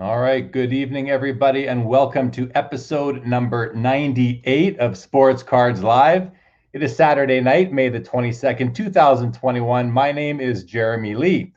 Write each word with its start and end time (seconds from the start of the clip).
All 0.00 0.20
right. 0.20 0.48
Good 0.48 0.72
evening, 0.72 1.10
everybody, 1.10 1.66
and 1.66 1.84
welcome 1.84 2.30
to 2.30 2.48
episode 2.54 3.26
number 3.26 3.74
98 3.74 4.78
of 4.78 4.96
Sports 4.96 5.42
Cards 5.42 5.82
Live. 5.82 6.30
It 6.72 6.84
is 6.84 6.94
Saturday 6.94 7.40
night, 7.40 7.72
May 7.72 7.88
the 7.88 7.98
22nd, 7.98 8.76
2021. 8.76 9.90
My 9.90 10.12
name 10.12 10.38
is 10.38 10.62
Jeremy 10.62 11.16
Lee. 11.16 11.52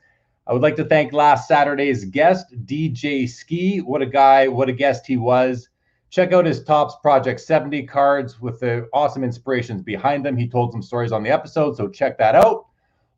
I 0.48 0.52
would 0.52 0.60
like 0.60 0.74
to 0.74 0.84
thank 0.84 1.12
last 1.12 1.46
Saturday's 1.46 2.04
guest, 2.04 2.46
DJ 2.66 3.28
Ski. 3.28 3.78
What 3.78 4.02
a 4.02 4.06
guy, 4.06 4.48
what 4.48 4.68
a 4.68 4.72
guest 4.72 5.06
he 5.06 5.18
was. 5.18 5.68
Check 6.10 6.32
out 6.32 6.44
his 6.44 6.64
Topps 6.64 6.96
Project 7.00 7.38
70 7.38 7.86
cards 7.86 8.40
with 8.40 8.58
the 8.58 8.88
awesome 8.92 9.22
inspirations 9.22 9.82
behind 9.82 10.26
them. 10.26 10.36
He 10.36 10.48
told 10.48 10.72
some 10.72 10.82
stories 10.82 11.12
on 11.12 11.22
the 11.22 11.30
episode, 11.30 11.76
so 11.76 11.86
check 11.86 12.18
that 12.18 12.34
out. 12.34 12.66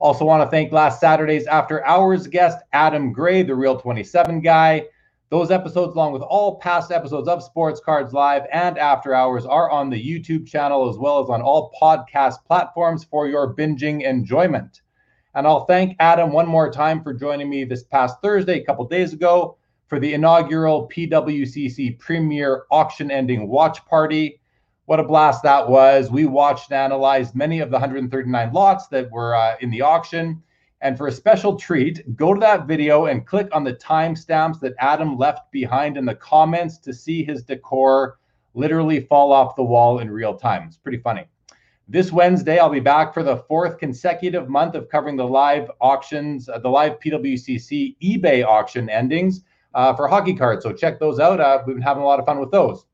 Also, 0.01 0.27
want 0.27 0.43
to 0.43 0.51
thank 0.51 0.71
last 0.71 1.01
Saturday's 1.01 1.47
After 1.47 1.83
Hours 1.87 2.27
guest, 2.27 2.59
Adam 2.75 3.11
Gray, 3.11 3.43
the 3.43 3.55
Real 3.55 3.81
27 3.81 4.43
guy. 4.43 4.85
Those 5.35 5.51
episodes, 5.51 5.97
along 5.97 6.13
with 6.13 6.23
all 6.23 6.61
past 6.61 6.93
episodes 6.93 7.27
of 7.27 7.43
Sports 7.43 7.81
Cards 7.85 8.13
Live 8.13 8.45
and 8.53 8.79
After 8.79 9.13
Hours, 9.13 9.45
are 9.45 9.69
on 9.69 9.91
the 9.91 10.01
YouTube 10.01 10.47
channel 10.47 10.89
as 10.89 10.97
well 10.97 11.21
as 11.21 11.29
on 11.29 11.43
all 11.43 11.73
podcast 11.83 12.37
platforms 12.47 13.03
for 13.03 13.27
your 13.27 13.53
binging 13.53 14.05
enjoyment. 14.05 14.83
And 15.35 15.45
I'll 15.45 15.65
thank 15.65 15.97
Adam 15.99 16.31
one 16.31 16.47
more 16.47 16.71
time 16.71 17.03
for 17.03 17.13
joining 17.13 17.51
me 17.51 17.65
this 17.65 17.83
past 17.83 18.23
Thursday, 18.23 18.61
a 18.61 18.65
couple 18.65 18.87
days 18.87 19.13
ago, 19.13 19.57
for 19.89 19.99
the 19.99 20.15
inaugural 20.15 20.89
PWCC 20.89 21.99
Premier 21.99 22.63
Auction 22.71 23.11
Ending 23.11 23.49
Watch 23.49 23.85
Party. 23.87 24.41
What 24.85 25.01
a 25.01 25.05
blast 25.05 25.43
that 25.43 25.69
was. 25.69 26.13
We 26.13 26.27
watched 26.27 26.71
and 26.71 26.79
analyzed 26.79 27.35
many 27.35 27.59
of 27.59 27.71
the 27.71 27.79
139 27.79 28.53
lots 28.53 28.87
that 28.87 29.11
were 29.11 29.35
uh, 29.35 29.57
in 29.61 29.73
the 29.73 29.81
auction. 29.81 30.44
And 30.85 30.99
for 30.99 31.07
a 31.07 31.13
special 31.13 31.57
treat, 31.57 32.15
go 32.15 32.35
to 32.35 32.41
that 32.41 32.67
video 32.67 33.07
and 33.07 33.27
click 33.27 33.49
on 33.53 33.65
the 33.65 33.73
timestamps 33.73 34.61
that 34.61 34.75
Adam 34.79 35.17
left 35.17 35.51
behind 35.51 35.97
in 35.97 36.05
the 36.05 36.15
comments 36.15 36.77
to 36.81 36.93
see 36.93 37.25
his 37.25 37.43
decor 37.43 38.19
literally 38.53 39.01
fall 39.01 39.33
off 39.33 39.57
the 39.57 39.63
wall 39.63 40.01
in 40.01 40.11
real 40.11 40.35
time. 40.35 40.65
It's 40.67 40.77
pretty 40.77 40.99
funny. 40.99 41.25
This 41.89 42.13
Wednesday, 42.13 42.59
I'll 42.59 42.69
be 42.69 42.81
back 42.81 43.15
for 43.15 43.23
the 43.23 43.39
fourth 43.49 43.79
consecutive 43.79 44.51
month 44.51 44.75
of 44.75 44.91
covering 44.91 45.17
the 45.17 45.27
live 45.27 45.71
auctions, 45.81 46.51
uh, 46.51 46.59
the 46.59 46.69
live 46.69 47.01
PWCC 47.01 47.97
eBay 48.03 48.45
auction 48.45 48.91
endings 48.91 49.41
uh, 49.73 49.95
for 49.95 50.07
hockey 50.07 50.35
cards. 50.35 50.65
So 50.65 50.75
check 50.75 51.01
those 51.01 51.19
out. 51.19 51.41
Uh, 51.41 51.63
we've 51.67 51.77
been 51.77 51.83
having 51.83 52.03
a 52.03 52.07
lot 52.07 52.21
of 52.21 52.27
fun 52.27 52.41
with 52.41 52.51
those. 52.51 52.85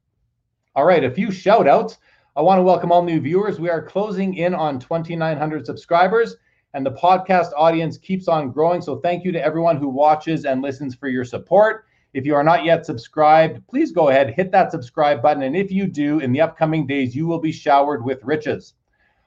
All 0.76 0.84
right, 0.84 1.02
a 1.02 1.10
few 1.10 1.32
shout 1.32 1.66
outs. 1.66 1.98
I 2.36 2.42
want 2.42 2.60
to 2.60 2.62
welcome 2.62 2.92
all 2.92 3.02
new 3.02 3.20
viewers. 3.20 3.58
We 3.58 3.68
are 3.68 3.82
closing 3.82 4.34
in 4.34 4.54
on 4.54 4.78
2,900 4.78 5.66
subscribers 5.66 6.36
and 6.74 6.86
the 6.86 6.92
podcast 6.92 7.50
audience 7.56 7.98
keeps 7.98 8.28
on 8.28 8.50
growing. 8.50 8.80
So 8.80 8.96
thank 8.96 9.24
you 9.24 9.32
to 9.32 9.44
everyone 9.44 9.76
who 9.76 9.88
watches 9.88 10.44
and 10.44 10.62
listens 10.62 10.94
for 10.94 11.08
your 11.08 11.24
support. 11.24 11.84
If 12.12 12.26
you 12.26 12.34
are 12.34 12.44
not 12.44 12.64
yet 12.64 12.86
subscribed, 12.86 13.66
please 13.68 13.92
go 13.92 14.08
ahead, 14.08 14.34
hit 14.34 14.50
that 14.52 14.72
subscribe 14.72 15.22
button. 15.22 15.44
And 15.44 15.56
if 15.56 15.70
you 15.70 15.86
do, 15.86 16.18
in 16.20 16.32
the 16.32 16.40
upcoming 16.40 16.86
days, 16.86 17.14
you 17.14 17.26
will 17.26 17.38
be 17.38 17.52
showered 17.52 18.04
with 18.04 18.24
riches. 18.24 18.74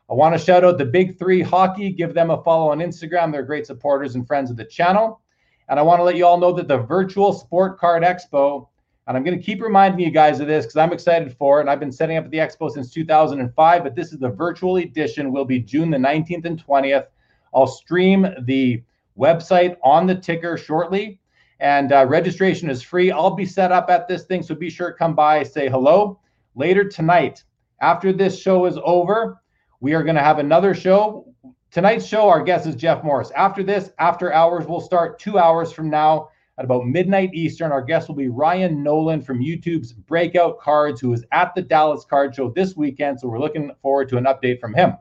I 0.09 0.13
want 0.13 0.37
to 0.37 0.43
shout 0.43 0.65
out 0.65 0.77
the 0.77 0.85
Big 0.85 1.17
Three 1.17 1.41
Hockey. 1.41 1.91
Give 1.91 2.13
them 2.13 2.29
a 2.29 2.43
follow 2.43 2.71
on 2.71 2.79
Instagram. 2.79 3.31
They're 3.31 3.43
great 3.43 3.65
supporters 3.65 4.15
and 4.15 4.27
friends 4.27 4.51
of 4.51 4.57
the 4.57 4.65
channel. 4.65 5.21
And 5.69 5.79
I 5.79 5.81
want 5.81 5.99
to 5.99 6.03
let 6.03 6.17
you 6.17 6.25
all 6.25 6.37
know 6.37 6.51
that 6.53 6.67
the 6.67 6.77
virtual 6.77 7.31
Sport 7.31 7.79
Card 7.79 8.03
Expo, 8.03 8.67
and 9.07 9.15
I'm 9.15 9.23
going 9.23 9.37
to 9.37 9.43
keep 9.43 9.61
reminding 9.61 10.01
you 10.01 10.11
guys 10.11 10.41
of 10.41 10.47
this 10.47 10.65
because 10.65 10.75
I'm 10.75 10.91
excited 10.91 11.35
for 11.37 11.59
it. 11.59 11.61
And 11.61 11.69
I've 11.69 11.79
been 11.79 11.91
setting 11.91 12.17
up 12.17 12.29
the 12.29 12.37
expo 12.37 12.69
since 12.69 12.91
2005, 12.91 13.83
but 13.83 13.95
this 13.95 14.11
is 14.11 14.19
the 14.19 14.29
virtual 14.29 14.75
edition, 14.75 15.31
will 15.31 15.45
be 15.45 15.59
June 15.59 15.89
the 15.89 15.97
19th 15.97 16.45
and 16.45 16.63
20th. 16.63 17.05
I'll 17.53 17.67
stream 17.67 18.27
the 18.43 18.83
website 19.17 19.77
on 19.83 20.07
the 20.07 20.15
ticker 20.15 20.57
shortly, 20.57 21.19
and 21.59 21.91
uh, 21.91 22.05
registration 22.05 22.69
is 22.69 22.81
free. 22.81 23.11
I'll 23.11 23.35
be 23.35 23.45
set 23.45 23.71
up 23.71 23.89
at 23.89 24.07
this 24.07 24.25
thing, 24.25 24.43
so 24.43 24.55
be 24.55 24.69
sure 24.69 24.91
to 24.91 24.97
come 24.97 25.15
by, 25.15 25.43
say 25.43 25.69
hello. 25.69 26.19
Later 26.55 26.83
tonight, 26.83 27.43
after 27.81 28.13
this 28.13 28.39
show 28.39 28.65
is 28.65 28.77
over, 28.83 29.41
we 29.79 29.93
are 29.93 30.03
going 30.03 30.15
to 30.15 30.21
have 30.21 30.39
another 30.39 30.73
show. 30.73 31.27
Tonight's 31.71 32.05
show, 32.05 32.29
our 32.29 32.43
guest 32.43 32.67
is 32.67 32.75
Jeff 32.75 33.03
Morris. 33.03 33.31
After 33.31 33.63
this, 33.63 33.91
after 33.99 34.31
hours, 34.31 34.65
we'll 34.67 34.79
start 34.79 35.19
two 35.19 35.39
hours 35.39 35.71
from 35.71 35.89
now 35.89 36.29
at 36.57 36.65
about 36.65 36.85
midnight 36.85 37.33
Eastern. 37.33 37.71
Our 37.71 37.81
guest 37.81 38.07
will 38.07 38.15
be 38.15 38.29
Ryan 38.29 38.83
Nolan 38.83 39.21
from 39.21 39.39
YouTube's 39.39 39.93
Breakout 39.93 40.59
Cards, 40.59 41.01
who 41.01 41.11
is 41.13 41.25
at 41.31 41.55
the 41.55 41.63
Dallas 41.63 42.05
Card 42.05 42.35
Show 42.35 42.51
this 42.51 42.75
weekend. 42.75 43.19
So 43.19 43.27
we're 43.27 43.39
looking 43.39 43.71
forward 43.81 44.09
to 44.09 44.17
an 44.17 44.25
update 44.25 44.59
from 44.59 44.73
him. 44.75 44.93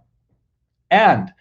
And 0.90 1.32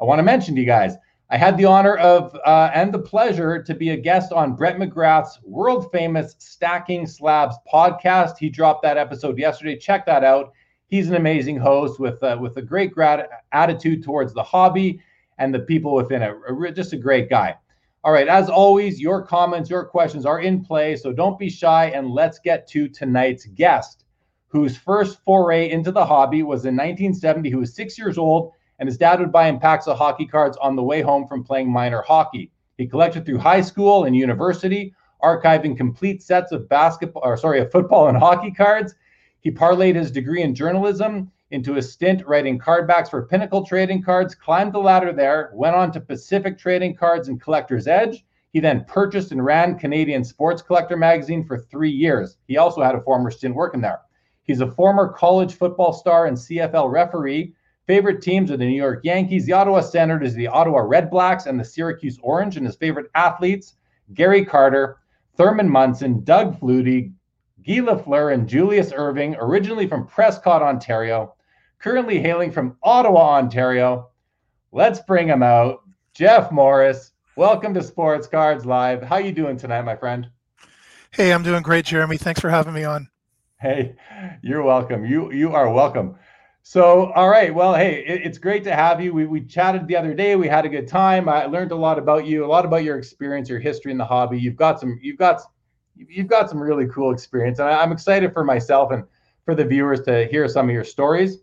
I 0.00 0.04
want 0.04 0.18
to 0.18 0.22
mention 0.22 0.54
to 0.54 0.60
you 0.60 0.66
guys, 0.66 0.96
I 1.28 1.36
had 1.36 1.58
the 1.58 1.66
honor 1.66 1.96
of 1.96 2.34
uh, 2.46 2.70
and 2.74 2.92
the 2.92 2.98
pleasure 2.98 3.62
to 3.62 3.74
be 3.74 3.90
a 3.90 3.96
guest 3.96 4.32
on 4.32 4.56
Brett 4.56 4.78
McGrath's 4.78 5.38
world 5.44 5.92
famous 5.92 6.34
Stacking 6.38 7.06
Slabs 7.06 7.56
podcast. 7.72 8.38
He 8.38 8.48
dropped 8.48 8.82
that 8.82 8.96
episode 8.96 9.38
yesterday. 9.38 9.76
Check 9.76 10.06
that 10.06 10.24
out. 10.24 10.52
He's 10.88 11.08
an 11.08 11.16
amazing 11.16 11.58
host 11.58 12.00
with 12.00 12.22
uh, 12.22 12.38
with 12.40 12.56
a 12.56 12.62
great 12.62 12.92
grad- 12.92 13.28
attitude 13.52 14.02
towards 14.02 14.32
the 14.32 14.42
hobby 14.42 15.00
and 15.38 15.54
the 15.54 15.60
people 15.60 15.94
within 15.94 16.22
it. 16.22 16.34
Just 16.74 16.94
a 16.94 16.98
great 16.98 17.28
guy. 17.28 17.56
All 18.02 18.12
right, 18.12 18.28
as 18.28 18.48
always, 18.48 18.98
your 18.98 19.22
comments, 19.22 19.68
your 19.68 19.84
questions 19.84 20.24
are 20.24 20.40
in 20.40 20.64
play, 20.64 20.96
so 20.96 21.12
don't 21.12 21.38
be 21.38 21.50
shy 21.50 21.90
and 21.90 22.10
let's 22.10 22.38
get 22.38 22.66
to 22.68 22.88
tonight's 22.88 23.44
guest, 23.44 24.06
whose 24.48 24.76
first 24.78 25.22
foray 25.22 25.70
into 25.70 25.92
the 25.92 26.06
hobby 26.06 26.42
was 26.42 26.64
in 26.64 26.74
1970. 26.74 27.50
Who 27.50 27.58
was 27.58 27.74
six 27.74 27.98
years 27.98 28.16
old 28.16 28.52
and 28.80 28.88
his 28.88 28.98
dad 28.98 29.20
would 29.20 29.30
buy 29.30 29.46
him 29.46 29.60
packs 29.60 29.86
of 29.86 29.98
hockey 29.98 30.26
cards 30.26 30.56
on 30.56 30.74
the 30.74 30.82
way 30.82 31.02
home 31.02 31.26
from 31.26 31.44
playing 31.44 31.70
minor 31.70 32.00
hockey. 32.00 32.50
He 32.78 32.86
collected 32.86 33.26
through 33.26 33.38
high 33.38 33.60
school 33.60 34.04
and 34.04 34.16
university, 34.16 34.94
archiving 35.22 35.76
complete 35.76 36.22
sets 36.22 36.50
of 36.50 36.66
basketball, 36.68 37.22
or 37.22 37.36
sorry, 37.36 37.60
of 37.60 37.70
football 37.70 38.08
and 38.08 38.16
hockey 38.16 38.50
cards. 38.50 38.94
He 39.40 39.50
parlayed 39.50 39.96
his 39.96 40.10
degree 40.10 40.42
in 40.42 40.54
journalism 40.54 41.30
into 41.50 41.76
a 41.76 41.82
stint 41.82 42.26
writing 42.26 42.58
card 42.58 42.88
backs 42.88 43.10
for 43.10 43.26
Pinnacle 43.26 43.66
Trading 43.66 44.02
Cards, 44.02 44.34
climbed 44.34 44.72
the 44.72 44.78
ladder 44.78 45.12
there, 45.12 45.50
went 45.52 45.76
on 45.76 45.92
to 45.92 46.00
Pacific 46.00 46.58
Trading 46.58 46.96
Cards 46.96 47.28
and 47.28 47.40
Collector's 47.40 47.86
Edge. 47.86 48.24
He 48.52 48.60
then 48.60 48.84
purchased 48.88 49.30
and 49.30 49.44
ran 49.44 49.78
Canadian 49.78 50.24
Sports 50.24 50.62
Collector 50.62 50.96
magazine 50.96 51.44
for 51.44 51.58
three 51.58 51.90
years. 51.90 52.38
He 52.46 52.56
also 52.56 52.82
had 52.82 52.94
a 52.94 53.00
former 53.02 53.30
stint 53.30 53.54
working 53.54 53.80
there. 53.80 54.00
He's 54.44 54.60
a 54.60 54.70
former 54.70 55.08
college 55.08 55.54
football 55.54 55.92
star 55.92 56.26
and 56.26 56.36
CFL 56.36 56.90
referee 56.90 57.54
Favorite 57.90 58.22
teams 58.22 58.52
are 58.52 58.56
the 58.56 58.64
New 58.64 58.76
York 58.76 59.00
Yankees, 59.02 59.46
the 59.46 59.52
Ottawa 59.52 59.80
Senators, 59.80 60.32
the 60.32 60.46
Ottawa 60.46 60.78
Red 60.78 61.10
Blacks, 61.10 61.46
and 61.46 61.58
the 61.58 61.64
Syracuse 61.64 62.20
Orange. 62.22 62.56
And 62.56 62.64
his 62.64 62.76
favorite 62.76 63.10
athletes, 63.16 63.74
Gary 64.14 64.44
Carter, 64.44 64.98
Thurman 65.36 65.68
Munson, 65.68 66.22
Doug 66.22 66.56
Flutie, 66.60 67.12
Guy 67.66 67.80
Lafleur, 67.80 68.32
and 68.32 68.48
Julius 68.48 68.92
Erving, 68.92 69.36
originally 69.40 69.88
from 69.88 70.06
Prescott, 70.06 70.62
Ontario, 70.62 71.34
currently 71.80 72.20
hailing 72.20 72.52
from 72.52 72.76
Ottawa, 72.84 73.38
Ontario. 73.38 74.10
Let's 74.70 75.00
bring 75.00 75.26
him 75.26 75.42
out. 75.42 75.80
Jeff 76.14 76.52
Morris, 76.52 77.10
welcome 77.34 77.74
to 77.74 77.82
Sports 77.82 78.28
Cards 78.28 78.64
Live. 78.64 79.02
How 79.02 79.16
you 79.16 79.32
doing 79.32 79.56
tonight, 79.56 79.82
my 79.82 79.96
friend? 79.96 80.30
Hey, 81.10 81.32
I'm 81.32 81.42
doing 81.42 81.64
great, 81.64 81.86
Jeremy. 81.86 82.18
Thanks 82.18 82.40
for 82.40 82.50
having 82.50 82.72
me 82.72 82.84
on. 82.84 83.08
Hey, 83.60 83.96
you're 84.42 84.62
welcome. 84.62 85.04
You 85.04 85.32
you 85.32 85.52
are 85.54 85.70
welcome. 85.70 86.14
So, 86.62 87.10
all 87.12 87.28
right. 87.28 87.52
Well, 87.54 87.74
hey, 87.74 88.04
it, 88.06 88.22
it's 88.24 88.38
great 88.38 88.64
to 88.64 88.74
have 88.74 89.00
you. 89.00 89.12
We, 89.12 89.26
we 89.26 89.40
chatted 89.40 89.88
the 89.88 89.96
other 89.96 90.14
day. 90.14 90.36
We 90.36 90.46
had 90.46 90.64
a 90.64 90.68
good 90.68 90.86
time. 90.86 91.28
I 91.28 91.46
learned 91.46 91.72
a 91.72 91.76
lot 91.76 91.98
about 91.98 92.26
you, 92.26 92.44
a 92.44 92.46
lot 92.46 92.64
about 92.64 92.84
your 92.84 92.98
experience, 92.98 93.48
your 93.48 93.58
history 93.58 93.92
in 93.92 93.98
the 93.98 94.04
hobby. 94.04 94.38
You've 94.38 94.56
got 94.56 94.78
some, 94.78 94.98
you've 95.02 95.18
got, 95.18 95.40
you've 95.96 96.28
got 96.28 96.50
some 96.50 96.60
really 96.62 96.86
cool 96.86 97.12
experience, 97.12 97.58
and 97.58 97.68
I, 97.68 97.82
I'm 97.82 97.92
excited 97.92 98.32
for 98.32 98.44
myself 98.44 98.92
and 98.92 99.04
for 99.44 99.54
the 99.54 99.64
viewers 99.64 100.02
to 100.02 100.26
hear 100.28 100.46
some 100.48 100.68
of 100.68 100.74
your 100.74 100.84
stories. 100.84 101.38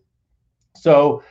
So, 0.75 1.23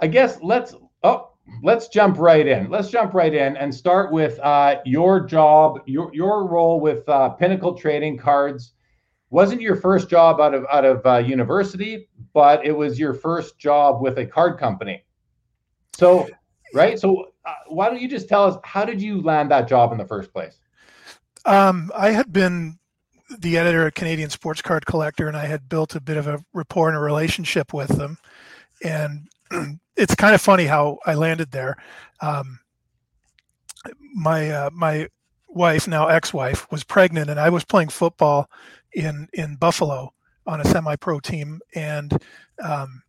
I 0.00 0.06
guess 0.06 0.38
let's 0.42 0.74
oh 1.02 1.30
let's 1.62 1.88
jump 1.88 2.18
right 2.18 2.46
in. 2.46 2.70
Let's 2.70 2.88
jump 2.88 3.12
right 3.12 3.34
in 3.34 3.56
and 3.56 3.74
start 3.74 4.12
with 4.12 4.38
uh, 4.40 4.76
your 4.86 5.20
job, 5.20 5.80
your 5.86 6.10
your 6.14 6.46
role 6.46 6.80
with 6.80 7.06
uh, 7.08 7.30
Pinnacle 7.30 7.74
Trading 7.74 8.16
Cards 8.16 8.72
wasn't 9.30 9.60
your 9.60 9.76
first 9.76 10.10
job 10.10 10.40
out 10.40 10.54
of 10.54 10.66
out 10.70 10.84
of 10.84 11.06
uh, 11.06 11.18
university, 11.18 12.08
but 12.34 12.64
it 12.64 12.72
was 12.72 12.98
your 12.98 13.14
first 13.14 13.58
job 13.58 14.02
with 14.02 14.18
a 14.18 14.26
card 14.26 14.58
company. 14.58 15.04
So, 15.94 16.28
right? 16.74 16.98
So, 16.98 17.30
uh, 17.44 17.54
why 17.68 17.88
don't 17.88 18.00
you 18.00 18.08
just 18.08 18.28
tell 18.28 18.44
us 18.44 18.58
how 18.64 18.84
did 18.84 19.00
you 19.00 19.22
land 19.22 19.50
that 19.50 19.68
job 19.68 19.92
in 19.92 19.98
the 19.98 20.06
first 20.06 20.32
place? 20.32 20.58
Um, 21.46 21.90
I 21.94 22.10
had 22.10 22.32
been 22.32 22.78
the 23.38 23.56
editor 23.56 23.86
of 23.86 23.94
Canadian 23.94 24.30
Sports 24.30 24.60
Card 24.60 24.84
Collector, 24.86 25.28
and 25.28 25.36
I 25.36 25.46
had 25.46 25.68
built 25.68 25.94
a 25.94 26.00
bit 26.00 26.16
of 26.16 26.26
a 26.26 26.44
rapport 26.52 26.88
and 26.88 26.96
a 26.96 27.00
relationship 27.00 27.72
with 27.72 27.88
them. 27.88 28.18
And 28.82 29.28
it's 29.96 30.14
kind 30.14 30.34
of 30.34 30.40
funny 30.40 30.64
how 30.64 30.98
I 31.06 31.14
landed 31.14 31.52
there. 31.52 31.76
Um, 32.20 32.58
my 34.14 34.50
uh, 34.50 34.70
my 34.72 35.08
wife, 35.48 35.88
now 35.88 36.08
ex-wife, 36.08 36.70
was 36.70 36.84
pregnant, 36.84 37.30
and 37.30 37.38
I 37.40 37.50
was 37.50 37.64
playing 37.64 37.88
football 37.88 38.50
in 38.94 39.28
in 39.32 39.56
Buffalo 39.56 40.12
on 40.46 40.60
a 40.60 40.64
semi-pro 40.64 41.20
team, 41.20 41.60
and 41.74 42.16
um, 42.62 43.02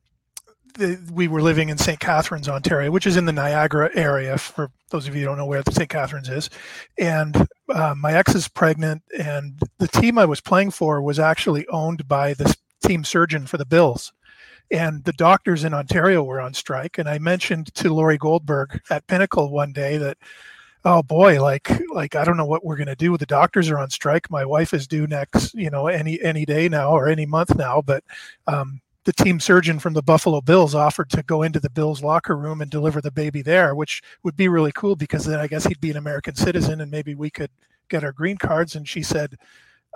we 1.11 1.27
were 1.27 1.41
living 1.41 1.69
in 1.69 1.77
St. 1.77 1.99
Catharines, 1.99 2.47
Ontario, 2.47 2.91
which 2.91 3.07
is 3.07 3.17
in 3.17 3.25
the 3.25 3.33
Niagara 3.33 3.89
area. 3.93 4.37
For 4.37 4.71
those 4.89 5.07
of 5.07 5.15
you 5.15 5.21
who 5.21 5.27
don't 5.27 5.37
know 5.37 5.45
where 5.45 5.63
St. 5.69 5.89
Catharines 5.89 6.29
is, 6.29 6.49
and 6.97 7.47
uh, 7.69 7.95
my 7.97 8.13
ex 8.13 8.35
is 8.35 8.47
pregnant, 8.47 9.03
and 9.17 9.59
the 9.79 9.87
team 9.87 10.17
I 10.17 10.25
was 10.25 10.41
playing 10.41 10.71
for 10.71 11.01
was 11.01 11.19
actually 11.19 11.67
owned 11.67 12.07
by 12.07 12.33
this 12.33 12.55
team 12.83 13.03
surgeon 13.03 13.45
for 13.47 13.57
the 13.57 13.65
Bills, 13.65 14.13
and 14.69 15.03
the 15.03 15.13
doctors 15.13 15.63
in 15.63 15.73
Ontario 15.73 16.23
were 16.23 16.39
on 16.39 16.53
strike. 16.53 16.97
And 16.97 17.09
I 17.09 17.19
mentioned 17.19 17.73
to 17.75 17.93
Laurie 17.93 18.17
Goldberg 18.17 18.81
at 18.89 19.07
Pinnacle 19.07 19.51
one 19.51 19.73
day 19.73 19.97
that 19.97 20.17
oh 20.85 21.03
boy 21.03 21.41
like 21.41 21.69
like 21.93 22.15
i 22.15 22.23
don't 22.23 22.37
know 22.37 22.45
what 22.45 22.65
we're 22.65 22.75
going 22.75 22.87
to 22.87 22.95
do 22.95 23.15
the 23.17 23.25
doctors 23.25 23.69
are 23.69 23.77
on 23.77 23.89
strike 23.89 24.29
my 24.31 24.43
wife 24.43 24.73
is 24.73 24.87
due 24.87 25.07
next 25.07 25.53
you 25.53 25.69
know 25.69 25.87
any 25.87 26.21
any 26.21 26.45
day 26.45 26.67
now 26.67 26.91
or 26.91 27.07
any 27.07 27.25
month 27.25 27.55
now 27.55 27.81
but 27.81 28.03
um, 28.47 28.81
the 29.03 29.13
team 29.13 29.39
surgeon 29.39 29.79
from 29.79 29.93
the 29.93 30.03
Buffalo 30.03 30.41
Bills 30.41 30.75
offered 30.75 31.09
to 31.09 31.23
go 31.23 31.41
into 31.41 31.59
the 31.59 31.69
Bills 31.69 32.03
locker 32.03 32.37
room 32.37 32.61
and 32.61 32.69
deliver 32.69 33.01
the 33.01 33.11
baby 33.11 33.41
there, 33.41 33.73
which 33.73 34.01
would 34.23 34.35
be 34.35 34.47
really 34.47 34.71
cool 34.73 34.95
because 34.95 35.25
then 35.25 35.39
I 35.39 35.47
guess 35.47 35.65
he'd 35.65 35.81
be 35.81 35.89
an 35.91 35.97
American 35.97 36.35
citizen 36.35 36.81
and 36.81 36.91
maybe 36.91 37.15
we 37.15 37.29
could 37.29 37.49
get 37.89 38.03
our 38.03 38.11
green 38.11 38.37
cards. 38.37 38.75
And 38.75 38.87
she 38.87 39.01
said, 39.01 39.37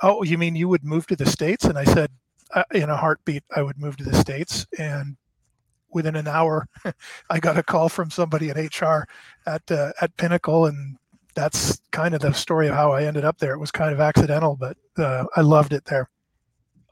"Oh, 0.01 0.23
you 0.23 0.37
mean 0.37 0.55
you 0.55 0.67
would 0.69 0.83
move 0.83 1.05
to 1.07 1.15
the 1.15 1.25
states?" 1.25 1.65
And 1.65 1.77
I 1.77 1.83
said, 1.83 2.09
uh, 2.55 2.63
"In 2.73 2.89
a 2.89 2.97
heartbeat, 2.97 3.43
I 3.55 3.61
would 3.61 3.79
move 3.79 3.97
to 3.97 4.03
the 4.03 4.15
states." 4.15 4.65
And 4.79 5.17
within 5.95 6.15
an 6.15 6.27
hour, 6.27 6.67
I 7.31 7.39
got 7.39 7.57
a 7.57 7.63
call 7.63 7.89
from 7.89 8.11
somebody 8.11 8.51
at 8.51 8.57
HR 8.57 9.07
at 9.47 9.71
uh, 9.71 9.93
at 10.01 10.15
Pinnacle, 10.17 10.67
and 10.67 10.97
that's 11.33 11.79
kind 11.91 12.13
of 12.13 12.21
the 12.21 12.33
story 12.33 12.67
of 12.67 12.75
how 12.75 12.91
I 12.91 13.05
ended 13.05 13.25
up 13.25 13.39
there. 13.39 13.53
It 13.53 13.59
was 13.59 13.71
kind 13.71 13.91
of 13.91 13.99
accidental, 13.99 14.55
but 14.55 14.77
uh, 14.97 15.25
I 15.35 15.41
loved 15.41 15.73
it 15.73 15.85
there. 15.85 16.09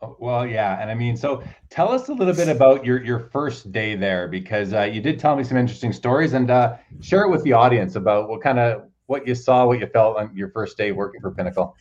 Oh, 0.02 0.18
well, 0.20 0.48
yeah, 0.48 0.82
and 0.82 0.90
I 0.90 0.96
mean, 0.96 1.16
so 1.16 1.44
tell 1.70 1.92
us 1.92 2.10
a 2.10 2.14
little 2.14 2.34
bit 2.34 2.48
about 2.48 2.84
your 2.84 3.04
your 3.04 3.30
first 3.32 3.72
day 3.72 3.96
there 3.96 4.28
because 4.28 4.74
uh, 4.74 4.84
you 4.84 5.02
did 5.02 5.20
tell 5.20 5.36
me 5.36 5.44
some 5.44 5.58
interesting 5.58 5.94
stories, 5.94 6.34
and 6.34 6.50
uh, 6.50 6.78
share 7.02 7.26
it 7.26 7.30
with 7.30 7.44
the 7.44 7.54
audience 7.54 7.96
about 7.96 8.30
what 8.30 8.42
kind 8.42 8.58
of 8.58 8.86
what 9.08 9.28
you 9.28 9.36
saw, 9.36 9.66
what 9.68 9.80
you 9.80 9.88
felt 9.88 10.18
on 10.18 10.36
your 10.36 10.50
first 10.50 10.78
day 10.78 10.94
working 10.94 11.22
for 11.22 11.32
Pinnacle. 11.32 11.76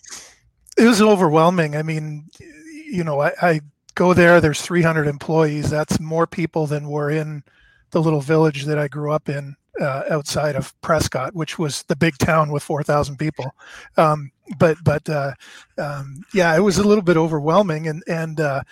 It 0.77 0.85
was 0.85 1.01
overwhelming. 1.01 1.77
I 1.77 1.83
mean, 1.83 2.29
you 2.91 3.05
know, 3.05 3.21
I, 3.21 3.33
I 3.41 3.61
go 3.94 4.15
there. 4.15 4.41
There's 4.41 4.62
300 4.62 5.06
employees. 5.06 5.71
That's 5.71 6.00
more 6.00 6.27
people 6.27 6.67
than 6.67 6.89
were 6.89 7.11
in 7.11 7.43
the 7.91 8.03
little 8.03 8.21
village 8.21 8.65
that 8.65 8.79
I 8.79 8.89
grew 8.89 9.12
up 9.12 9.29
in 9.29 9.56
uh, 9.81 10.03
outside 10.11 10.56
of 10.56 10.79
Prescott, 10.81 11.35
which 11.35 11.59
was 11.59 11.83
the 11.85 11.97
big 11.97 12.19
town 12.19 12.50
with 12.50 12.62
4,000 12.62 13.17
people. 13.17 13.55
Um, 13.97 14.31
but 14.59 14.77
but 14.83 15.09
uh, 15.09 15.33
um, 15.79 16.25
yeah, 16.35 16.55
it 16.55 16.61
was 16.61 16.79
a 16.79 16.87
little 16.87 17.03
bit 17.03 17.17
overwhelming, 17.17 17.89
and 17.89 18.03
and 18.06 18.41
uh, 18.41 18.62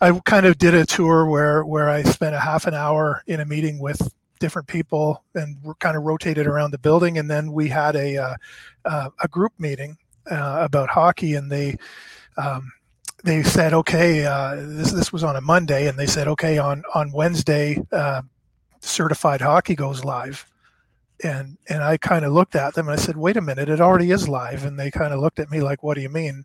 I 0.00 0.12
kind 0.24 0.44
of 0.44 0.58
did 0.58 0.74
a 0.74 0.84
tour 0.84 1.24
where 1.26 1.64
where 1.64 1.88
I 1.88 2.02
spent 2.02 2.34
a 2.34 2.40
half 2.40 2.66
an 2.66 2.74
hour 2.74 3.22
in 3.26 3.40
a 3.40 3.44
meeting 3.44 3.78
with 3.78 4.12
different 4.38 4.66
people 4.68 5.22
and 5.34 5.56
we 5.62 5.74
kind 5.80 5.96
of 5.96 6.02
rotated 6.02 6.46
around 6.46 6.72
the 6.72 6.78
building, 6.78 7.18
and 7.18 7.30
then 7.30 7.52
we 7.52 7.68
had 7.68 7.96
a 7.96 8.16
uh, 8.16 8.34
uh, 8.84 9.10
a 9.22 9.28
group 9.28 9.52
meeting 9.58 9.96
uh, 10.30 10.58
about 10.60 10.90
hockey, 10.90 11.34
and 11.34 11.50
they. 11.50 11.76
Um, 12.36 12.72
they 13.24 13.42
said, 13.42 13.72
okay, 13.74 14.20
this 14.56 14.92
this 14.92 15.12
was 15.12 15.24
on 15.24 15.36
a 15.36 15.40
Monday, 15.40 15.88
and 15.88 15.98
they 15.98 16.06
said, 16.06 16.28
okay, 16.28 16.58
on 16.58 16.82
on 16.94 17.12
Wednesday, 17.12 17.80
certified 18.80 19.40
hockey 19.40 19.74
goes 19.74 20.04
live 20.04 20.46
and 21.22 21.58
and 21.68 21.82
I 21.82 21.96
kind 21.96 22.24
of 22.24 22.32
looked 22.32 22.54
at 22.54 22.74
them 22.74 22.88
and 22.88 22.98
I 22.98 23.02
said, 23.02 23.16
"Wait 23.16 23.36
a 23.36 23.40
minute, 23.40 23.68
it 23.68 23.80
already 23.80 24.10
is 24.10 24.28
live." 24.28 24.64
And 24.64 24.78
they 24.78 24.90
kind 24.90 25.12
of 25.12 25.20
looked 25.20 25.38
at 25.38 25.50
me 25.50 25.60
like, 25.60 25.82
"What 25.82 25.94
do 25.94 26.00
you 26.00 26.08
mean?" 26.08 26.44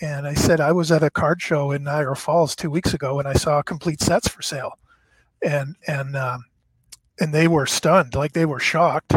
And 0.00 0.26
I 0.26 0.34
said, 0.34 0.60
"I 0.60 0.72
was 0.72 0.92
at 0.92 1.02
a 1.02 1.10
card 1.10 1.42
show 1.42 1.70
in 1.72 1.84
Niagara 1.84 2.16
Falls 2.16 2.54
two 2.56 2.70
weeks 2.70 2.94
ago, 2.94 3.18
and 3.18 3.28
I 3.28 3.34
saw 3.34 3.62
complete 3.62 4.00
sets 4.00 4.28
for 4.28 4.42
sale." 4.42 4.78
And 5.42 5.76
and 5.86 6.16
um, 6.16 6.44
and 7.20 7.32
they 7.32 7.48
were 7.48 7.66
stunned, 7.66 8.14
like 8.14 8.32
they 8.32 8.46
were 8.46 8.60
shocked, 8.60 9.14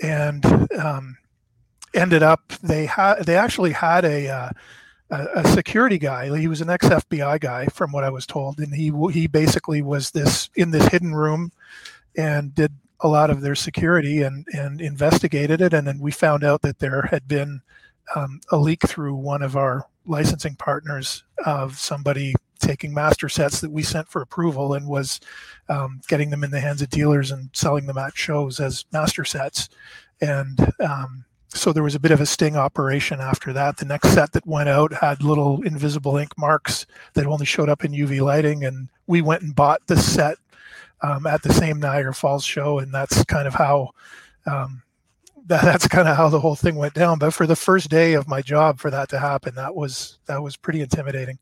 and 0.00 0.44
um, 0.78 1.16
ended 1.94 2.22
up 2.22 2.52
they 2.62 2.86
had 2.86 3.24
they 3.24 3.36
actually 3.36 3.72
had 3.72 4.04
a, 4.04 4.28
uh, 4.28 4.50
a 5.10 5.26
a 5.36 5.48
security 5.48 5.98
guy. 5.98 6.36
He 6.38 6.48
was 6.48 6.60
an 6.60 6.70
ex 6.70 6.86
FBI 6.86 7.40
guy, 7.40 7.66
from 7.66 7.92
what 7.92 8.04
I 8.04 8.10
was 8.10 8.26
told, 8.26 8.58
and 8.60 8.74
he 8.74 8.92
he 9.12 9.26
basically 9.26 9.82
was 9.82 10.10
this 10.10 10.50
in 10.54 10.70
this 10.70 10.86
hidden 10.88 11.14
room 11.14 11.52
and 12.16 12.54
did 12.54 12.72
a 13.00 13.08
lot 13.08 13.30
of 13.30 13.40
their 13.40 13.54
security 13.54 14.22
and, 14.22 14.46
and 14.52 14.80
investigated 14.80 15.60
it. 15.60 15.72
And 15.72 15.86
then 15.86 16.00
we 16.00 16.10
found 16.10 16.44
out 16.44 16.62
that 16.62 16.78
there 16.78 17.02
had 17.02 17.26
been 17.26 17.62
um, 18.14 18.40
a 18.50 18.56
leak 18.56 18.82
through 18.82 19.14
one 19.14 19.42
of 19.42 19.56
our 19.56 19.86
licensing 20.06 20.56
partners 20.56 21.24
of 21.46 21.78
somebody 21.78 22.34
taking 22.58 22.92
master 22.92 23.28
sets 23.28 23.60
that 23.60 23.70
we 23.70 23.82
sent 23.82 24.08
for 24.08 24.20
approval 24.20 24.74
and 24.74 24.86
was 24.86 25.20
um, 25.68 26.00
getting 26.08 26.30
them 26.30 26.44
in 26.44 26.50
the 26.50 26.60
hands 26.60 26.82
of 26.82 26.90
dealers 26.90 27.30
and 27.30 27.48
selling 27.52 27.86
them 27.86 27.96
at 27.96 28.16
shows 28.16 28.60
as 28.60 28.84
master 28.92 29.24
sets. 29.24 29.70
And 30.20 30.58
um, 30.80 31.24
so 31.52 31.72
there 31.72 31.82
was 31.82 31.94
a 31.94 32.00
bit 32.00 32.12
of 32.12 32.20
a 32.20 32.26
sting 32.26 32.56
operation 32.56 33.20
after 33.20 33.52
that. 33.52 33.76
The 33.76 33.84
next 33.84 34.10
set 34.10 34.32
that 34.32 34.46
went 34.46 34.68
out 34.68 34.92
had 34.92 35.22
little 35.22 35.62
invisible 35.62 36.16
ink 36.16 36.36
marks 36.38 36.86
that 37.14 37.26
only 37.26 37.46
showed 37.46 37.68
up 37.68 37.84
in 37.84 37.92
UV 37.92 38.20
lighting. 38.20 38.64
And 38.64 38.88
we 39.06 39.20
went 39.20 39.42
and 39.42 39.54
bought 39.54 39.86
the 39.86 39.96
set 39.96 40.36
um, 41.02 41.26
at 41.26 41.42
the 41.42 41.52
same 41.52 41.80
Niagara 41.80 42.14
Falls 42.14 42.44
show, 42.44 42.78
and 42.78 42.92
that's 42.92 43.24
kind 43.24 43.48
of 43.48 43.54
how 43.54 43.90
um, 44.46 44.82
that, 45.46 45.62
that's 45.62 45.88
kind 45.88 46.08
of 46.08 46.16
how 46.16 46.28
the 46.28 46.40
whole 46.40 46.54
thing 46.54 46.76
went 46.76 46.94
down. 46.94 47.18
But 47.18 47.34
for 47.34 47.46
the 47.46 47.56
first 47.56 47.90
day 47.90 48.14
of 48.14 48.28
my 48.28 48.42
job, 48.42 48.78
for 48.78 48.90
that 48.90 49.08
to 49.10 49.18
happen, 49.18 49.54
that 49.56 49.74
was 49.74 50.18
that 50.26 50.42
was 50.42 50.56
pretty 50.56 50.80
intimidating. 50.80 51.38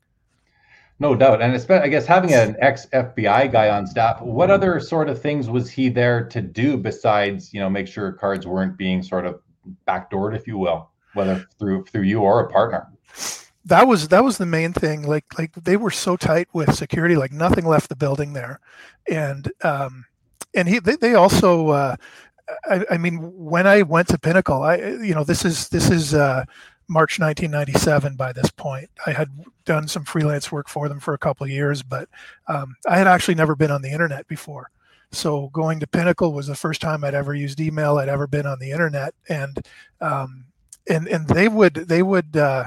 No 1.01 1.15
doubt, 1.15 1.41
and 1.41 1.53
I 1.71 1.87
guess 1.87 2.05
having 2.05 2.33
an 2.33 2.57
ex 2.59 2.87
FBI 2.87 3.51
guy 3.51 3.69
on 3.69 3.87
staff, 3.87 4.21
what 4.21 4.51
other 4.51 4.81
sort 4.81 5.07
of 5.07 5.21
things 5.21 5.49
was 5.49 5.69
he 5.69 5.87
there 5.87 6.25
to 6.25 6.41
do 6.41 6.75
besides 6.75 7.53
you 7.53 7.59
know 7.59 7.69
make 7.69 7.87
sure 7.87 8.11
cards 8.11 8.45
weren't 8.45 8.77
being 8.77 9.01
sort 9.01 9.25
of 9.25 9.39
backdoored, 9.87 10.35
if 10.35 10.47
you 10.47 10.57
will, 10.57 10.89
whether 11.13 11.45
through 11.57 11.85
through 11.85 12.03
you 12.03 12.21
or 12.21 12.45
a 12.45 12.49
partner? 12.49 12.87
that 13.65 13.87
was 13.87 14.07
that 14.07 14.23
was 14.23 14.37
the 14.37 14.45
main 14.45 14.73
thing. 14.73 15.03
Like 15.03 15.25
like 15.37 15.53
they 15.53 15.77
were 15.77 15.91
so 15.91 16.17
tight 16.17 16.47
with 16.53 16.75
security 16.75 17.15
like 17.15 17.31
nothing 17.31 17.65
left 17.65 17.89
the 17.89 17.95
building 17.95 18.33
there. 18.33 18.59
And 19.09 19.51
um 19.63 20.05
and 20.53 20.67
he 20.67 20.79
they, 20.79 20.95
they 20.95 21.15
also 21.15 21.69
uh 21.69 21.95
I, 22.65 22.85
I 22.91 22.97
mean 22.97 23.17
when 23.21 23.67
i 23.67 23.83
went 23.83 24.07
to 24.07 24.17
pinnacle 24.17 24.63
i 24.63 24.77
you 24.77 25.13
know 25.13 25.23
this 25.23 25.45
is 25.45 25.69
this 25.69 25.91
is 25.91 26.15
uh 26.15 26.45
march 26.87 27.19
1997 27.19 28.15
by 28.15 28.33
this 28.33 28.49
point. 28.49 28.89
I 29.05 29.11
had 29.11 29.29
done 29.65 29.87
some 29.87 30.03
freelance 30.03 30.51
work 30.51 30.67
for 30.67 30.89
them 30.89 30.99
for 30.99 31.13
a 31.13 31.19
couple 31.19 31.43
of 31.43 31.51
years 31.51 31.83
but 31.83 32.09
um, 32.47 32.75
i 32.87 32.97
had 32.97 33.07
actually 33.07 33.35
never 33.35 33.55
been 33.55 33.71
on 33.71 33.83
the 33.83 33.91
internet 33.91 34.27
before 34.27 34.71
so 35.11 35.49
going 35.53 35.79
to 35.79 35.87
pinnacle 35.87 36.33
was 36.33 36.47
the 36.47 36.55
first 36.55 36.81
time 36.81 37.03
i'd 37.03 37.15
ever 37.15 37.33
used 37.33 37.59
email 37.59 37.97
i'd 37.97 38.09
ever 38.09 38.27
been 38.27 38.45
on 38.45 38.59
the 38.59 38.71
internet 38.71 39.13
and 39.27 39.65
um, 40.01 40.45
and 40.87 41.07
and 41.07 41.27
they 41.27 41.47
would 41.47 41.73
they 41.73 42.03
would 42.03 42.37
uh, 42.37 42.65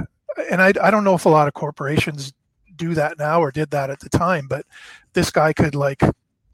and 0.51 0.63
I, 0.63 0.73
I 0.83 0.91
don't 0.91 1.05
know 1.05 1.15
if 1.15 1.27
a 1.27 1.31
lot 1.31 1.49
of 1.49 1.55
corporations 1.55 2.33
do 2.77 2.95
that 2.95 3.19
now 3.19 3.41
or 3.41 3.51
did 3.51 3.71
that 3.71 3.91
at 3.91 4.01
the 4.01 4.09
time, 4.09 4.47
but 4.49 4.65
this 5.13 5.31
guy 5.31 5.53
could 5.53 5.75
like 5.75 6.03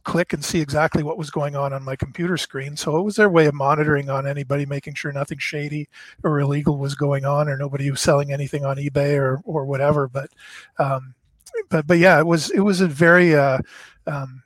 click 0.05 0.33
and 0.33 0.45
see 0.45 0.61
exactly 0.61 1.03
what 1.03 1.19
was 1.19 1.31
going 1.31 1.55
on 1.55 1.73
on 1.73 1.85
my 1.85 1.95
computer 1.95 2.37
screen. 2.37 2.77
So 2.77 2.97
it 2.97 3.03
was 3.03 3.17
their 3.17 3.29
way 3.29 3.47
of 3.47 3.55
monitoring 3.55 4.11
on 4.11 4.27
anybody, 4.27 4.67
making 4.67 4.95
sure 4.95 5.13
nothing 5.13 5.39
shady 5.39 5.89
or 6.25 6.41
illegal 6.41 6.79
was 6.79 6.95
going 6.95 7.25
on, 7.25 7.49
or 7.49 7.57
nobody 7.57 7.91
was 7.91 8.01
selling 8.01 8.33
anything 8.33 8.65
on 8.65 8.77
eBay 8.77 9.17
or 9.19 9.41
or 9.45 9.65
whatever. 9.65 10.09
But 10.09 10.31
um, 10.79 11.15
but 11.69 11.87
but 11.87 11.99
yeah, 11.99 12.19
it 12.19 12.27
was 12.27 12.51
it 12.51 12.61
was 12.61 12.81
a 12.81 12.89
very 12.89 13.35
uh, 13.35 13.59
um, 14.07 14.43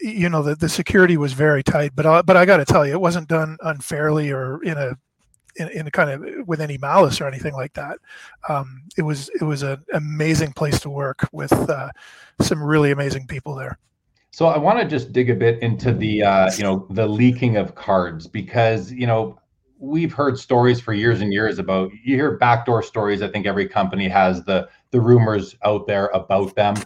you 0.00 0.28
know 0.28 0.42
the, 0.42 0.54
the 0.54 0.68
security 0.68 1.16
was 1.16 1.32
very 1.32 1.62
tight. 1.62 1.92
But 1.94 2.06
I, 2.06 2.22
but 2.22 2.36
I 2.36 2.44
got 2.44 2.58
to 2.58 2.64
tell 2.64 2.86
you, 2.86 2.92
it 2.92 3.00
wasn't 3.00 3.28
done 3.28 3.56
unfairly 3.62 4.30
or 4.30 4.62
in 4.62 4.78
a 4.78 4.96
in, 5.56 5.68
in 5.68 5.90
kind 5.90 6.10
of 6.10 6.46
with 6.46 6.60
any 6.60 6.78
malice 6.78 7.20
or 7.20 7.26
anything 7.26 7.54
like 7.54 7.72
that. 7.74 7.98
Um, 8.48 8.82
it 8.96 9.02
was 9.02 9.28
it 9.40 9.44
was 9.44 9.62
an 9.62 9.84
amazing 9.92 10.52
place 10.52 10.80
to 10.80 10.90
work 10.90 11.28
with 11.32 11.52
uh, 11.52 11.90
some 12.40 12.62
really 12.62 12.90
amazing 12.90 13.26
people 13.26 13.54
there. 13.54 13.78
So 14.30 14.46
I 14.46 14.58
want 14.58 14.78
to 14.78 14.86
just 14.86 15.12
dig 15.12 15.30
a 15.30 15.34
bit 15.34 15.60
into 15.62 15.92
the 15.92 16.22
uh, 16.22 16.50
you 16.56 16.62
know 16.62 16.86
the 16.90 17.06
leaking 17.06 17.56
of 17.56 17.74
cards 17.74 18.26
because 18.26 18.92
you 18.92 19.06
know 19.06 19.38
we've 19.78 20.12
heard 20.12 20.38
stories 20.38 20.80
for 20.80 20.92
years 20.92 21.20
and 21.20 21.32
years 21.32 21.58
about 21.58 21.90
you 22.04 22.16
hear 22.16 22.36
backdoor 22.36 22.82
stories. 22.82 23.22
I 23.22 23.28
think 23.28 23.46
every 23.46 23.68
company 23.68 24.08
has 24.08 24.44
the 24.44 24.68
the 24.90 25.00
rumors 25.00 25.56
out 25.64 25.86
there 25.86 26.06
about 26.08 26.54
them. 26.54 26.76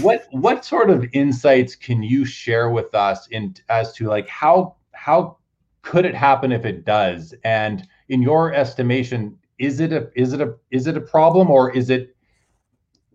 What 0.00 0.26
what 0.30 0.64
sort 0.64 0.90
of 0.90 1.06
insights 1.12 1.74
can 1.74 2.02
you 2.02 2.24
share 2.24 2.70
with 2.70 2.94
us 2.94 3.26
in 3.28 3.54
as 3.68 3.92
to 3.94 4.06
like 4.06 4.28
how 4.28 4.76
how 4.92 5.36
could 5.82 6.04
it 6.04 6.14
happen 6.14 6.50
if 6.50 6.64
it 6.64 6.84
does? 6.84 7.34
And 7.44 7.86
in 8.08 8.22
your 8.22 8.52
estimation, 8.52 9.38
is 9.58 9.80
it 9.80 9.92
a 9.92 10.10
is 10.14 10.32
it 10.32 10.40
a 10.40 10.54
is 10.70 10.86
it 10.86 10.96
a 10.96 11.00
problem 11.00 11.50
or 11.50 11.70
is 11.70 11.90
it, 11.90 12.16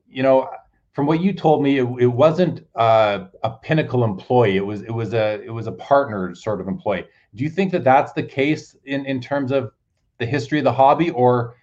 you 0.07 0.23
know, 0.23 0.49
from 0.93 1.05
what 1.05 1.21
you 1.21 1.33
told 1.33 1.63
me, 1.63 1.79
it, 1.79 1.87
it 1.99 2.07
wasn't 2.07 2.65
uh, 2.75 3.25
a 3.43 3.49
pinnacle 3.49 4.03
employee. 4.03 4.57
It 4.57 4.65
was 4.65 4.81
it 4.83 4.91
was 4.91 5.13
a 5.13 5.41
it 5.43 5.51
was 5.51 5.67
a 5.67 5.71
partner 5.73 6.35
sort 6.35 6.61
of 6.61 6.67
employee. 6.67 7.05
Do 7.35 7.43
you 7.43 7.49
think 7.49 7.71
that 7.71 7.83
that's 7.83 8.13
the 8.13 8.23
case 8.23 8.75
in 8.85 9.05
in 9.05 9.21
terms 9.21 9.51
of 9.51 9.71
the 10.17 10.25
history 10.25 10.59
of 10.59 10.65
the 10.65 10.73
hobby, 10.73 11.09
or 11.11 11.55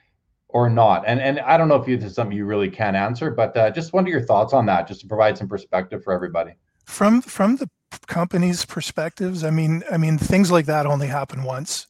or 0.49 0.69
not? 0.69 1.05
And 1.07 1.21
and 1.21 1.41
I 1.41 1.57
don't 1.57 1.69
know 1.69 1.77
if 1.77 1.87
this 1.87 2.11
is 2.11 2.15
something 2.15 2.37
you 2.37 2.45
really 2.45 2.71
can 2.71 2.95
answer, 2.95 3.31
but 3.31 3.57
uh, 3.57 3.71
just 3.71 3.93
wonder 3.93 4.11
your 4.11 4.23
thoughts 4.23 4.53
on 4.53 4.67
that, 4.67 4.89
just 4.89 5.01
to 5.01 5.07
provide 5.07 5.39
some 5.39 5.49
perspective 5.49 6.03
for 6.03 6.13
everybody. 6.13 6.53
From 6.85 7.21
from 7.23 7.57
the 7.57 7.69
companies' 8.07 8.65
perspectives, 8.65 9.45
I 9.45 9.51
mean, 9.51 9.83
I 9.91 9.97
mean, 9.97 10.19
things 10.19 10.51
like 10.51 10.67
that 10.67 10.87
only 10.87 11.07
happen 11.07 11.43
once, 11.43 11.87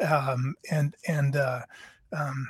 um, 0.00 0.54
and 0.70 0.94
and 1.06 1.36
uh, 1.36 1.60
um, 2.12 2.48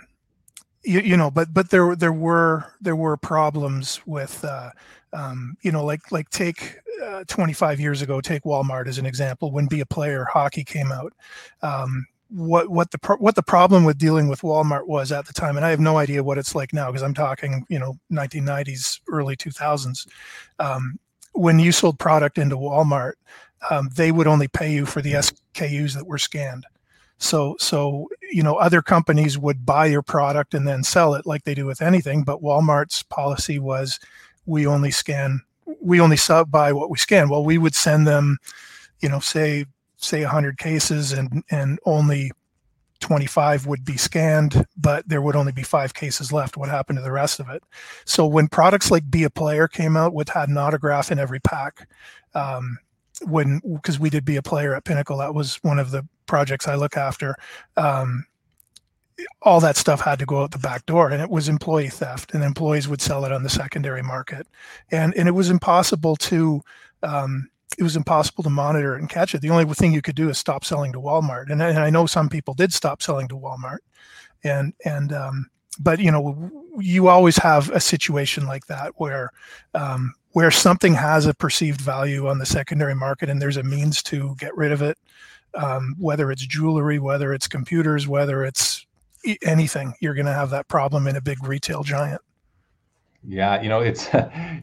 you, 0.82 1.00
you 1.00 1.16
know, 1.16 1.30
but 1.30 1.52
but 1.52 1.70
there 1.70 1.96
there 1.96 2.12
were 2.12 2.72
there 2.80 2.96
were 2.96 3.16
problems 3.16 4.00
with 4.06 4.44
uh, 4.44 4.70
um, 5.14 5.56
you 5.62 5.72
know, 5.72 5.84
like 5.84 6.12
like 6.12 6.28
take 6.30 6.76
uh, 7.02 7.24
25 7.28 7.80
years 7.80 8.02
ago, 8.02 8.20
take 8.20 8.42
Walmart 8.42 8.86
as 8.86 8.98
an 8.98 9.06
example. 9.06 9.50
When 9.50 9.66
Be 9.66 9.80
a 9.80 9.86
Player 9.86 10.26
hockey 10.30 10.64
came 10.64 10.92
out, 10.92 11.12
um, 11.62 12.06
what 12.34 12.68
what 12.68 12.90
the 12.90 12.98
pro- 12.98 13.16
what 13.16 13.36
the 13.36 13.42
problem 13.42 13.84
with 13.84 13.96
dealing 13.96 14.28
with 14.28 14.40
Walmart 14.40 14.88
was 14.88 15.12
at 15.12 15.26
the 15.26 15.32
time, 15.32 15.56
and 15.56 15.64
I 15.64 15.70
have 15.70 15.80
no 15.80 15.98
idea 15.98 16.24
what 16.24 16.38
it's 16.38 16.54
like 16.54 16.72
now 16.72 16.86
because 16.86 17.02
I'm 17.02 17.14
talking 17.14 17.64
you 17.68 17.78
know 17.78 17.94
1990s, 18.10 19.00
early 19.08 19.36
2000s. 19.36 20.06
Um, 20.58 20.98
when 21.32 21.58
you 21.58 21.70
sold 21.72 21.98
product 21.98 22.38
into 22.38 22.56
Walmart, 22.56 23.14
um, 23.70 23.88
they 23.94 24.10
would 24.10 24.26
only 24.26 24.48
pay 24.48 24.72
you 24.72 24.84
for 24.84 25.00
the 25.00 25.12
SKUs 25.12 25.94
that 25.94 26.06
were 26.06 26.18
scanned. 26.18 26.66
So 27.18 27.56
so 27.60 28.08
you 28.32 28.42
know 28.42 28.56
other 28.56 28.82
companies 28.82 29.38
would 29.38 29.64
buy 29.64 29.86
your 29.86 30.02
product 30.02 30.54
and 30.54 30.66
then 30.66 30.82
sell 30.82 31.14
it 31.14 31.26
like 31.26 31.44
they 31.44 31.54
do 31.54 31.66
with 31.66 31.80
anything, 31.80 32.24
but 32.24 32.42
Walmart's 32.42 33.04
policy 33.04 33.60
was 33.60 34.00
we 34.44 34.66
only 34.66 34.90
scan 34.90 35.40
we 35.80 36.00
only 36.00 36.16
sub 36.16 36.50
buy 36.50 36.72
what 36.72 36.90
we 36.90 36.98
scan. 36.98 37.28
Well, 37.28 37.44
we 37.44 37.58
would 37.58 37.74
send 37.74 38.06
them, 38.06 38.38
you 39.00 39.08
know, 39.08 39.20
say 39.20 39.66
say 40.04 40.22
100 40.22 40.58
cases 40.58 41.12
and 41.12 41.42
and 41.50 41.78
only 41.84 42.30
25 43.00 43.66
would 43.66 43.84
be 43.84 43.98
scanned, 43.98 44.64
but 44.76 45.06
there 45.08 45.20
would 45.20 45.36
only 45.36 45.52
be 45.52 45.62
five 45.62 45.92
cases 45.92 46.32
left. 46.32 46.56
What 46.56 46.70
happened 46.70 46.98
to 46.98 47.02
the 47.02 47.12
rest 47.12 47.38
of 47.38 47.50
it? 47.50 47.62
So 48.06 48.26
when 48.26 48.48
products 48.48 48.90
like 48.90 49.10
Be 49.10 49.24
a 49.24 49.30
Player 49.30 49.68
came 49.68 49.96
out, 49.96 50.14
with 50.14 50.30
had 50.30 50.48
an 50.48 50.56
autograph 50.56 51.12
in 51.12 51.18
every 51.18 51.40
pack, 51.40 51.86
um, 52.34 52.78
when 53.22 53.60
because 53.74 53.98
we 53.98 54.10
did 54.10 54.24
Be 54.24 54.36
a 54.36 54.42
Player 54.42 54.74
at 54.74 54.84
Pinnacle, 54.84 55.18
that 55.18 55.34
was 55.34 55.56
one 55.56 55.78
of 55.78 55.90
the 55.90 56.06
projects 56.26 56.66
I 56.66 56.76
look 56.76 56.96
after. 56.96 57.36
Um, 57.76 58.24
all 59.42 59.60
that 59.60 59.76
stuff 59.76 60.00
had 60.00 60.18
to 60.18 60.26
go 60.26 60.42
out 60.42 60.50
the 60.50 60.58
back 60.58 60.86
door 60.86 61.10
and 61.10 61.22
it 61.22 61.30
was 61.30 61.48
employee 61.48 61.88
theft 61.88 62.34
and 62.34 62.42
employees 62.42 62.88
would 62.88 63.00
sell 63.00 63.24
it 63.24 63.30
on 63.30 63.44
the 63.44 63.48
secondary 63.48 64.02
market 64.02 64.44
and 64.90 65.14
and 65.14 65.28
it 65.28 65.32
was 65.32 65.50
impossible 65.50 66.16
to 66.16 66.60
um, 67.04 67.48
it 67.78 67.82
was 67.82 67.96
impossible 67.96 68.44
to 68.44 68.50
monitor 68.50 68.94
and 68.94 69.08
catch 69.08 69.34
it. 69.34 69.40
The 69.40 69.50
only 69.50 69.64
thing 69.74 69.92
you 69.92 70.02
could 70.02 70.14
do 70.14 70.28
is 70.28 70.38
stop 70.38 70.64
selling 70.64 70.92
to 70.92 71.00
walmart. 71.00 71.50
And, 71.50 71.60
and 71.62 71.78
i 71.78 71.90
know 71.90 72.06
some 72.06 72.28
people 72.28 72.54
did 72.54 72.72
stop 72.72 73.02
selling 73.02 73.28
to 73.28 73.36
walmart. 73.36 73.78
And 74.44 74.74
and 74.84 75.12
um, 75.12 75.50
but 75.80 75.98
you 75.98 76.10
know 76.10 76.50
you 76.78 77.08
always 77.08 77.36
have 77.38 77.70
a 77.70 77.80
situation 77.80 78.46
like 78.46 78.66
that 78.66 78.92
where 78.96 79.30
um, 79.74 80.14
where 80.32 80.50
something 80.50 80.94
has 80.94 81.26
a 81.26 81.34
perceived 81.34 81.80
value 81.80 82.28
on 82.28 82.38
the 82.38 82.46
secondary 82.46 82.94
market 82.94 83.30
and 83.30 83.40
there's 83.40 83.56
a 83.56 83.62
means 83.62 84.02
to 84.02 84.34
get 84.38 84.56
rid 84.56 84.72
of 84.72 84.82
it 84.82 84.98
um, 85.54 85.94
whether 85.98 86.30
it's 86.30 86.46
jewelry 86.46 86.98
whether 86.98 87.32
it's 87.32 87.48
computers 87.48 88.06
whether 88.06 88.44
it's 88.44 88.84
anything, 89.42 89.94
you're 90.00 90.14
going 90.14 90.26
to 90.26 90.32
have 90.32 90.50
that 90.50 90.68
problem 90.68 91.06
in 91.06 91.16
a 91.16 91.20
big 91.20 91.42
retail 91.44 91.82
giant. 91.82 92.20
Yeah, 93.26 93.60
you 93.62 93.68
know, 93.68 93.80
it's 93.80 94.08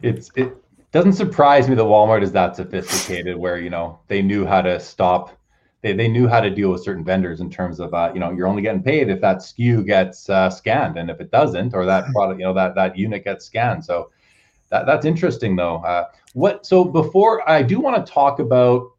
it's 0.02 0.30
it 0.36 0.56
doesn't 0.92 1.14
surprise 1.14 1.68
me 1.68 1.74
that 1.74 1.82
Walmart 1.82 2.22
is 2.22 2.32
that 2.32 2.56
sophisticated, 2.56 3.36
where 3.36 3.58
you 3.58 3.70
know 3.70 3.98
they 4.08 4.22
knew 4.22 4.46
how 4.46 4.62
to 4.62 4.78
stop. 4.78 5.36
They, 5.80 5.94
they 5.94 6.06
knew 6.06 6.28
how 6.28 6.40
to 6.40 6.48
deal 6.48 6.70
with 6.70 6.84
certain 6.84 7.04
vendors 7.04 7.40
in 7.40 7.50
terms 7.50 7.80
of 7.80 7.92
uh, 7.92 8.12
you 8.14 8.20
know 8.20 8.30
you're 8.30 8.46
only 8.46 8.62
getting 8.62 8.82
paid 8.82 9.08
if 9.08 9.20
that 9.20 9.38
SKU 9.38 9.84
gets 9.84 10.30
uh, 10.30 10.48
scanned 10.48 10.96
and 10.96 11.10
if 11.10 11.20
it 11.20 11.30
doesn't 11.30 11.74
or 11.74 11.84
that 11.86 12.04
product 12.12 12.38
you 12.38 12.46
know 12.46 12.54
that 12.54 12.74
that 12.76 12.96
unit 12.96 13.24
gets 13.24 13.44
scanned 13.44 13.84
so 13.84 14.10
that 14.68 14.86
that's 14.86 15.04
interesting 15.04 15.56
though 15.56 15.78
uh, 15.78 16.04
what 16.34 16.64
so 16.64 16.84
before 16.84 17.48
I 17.50 17.62
do 17.62 17.80
want 17.80 18.06
to 18.06 18.12
talk 18.12 18.38
about 18.38 18.92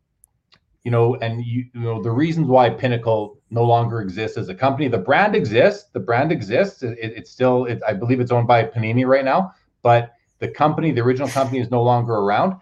you 0.83 0.91
know, 0.91 1.15
and 1.15 1.43
you, 1.43 1.65
you 1.73 1.81
know 1.81 2.01
the 2.01 2.11
reasons 2.11 2.47
why 2.47 2.69
Pinnacle 2.69 3.37
no 3.49 3.63
longer 3.63 4.01
exists 4.01 4.37
as 4.37 4.49
a 4.49 4.55
company. 4.55 4.87
The 4.87 4.97
brand 4.97 5.35
exists. 5.35 5.89
The 5.93 5.99
brand 5.99 6.31
exists. 6.31 6.83
It, 6.83 6.97
it's 6.99 7.31
still, 7.31 7.65
it, 7.65 7.81
I 7.87 7.93
believe, 7.93 8.19
it's 8.19 8.31
owned 8.31 8.47
by 8.47 8.65
Panini 8.65 9.05
right 9.05 9.23
now. 9.23 9.53
But 9.81 10.13
the 10.43 10.49
company, 10.49 10.91
the 10.91 11.01
original 11.01 11.29
company, 11.29 11.59
is 11.59 11.71
no 11.71 11.81
longer 11.81 12.13
around. 12.13 12.55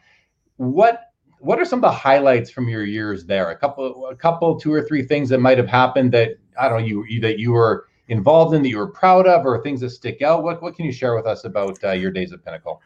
What 0.57 1.11
what 1.39 1.59
are 1.59 1.65
some 1.65 1.79
of 1.79 1.81
the 1.81 1.91
highlights 1.91 2.51
from 2.51 2.69
your 2.69 2.83
years 2.83 3.25
there? 3.25 3.49
A 3.49 3.57
couple, 3.57 4.05
a 4.05 4.15
couple, 4.15 4.59
two 4.59 4.71
or 4.71 4.83
three 4.83 5.01
things 5.01 5.27
that 5.29 5.39
might 5.39 5.57
have 5.57 5.67
happened 5.67 6.11
that 6.11 6.37
I 6.59 6.69
don't 6.69 6.81
know 6.81 6.85
you 6.85 7.19
that 7.21 7.39
you 7.39 7.51
were 7.51 7.87
involved 8.07 8.53
in 8.53 8.61
that 8.61 8.69
you 8.69 8.77
were 8.77 8.91
proud 8.91 9.25
of, 9.25 9.45
or 9.45 9.61
things 9.63 9.81
that 9.81 9.89
stick 9.89 10.21
out. 10.21 10.43
What 10.43 10.61
what 10.61 10.75
can 10.75 10.85
you 10.85 10.91
share 10.91 11.15
with 11.15 11.25
us 11.25 11.43
about 11.43 11.83
uh, 11.83 11.91
your 11.91 12.11
days 12.11 12.31
at 12.31 12.45
Pinnacle? 12.45 12.81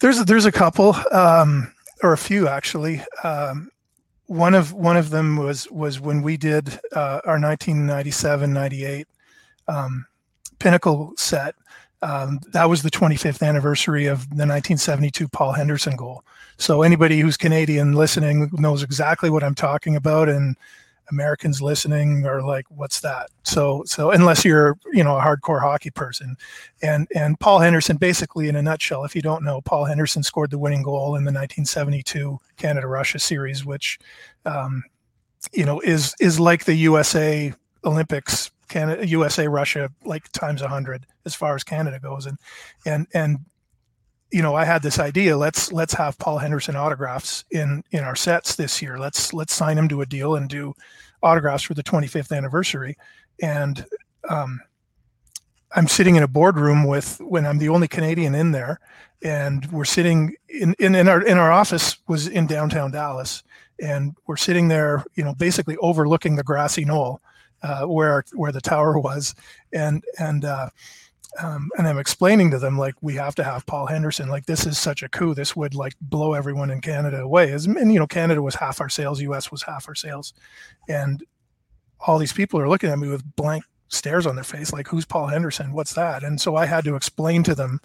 There's 0.00 0.20
a, 0.20 0.24
there's 0.24 0.46
a 0.46 0.52
couple. 0.52 0.96
Um, 1.12 1.72
or 2.02 2.12
a 2.12 2.18
few 2.18 2.48
actually. 2.48 3.02
Um, 3.22 3.70
one 4.26 4.54
of 4.54 4.72
one 4.72 4.96
of 4.96 5.10
them 5.10 5.36
was 5.36 5.70
was 5.70 6.00
when 6.00 6.22
we 6.22 6.36
did 6.36 6.68
uh, 6.92 7.20
our 7.24 7.38
1997 7.40 8.52
98 8.52 9.06
um, 9.68 10.06
pinnacle 10.58 11.12
set 11.16 11.54
um, 12.02 12.40
that 12.52 12.68
was 12.68 12.82
the 12.82 12.90
25th 12.90 13.46
anniversary 13.46 14.06
of 14.06 14.20
the 14.30 14.46
1972 14.46 15.28
paul 15.28 15.52
henderson 15.52 15.96
goal 15.96 16.22
so 16.58 16.82
anybody 16.82 17.20
who's 17.20 17.36
canadian 17.36 17.92
listening 17.92 18.50
knows 18.54 18.82
exactly 18.82 19.30
what 19.30 19.42
i'm 19.44 19.54
talking 19.54 19.96
about 19.96 20.28
and 20.28 20.56
Americans 21.10 21.60
listening 21.60 22.26
are 22.26 22.42
like, 22.42 22.66
"What's 22.70 23.00
that?" 23.00 23.30
So, 23.42 23.82
so 23.86 24.10
unless 24.10 24.44
you're, 24.44 24.76
you 24.92 25.04
know, 25.04 25.18
a 25.18 25.20
hardcore 25.20 25.60
hockey 25.60 25.90
person, 25.90 26.36
and 26.82 27.06
and 27.14 27.38
Paul 27.40 27.60
Henderson, 27.60 27.96
basically 27.96 28.48
in 28.48 28.56
a 28.56 28.62
nutshell, 28.62 29.04
if 29.04 29.14
you 29.14 29.22
don't 29.22 29.44
know, 29.44 29.60
Paul 29.60 29.84
Henderson 29.84 30.22
scored 30.22 30.50
the 30.50 30.58
winning 30.58 30.82
goal 30.82 31.16
in 31.16 31.24
the 31.24 31.32
1972 31.32 32.38
Canada-Russia 32.56 33.18
series, 33.18 33.64
which, 33.64 33.98
um, 34.46 34.82
you 35.52 35.64
know, 35.64 35.80
is 35.80 36.14
is 36.20 36.40
like 36.40 36.64
the 36.64 36.74
USA 36.74 37.52
Olympics, 37.84 38.50
Canada, 38.68 39.06
USA 39.06 39.48
Russia, 39.48 39.90
like 40.04 40.30
times 40.32 40.62
a 40.62 40.68
hundred 40.68 41.06
as 41.24 41.34
far 41.34 41.54
as 41.54 41.64
Canada 41.64 41.98
goes, 42.00 42.26
and 42.26 42.38
and 42.86 43.06
and 43.14 43.38
you 44.34 44.42
know, 44.42 44.56
I 44.56 44.64
had 44.64 44.82
this 44.82 44.98
idea. 44.98 45.36
Let's 45.36 45.70
let's 45.70 45.94
have 45.94 46.18
Paul 46.18 46.38
Henderson 46.38 46.74
autographs 46.74 47.44
in 47.52 47.84
in 47.92 48.02
our 48.02 48.16
sets 48.16 48.56
this 48.56 48.82
year. 48.82 48.98
Let's 48.98 49.32
let's 49.32 49.54
sign 49.54 49.78
him 49.78 49.88
to 49.90 50.00
a 50.00 50.06
deal 50.06 50.34
and 50.34 50.48
do 50.48 50.74
autographs 51.22 51.62
for 51.62 51.74
the 51.74 51.84
25th 51.84 52.36
anniversary. 52.36 52.96
And 53.40 53.86
um, 54.28 54.60
I'm 55.76 55.86
sitting 55.86 56.16
in 56.16 56.24
a 56.24 56.28
boardroom 56.28 56.84
with 56.84 57.20
when 57.20 57.46
I'm 57.46 57.58
the 57.58 57.68
only 57.68 57.86
Canadian 57.86 58.34
in 58.34 58.50
there, 58.50 58.80
and 59.22 59.70
we're 59.70 59.84
sitting 59.84 60.34
in, 60.48 60.74
in 60.80 60.96
in 60.96 61.08
our 61.08 61.22
in 61.22 61.38
our 61.38 61.52
office 61.52 61.98
was 62.08 62.26
in 62.26 62.48
downtown 62.48 62.90
Dallas, 62.90 63.44
and 63.80 64.16
we're 64.26 64.36
sitting 64.36 64.66
there, 64.66 65.04
you 65.14 65.22
know, 65.22 65.34
basically 65.34 65.76
overlooking 65.76 66.34
the 66.34 66.42
grassy 66.42 66.84
knoll 66.84 67.20
uh, 67.64 67.86
where 67.86 68.24
where 68.34 68.52
the 68.52 68.60
tower 68.60 68.98
was, 68.98 69.34
and 69.72 70.04
and 70.18 70.44
uh, 70.44 70.68
um, 71.42 71.70
and 71.78 71.88
I'm 71.88 71.98
explaining 71.98 72.50
to 72.50 72.58
them 72.58 72.78
like 72.78 72.94
we 73.00 73.14
have 73.14 73.34
to 73.36 73.44
have 73.44 73.66
Paul 73.66 73.86
Henderson. 73.86 74.28
Like 74.28 74.46
this 74.46 74.66
is 74.66 74.78
such 74.78 75.02
a 75.02 75.08
coup. 75.08 75.34
This 75.34 75.56
would 75.56 75.74
like 75.74 75.94
blow 76.00 76.34
everyone 76.34 76.70
in 76.70 76.80
Canada 76.80 77.22
away. 77.22 77.52
As 77.52 77.66
and 77.66 77.92
you 77.92 77.98
know, 77.98 78.06
Canada 78.06 78.42
was 78.42 78.54
half 78.54 78.80
our 78.80 78.90
sales, 78.90 79.20
U.S. 79.22 79.50
was 79.50 79.62
half 79.62 79.88
our 79.88 79.94
sales, 79.94 80.34
and 80.88 81.24
all 82.00 82.18
these 82.18 82.34
people 82.34 82.60
are 82.60 82.68
looking 82.68 82.90
at 82.90 82.98
me 82.98 83.08
with 83.08 83.24
blank 83.34 83.64
stares 83.88 84.26
on 84.26 84.34
their 84.34 84.44
face, 84.44 84.72
like 84.72 84.88
who's 84.88 85.04
Paul 85.04 85.28
Henderson? 85.28 85.72
What's 85.72 85.94
that? 85.94 86.22
And 86.22 86.40
so 86.40 86.56
I 86.56 86.66
had 86.66 86.84
to 86.84 86.96
explain 86.96 87.42
to 87.44 87.54
them. 87.54 87.80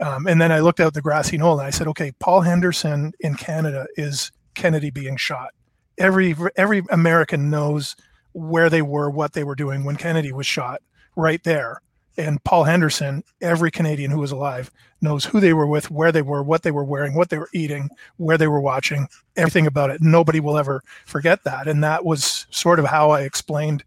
Um, 0.00 0.26
and 0.26 0.40
then 0.40 0.50
I 0.50 0.60
looked 0.60 0.80
out 0.80 0.92
the 0.92 1.00
grassy 1.00 1.38
knoll 1.38 1.58
and 1.58 1.66
I 1.66 1.70
said, 1.70 1.86
okay, 1.88 2.12
Paul 2.18 2.40
Henderson 2.40 3.12
in 3.20 3.36
Canada 3.36 3.86
is 3.96 4.32
Kennedy 4.54 4.90
being 4.90 5.16
shot. 5.16 5.50
Every 5.98 6.34
every 6.56 6.82
American 6.90 7.48
knows 7.48 7.96
where 8.32 8.70
they 8.70 8.82
were, 8.82 9.10
what 9.10 9.32
they 9.32 9.44
were 9.44 9.54
doing 9.54 9.84
when 9.84 9.96
Kennedy 9.96 10.32
was 10.32 10.46
shot, 10.46 10.82
right 11.16 11.42
there 11.44 11.82
and 12.16 12.42
Paul 12.44 12.64
Henderson, 12.64 13.24
every 13.40 13.70
Canadian 13.70 14.10
who 14.10 14.18
was 14.18 14.32
alive 14.32 14.70
knows 15.00 15.24
who 15.24 15.40
they 15.40 15.52
were 15.52 15.66
with, 15.66 15.90
where 15.90 16.12
they 16.12 16.22
were, 16.22 16.42
what 16.42 16.62
they 16.62 16.70
were 16.70 16.84
wearing, 16.84 17.14
what 17.14 17.30
they 17.30 17.38
were 17.38 17.48
eating, 17.54 17.88
where 18.18 18.38
they 18.38 18.48
were 18.48 18.60
watching, 18.60 19.08
everything 19.36 19.66
about 19.66 19.90
it. 19.90 20.02
Nobody 20.02 20.40
will 20.40 20.58
ever 20.58 20.82
forget 21.06 21.42
that. 21.44 21.66
And 21.66 21.82
that 21.82 22.04
was 22.04 22.46
sort 22.50 22.78
of 22.78 22.84
how 22.84 23.10
I 23.10 23.22
explained 23.22 23.84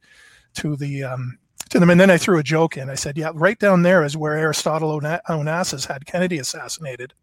to 0.56 0.76
the 0.76 1.04
um, 1.04 1.38
to 1.70 1.80
them. 1.80 1.90
And 1.90 2.00
then 2.00 2.10
I 2.10 2.18
threw 2.18 2.40
a 2.40 2.44
joke 2.44 2.78
in. 2.78 2.90
I 2.90 2.96
said, 2.96 3.18
"Yeah, 3.18 3.32
right 3.34 3.60
down 3.60 3.84
there 3.84 4.04
is 4.04 4.18
where 4.18 4.38
Aristotle 4.38 5.00
Onassis 5.00 5.88
had 5.88 6.06
Kennedy 6.06 6.40
assassinated." 6.40 7.14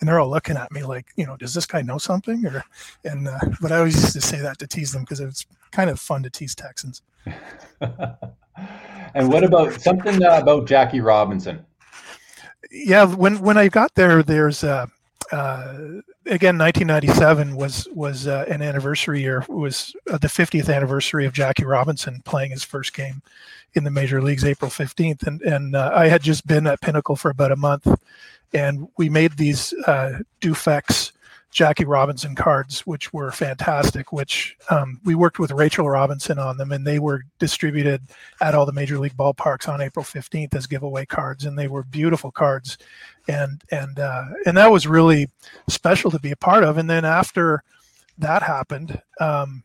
And 0.00 0.08
they're 0.08 0.18
all 0.18 0.30
looking 0.30 0.56
at 0.56 0.72
me 0.72 0.82
like, 0.82 1.06
you 1.14 1.24
know, 1.24 1.36
does 1.36 1.54
this 1.54 1.64
guy 1.64 1.80
know 1.80 1.96
something? 1.96 2.44
Or, 2.44 2.64
and 3.04 3.28
uh, 3.28 3.38
but 3.60 3.70
I 3.70 3.78
always 3.78 3.94
used 3.94 4.14
to 4.14 4.20
say 4.20 4.40
that 4.40 4.58
to 4.58 4.66
tease 4.66 4.92
them 4.92 5.02
because 5.02 5.20
it's 5.20 5.46
kind 5.72 5.90
of 5.90 5.98
fun 5.98 6.22
to 6.22 6.30
tease 6.30 6.54
Texans. 6.54 7.02
and 7.80 9.32
what 9.32 9.44
about 9.44 9.80
something 9.80 10.22
uh, 10.22 10.38
about 10.40 10.66
Jackie 10.66 11.00
Robinson? 11.00 11.64
Yeah, 12.70 13.04
when 13.04 13.40
when 13.40 13.58
I 13.58 13.68
got 13.68 13.94
there, 13.94 14.22
there's 14.22 14.64
uh, 14.64 14.86
uh, 15.30 15.78
again 16.26 16.58
1997 16.58 17.56
was 17.56 17.88
was 17.94 18.26
uh, 18.26 18.44
an 18.48 18.62
anniversary 18.62 19.20
year. 19.20 19.38
It 19.40 19.48
was 19.48 19.94
uh, 20.10 20.18
the 20.18 20.28
50th 20.28 20.74
anniversary 20.74 21.26
of 21.26 21.32
Jackie 21.32 21.64
Robinson 21.64 22.22
playing 22.24 22.50
his 22.50 22.64
first 22.64 22.94
game 22.94 23.22
in 23.74 23.84
the 23.84 23.90
major 23.90 24.22
leagues, 24.22 24.44
April 24.44 24.70
15th, 24.70 25.26
and 25.26 25.42
and 25.42 25.76
uh, 25.76 25.90
I 25.94 26.08
had 26.08 26.22
just 26.22 26.46
been 26.46 26.66
at 26.66 26.80
Pinnacle 26.80 27.16
for 27.16 27.30
about 27.30 27.52
a 27.52 27.56
month, 27.56 27.86
and 28.52 28.88
we 28.96 29.08
made 29.08 29.36
these 29.36 29.72
uh, 29.86 30.20
Dufex 30.40 31.12
Jackie 31.52 31.84
Robinson 31.84 32.34
cards, 32.34 32.80
which 32.86 33.12
were 33.12 33.30
fantastic. 33.30 34.10
Which 34.10 34.56
um, 34.70 34.98
we 35.04 35.14
worked 35.14 35.38
with 35.38 35.50
Rachel 35.50 35.88
Robinson 35.88 36.38
on 36.38 36.56
them, 36.56 36.72
and 36.72 36.86
they 36.86 36.98
were 36.98 37.24
distributed 37.38 38.02
at 38.40 38.54
all 38.54 38.64
the 38.64 38.72
major 38.72 38.98
league 38.98 39.16
ballparks 39.16 39.68
on 39.68 39.82
April 39.82 40.04
15th 40.04 40.54
as 40.54 40.66
giveaway 40.66 41.04
cards, 41.04 41.44
and 41.44 41.58
they 41.58 41.68
were 41.68 41.84
beautiful 41.84 42.32
cards, 42.32 42.78
and 43.28 43.62
and 43.70 44.00
uh, 44.00 44.24
and 44.46 44.56
that 44.56 44.72
was 44.72 44.86
really 44.86 45.28
special 45.68 46.10
to 46.10 46.18
be 46.18 46.30
a 46.30 46.36
part 46.36 46.64
of. 46.64 46.78
And 46.78 46.88
then 46.88 47.04
after 47.04 47.62
that 48.16 48.42
happened, 48.42 49.02
um, 49.20 49.62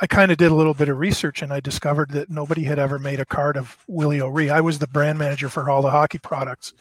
I 0.00 0.06
kind 0.06 0.32
of 0.32 0.38
did 0.38 0.50
a 0.50 0.54
little 0.54 0.74
bit 0.74 0.88
of 0.88 0.98
research, 0.98 1.42
and 1.42 1.52
I 1.52 1.60
discovered 1.60 2.10
that 2.12 2.30
nobody 2.30 2.64
had 2.64 2.78
ever 2.78 2.98
made 2.98 3.20
a 3.20 3.26
card 3.26 3.58
of 3.58 3.76
Willie 3.86 4.22
O'Ree. 4.22 4.48
I 4.48 4.62
was 4.62 4.78
the 4.78 4.86
brand 4.86 5.18
manager 5.18 5.50
for 5.50 5.68
all 5.68 5.82
the 5.82 5.90
hockey 5.90 6.18
products 6.18 6.72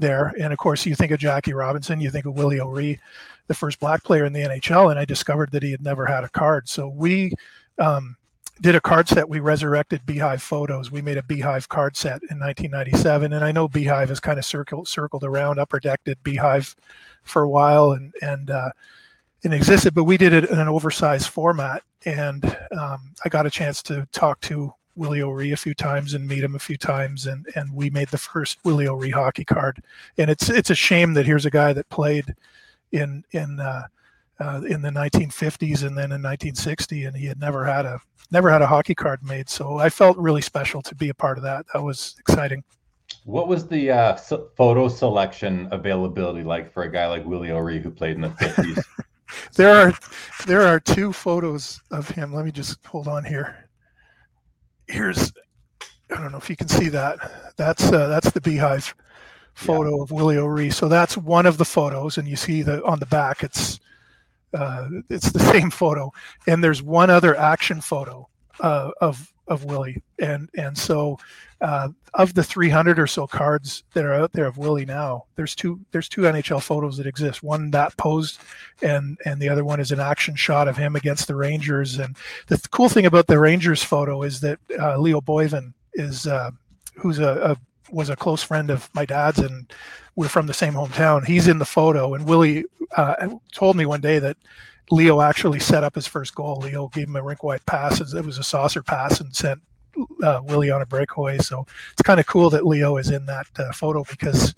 there. 0.00 0.32
And 0.40 0.52
of 0.52 0.58
course, 0.58 0.86
you 0.86 0.94
think 0.94 1.12
of 1.12 1.20
Jackie 1.20 1.52
Robinson, 1.52 2.00
you 2.00 2.10
think 2.10 2.26
of 2.26 2.34
Willie 2.34 2.60
O'Ree, 2.60 2.98
the 3.46 3.54
first 3.54 3.80
black 3.80 4.02
player 4.02 4.24
in 4.24 4.32
the 4.32 4.40
NHL, 4.40 4.90
and 4.90 4.98
I 4.98 5.04
discovered 5.04 5.50
that 5.52 5.62
he 5.62 5.70
had 5.70 5.82
never 5.82 6.06
had 6.06 6.24
a 6.24 6.28
card. 6.28 6.68
So 6.68 6.88
we 6.88 7.32
um, 7.78 8.16
did 8.60 8.74
a 8.74 8.80
card 8.80 9.08
set. 9.08 9.28
We 9.28 9.40
resurrected 9.40 10.04
Beehive 10.06 10.42
photos. 10.42 10.90
We 10.90 11.02
made 11.02 11.16
a 11.16 11.22
Beehive 11.22 11.68
card 11.68 11.96
set 11.96 12.22
in 12.30 12.38
1997, 12.38 13.32
and 13.32 13.44
I 13.44 13.52
know 13.52 13.68
Beehive 13.68 14.08
has 14.08 14.20
kind 14.20 14.38
of 14.38 14.44
circled 14.44 14.88
circled 14.88 15.24
around 15.24 15.58
Upper 15.58 15.80
Deck 15.80 16.00
did 16.04 16.22
Beehive 16.22 16.76
for 17.22 17.42
a 17.42 17.48
while 17.48 17.92
and 17.92 18.12
and 18.22 18.50
uh, 18.50 18.70
and 19.44 19.54
existed, 19.54 19.94
but 19.94 20.04
we 20.04 20.16
did 20.16 20.32
it 20.32 20.50
in 20.50 20.58
an 20.58 20.68
oversized 20.68 21.28
format. 21.28 21.82
And 22.04 22.44
um, 22.78 23.14
I 23.24 23.28
got 23.28 23.46
a 23.46 23.50
chance 23.50 23.82
to 23.84 24.06
talk 24.12 24.40
to 24.42 24.72
Willie 25.00 25.22
O'Ree 25.22 25.52
a 25.52 25.56
few 25.56 25.72
times 25.72 26.12
and 26.12 26.28
meet 26.28 26.44
him 26.44 26.54
a 26.54 26.58
few 26.58 26.76
times, 26.76 27.26
and 27.26 27.46
and 27.56 27.74
we 27.74 27.88
made 27.88 28.08
the 28.08 28.18
first 28.18 28.58
Willie 28.64 28.86
O'Ree 28.86 29.10
hockey 29.10 29.46
card. 29.46 29.82
And 30.18 30.30
it's 30.30 30.50
it's 30.50 30.68
a 30.68 30.74
shame 30.74 31.14
that 31.14 31.24
here's 31.24 31.46
a 31.46 31.50
guy 31.50 31.72
that 31.72 31.88
played 31.88 32.34
in 32.92 33.24
in 33.32 33.58
uh, 33.58 33.86
uh, 34.38 34.60
in 34.68 34.82
the 34.82 34.90
1950s 34.90 35.84
and 35.86 35.96
then 35.96 36.12
in 36.12 36.22
1960, 36.22 37.04
and 37.06 37.16
he 37.16 37.24
had 37.24 37.40
never 37.40 37.64
had 37.64 37.86
a 37.86 37.98
never 38.30 38.50
had 38.50 38.60
a 38.60 38.66
hockey 38.66 38.94
card 38.94 39.24
made. 39.24 39.48
So 39.48 39.78
I 39.78 39.88
felt 39.88 40.18
really 40.18 40.42
special 40.42 40.82
to 40.82 40.94
be 40.94 41.08
a 41.08 41.14
part 41.14 41.38
of 41.38 41.44
that. 41.44 41.64
That 41.72 41.82
was 41.82 42.14
exciting. 42.18 42.62
What 43.24 43.48
was 43.48 43.66
the 43.66 43.90
uh, 43.90 44.16
photo 44.16 44.88
selection 44.88 45.66
availability 45.72 46.44
like 46.44 46.72
for 46.72 46.82
a 46.82 46.92
guy 46.92 47.06
like 47.06 47.24
Willie 47.24 47.50
O'Ree 47.50 47.80
who 47.80 47.90
played 47.90 48.16
in 48.16 48.20
the 48.20 48.28
50s? 48.28 48.84
there 49.56 49.74
are 49.74 49.92
there 50.46 50.62
are 50.62 50.78
two 50.78 51.10
photos 51.10 51.80
of 51.90 52.10
him. 52.10 52.34
Let 52.34 52.44
me 52.44 52.52
just 52.52 52.84
hold 52.84 53.08
on 53.08 53.24
here 53.24 53.69
here's 54.90 55.32
I 56.10 56.16
don't 56.16 56.32
know 56.32 56.38
if 56.38 56.50
you 56.50 56.56
can 56.56 56.68
see 56.68 56.88
that. 56.88 57.54
That's 57.56 57.90
uh, 57.92 58.08
that's 58.08 58.30
the 58.32 58.40
beehive 58.40 58.94
photo 59.54 59.96
yeah. 59.96 60.02
of 60.02 60.10
Willie 60.10 60.38
O'Ree. 60.38 60.70
So 60.70 60.88
that's 60.88 61.16
one 61.16 61.46
of 61.46 61.58
the 61.58 61.64
photos, 61.64 62.18
and 62.18 62.26
you 62.28 62.36
see 62.36 62.62
the 62.62 62.84
on 62.84 62.98
the 62.98 63.06
back. 63.06 63.42
It's 63.42 63.78
uh, 64.54 64.88
it's 65.08 65.30
the 65.30 65.38
same 65.52 65.70
photo, 65.70 66.12
and 66.46 66.62
there's 66.62 66.82
one 66.82 67.10
other 67.10 67.36
action 67.36 67.80
photo 67.80 68.28
uh, 68.60 68.90
of 69.00 69.32
of 69.50 69.64
Willie, 69.64 70.02
and 70.18 70.48
and 70.56 70.78
so 70.78 71.18
uh, 71.60 71.88
of 72.14 72.32
the 72.32 72.42
300 72.42 72.98
or 72.98 73.06
so 73.06 73.26
cards 73.26 73.82
that 73.92 74.04
are 74.04 74.14
out 74.14 74.32
there 74.32 74.46
of 74.46 74.56
Willie 74.56 74.86
now, 74.86 75.24
there's 75.36 75.54
two 75.54 75.78
there's 75.90 76.08
two 76.08 76.22
NHL 76.22 76.62
photos 76.62 76.96
that 76.96 77.06
exist. 77.06 77.42
One 77.42 77.70
that 77.72 77.94
posed, 77.98 78.40
and 78.82 79.18
and 79.26 79.40
the 79.40 79.48
other 79.48 79.64
one 79.64 79.80
is 79.80 79.92
an 79.92 80.00
action 80.00 80.36
shot 80.36 80.68
of 80.68 80.76
him 80.76 80.96
against 80.96 81.26
the 81.26 81.34
Rangers. 81.34 81.98
And 81.98 82.16
the 82.46 82.56
th- 82.56 82.70
cool 82.70 82.88
thing 82.88 83.04
about 83.04 83.26
the 83.26 83.38
Rangers 83.38 83.82
photo 83.82 84.22
is 84.22 84.40
that 84.40 84.58
uh, 84.78 84.96
Leo 84.96 85.20
Boivin 85.20 85.74
is 85.94 86.26
uh, 86.26 86.52
who's 86.94 87.18
a, 87.18 87.50
a 87.50 87.56
was 87.92 88.08
a 88.08 88.16
close 88.16 88.42
friend 88.42 88.70
of 88.70 88.88
my 88.94 89.04
dad's, 89.04 89.40
and 89.40 89.70
we're 90.14 90.28
from 90.28 90.46
the 90.46 90.54
same 90.54 90.74
hometown. 90.74 91.26
He's 91.26 91.48
in 91.48 91.58
the 91.58 91.64
photo, 91.64 92.14
and 92.14 92.26
Willie 92.26 92.64
uh, 92.96 93.28
told 93.52 93.76
me 93.76 93.84
one 93.84 94.00
day 94.00 94.20
that 94.20 94.36
Leo 94.90 95.20
actually 95.20 95.60
set 95.60 95.84
up 95.84 95.94
his 95.94 96.06
first 96.06 96.34
goal. 96.34 96.56
Leo 96.56 96.88
gave 96.88 97.08
him 97.08 97.16
a 97.16 97.22
rink 97.22 97.42
wide 97.42 97.64
pass. 97.66 98.00
It 98.00 98.24
was 98.24 98.38
a 98.38 98.42
saucer 98.42 98.82
pass 98.82 99.20
and 99.20 99.34
sent 99.34 99.60
uh, 100.22 100.40
Willie 100.44 100.70
on 100.70 100.82
a 100.82 100.86
breakaway. 100.86 101.38
So 101.38 101.66
it's 101.92 102.02
kind 102.02 102.20
of 102.20 102.26
cool 102.26 102.50
that 102.50 102.66
Leo 102.66 102.96
is 102.96 103.10
in 103.10 103.26
that 103.26 103.46
uh, 103.58 103.72
photo 103.72 104.04
because 104.08 104.54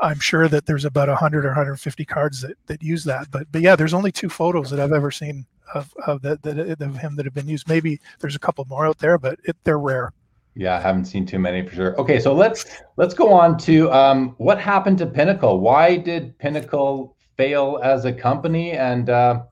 I'm 0.00 0.20
sure 0.20 0.48
that 0.48 0.66
there's 0.66 0.84
about 0.84 1.08
100 1.08 1.44
or 1.44 1.48
150 1.48 2.04
cards 2.04 2.40
that, 2.42 2.56
that 2.66 2.82
use 2.82 3.04
that. 3.04 3.30
But 3.30 3.50
but 3.52 3.62
yeah, 3.62 3.76
there's 3.76 3.94
only 3.94 4.12
two 4.12 4.28
photos 4.28 4.70
that 4.70 4.80
I've 4.80 4.92
ever 4.92 5.10
seen 5.10 5.46
of 5.74 5.94
of, 6.06 6.22
that, 6.22 6.44
of 6.44 6.96
him 6.96 7.16
that 7.16 7.24
have 7.24 7.34
been 7.34 7.48
used. 7.48 7.68
Maybe 7.68 8.00
there's 8.20 8.36
a 8.36 8.40
couple 8.40 8.64
more 8.66 8.86
out 8.86 8.98
there, 8.98 9.18
but 9.18 9.38
it, 9.44 9.56
they're 9.64 9.78
rare. 9.78 10.12
Yeah, 10.56 10.76
I 10.76 10.80
haven't 10.80 11.04
seen 11.04 11.26
too 11.26 11.38
many 11.38 11.66
for 11.66 11.74
sure. 11.74 12.00
Okay, 12.00 12.18
so 12.18 12.34
let's 12.34 12.82
let's 12.96 13.14
go 13.14 13.32
on 13.32 13.56
to 13.58 13.90
um, 13.92 14.34
what 14.38 14.60
happened 14.60 14.98
to 14.98 15.06
Pinnacle. 15.06 15.60
Why 15.60 15.96
did 15.96 16.36
Pinnacle 16.38 17.16
fail 17.36 17.80
as 17.82 18.04
a 18.04 18.12
company? 18.12 18.72
And 18.72 19.10
uh, 19.10 19.42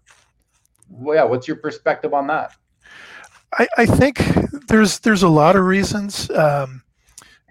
well, 0.91 1.17
yeah, 1.17 1.25
what's 1.25 1.47
your 1.47 1.57
perspective 1.57 2.15
on 2.15 2.27
that? 2.29 2.53
I, 3.55 3.69
I 3.79 3.87
think 3.87 4.23
there's 4.69 4.99
there's 5.01 5.23
a 5.23 5.29
lot 5.29 5.57
of 5.57 5.65
reasons. 5.65 6.31
Um, 6.31 6.83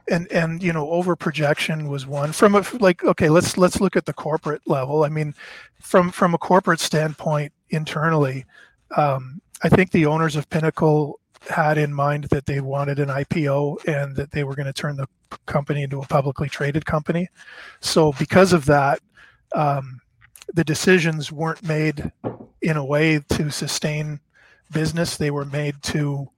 and 0.10 0.32
and 0.32 0.63
you 0.63 0.71
know 0.71 0.89
over 0.89 1.15
projection 1.15 1.89
was 1.89 2.06
one 2.06 2.32
from 2.32 2.56
a 2.56 2.63
like 2.80 3.04
okay 3.04 3.30
let's 3.30 3.58
let's 3.58 3.82
look 3.82 3.95
at 3.95 4.06
the 4.06 4.13
corporate 4.13 4.62
level 4.65 5.04
i 5.04 5.10
mean 5.10 5.34
from 5.82 6.12
from 6.12 6.34
a 6.34 6.38
corporate 6.38 6.80
standpoint 6.80 7.52
internally 7.69 8.45
um, 8.95 9.41
i 9.63 9.69
think 9.69 9.91
the 9.91 10.06
owners 10.06 10.36
of 10.36 10.50
pinnacle 10.50 11.19
had 11.50 11.78
in 11.78 11.93
mind 11.93 12.26
that 12.26 12.45
they 12.45 12.62
wanted 12.62 13.00
an 13.00 13.10
ipo 13.10 13.78
and 13.86 14.15
that 14.15 14.32
they 14.32 14.43
were 14.43 14.56
going 14.56 14.65
to 14.65 14.73
turn 14.73 14.95
the 14.95 15.08
company 15.45 15.84
into 15.84 16.02
a 16.02 16.06
publicly 16.08 16.50
traded 16.50 16.86
company 16.86 17.28
so 17.82 18.13
because 18.13 18.54
of 18.54 18.65
that 18.65 19.00
um, 19.56 20.00
the 20.54 20.64
decisions 20.64 21.32
weren't 21.32 21.64
made 21.64 22.12
in 22.62 22.78
a 22.78 22.86
way 22.86 23.20
to 23.30 23.52
sustain 23.52 24.20
business. 24.72 25.18
They 25.18 25.32
were 25.32 25.46
made 25.46 25.82
to 25.84 26.30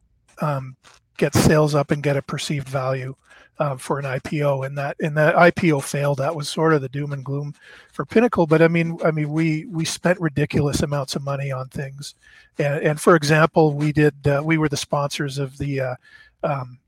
um, 0.42 0.76
get 1.18 1.34
sales 1.34 1.76
up 1.76 1.92
and 1.92 2.04
get 2.04 2.18
a 2.18 2.22
perceived 2.22 2.68
value 2.68 3.16
uh, 3.60 3.76
for 3.76 4.00
an 4.00 4.06
IPO, 4.06 4.66
and 4.66 4.78
that 4.78 4.96
and 5.02 5.18
that 5.18 5.36
IPO 5.36 5.84
failed. 5.84 6.20
That 6.20 6.36
was 6.36 6.48
sort 6.48 6.74
of 6.74 6.82
the 6.82 6.90
doom 6.90 7.12
and 7.12 7.26
gloom 7.26 7.54
for 7.92 8.06
Pinnacle. 8.06 8.48
But 8.48 8.62
I 8.62 8.68
mean, 8.68 8.98
I 9.04 9.12
mean, 9.12 9.30
we 9.32 9.66
we 9.66 9.86
spent 9.86 10.20
ridiculous 10.20 10.82
amounts 10.82 11.16
of 11.16 11.24
money 11.24 11.52
on 11.52 11.68
things, 11.68 12.16
and, 12.58 12.82
and 12.82 13.02
for 13.02 13.16
example, 13.16 13.74
we 13.74 13.92
did 13.92 14.16
uh, 14.28 14.42
we 14.44 14.58
were 14.58 14.70
the 14.70 14.78
sponsors 14.78 15.38
of 15.38 15.58
the 15.58 15.82
uh, 15.82 15.96
um, 16.44 16.80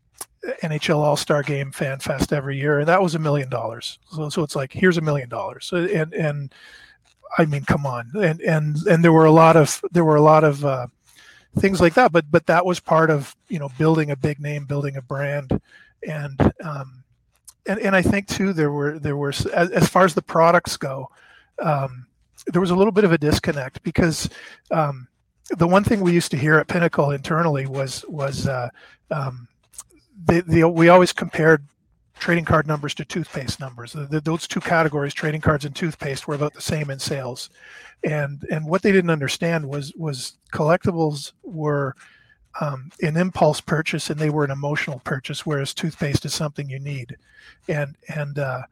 NHL 0.63 0.97
All 0.97 1.17
Star 1.17 1.43
Game 1.43 1.71
Fan 1.71 1.99
Fest 1.99 2.31
every 2.31 2.57
year, 2.57 2.79
and 2.79 2.87
that 2.87 3.01
was 3.01 3.15
a 3.15 3.19
million 3.19 3.49
dollars. 3.49 3.99
So 4.09 4.29
so 4.29 4.41
it's 4.41 4.55
like 4.55 4.71
here's 4.71 4.97
a 4.97 5.01
million 5.01 5.27
dollars, 5.27 5.71
and 5.73 6.13
and 6.13 6.53
I 7.37 7.45
mean, 7.45 7.63
come 7.63 7.85
on, 7.85 8.11
and 8.15 8.41
and 8.41 8.77
and 8.87 9.03
there 9.03 9.13
were 9.13 9.25
a 9.25 9.31
lot 9.31 9.55
of 9.55 9.81
there 9.91 10.05
were 10.05 10.15
a 10.15 10.21
lot 10.21 10.43
of 10.43 10.63
uh, 10.65 10.87
things 11.59 11.79
like 11.79 11.93
that. 11.95 12.11
But 12.11 12.29
but 12.29 12.45
that 12.47 12.65
was 12.65 12.79
part 12.79 13.09
of 13.09 13.35
you 13.47 13.59
know 13.59 13.69
building 13.77 14.11
a 14.11 14.15
big 14.15 14.39
name, 14.39 14.65
building 14.65 14.97
a 14.97 15.01
brand, 15.01 15.59
and 16.07 16.39
um, 16.63 17.03
and 17.65 17.79
and 17.79 17.95
I 17.95 18.01
think 18.01 18.27
too 18.27 18.53
there 18.53 18.71
were 18.71 18.99
there 18.99 19.17
were 19.17 19.29
as, 19.29 19.45
as 19.71 19.87
far 19.87 20.05
as 20.05 20.13
the 20.13 20.21
products 20.21 20.77
go, 20.77 21.09
um, 21.59 22.05
there 22.47 22.61
was 22.61 22.71
a 22.71 22.75
little 22.75 22.91
bit 22.91 23.03
of 23.03 23.11
a 23.11 23.17
disconnect 23.17 23.81
because 23.83 24.29
um, 24.71 25.07
the 25.57 25.67
one 25.67 25.83
thing 25.83 26.01
we 26.01 26.13
used 26.13 26.31
to 26.31 26.37
hear 26.37 26.57
at 26.57 26.67
Pinnacle 26.67 27.11
internally 27.11 27.65
was 27.65 28.03
was 28.07 28.47
uh, 28.47 28.69
um, 29.09 29.47
they, 30.25 30.63
we 30.63 30.89
always 30.89 31.13
compared 31.13 31.65
trading 32.21 32.45
card 32.45 32.67
numbers 32.67 32.93
to 32.93 33.03
toothpaste 33.03 33.59
numbers. 33.59 33.93
The, 33.93 34.05
the, 34.05 34.21
those 34.21 34.47
two 34.47 34.61
categories, 34.61 35.13
trading 35.13 35.41
cards 35.41 35.65
and 35.65 35.75
toothpaste, 35.75 36.27
were 36.27 36.35
about 36.35 36.53
the 36.53 36.61
same 36.61 36.89
in 36.89 36.99
sales. 36.99 37.49
And 38.03 38.45
and 38.49 38.65
what 38.65 38.81
they 38.83 38.91
didn't 38.91 39.09
understand 39.09 39.67
was 39.67 39.93
was 39.95 40.33
collectibles 40.53 41.33
were 41.43 41.95
um, 42.59 42.91
an 43.01 43.17
impulse 43.17 43.59
purchase 43.59 44.09
and 44.09 44.19
they 44.19 44.29
were 44.29 44.45
an 44.45 44.51
emotional 44.51 45.01
purchase, 45.03 45.45
whereas 45.45 45.73
toothpaste 45.73 46.23
is 46.25 46.33
something 46.33 46.69
you 46.69 46.79
need. 46.79 47.17
And 47.67 47.95
and 48.07 48.39
uh, 48.39 48.63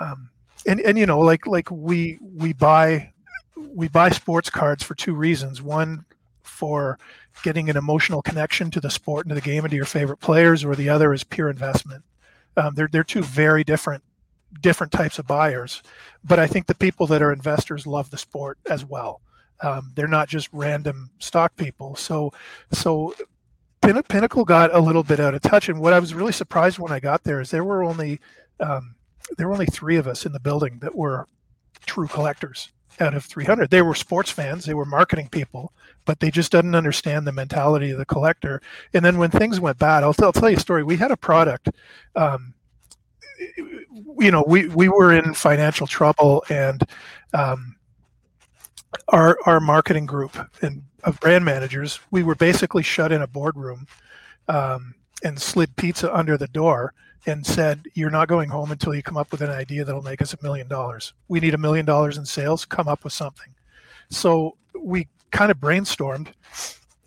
um, 0.00 0.30
and 0.66 0.80
and 0.80 0.98
you 0.98 1.06
know 1.06 1.20
like 1.20 1.46
like 1.46 1.70
we 1.70 2.18
we 2.20 2.52
buy 2.52 3.12
we 3.56 3.88
buy 3.88 4.10
sports 4.10 4.50
cards 4.50 4.82
for 4.82 4.94
two 4.94 5.14
reasons. 5.14 5.60
One 5.62 6.04
for 6.42 6.98
getting 7.42 7.70
an 7.70 7.76
emotional 7.76 8.20
connection 8.20 8.70
to 8.70 8.80
the 8.80 8.90
sport 8.90 9.24
and 9.24 9.30
to 9.30 9.34
the 9.34 9.40
game 9.40 9.64
and 9.64 9.70
to 9.70 9.76
your 9.76 9.84
favorite 9.84 10.20
players, 10.20 10.64
or 10.64 10.74
the 10.74 10.88
other 10.88 11.12
is 11.12 11.24
pure 11.24 11.48
investment. 11.48 12.04
Um, 12.56 12.74
they're 12.74 12.88
they're 12.90 13.04
two 13.04 13.22
very 13.22 13.64
different 13.64 14.02
different 14.60 14.92
types 14.92 15.18
of 15.18 15.26
buyers, 15.26 15.82
but 16.24 16.38
I 16.38 16.46
think 16.46 16.66
the 16.66 16.74
people 16.74 17.06
that 17.08 17.22
are 17.22 17.32
investors 17.32 17.86
love 17.86 18.10
the 18.10 18.18
sport 18.18 18.58
as 18.68 18.84
well. 18.84 19.20
Um, 19.62 19.92
they're 19.94 20.08
not 20.08 20.28
just 20.28 20.48
random 20.52 21.10
stock 21.18 21.56
people. 21.56 21.96
So 21.96 22.32
so 22.72 23.14
Pin- 23.82 24.02
Pinnacle 24.04 24.44
got 24.44 24.74
a 24.74 24.80
little 24.80 25.02
bit 25.02 25.20
out 25.20 25.34
of 25.34 25.42
touch, 25.42 25.68
and 25.68 25.80
what 25.80 25.92
I 25.92 26.00
was 26.00 26.14
really 26.14 26.32
surprised 26.32 26.78
when 26.78 26.92
I 26.92 27.00
got 27.00 27.24
there 27.24 27.40
is 27.40 27.50
there 27.50 27.64
were 27.64 27.84
only 27.84 28.20
um, 28.60 28.96
there 29.36 29.46
were 29.46 29.52
only 29.52 29.66
three 29.66 29.96
of 29.96 30.06
us 30.06 30.26
in 30.26 30.32
the 30.32 30.40
building 30.40 30.78
that 30.80 30.94
were 30.94 31.26
true 31.86 32.08
collectors 32.08 32.70
out 33.00 33.14
of 33.14 33.24
300. 33.24 33.70
They 33.70 33.82
were 33.82 33.94
sports 33.94 34.30
fans, 34.30 34.64
they 34.64 34.74
were 34.74 34.84
marketing 34.84 35.28
people, 35.28 35.72
but 36.04 36.20
they 36.20 36.30
just 36.30 36.52
didn't 36.52 36.74
understand 36.74 37.26
the 37.26 37.32
mentality 37.32 37.90
of 37.90 37.98
the 37.98 38.06
collector. 38.06 38.60
And 38.94 39.04
then 39.04 39.18
when 39.18 39.30
things 39.30 39.60
went 39.60 39.78
bad, 39.78 40.02
I'll, 40.02 40.14
will 40.18 40.32
tell 40.32 40.50
you 40.50 40.56
a 40.56 40.60
story. 40.60 40.82
We 40.82 40.96
had 40.96 41.10
a 41.10 41.16
product, 41.16 41.68
um, 42.16 42.54
you 44.18 44.30
know, 44.30 44.44
we, 44.46 44.68
we 44.68 44.88
were 44.88 45.12
in 45.12 45.34
financial 45.34 45.86
trouble 45.86 46.44
and 46.48 46.82
um, 47.34 47.76
our 49.08 49.38
our 49.44 49.60
marketing 49.60 50.06
group 50.06 50.36
and 50.62 50.82
of 51.04 51.20
brand 51.20 51.44
managers, 51.44 52.00
we 52.10 52.22
were 52.22 52.34
basically 52.34 52.82
shut 52.82 53.12
in 53.12 53.22
a 53.22 53.26
boardroom 53.26 53.86
um, 54.48 54.94
and 55.22 55.40
slid 55.40 55.74
pizza 55.76 56.14
under 56.14 56.36
the 56.36 56.48
door 56.48 56.92
and 57.28 57.46
said, 57.46 57.86
"You're 57.94 58.10
not 58.10 58.28
going 58.28 58.48
home 58.48 58.72
until 58.72 58.94
you 58.94 59.02
come 59.02 59.16
up 59.16 59.30
with 59.30 59.42
an 59.42 59.50
idea 59.50 59.84
that'll 59.84 60.02
make 60.02 60.22
us 60.22 60.34
a 60.34 60.42
million 60.42 60.68
dollars. 60.68 61.12
We 61.28 61.40
need 61.40 61.54
a 61.54 61.58
million 61.58 61.86
dollars 61.86 62.16
in 62.16 62.24
sales. 62.24 62.64
Come 62.64 62.88
up 62.88 63.04
with 63.04 63.12
something." 63.12 63.54
So 64.10 64.56
we 64.78 65.08
kind 65.30 65.50
of 65.50 65.58
brainstormed, 65.58 66.28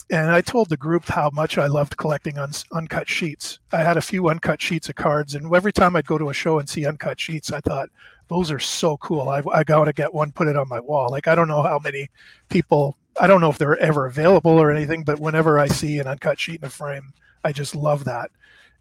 and 0.10 0.30
I 0.30 0.42
told 0.42 0.70
the 0.70 0.78
group 0.78 1.06
how 1.06 1.30
much 1.34 1.58
I 1.58 1.68
loved 1.68 1.98
collecting 1.98 2.38
un- 2.38 2.52
uncut 2.72 3.10
sheets. 3.10 3.60
I 3.72 3.84
had 3.84 3.98
a 3.98 4.02
few 4.02 4.30
uncut 4.30 4.62
sheets 4.62 4.90
of 4.90 4.96
cards, 4.96 5.36
and 5.36 5.54
every 5.54 5.74
time 5.74 5.96
I'd 5.96 6.06
go 6.06 6.18
to 6.18 6.30
a 6.30 6.34
show 6.34 6.60
and 6.60 6.70
see 6.70 6.86
uncut 6.86 7.20
sheets, 7.20 7.52
I 7.52 7.60
thought, 7.62 7.90
"Those 8.28 8.52
are 8.52 8.60
so 8.60 8.98
cool. 8.98 9.30
I, 9.30 9.42
I 9.54 9.64
got 9.64 9.86
to 9.86 9.94
get 9.94 10.14
one, 10.14 10.32
put 10.32 10.48
it 10.48 10.56
on 10.56 10.70
my 10.70 10.80
wall." 10.80 11.10
Like 11.10 11.28
I 11.28 11.36
don't 11.36 11.48
know 11.48 11.64
how 11.64 11.80
many 11.80 12.10
people. 12.50 12.98
I 13.20 13.28
don't 13.28 13.42
know 13.42 13.50
if 13.50 13.58
they're 13.58 13.78
ever 13.78 14.06
available 14.06 14.52
or 14.52 14.72
anything, 14.72 15.04
but 15.04 15.20
whenever 15.20 15.60
I 15.60 15.68
see 15.68 16.00
an 16.00 16.08
uncut 16.08 16.40
sheet 16.40 16.62
in 16.62 16.68
a 16.68 16.70
frame, 16.70 17.12
I 17.44 17.52
just 17.52 17.76
love 17.76 18.06
that. 18.06 18.32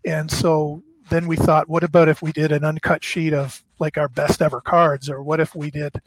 And 0.04 0.30
so 0.30 0.82
then 1.10 1.26
we 1.26 1.36
thought, 1.36 1.68
what 1.68 1.84
about 1.84 2.08
if 2.08 2.22
we 2.22 2.32
did 2.32 2.52
an 2.52 2.64
uncut 2.64 3.04
sheet 3.04 3.32
of 3.32 3.62
like 3.78 3.98
our 3.98 4.08
best 4.08 4.40
ever 4.40 4.60
cards, 4.60 5.08
or 5.10 5.22
what 5.22 5.40
if 5.40 5.54
we 5.54 5.70
did? 5.70 6.00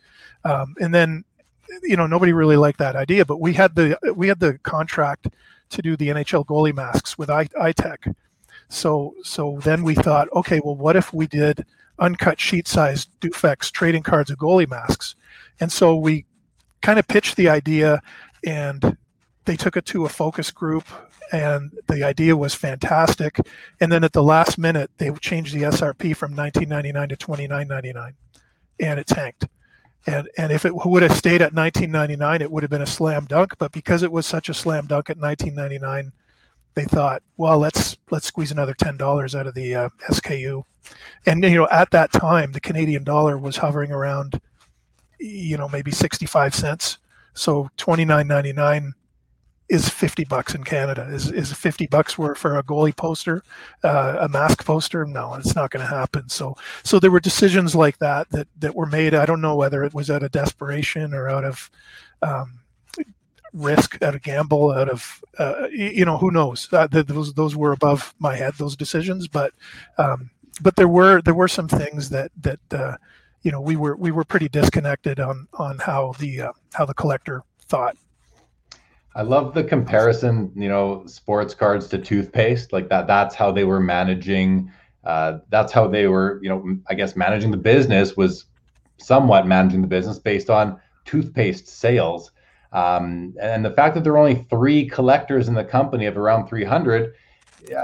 Um, 0.44 0.76
and 0.80 0.94
then, 0.94 1.24
you 1.82 1.96
know, 1.96 2.08
nobody 2.08 2.34
really 2.34 2.58
liked 2.58 2.80
that 2.80 2.96
idea, 2.96 3.26
but 3.26 3.40
we 3.40 3.54
had 3.54 3.76
the 3.76 3.98
we 4.16 4.28
had 4.28 4.40
the 4.40 4.58
contract 4.60 5.28
to 5.70 5.82
do 5.82 5.96
the 5.96 6.10
NHL 6.10 6.46
goalie 6.46 6.74
masks 6.74 7.18
with 7.18 7.30
iTech. 7.30 8.16
So 8.70 9.16
so 9.24 9.60
then 9.64 9.84
we 9.84 9.96
thought, 9.96 10.28
okay, 10.34 10.60
well, 10.64 10.76
what 10.76 10.96
if 10.96 11.14
we 11.14 11.28
did 11.28 11.66
uncut 12.00 12.40
sheet 12.40 12.68
size 12.68 13.08
Dufex 13.22 13.72
trading 13.72 14.04
cards 14.04 14.32
of 14.32 14.38
goalie 14.38 14.70
masks? 14.70 15.16
And 15.60 15.72
so 15.72 15.96
we 15.96 16.26
kind 16.82 17.00
of 17.00 17.08
pitched 17.08 17.36
the 17.36 17.50
idea, 17.50 18.02
and 18.46 18.98
they 19.46 19.56
took 19.56 19.78
it 19.78 19.86
to 19.88 20.06
a 20.06 20.10
focus 20.10 20.52
group 20.52 20.86
and 21.34 21.72
the 21.88 22.04
idea 22.04 22.38
was 22.38 22.54
fantastic. 22.54 23.40
And 23.82 23.92
then 23.92 24.04
at 24.04 24.14
the 24.14 24.24
last 24.24 24.58
minute, 24.58 24.92
they 24.98 25.12
changed 25.16 25.54
the 25.54 25.64
SRP 25.64 26.16
from 26.16 26.36
19.99 26.36 27.10
to 27.10 27.18
29.99, 27.18 28.14
and 28.80 29.00
it 29.00 29.08
tanked. 29.08 29.48
And 30.06 30.30
and 30.38 30.52
if 30.52 30.66
it 30.66 30.74
would 30.76 31.02
have 31.02 31.18
stayed 31.18 31.42
at 31.42 31.54
19.99, 31.54 32.42
it 32.42 32.52
would 32.52 32.62
have 32.62 32.70
been 32.70 32.82
a 32.82 32.86
slam 32.86 33.26
dunk. 33.26 33.58
But 33.58 33.72
because 33.72 34.04
it 34.04 34.12
was 34.12 34.28
such 34.28 34.50
a 34.50 34.54
slam 34.54 34.86
dunk 34.86 35.10
at 35.10 35.18
19.99, 35.18 36.12
they 36.76 36.84
thought, 36.84 37.24
well, 37.38 37.58
let's 37.58 37.98
let's 38.12 38.28
squeeze 38.28 38.52
another 38.52 38.74
ten 38.74 38.98
dollars 38.98 39.34
out 39.34 39.48
of 39.48 39.56
the 39.56 39.76
uh, 39.76 39.90
SKU. 40.12 40.64
And 41.26 41.44
you 41.44 41.56
know, 41.56 41.68
at 41.72 41.90
that 41.92 42.12
time, 42.12 42.52
the 42.52 42.60
Canadian 42.60 43.04
dollar 43.04 43.38
was 43.38 43.58
hovering 43.58 43.92
around, 43.92 44.40
you 45.20 45.58
know, 45.58 45.70
maybe 45.70 45.92
65 45.92 46.54
cents. 46.54 46.98
So 47.34 47.70
29.99 47.78 48.92
is 49.70 49.90
50 49.90 50.26
bucks 50.26 50.56
in 50.56 50.64
Canada. 50.64 51.08
Is 51.10 51.32
is 51.32 51.54
50 51.54 51.88
bucks 51.88 52.18
worth 52.18 52.38
for 52.38 52.58
a 52.58 52.64
goalie 52.64 52.96
poster, 52.96 53.44
uh, 53.84 54.18
a 54.22 54.30
mask 54.30 54.66
poster? 54.66 55.06
No, 55.06 55.36
it's 55.36 55.56
not 55.56 55.72
going 55.72 55.86
to 55.86 55.96
happen. 55.96 56.30
So 56.30 56.56
so 56.84 57.00
there 57.00 57.12
were 57.12 57.20
decisions 57.20 57.76
like 57.76 57.98
that 58.00 58.30
that 58.32 58.48
that 58.60 58.76
were 58.76 58.86
made. 58.86 59.14
I 59.14 59.26
don't 59.26 59.42
know 59.42 59.56
whether 59.56 59.84
it 59.84 59.94
was 59.94 60.10
out 60.10 60.24
of 60.24 60.32
desperation 60.32 61.14
or 61.14 61.30
out 61.30 61.46
of 61.46 61.72
um, 62.22 62.60
risk, 63.54 64.02
out 64.02 64.16
of 64.16 64.22
gamble, 64.22 64.72
out 64.72 64.90
of 64.90 65.24
uh, 65.40 65.68
you 65.72 66.06
know 66.06 66.18
who 66.18 66.32
knows. 66.32 66.68
Uh, 66.72 66.88
those 66.88 67.34
those 67.34 67.56
were 67.56 67.72
above 67.72 68.14
my 68.20 68.36
head. 68.36 68.54
Those 68.58 68.76
decisions, 68.76 69.28
but 69.28 69.54
um, 69.98 70.30
but 70.62 70.76
there 70.76 70.88
were 70.88 71.22
there 71.22 71.34
were 71.34 71.48
some 71.48 71.68
things 71.68 72.10
that 72.10 72.32
that 72.42 72.60
uh, 72.74 72.98
you 73.44 73.52
know 73.52 73.62
we 73.62 73.76
were 73.76 73.96
we 73.96 74.12
were 74.12 74.26
pretty 74.26 74.50
disconnected 74.50 75.20
on 75.20 75.48
on 75.54 75.78
how 75.80 76.14
the 76.20 76.42
uh, 76.42 76.52
how 76.74 76.86
the 76.86 76.94
collector 76.94 77.44
thought 77.68 77.96
I 79.16 79.22
love 79.22 79.54
the 79.54 79.64
comparison, 79.64 80.52
you 80.56 80.68
know, 80.68 81.06
sports 81.06 81.54
cards 81.54 81.88
to 81.90 81.98
toothpaste. 81.98 82.74
Like 82.74 82.90
that, 82.90 83.08
that's 83.08 83.36
how 83.36 83.52
they 83.52 83.64
were 83.64 83.80
managing. 83.80 84.72
Uh, 85.04 85.40
that's 85.50 85.72
how 85.72 85.88
they 85.88 86.08
were, 86.08 86.40
you 86.42 86.50
know, 86.50 86.78
I 86.90 86.96
guess 86.96 87.16
managing 87.16 87.52
the 87.52 87.58
business 87.58 88.18
was 88.18 88.46
somewhat 88.98 89.46
managing 89.46 89.82
the 89.82 89.88
business 89.88 90.18
based 90.18 90.50
on 90.50 90.80
toothpaste 91.06 91.68
sales. 91.68 92.32
Um, 92.72 93.36
and 93.40 93.64
the 93.64 93.72
fact 93.72 93.94
that 93.96 94.04
there 94.04 94.14
are 94.14 94.18
only 94.18 94.48
three 94.50 94.88
collectors 94.88 95.48
in 95.48 95.54
the 95.54 95.64
company 95.64 96.08
of 96.08 96.18
around 96.18 96.48
300, 96.48 97.14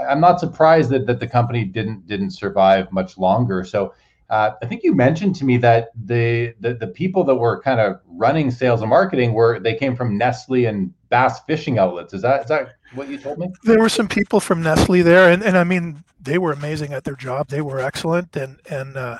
I'm 0.08 0.20
not 0.20 0.40
surprised 0.40 0.90
that, 0.90 1.06
that 1.06 1.20
the 1.20 1.28
company 1.28 1.64
didn't 1.64 2.06
didn't 2.06 2.32
survive 2.32 2.90
much 2.92 3.16
longer. 3.16 3.64
So 3.64 3.94
uh, 4.28 4.52
I 4.62 4.66
think 4.66 4.82
you 4.82 4.94
mentioned 4.94 5.36
to 5.36 5.44
me 5.44 5.56
that 5.58 5.90
the, 6.06 6.54
the 6.60 6.74
the 6.74 6.86
people 6.88 7.24
that 7.24 7.34
were 7.34 7.62
kind 7.62 7.80
of 7.80 8.00
running 8.06 8.50
sales 8.50 8.80
and 8.80 8.90
marketing 8.90 9.32
were 9.32 9.58
they 9.60 9.74
came 9.74 9.96
from 9.96 10.18
Nestle 10.18 10.66
and 10.66 10.92
Bass 11.10 11.40
Fishing 11.46 11.78
Outlets. 11.78 12.14
Is 12.14 12.22
that 12.22 12.42
is 12.42 12.48
that 12.48 12.76
what 12.94 13.08
you 13.08 13.18
told 13.18 13.38
me? 13.38 13.48
There 13.64 13.78
were 13.78 13.88
some 13.88 14.08
people 14.08 14.40
from 14.40 14.62
Nestle 14.62 15.02
there, 15.02 15.30
and, 15.30 15.42
and 15.42 15.58
I 15.58 15.64
mean 15.64 16.02
they 16.20 16.38
were 16.38 16.52
amazing 16.52 16.92
at 16.92 17.04
their 17.04 17.16
job. 17.16 17.48
They 17.48 17.60
were 17.60 17.80
excellent, 17.80 18.34
and 18.36 18.58
and 18.70 18.96
uh, 18.96 19.18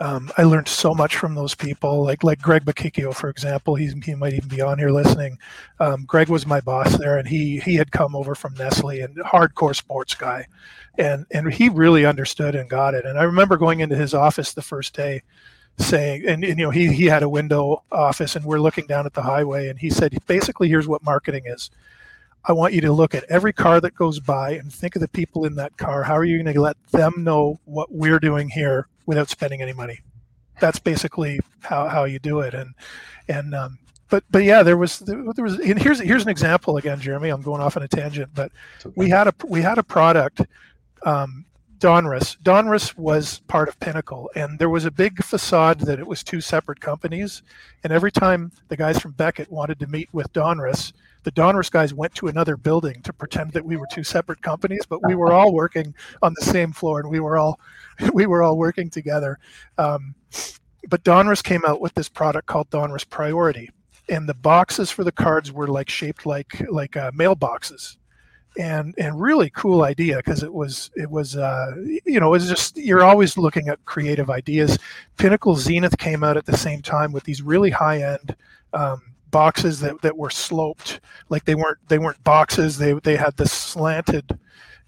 um, 0.00 0.30
I 0.38 0.44
learned 0.44 0.68
so 0.68 0.94
much 0.94 1.16
from 1.16 1.34
those 1.34 1.54
people. 1.54 2.02
Like 2.02 2.24
like 2.24 2.40
Greg 2.40 2.64
Bakikio, 2.64 3.14
for 3.14 3.28
example, 3.28 3.74
he 3.74 3.92
he 4.04 4.14
might 4.14 4.32
even 4.32 4.48
be 4.48 4.62
on 4.62 4.78
here 4.78 4.90
listening. 4.90 5.38
Um, 5.80 6.04
Greg 6.06 6.28
was 6.28 6.46
my 6.46 6.60
boss 6.60 6.96
there, 6.96 7.18
and 7.18 7.28
he 7.28 7.58
he 7.60 7.74
had 7.74 7.92
come 7.92 8.16
over 8.16 8.34
from 8.34 8.54
Nestle 8.54 9.00
and 9.00 9.16
hardcore 9.16 9.76
sports 9.76 10.14
guy 10.14 10.46
and 10.98 11.26
and 11.30 11.52
he 11.52 11.68
really 11.68 12.04
understood 12.04 12.54
and 12.54 12.68
got 12.68 12.94
it. 12.94 13.04
And 13.04 13.18
I 13.18 13.22
remember 13.24 13.56
going 13.56 13.80
into 13.80 13.96
his 13.96 14.14
office 14.14 14.52
the 14.52 14.62
first 14.62 14.94
day, 14.94 15.22
saying, 15.78 16.26
and, 16.26 16.44
and 16.44 16.58
you 16.58 16.64
know 16.64 16.70
he 16.70 16.92
he 16.92 17.06
had 17.06 17.22
a 17.22 17.28
window 17.28 17.82
office, 17.90 18.36
and 18.36 18.44
we're 18.44 18.60
looking 18.60 18.86
down 18.86 19.06
at 19.06 19.14
the 19.14 19.22
highway, 19.22 19.68
and 19.68 19.78
he 19.78 19.90
said, 19.90 20.16
basically, 20.26 20.68
here's 20.68 20.88
what 20.88 21.02
marketing 21.02 21.44
is. 21.46 21.70
I 22.44 22.52
want 22.52 22.74
you 22.74 22.80
to 22.82 22.92
look 22.92 23.14
at 23.14 23.24
every 23.24 23.52
car 23.52 23.80
that 23.80 23.94
goes 23.94 24.18
by 24.18 24.52
and 24.52 24.72
think 24.72 24.96
of 24.96 25.00
the 25.00 25.08
people 25.08 25.44
in 25.44 25.54
that 25.56 25.76
car. 25.76 26.02
How 26.02 26.14
are 26.14 26.24
you 26.24 26.42
going 26.42 26.52
to 26.52 26.60
let 26.60 26.76
them 26.90 27.12
know 27.18 27.60
what 27.66 27.92
we're 27.92 28.18
doing 28.18 28.48
here 28.48 28.88
without 29.06 29.28
spending 29.28 29.62
any 29.62 29.72
money? 29.72 30.00
That's 30.60 30.80
basically 30.80 31.38
how, 31.60 31.86
how 31.88 32.04
you 32.04 32.18
do 32.18 32.40
it. 32.40 32.52
And 32.52 32.74
and 33.28 33.54
um, 33.54 33.78
but 34.08 34.24
but 34.30 34.42
yeah, 34.42 34.62
there 34.62 34.76
was 34.76 34.98
there 35.00 35.22
was 35.22 35.58
and 35.58 35.80
here's 35.80 36.00
here's 36.00 36.24
an 36.24 36.28
example 36.28 36.76
again, 36.76 37.00
Jeremy. 37.00 37.28
I'm 37.28 37.42
going 37.42 37.62
off 37.62 37.76
on 37.76 37.82
a 37.82 37.88
tangent, 37.88 38.30
but 38.34 38.50
okay. 38.84 38.92
we 38.96 39.08
had 39.08 39.28
a 39.28 39.34
we 39.44 39.62
had 39.62 39.78
a 39.78 39.82
product 39.82 40.42
um, 41.04 41.44
Donruss. 41.82 42.36
Donruss 42.40 42.96
was 42.96 43.40
part 43.48 43.68
of 43.68 43.80
Pinnacle, 43.80 44.30
and 44.36 44.56
there 44.60 44.68
was 44.68 44.84
a 44.84 44.90
big 44.90 45.20
facade 45.24 45.80
that 45.80 45.98
it 45.98 46.06
was 46.06 46.22
two 46.22 46.40
separate 46.40 46.80
companies. 46.80 47.42
And 47.82 47.92
every 47.92 48.12
time 48.12 48.52
the 48.68 48.76
guys 48.76 49.00
from 49.00 49.10
Beckett 49.10 49.50
wanted 49.50 49.80
to 49.80 49.88
meet 49.88 50.08
with 50.12 50.32
Donruss, 50.32 50.92
the 51.24 51.32
Donruss 51.32 51.72
guys 51.72 51.92
went 51.92 52.14
to 52.14 52.28
another 52.28 52.56
building 52.56 53.02
to 53.02 53.12
pretend 53.12 53.50
that 53.54 53.64
we 53.64 53.76
were 53.76 53.88
two 53.90 54.04
separate 54.04 54.40
companies, 54.42 54.86
but 54.88 55.04
we 55.04 55.16
were 55.16 55.32
all 55.32 55.52
working 55.52 55.92
on 56.22 56.34
the 56.38 56.44
same 56.44 56.70
floor, 56.72 57.00
and 57.00 57.10
we 57.10 57.18
were 57.18 57.36
all 57.36 57.58
we 58.14 58.26
were 58.26 58.44
all 58.44 58.56
working 58.56 58.88
together. 58.88 59.40
Um, 59.76 60.14
but 60.88 61.02
Donruss 61.02 61.42
came 61.42 61.64
out 61.66 61.80
with 61.80 61.94
this 61.94 62.08
product 62.08 62.46
called 62.46 62.70
Donruss 62.70 63.08
Priority, 63.10 63.70
and 64.08 64.28
the 64.28 64.34
boxes 64.34 64.92
for 64.92 65.02
the 65.02 65.10
cards 65.10 65.50
were 65.50 65.66
like 65.66 65.90
shaped 65.90 66.26
like 66.26 66.64
like 66.70 66.96
uh, 66.96 67.10
mailboxes 67.10 67.96
and 68.58 68.94
and 68.98 69.20
really 69.20 69.50
cool 69.50 69.82
idea 69.82 70.16
because 70.16 70.42
it 70.42 70.52
was 70.52 70.90
it 70.94 71.10
was 71.10 71.36
uh, 71.36 71.72
you 72.04 72.20
know 72.20 72.34
it's 72.34 72.48
just 72.48 72.76
you're 72.76 73.04
always 73.04 73.38
looking 73.38 73.68
at 73.68 73.84
creative 73.84 74.30
ideas. 74.30 74.78
Pinnacle 75.16 75.56
Zenith 75.56 75.96
came 75.98 76.22
out 76.22 76.36
at 76.36 76.46
the 76.46 76.56
same 76.56 76.82
time 76.82 77.12
with 77.12 77.24
these 77.24 77.42
really 77.42 77.70
high 77.70 78.02
end 78.02 78.36
um, 78.72 79.00
boxes 79.30 79.80
that, 79.80 80.00
that 80.02 80.16
were 80.16 80.30
sloped. 80.30 81.00
Like 81.28 81.44
they 81.44 81.54
weren't 81.54 81.78
they 81.88 81.98
weren't 81.98 82.22
boxes. 82.24 82.78
They 82.78 82.92
they 82.92 83.16
had 83.16 83.36
this 83.36 83.52
slanted 83.52 84.38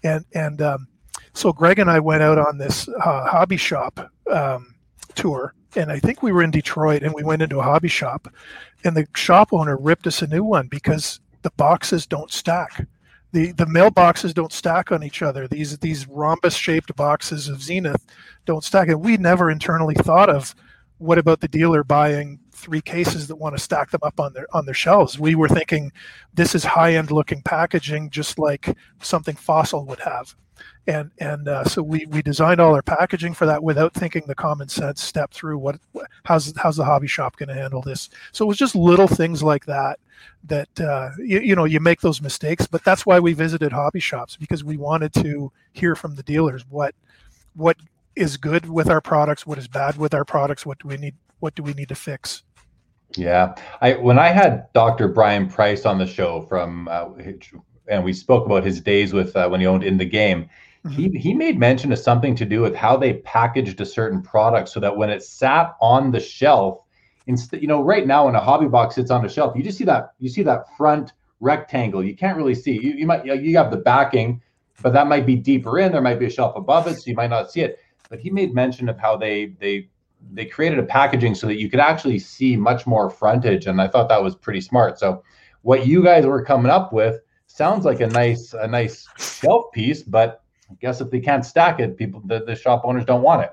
and 0.03 0.25
and 0.33 0.61
um, 0.61 0.87
so 1.33 1.51
Greg 1.51 1.79
and 1.79 1.89
I 1.89 1.99
went 1.99 2.23
out 2.23 2.37
on 2.37 2.57
this 2.57 2.87
uh, 2.87 3.25
hobby 3.25 3.57
shop 3.57 4.11
um, 4.31 4.75
tour 5.15 5.53
and 5.75 5.91
I 5.91 5.99
think 5.99 6.23
we 6.23 6.31
were 6.31 6.43
in 6.43 6.51
Detroit 6.51 7.03
and 7.03 7.13
we 7.13 7.23
went 7.23 7.41
into 7.41 7.59
a 7.59 7.63
hobby 7.63 7.89
shop 7.89 8.27
and 8.83 8.95
the 8.95 9.07
shop 9.15 9.51
owner 9.51 9.77
ripped 9.77 10.07
us 10.07 10.21
a 10.21 10.27
new 10.27 10.43
one 10.43 10.67
because 10.67 11.19
the 11.41 11.51
boxes 11.51 12.05
don't 12.05 12.31
stack 12.31 12.87
the 13.35 13.51
the 13.51 13.65
mailboxes 13.65 14.33
don't 14.33 14.53
stack 14.53 14.93
on 14.93 15.03
each 15.03 15.21
other. 15.21 15.45
These 15.45 15.77
these 15.79 16.07
rhombus 16.07 16.55
shaped 16.55 16.95
boxes 16.95 17.49
of 17.49 17.61
Zenith 17.61 18.05
don't 18.45 18.63
stack. 18.63 18.87
And 18.87 19.01
we 19.01 19.17
never 19.17 19.51
internally 19.51 19.95
thought 19.95 20.29
of 20.29 20.55
what 20.99 21.17
about 21.17 21.41
the 21.41 21.49
dealer 21.49 21.83
buying 21.83 22.39
three 22.53 22.79
cases 22.79 23.27
that 23.27 23.35
want 23.35 23.53
to 23.53 23.61
stack 23.61 23.91
them 23.91 23.99
up 24.03 24.21
on 24.21 24.31
their 24.31 24.47
on 24.53 24.65
their 24.65 24.73
shelves. 24.73 25.19
We 25.19 25.35
were 25.35 25.49
thinking 25.49 25.91
this 26.33 26.55
is 26.55 26.63
high 26.63 26.95
end 26.95 27.11
looking 27.11 27.41
packaging, 27.41 28.09
just 28.09 28.39
like 28.39 28.73
something 29.01 29.35
Fossil 29.35 29.85
would 29.85 29.99
have 29.99 30.33
and 30.87 31.11
and 31.19 31.47
uh, 31.47 31.63
so 31.63 31.81
we 31.81 32.05
we 32.07 32.21
designed 32.21 32.59
all 32.59 32.75
our 32.75 32.81
packaging 32.81 33.33
for 33.33 33.45
that 33.45 33.61
without 33.61 33.93
thinking 33.93 34.23
the 34.27 34.35
common 34.35 34.69
sense 34.69 35.01
step 35.01 35.31
through 35.31 35.57
what 35.57 35.79
how's 36.23 36.53
how's 36.57 36.77
the 36.77 36.85
hobby 36.85 37.07
shop 37.07 37.35
going 37.37 37.49
to 37.49 37.55
handle 37.55 37.81
this 37.81 38.09
so 38.31 38.45
it 38.45 38.47
was 38.47 38.57
just 38.57 38.75
little 38.75 39.07
things 39.07 39.41
like 39.41 39.65
that 39.65 39.99
that 40.43 40.79
uh, 40.79 41.09
you, 41.17 41.39
you 41.39 41.55
know 41.55 41.65
you 41.65 41.79
make 41.79 42.01
those 42.01 42.21
mistakes 42.21 42.67
but 42.67 42.83
that's 42.83 43.05
why 43.05 43.19
we 43.19 43.33
visited 43.33 43.71
hobby 43.71 43.99
shops 43.99 44.35
because 44.35 44.63
we 44.63 44.77
wanted 44.77 45.13
to 45.13 45.51
hear 45.73 45.95
from 45.95 46.15
the 46.15 46.23
dealers 46.23 46.65
what 46.69 46.93
what 47.55 47.77
is 48.15 48.37
good 48.37 48.69
with 48.69 48.89
our 48.89 49.01
products 49.01 49.45
what 49.45 49.57
is 49.57 49.67
bad 49.67 49.97
with 49.97 50.13
our 50.13 50.25
products 50.25 50.65
what 50.65 50.79
do 50.79 50.87
we 50.87 50.97
need 50.97 51.15
what 51.39 51.55
do 51.55 51.63
we 51.63 51.73
need 51.73 51.89
to 51.89 51.95
fix 51.95 52.43
Yeah, 53.17 53.55
I 53.81 53.93
when 53.93 54.19
I 54.19 54.29
had 54.29 54.71
Dr. 54.73 55.07
Brian 55.07 55.47
Price 55.47 55.85
on 55.85 55.97
the 55.97 56.07
show 56.07 56.41
from, 56.41 56.87
uh, 56.89 57.09
and 57.87 58.03
we 58.03 58.13
spoke 58.13 58.45
about 58.45 58.63
his 58.63 58.81
days 58.81 59.13
with 59.13 59.35
uh, 59.35 59.47
when 59.47 59.61
he 59.61 59.67
owned 59.67 59.83
in 59.83 59.97
the 59.97 60.05
game. 60.05 60.49
Mm-hmm. 60.85 61.13
He 61.13 61.19
he 61.19 61.33
made 61.33 61.57
mention 61.57 61.91
of 61.91 61.99
something 61.99 62.35
to 62.35 62.45
do 62.45 62.61
with 62.61 62.75
how 62.75 62.97
they 62.97 63.13
packaged 63.13 63.79
a 63.81 63.85
certain 63.85 64.21
product 64.21 64.69
so 64.69 64.79
that 64.79 64.95
when 64.95 65.09
it 65.09 65.23
sat 65.23 65.75
on 65.81 66.11
the 66.11 66.19
shelf, 66.19 66.79
instead, 67.27 67.61
you 67.61 67.67
know, 67.67 67.81
right 67.81 68.05
now 68.05 68.25
when 68.25 68.35
a 68.35 68.39
hobby 68.39 68.67
box 68.67 68.95
sits 68.95 69.11
on 69.11 69.25
a 69.25 69.29
shelf, 69.29 69.55
you 69.55 69.63
just 69.63 69.77
see 69.77 69.83
that 69.85 70.11
you 70.19 70.29
see 70.29 70.43
that 70.43 70.65
front 70.77 71.13
rectangle. 71.39 72.03
You 72.03 72.15
can't 72.15 72.37
really 72.37 72.55
see. 72.55 72.73
You, 72.73 72.91
you 72.91 73.07
might 73.07 73.25
you 73.25 73.57
have 73.57 73.71
the 73.71 73.77
backing, 73.77 74.41
but 74.81 74.93
that 74.93 75.07
might 75.07 75.25
be 75.25 75.35
deeper 75.35 75.79
in. 75.79 75.91
There 75.91 76.01
might 76.01 76.19
be 76.19 76.25
a 76.25 76.29
shelf 76.29 76.55
above 76.55 76.87
it, 76.87 76.95
so 76.95 77.03
you 77.09 77.15
might 77.15 77.29
not 77.29 77.51
see 77.51 77.61
it. 77.61 77.79
But 78.09 78.19
he 78.19 78.29
made 78.29 78.53
mention 78.53 78.89
of 78.89 78.99
how 78.99 79.17
they 79.17 79.55
they 79.59 79.89
they 80.31 80.45
created 80.45 80.79
a 80.79 80.83
packaging 80.83 81.35
so 81.35 81.47
that 81.47 81.59
you 81.59 81.69
could 81.69 81.79
actually 81.79 82.19
see 82.19 82.55
much 82.55 82.87
more 82.87 83.09
frontage, 83.09 83.67
and 83.67 83.81
I 83.81 83.87
thought 83.87 84.09
that 84.09 84.23
was 84.23 84.35
pretty 84.35 84.61
smart. 84.61 84.99
So 84.99 85.23
what 85.61 85.87
you 85.87 86.03
guys 86.03 86.25
were 86.25 86.43
coming 86.43 86.71
up 86.71 86.93
with 86.93 87.21
sounds 87.47 87.85
like 87.85 88.01
a 88.01 88.07
nice 88.07 88.53
a 88.53 88.67
nice 88.67 89.07
shelf 89.17 89.71
piece, 89.73 90.03
but 90.03 90.43
I 90.69 90.75
guess 90.79 91.01
if 91.01 91.09
they 91.09 91.19
can't 91.19 91.45
stack 91.45 91.79
it, 91.79 91.97
people 91.97 92.21
the, 92.25 92.43
the 92.43 92.55
shop 92.55 92.81
owners 92.85 93.05
don't 93.05 93.21
want 93.21 93.43
it. 93.43 93.51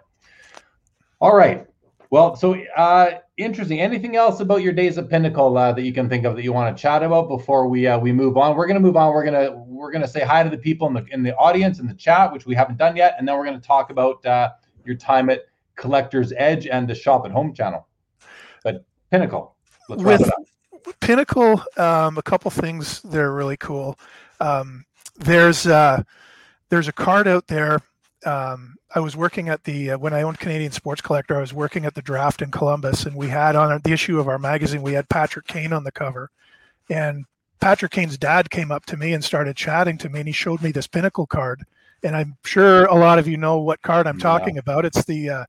All 1.21 1.37
right. 1.37 1.67
Well, 2.11 2.37
so 2.37 2.55
uh, 2.77 3.21
interesting. 3.37 3.81
Anything 3.81 4.17
else 4.17 4.41
about 4.41 4.63
your 4.63 4.73
days 4.73 4.99
at 4.99 5.09
Pinnacle 5.09 5.57
uh, 5.57 5.73
that 5.73 5.83
you 5.83 5.93
can 5.93 6.09
think 6.09 6.25
of 6.25 6.37
that 6.37 6.43
you 6.43 6.53
want 6.53 6.77
to 6.77 6.81
chat 6.81 7.03
about 7.03 7.29
before 7.29 7.69
we 7.69 7.87
uh, 7.87 7.99
we 7.99 8.13
move 8.13 8.37
on? 8.37 8.57
We're 8.57 8.67
to 8.75 8.81
move 8.81 8.97
on. 8.97 9.13
We're 9.13 9.25
gonna 9.25 9.53
we're 9.53 9.91
gonna 9.91 10.09
say 10.09 10.21
hi 10.21 10.43
to 10.43 10.51
the 10.51 10.59
people 10.59 10.87
in 10.89 10.95
the 10.95 11.05
in 11.11 11.23
the 11.23 11.35
audience 11.37 11.79
in 11.79 11.87
the 11.87 11.95
chat, 11.95 12.33
which 12.33 12.47
we 12.47 12.55
haven't 12.55 12.79
done 12.79 12.97
yet, 12.97 13.17
and 13.19 13.27
then 13.27 13.37
we're 13.37 13.45
to 13.61 13.67
talk 13.67 13.91
about 13.91 14.25
uh, 14.27 14.51
your 14.85 14.97
time 14.97 15.31
at 15.31 15.47
Collector's 15.77 16.33
Edge 16.37 16.67
and 16.67 16.89
the 16.89 16.95
Shop 16.95 17.25
at 17.25 17.33
Home 17.33 17.55
channel. 17.55 17.87
But 18.65 18.85
Pinnacle, 19.11 19.57
let's 19.89 20.03
With 20.03 20.33
Pinnacle, 21.01 21.63
um, 21.77 22.19
a 22.19 22.23
couple 22.23 22.51
things 22.51 23.03
that 23.03 23.21
are 23.21 23.33
really 23.33 23.57
cool. 23.57 23.99
Um, 24.41 24.85
there's 25.17 25.67
uh, 25.67 26.03
there's 26.69 26.89
a 26.89 26.93
card 26.93 27.29
out 27.29 27.47
there. 27.47 27.81
Um, 28.25 28.77
I 28.95 29.01
was 29.01 29.17
working 29.17 29.49
at 29.49 29.65
the 29.65 29.93
uh, 29.93 29.99
when 29.99 30.15
I 30.15 30.23
owned 30.23 30.39
Canadian 30.39 30.73
Sports 30.73 31.01
Collector. 31.01 31.37
I 31.37 31.41
was 31.41 31.53
working 31.53 31.85
at 31.85 31.95
the 31.95 32.03
draft 32.03 32.43
in 32.43 32.51
Columbus, 32.51 33.07
and 33.07 33.17
we 33.17 33.29
had 33.29 33.57
on 33.57 33.81
the 33.83 33.93
issue 33.93 34.21
of 34.21 34.29
our 34.29 34.39
magazine 34.39 34.83
we 34.83 34.93
had 34.93 35.09
Patrick 35.09 35.47
Kane 35.47 35.73
on 35.73 35.85
the 35.85 35.93
cover, 35.93 36.31
and 36.91 37.25
Patrick 37.61 37.93
Kane's 37.93 38.19
dad 38.19 38.51
came 38.51 38.71
up 38.71 38.85
to 38.87 38.97
me 38.97 39.13
and 39.13 39.25
started 39.25 39.57
chatting 39.57 39.99
to 39.99 40.09
me, 40.09 40.21
and 40.21 40.29
he 40.29 40.33
showed 40.33 40.63
me 40.63 40.73
this 40.73 40.87
Pinnacle 40.87 41.27
card, 41.27 41.65
and 42.03 42.17
I'm 42.17 42.37
sure 42.45 42.87
a 42.87 42.95
lot 42.95 43.19
of 43.19 43.27
you 43.27 43.37
know 43.37 43.59
what 43.59 43.83
card 43.83 44.07
I'm 44.07 44.19
talking 44.19 44.59
about. 44.59 44.85
It's 44.85 45.05
the 45.05 45.31
uh, 45.31 45.45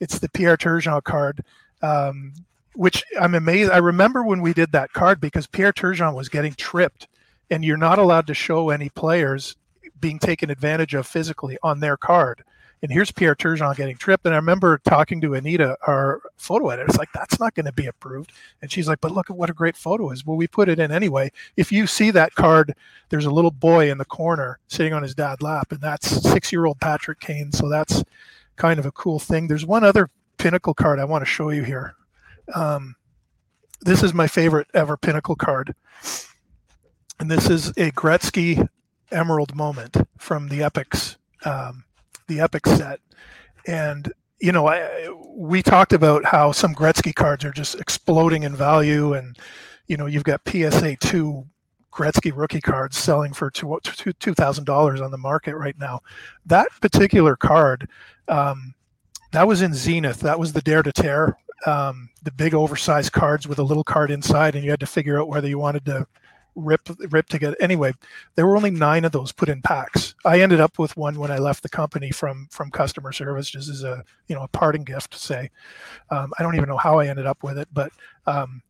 it's 0.00 0.18
the 0.18 0.28
Pierre 0.28 0.56
Turgeon 0.56 1.02
card, 1.02 1.44
um, 1.80 2.34
which 2.74 3.04
I'm 3.20 3.34
amazed. 3.34 3.70
I 3.70 3.78
remember 3.78 4.22
when 4.22 4.42
we 4.42 4.52
did 4.52 4.72
that 4.72 4.92
card 4.92 5.20
because 5.20 5.46
Pierre 5.46 5.72
Turgeon 5.72 6.14
was 6.14 6.28
getting 6.28 6.54
tripped, 6.54 7.08
and 7.50 7.64
you're 7.64 7.76
not 7.76 7.98
allowed 7.98 8.26
to 8.26 8.34
show 8.34 8.70
any 8.70 8.88
players 8.90 9.56
being 10.02 10.18
taken 10.18 10.50
advantage 10.50 10.92
of 10.92 11.06
physically 11.06 11.56
on 11.62 11.80
their 11.80 11.96
card 11.96 12.44
and 12.82 12.90
here's 12.90 13.12
Pierre 13.12 13.36
Turgeon 13.36 13.76
getting 13.76 13.96
tripped. 13.96 14.26
And 14.26 14.34
I 14.34 14.38
remember 14.38 14.78
talking 14.78 15.20
to 15.20 15.34
Anita, 15.34 15.76
our 15.86 16.20
photo 16.36 16.70
editor. 16.70 16.88
It's 16.88 16.98
like, 16.98 17.12
that's 17.14 17.38
not 17.38 17.54
going 17.54 17.66
to 17.66 17.72
be 17.72 17.86
approved. 17.86 18.32
And 18.60 18.72
she's 18.72 18.88
like, 18.88 19.00
but 19.00 19.12
look 19.12 19.30
at 19.30 19.36
what 19.36 19.48
a 19.48 19.54
great 19.54 19.76
photo 19.76 20.10
is. 20.10 20.26
Well, 20.26 20.36
we 20.36 20.48
put 20.48 20.68
it 20.68 20.80
in 20.80 20.90
anyway. 20.90 21.30
If 21.56 21.70
you 21.70 21.86
see 21.86 22.10
that 22.10 22.34
card, 22.34 22.74
there's 23.08 23.24
a 23.24 23.30
little 23.30 23.52
boy 23.52 23.88
in 23.88 23.98
the 23.98 24.04
corner 24.04 24.58
sitting 24.66 24.92
on 24.92 25.04
his 25.04 25.14
dad's 25.14 25.42
lap, 25.42 25.70
and 25.70 25.80
that's 25.80 26.08
six 26.28 26.50
year 26.50 26.66
old 26.66 26.80
Patrick 26.80 27.20
Kane. 27.20 27.52
So 27.52 27.68
that's 27.68 28.02
kind 28.56 28.80
of 28.80 28.86
a 28.86 28.92
cool 28.92 29.20
thing. 29.20 29.46
There's 29.46 29.64
one 29.64 29.84
other 29.84 30.10
pinnacle 30.38 30.74
card 30.74 30.98
I 30.98 31.04
want 31.04 31.22
to 31.22 31.30
show 31.30 31.50
you 31.50 31.62
here. 31.62 31.94
Um, 32.52 32.96
this 33.80 34.02
is 34.02 34.12
my 34.12 34.26
favorite 34.26 34.66
ever 34.74 34.96
pinnacle 34.96 35.36
card. 35.36 35.76
And 37.20 37.30
this 37.30 37.48
is 37.48 37.68
a 37.70 37.92
Gretzky 37.92 38.68
Emerald 39.12 39.54
moment 39.54 39.96
from 40.18 40.48
the 40.48 40.60
Epix. 40.60 41.16
Um, 41.44 41.84
the 42.28 42.40
Epic 42.40 42.66
set, 42.66 43.00
and 43.66 44.12
you 44.40 44.52
know, 44.52 44.66
I, 44.66 45.08
we 45.28 45.62
talked 45.62 45.92
about 45.92 46.24
how 46.24 46.52
some 46.52 46.74
Gretzky 46.74 47.14
cards 47.14 47.44
are 47.44 47.52
just 47.52 47.78
exploding 47.78 48.42
in 48.42 48.56
value, 48.56 49.14
and 49.14 49.38
you 49.86 49.96
know, 49.96 50.06
you've 50.06 50.24
got 50.24 50.40
PSA 50.48 50.96
two 50.96 51.46
Gretzky 51.92 52.32
rookie 52.34 52.60
cards 52.60 52.96
selling 52.96 53.32
for 53.32 53.50
two 53.50 54.34
thousand 54.34 54.64
dollars 54.64 55.00
on 55.00 55.10
the 55.10 55.18
market 55.18 55.56
right 55.56 55.78
now. 55.78 56.00
That 56.46 56.68
particular 56.80 57.36
card, 57.36 57.88
um, 58.28 58.74
that 59.32 59.46
was 59.46 59.62
in 59.62 59.74
Zenith. 59.74 60.20
That 60.20 60.38
was 60.38 60.52
the 60.52 60.62
Dare 60.62 60.82
to 60.82 60.92
Tear, 60.92 61.36
um, 61.66 62.08
the 62.22 62.32
big 62.32 62.54
oversized 62.54 63.12
cards 63.12 63.46
with 63.46 63.58
a 63.58 63.64
little 63.64 63.84
card 63.84 64.10
inside, 64.10 64.54
and 64.54 64.64
you 64.64 64.70
had 64.70 64.80
to 64.80 64.86
figure 64.86 65.20
out 65.20 65.28
whether 65.28 65.48
you 65.48 65.58
wanted 65.58 65.84
to 65.86 66.06
rip 66.54 66.80
rip 67.10 67.26
to 67.26 67.32
together. 67.32 67.56
Anyway, 67.60 67.92
there 68.34 68.46
were 68.46 68.56
only 68.56 68.70
nine 68.70 69.04
of 69.04 69.12
those 69.12 69.32
put 69.32 69.48
in 69.48 69.62
packs. 69.62 70.14
I 70.24 70.40
ended 70.40 70.60
up 70.60 70.78
with 70.78 70.96
one 70.96 71.18
when 71.18 71.30
I 71.30 71.38
left 71.38 71.62
the 71.62 71.68
company 71.68 72.10
from 72.10 72.48
from 72.50 72.70
customer 72.70 73.12
service, 73.12 73.50
just 73.50 73.68
as 73.68 73.84
a 73.84 74.04
you 74.28 74.34
know 74.34 74.42
a 74.42 74.48
parting 74.48 74.84
gift. 74.84 75.14
Say, 75.14 75.50
um, 76.10 76.32
I 76.38 76.42
don't 76.42 76.56
even 76.56 76.68
know 76.68 76.76
how 76.76 76.98
I 76.98 77.08
ended 77.08 77.26
up 77.26 77.42
with 77.42 77.58
it, 77.58 77.68
but 77.72 77.92
um, 78.26 78.62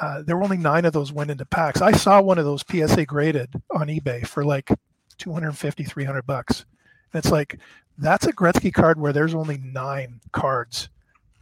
uh, 0.00 0.22
there 0.22 0.36
were 0.36 0.44
only 0.44 0.58
nine 0.58 0.84
of 0.84 0.92
those 0.92 1.12
went 1.12 1.30
into 1.30 1.46
packs. 1.46 1.80
I 1.80 1.92
saw 1.92 2.20
one 2.20 2.38
of 2.38 2.44
those 2.44 2.64
PSA 2.70 3.06
graded 3.06 3.50
on 3.70 3.88
eBay 3.88 4.26
for 4.26 4.44
like 4.44 4.70
250, 5.18 5.84
300 5.84 6.26
bucks. 6.26 6.66
And 7.12 7.24
it's 7.24 7.32
like 7.32 7.58
that's 7.98 8.26
a 8.26 8.32
Gretzky 8.32 8.72
card 8.72 9.00
where 9.00 9.12
there's 9.12 9.34
only 9.34 9.58
nine 9.58 10.20
cards, 10.32 10.88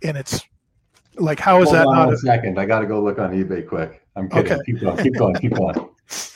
and 0.02 0.16
it's 0.16 0.42
like 1.16 1.40
how 1.40 1.60
is 1.62 1.70
Hold 1.70 1.76
that 1.76 1.86
on 1.86 1.96
not 1.96 2.12
a 2.12 2.18
second? 2.18 2.58
I 2.58 2.66
got 2.66 2.80
to 2.80 2.86
go 2.86 3.02
look 3.02 3.18
on 3.18 3.32
eBay 3.32 3.66
quick. 3.66 4.03
I'm 4.16 4.28
kidding. 4.28 4.52
Okay. 4.52 4.62
Keep 4.66 4.80
going. 4.80 4.96
Keep 4.98 5.14
going. 5.16 5.34
Keep 5.36 5.54
going. 5.54 5.88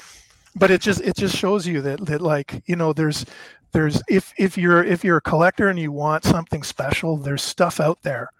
but 0.57 0.71
it 0.71 0.81
just 0.81 1.01
it 1.01 1.17
just 1.17 1.37
shows 1.37 1.67
you 1.67 1.81
that 1.83 2.05
that 2.07 2.21
like 2.21 2.63
you 2.67 2.77
know 2.77 2.93
there's 2.93 3.25
there's 3.73 4.03
if 4.09 4.33
if 4.39 4.59
you're 4.59 4.83
if 4.83 5.05
you're 5.05 5.19
a 5.19 5.23
collector 5.23 5.69
and 5.69 5.79
you 5.79 5.93
want 5.93 6.25
something 6.25 6.63
special, 6.63 7.17
there's 7.17 7.43
stuff 7.43 7.81
out 7.81 8.03
there. 8.03 8.31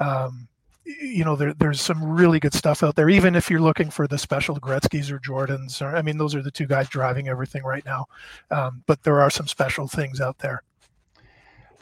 Um, 0.00 0.48
you 0.88 1.24
know 1.24 1.36
there, 1.36 1.52
there's 1.54 1.80
some 1.80 2.02
really 2.02 2.40
good 2.40 2.54
stuff 2.54 2.82
out 2.82 2.96
there 2.96 3.10
even 3.10 3.34
if 3.34 3.50
you're 3.50 3.60
looking 3.60 3.90
for 3.90 4.06
the 4.06 4.16
special 4.16 4.56
gretzky's 4.56 5.10
or 5.10 5.18
jordans 5.18 5.82
or 5.82 5.94
i 5.94 6.00
mean 6.00 6.16
those 6.16 6.34
are 6.34 6.42
the 6.42 6.50
two 6.50 6.66
guys 6.66 6.88
driving 6.88 7.28
everything 7.28 7.62
right 7.62 7.84
now 7.84 8.06
um, 8.50 8.82
but 8.86 9.02
there 9.02 9.20
are 9.20 9.30
some 9.30 9.46
special 9.46 9.86
things 9.86 10.20
out 10.20 10.38
there 10.38 10.62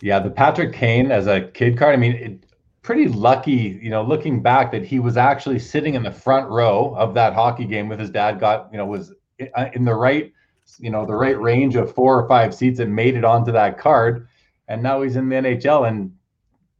yeah 0.01 0.19
the 0.19 0.31
patrick 0.31 0.73
kane 0.73 1.13
as 1.13 1.29
a 1.29 1.43
kid 1.43 1.79
card 1.79 1.95
i 1.95 1.97
mean 1.97 2.13
it, 2.13 2.46
pretty 2.87 3.09
lucky, 3.09 3.81
you 3.83 3.91
know, 3.91 4.01
looking 4.01 4.41
back 4.41 4.71
that 4.71 4.85
he 4.85 5.01
was 5.01 5.17
actually 5.17 5.59
sitting 5.59 5.95
in 5.95 6.05
the 6.05 6.11
front 6.11 6.49
row 6.49 6.95
of 6.97 7.15
that 7.15 7.35
hockey 7.35 7.65
game 7.65 7.89
with 7.89 7.99
his 7.99 8.11
dad. 8.11 8.39
Got 8.39 8.69
you 8.71 8.79
know 8.79 8.87
was 8.87 9.13
uh, 9.57 9.67
in 9.75 9.85
the 9.85 9.93
right, 9.93 10.33
you 10.79 10.91
know, 10.91 11.05
the 11.05 11.15
right 11.15 11.39
range 11.39 11.75
of 11.75 11.93
four 11.93 12.19
or 12.19 12.29
five 12.29 12.55
seats 12.55 12.79
and 12.79 12.95
made 12.95 13.17
it 13.17 13.25
onto 13.25 13.51
that 13.51 13.77
card, 13.77 14.29
and 14.69 14.85
now 14.85 15.03
he's 15.03 15.17
in 15.17 15.29
the 15.29 15.35
NHL 15.35 15.89
and 15.89 16.13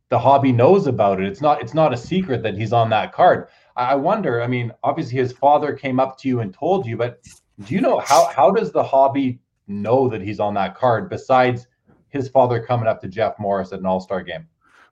the 0.09 0.19
hobby 0.19 0.53
knows 0.53 0.87
about 0.87 1.21
it. 1.21 1.27
It's 1.27 1.41
not 1.41 1.61
it's 1.61 1.75
not 1.75 1.93
a 1.93 1.97
secret 1.97 2.45
that 2.45 2.57
he's 2.57 2.73
on 2.73 2.89
that 2.91 3.13
card. 3.13 3.49
I 3.75 3.97
wonder. 3.97 4.41
I 4.41 4.47
mean, 4.47 4.73
obviously 4.85 5.19
his 5.19 5.33
father 5.33 5.73
came 5.73 5.99
up 5.99 6.19
to 6.21 6.29
you 6.29 6.39
and 6.39 6.55
told 6.55 6.87
you, 6.87 6.97
but 6.97 7.21
do 7.65 7.75
you 7.75 7.81
know 7.81 7.99
how 7.99 8.27
how 8.27 8.53
does 8.53 8.71
the 8.71 8.85
hobby 8.85 9.41
know 9.67 10.09
that 10.09 10.23
he's 10.23 10.39
on 10.39 10.55
that 10.55 10.77
card 10.77 11.11
besides 11.11 11.67
his 12.11 12.29
father 12.29 12.65
coming 12.65 12.87
up 12.87 13.01
to 13.01 13.09
Jeff 13.09 13.41
Morris 13.41 13.73
at 13.73 13.81
an 13.81 13.87
All 13.87 13.99
Star 13.99 14.23
game? 14.23 14.47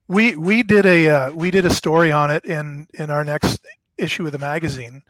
We 0.09 0.37
we 0.37 0.63
did 0.63 0.87
a 0.87 1.09
uh, 1.09 1.31
we 1.33 1.51
did 1.51 1.65
a 1.65 1.71
story 1.71 2.13
on 2.13 2.31
it 2.31 2.45
in 2.45 2.87
in 2.95 3.11
our 3.11 3.25
next 3.25 3.65
issue 3.99 4.27
of 4.27 4.33
the 4.33 4.39
magazine 4.39 5.03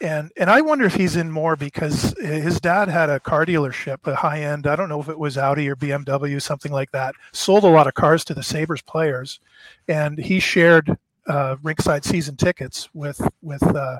and 0.00 0.30
and 0.36 0.48
I 0.48 0.60
wonder 0.60 0.84
if 0.84 0.94
he's 0.94 1.16
in 1.16 1.30
more 1.30 1.56
because 1.56 2.14
his 2.18 2.60
dad 2.60 2.88
had 2.88 3.10
a 3.10 3.18
car 3.18 3.44
dealership, 3.44 4.06
a 4.06 4.14
high 4.14 4.42
end. 4.42 4.66
I 4.66 4.76
don't 4.76 4.88
know 4.88 5.00
if 5.00 5.08
it 5.08 5.18
was 5.18 5.36
Audi 5.36 5.68
or 5.68 5.76
BMW, 5.76 6.40
something 6.40 6.72
like 6.72 6.90
that. 6.92 7.14
Sold 7.32 7.64
a 7.64 7.68
lot 7.68 7.86
of 7.86 7.94
cars 7.94 8.24
to 8.26 8.34
the 8.34 8.42
Sabres 8.42 8.82
players, 8.82 9.40
and 9.88 10.18
he 10.18 10.38
shared 10.38 10.96
uh, 11.26 11.56
rinkside 11.56 12.04
season 12.04 12.36
tickets 12.36 12.88
with 12.94 13.20
with 13.42 13.62
uh, 13.62 13.98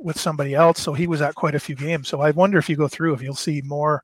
with 0.00 0.18
somebody 0.18 0.54
else. 0.54 0.80
So 0.80 0.92
he 0.94 1.06
was 1.06 1.22
at 1.22 1.34
quite 1.36 1.54
a 1.54 1.60
few 1.60 1.76
games. 1.76 2.08
So 2.08 2.20
I 2.20 2.32
wonder 2.32 2.58
if 2.58 2.68
you 2.68 2.76
go 2.76 2.88
through 2.88 3.14
if 3.14 3.22
you'll 3.22 3.34
see 3.34 3.62
more 3.62 4.02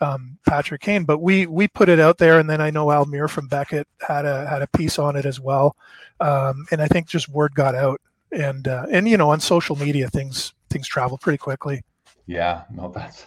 um, 0.00 0.38
Patrick 0.46 0.80
Kane. 0.80 1.04
But 1.04 1.18
we 1.18 1.46
we 1.46 1.68
put 1.68 1.88
it 1.88 2.00
out 2.00 2.18
there, 2.18 2.38
and 2.38 2.48
then 2.48 2.60
I 2.60 2.70
know 2.70 2.90
Al 2.90 3.06
Muir 3.06 3.28
from 3.28 3.48
Beckett 3.48 3.86
had 4.06 4.24
a 4.24 4.46
had 4.46 4.62
a 4.62 4.68
piece 4.68 4.98
on 4.98 5.16
it 5.16 5.24
as 5.24 5.40
well, 5.40 5.76
um, 6.20 6.66
and 6.70 6.80
I 6.80 6.86
think 6.86 7.08
just 7.08 7.28
word 7.28 7.54
got 7.54 7.74
out, 7.74 8.00
and 8.32 8.66
uh, 8.68 8.86
and 8.90 9.08
you 9.08 9.16
know 9.16 9.30
on 9.30 9.40
social 9.40 9.76
media 9.76 10.08
things 10.08 10.52
things 10.70 10.88
travel 10.88 11.18
pretty 11.18 11.38
quickly. 11.38 11.82
Yeah, 12.26 12.62
no, 12.70 12.90
that's 12.94 13.26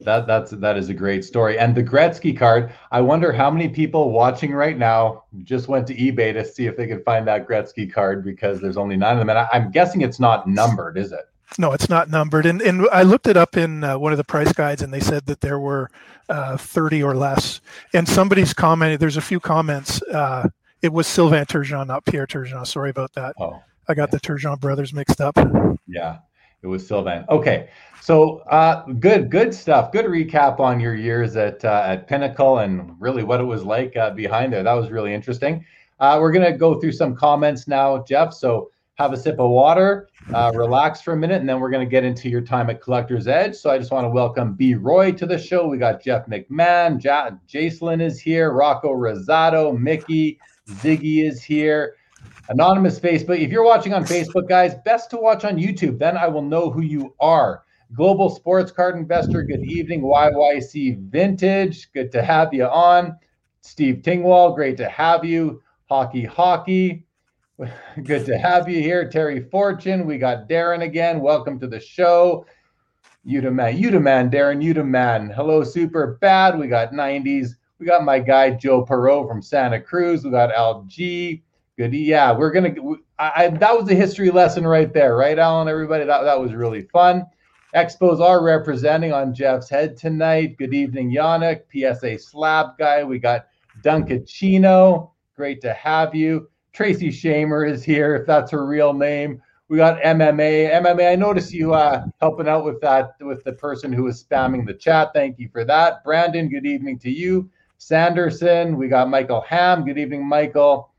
that 0.00 0.26
that's 0.26 0.50
that 0.50 0.76
is 0.76 0.88
a 0.88 0.94
great 0.94 1.24
story. 1.24 1.58
And 1.58 1.74
the 1.74 1.82
Gretzky 1.82 2.36
card, 2.36 2.72
I 2.90 3.00
wonder 3.00 3.32
how 3.32 3.50
many 3.50 3.68
people 3.68 4.10
watching 4.10 4.52
right 4.52 4.76
now 4.76 5.24
just 5.42 5.68
went 5.68 5.86
to 5.88 5.94
eBay 5.94 6.32
to 6.34 6.44
see 6.44 6.66
if 6.66 6.76
they 6.76 6.86
could 6.86 7.04
find 7.04 7.26
that 7.28 7.48
Gretzky 7.48 7.90
card 7.90 8.24
because 8.24 8.60
there's 8.60 8.76
only 8.76 8.96
nine 8.96 9.14
of 9.14 9.18
them, 9.18 9.30
and 9.30 9.38
I, 9.38 9.48
I'm 9.52 9.70
guessing 9.70 10.02
it's 10.02 10.20
not 10.20 10.46
numbered, 10.46 10.98
is 10.98 11.12
it? 11.12 11.24
No, 11.58 11.72
it's 11.72 11.88
not 11.88 12.10
numbered. 12.10 12.44
And 12.46 12.60
and 12.60 12.86
I 12.92 13.02
looked 13.02 13.26
it 13.26 13.36
up 13.36 13.56
in 13.56 13.84
uh, 13.84 13.98
one 13.98 14.12
of 14.12 14.18
the 14.18 14.24
price 14.24 14.52
guides, 14.52 14.82
and 14.82 14.92
they 14.92 15.00
said 15.00 15.26
that 15.26 15.40
there 15.40 15.58
were 15.58 15.90
uh, 16.28 16.56
30 16.56 17.02
or 17.02 17.14
less. 17.14 17.60
And 17.94 18.08
somebody's 18.08 18.52
commented. 18.52 19.00
There's 19.00 19.16
a 19.16 19.22
few 19.22 19.40
comments. 19.40 20.02
Uh, 20.02 20.48
it 20.82 20.92
was 20.92 21.06
Sylvain 21.06 21.46
Turgeon, 21.46 21.86
not 21.86 22.04
Pierre 22.04 22.26
Turgeon. 22.26 22.66
Sorry 22.66 22.90
about 22.90 23.12
that. 23.14 23.34
Oh. 23.38 23.62
I 23.88 23.94
got 23.94 24.10
the 24.10 24.20
Turgeon 24.20 24.60
brothers 24.60 24.92
mixed 24.92 25.20
up. 25.20 25.38
Yeah, 25.86 26.18
it 26.62 26.66
was 26.66 26.86
Sylvain. 26.86 27.24
Okay, 27.28 27.70
so 28.02 28.38
uh, 28.50 28.84
good, 28.84 29.30
good 29.30 29.54
stuff. 29.54 29.92
Good 29.92 30.06
recap 30.06 30.58
on 30.58 30.80
your 30.80 30.94
years 30.94 31.36
at 31.36 31.64
uh, 31.64 31.84
at 31.86 32.08
Pinnacle 32.08 32.58
and 32.58 32.94
really 33.00 33.22
what 33.22 33.40
it 33.40 33.44
was 33.44 33.64
like 33.64 33.96
uh, 33.96 34.10
behind 34.10 34.52
there. 34.52 34.62
That 34.62 34.74
was 34.74 34.90
really 34.90 35.14
interesting. 35.14 35.64
Uh, 36.00 36.18
we're 36.20 36.32
gonna 36.32 36.56
go 36.56 36.80
through 36.80 36.92
some 36.92 37.14
comments 37.14 37.68
now, 37.68 38.02
Jeff. 38.02 38.34
So 38.34 38.70
have 38.96 39.12
a 39.12 39.16
sip 39.16 39.38
of 39.38 39.50
water, 39.50 40.08
uh, 40.34 40.52
relax 40.54 41.00
for 41.00 41.12
a 41.12 41.16
minute, 41.16 41.40
and 41.40 41.48
then 41.48 41.60
we're 41.60 41.70
gonna 41.70 41.86
get 41.86 42.04
into 42.04 42.28
your 42.28 42.40
time 42.40 42.68
at 42.70 42.80
Collector's 42.80 43.28
Edge. 43.28 43.54
So 43.54 43.70
I 43.70 43.78
just 43.78 43.92
want 43.92 44.04
to 44.04 44.10
welcome 44.10 44.54
B. 44.54 44.74
Roy 44.74 45.12
to 45.12 45.26
the 45.26 45.38
show. 45.38 45.66
We 45.68 45.78
got 45.78 46.02
Jeff 46.02 46.26
McMahon, 46.26 47.02
ja- 47.02 47.30
Jacelyn 47.48 48.02
is 48.02 48.20
here, 48.20 48.52
Rocco 48.52 48.92
Rosado, 48.92 49.78
Mickey, 49.78 50.38
Ziggy 50.68 51.28
is 51.28 51.42
here. 51.42 51.94
Anonymous 52.48 53.00
Facebook. 53.00 53.38
If 53.40 53.50
you're 53.50 53.64
watching 53.64 53.92
on 53.92 54.04
Facebook, 54.04 54.48
guys, 54.48 54.74
best 54.84 55.10
to 55.10 55.16
watch 55.16 55.44
on 55.44 55.56
YouTube. 55.56 55.98
Then 55.98 56.16
I 56.16 56.28
will 56.28 56.42
know 56.42 56.70
who 56.70 56.82
you 56.82 57.14
are. 57.18 57.64
Global 57.92 58.28
Sports 58.30 58.70
Card 58.70 58.96
Investor. 58.96 59.42
Good 59.42 59.64
evening. 59.64 60.02
YYC 60.02 60.98
Vintage. 61.08 61.92
Good 61.92 62.12
to 62.12 62.22
have 62.22 62.52
you 62.52 62.66
on. 62.66 63.16
Steve 63.62 63.96
Tingwall. 64.02 64.54
Great 64.54 64.76
to 64.76 64.88
have 64.88 65.24
you. 65.24 65.62
Hockey 65.88 66.24
Hockey. 66.24 67.05
Good 68.04 68.26
to 68.26 68.36
have 68.36 68.68
you 68.68 68.82
here. 68.82 69.08
Terry 69.08 69.40
Fortune. 69.40 70.06
We 70.06 70.18
got 70.18 70.48
Darren 70.48 70.82
again. 70.82 71.20
Welcome 71.20 71.58
to 71.60 71.66
the 71.66 71.80
show. 71.80 72.44
Utaman, 73.26 73.80
Utaman, 73.80 74.30
Darren 74.30 74.62
Utaman. 74.62 75.34
Hello, 75.34 75.64
Super 75.64 76.18
Bad. 76.20 76.58
We 76.58 76.66
got 76.66 76.92
90s. 76.92 77.52
We 77.78 77.86
got 77.86 78.04
my 78.04 78.18
guy 78.18 78.50
Joe 78.50 78.84
Perot 78.84 79.26
from 79.26 79.40
Santa 79.40 79.80
Cruz. 79.80 80.22
We 80.22 80.30
got 80.30 80.52
Al 80.52 80.84
G. 80.86 81.42
Good. 81.78 81.94
Yeah, 81.94 82.32
we're 82.32 82.50
gonna. 82.50 82.74
I, 83.18 83.32
I, 83.36 83.48
that 83.48 83.78
was 83.78 83.90
a 83.90 83.94
history 83.94 84.30
lesson 84.30 84.66
right 84.66 84.92
there, 84.92 85.16
right, 85.16 85.38
Alan? 85.38 85.68
Everybody, 85.68 86.04
that 86.04 86.22
that 86.22 86.38
was 86.38 86.54
really 86.54 86.82
fun. 86.82 87.24
Expos 87.74 88.20
are 88.20 88.42
representing 88.42 89.12
on 89.12 89.34
Jeff's 89.34 89.68
head 89.68 89.96
tonight. 89.96 90.56
Good 90.58 90.74
evening, 90.74 91.10
Yannick, 91.10 91.62
PSA 91.72 92.18
Slab 92.18 92.78
guy. 92.78 93.02
We 93.02 93.18
got 93.18 93.46
Dunkachino. 93.82 95.10
Great 95.36 95.60
to 95.62 95.72
have 95.74 96.14
you. 96.14 96.48
Tracy 96.76 97.08
Shamer 97.08 97.66
is 97.66 97.82
here, 97.82 98.14
if 98.14 98.26
that's 98.26 98.50
her 98.50 98.66
real 98.66 98.92
name. 98.92 99.40
We 99.68 99.78
got 99.78 99.98
MMA. 100.02 100.70
MMA, 100.74 101.10
I 101.10 101.16
noticed 101.16 101.50
you 101.54 101.72
uh, 101.72 102.04
helping 102.20 102.46
out 102.48 102.66
with 102.66 102.82
that 102.82 103.14
with 103.22 103.42
the 103.44 103.54
person 103.54 103.90
who 103.90 104.02
was 104.02 104.22
spamming 104.22 104.66
the 104.66 104.74
chat. 104.74 105.12
Thank 105.14 105.38
you 105.38 105.48
for 105.48 105.64
that. 105.64 106.04
Brandon, 106.04 106.50
good 106.50 106.66
evening 106.66 106.98
to 106.98 107.10
you. 107.10 107.48
Sanderson, 107.78 108.76
we 108.76 108.88
got 108.88 109.08
Michael 109.08 109.40
Ham. 109.48 109.86
Good 109.86 109.96
evening, 109.96 110.28
Michael. 110.28 110.90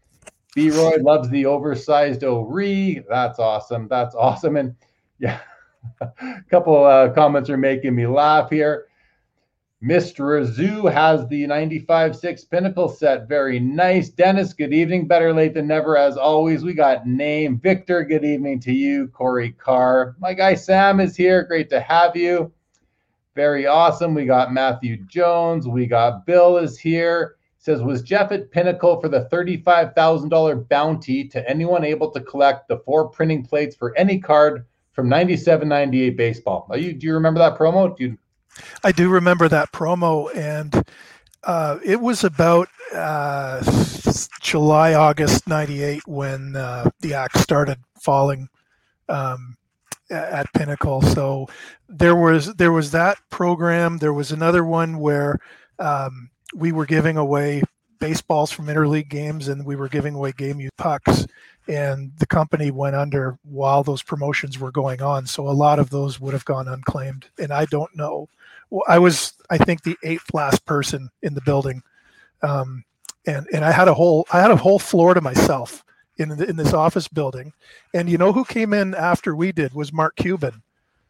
B. 0.55 0.71
Roy 0.71 0.97
loves 0.99 1.29
the 1.29 1.45
oversized 1.45 2.23
O'Ree. 2.23 3.03
That's 3.07 3.37
awesome. 3.37 3.87
That's 3.87 4.15
awesome. 4.15 4.57
And 4.57 4.75
yeah, 5.19 5.41
a 6.01 6.09
couple 6.49 6.83
uh, 6.83 7.09
comments 7.09 7.51
are 7.51 7.57
making 7.57 7.93
me 7.93 8.07
laugh 8.07 8.49
here. 8.49 8.87
Mr. 9.83 10.43
Zoo 10.45 10.87
has 10.87 11.27
the 11.27 11.43
95-6 11.43 12.49
Pinnacle 12.49 12.89
set. 12.89 13.27
Very 13.27 13.59
nice. 13.59 14.09
Dennis, 14.09 14.53
good 14.53 14.73
evening. 14.73 15.07
Better 15.07 15.33
late 15.33 15.53
than 15.53 15.67
never, 15.67 15.97
as 15.97 16.17
always. 16.17 16.63
We 16.63 16.73
got 16.73 17.07
name. 17.07 17.59
Victor, 17.59 18.03
good 18.03 18.25
evening 18.25 18.59
to 18.61 18.73
you. 18.73 19.07
Corey 19.09 19.51
Carr. 19.51 20.15
My 20.19 20.33
guy 20.33 20.55
Sam 20.55 20.99
is 20.99 21.15
here. 21.15 21.43
Great 21.43 21.69
to 21.69 21.79
have 21.79 22.15
you. 22.15 22.51
Very 23.35 23.67
awesome. 23.67 24.15
We 24.15 24.25
got 24.25 24.51
Matthew 24.51 24.97
Jones. 25.05 25.67
We 25.67 25.85
got 25.85 26.25
Bill 26.25 26.57
is 26.57 26.79
here 26.79 27.37
says, 27.67 27.81
was 27.81 28.01
Jeff 28.01 28.31
at 28.31 28.49
Pinnacle 28.49 29.01
for 29.01 29.09
the 29.09 29.27
$35,000 29.29 30.69
bounty 30.69 31.27
to 31.27 31.49
anyone 31.49 31.83
able 31.83 32.09
to 32.11 32.21
collect 32.21 32.69
the 32.69 32.79
four 32.79 33.09
printing 33.09 33.43
plates 33.43 33.75
for 33.75 33.93
any 33.97 34.19
card 34.19 34.65
from 34.93 35.09
97 35.09 35.67
98 35.67 36.15
baseball? 36.15 36.65
Are 36.69 36.77
you, 36.77 36.93
do 36.93 37.05
you 37.05 37.13
remember 37.13 37.39
that 37.39 37.57
promo? 37.57 37.95
Do 37.95 38.05
you... 38.05 38.17
I 38.83 38.91
do 38.91 39.09
remember 39.09 39.47
that 39.49 39.71
promo. 39.71 40.35
And 40.35 40.83
uh, 41.43 41.79
it 41.83 41.99
was 41.99 42.23
about 42.23 42.67
uh, 42.93 43.63
July, 44.41 44.93
August 44.93 45.47
98 45.47 46.07
when 46.07 46.55
uh, 46.55 46.89
the 47.01 47.13
axe 47.13 47.41
started 47.41 47.79
falling. 47.99 48.49
Um, 49.09 49.57
at 50.09 50.51
Pinnacle. 50.53 51.01
So 51.01 51.47
there 51.89 52.15
was 52.15 52.53
there 52.55 52.71
was 52.71 52.91
that 52.91 53.17
program. 53.29 53.97
There 53.97 54.13
was 54.13 54.31
another 54.31 54.63
one 54.63 54.99
where 54.99 55.37
um, 55.79 56.29
we 56.55 56.71
were 56.71 56.85
giving 56.85 57.17
away 57.17 57.61
baseballs 57.99 58.51
from 58.51 58.67
interleague 58.67 59.09
games 59.09 59.47
and 59.47 59.65
we 59.65 59.75
were 59.75 59.89
giving 59.89 60.15
away 60.15 60.31
game 60.31 60.59
used 60.59 60.75
pucks 60.77 61.25
and 61.67 62.11
the 62.19 62.25
company 62.25 62.71
went 62.71 62.95
under 62.95 63.37
while 63.43 63.83
those 63.83 64.03
promotions 64.03 64.59
were 64.59 64.71
going 64.71 65.01
on 65.01 65.25
so 65.25 65.47
a 65.47 65.51
lot 65.51 65.79
of 65.79 65.89
those 65.89 66.19
would 66.19 66.33
have 66.33 66.45
gone 66.45 66.67
unclaimed 66.67 67.27
and 67.39 67.51
i 67.51 67.65
don't 67.65 67.95
know 67.95 68.27
i 68.87 68.99
was 68.99 69.33
i 69.49 69.57
think 69.57 69.83
the 69.83 69.97
eighth 70.03 70.33
last 70.33 70.65
person 70.65 71.09
in 71.21 71.33
the 71.33 71.41
building. 71.41 71.81
Um, 72.41 72.83
and 73.25 73.47
and 73.53 73.65
i 73.65 73.71
had 73.71 73.87
a 73.87 73.93
whole 73.93 74.25
i 74.31 74.39
had 74.39 74.51
a 74.51 74.55
whole 74.55 74.79
floor 74.79 75.13
to 75.13 75.21
myself 75.21 75.83
in 76.17 76.29
the, 76.29 76.49
in 76.49 76.55
this 76.55 76.73
office 76.73 77.07
building. 77.07 77.53
And 77.93 78.09
you 78.09 78.17
know 78.17 78.33
who 78.33 78.43
came 78.43 78.73
in 78.73 78.95
after 78.95 79.35
we 79.35 79.51
did 79.51 79.73
was 79.73 79.93
mark 79.93 80.15
cuban. 80.15 80.61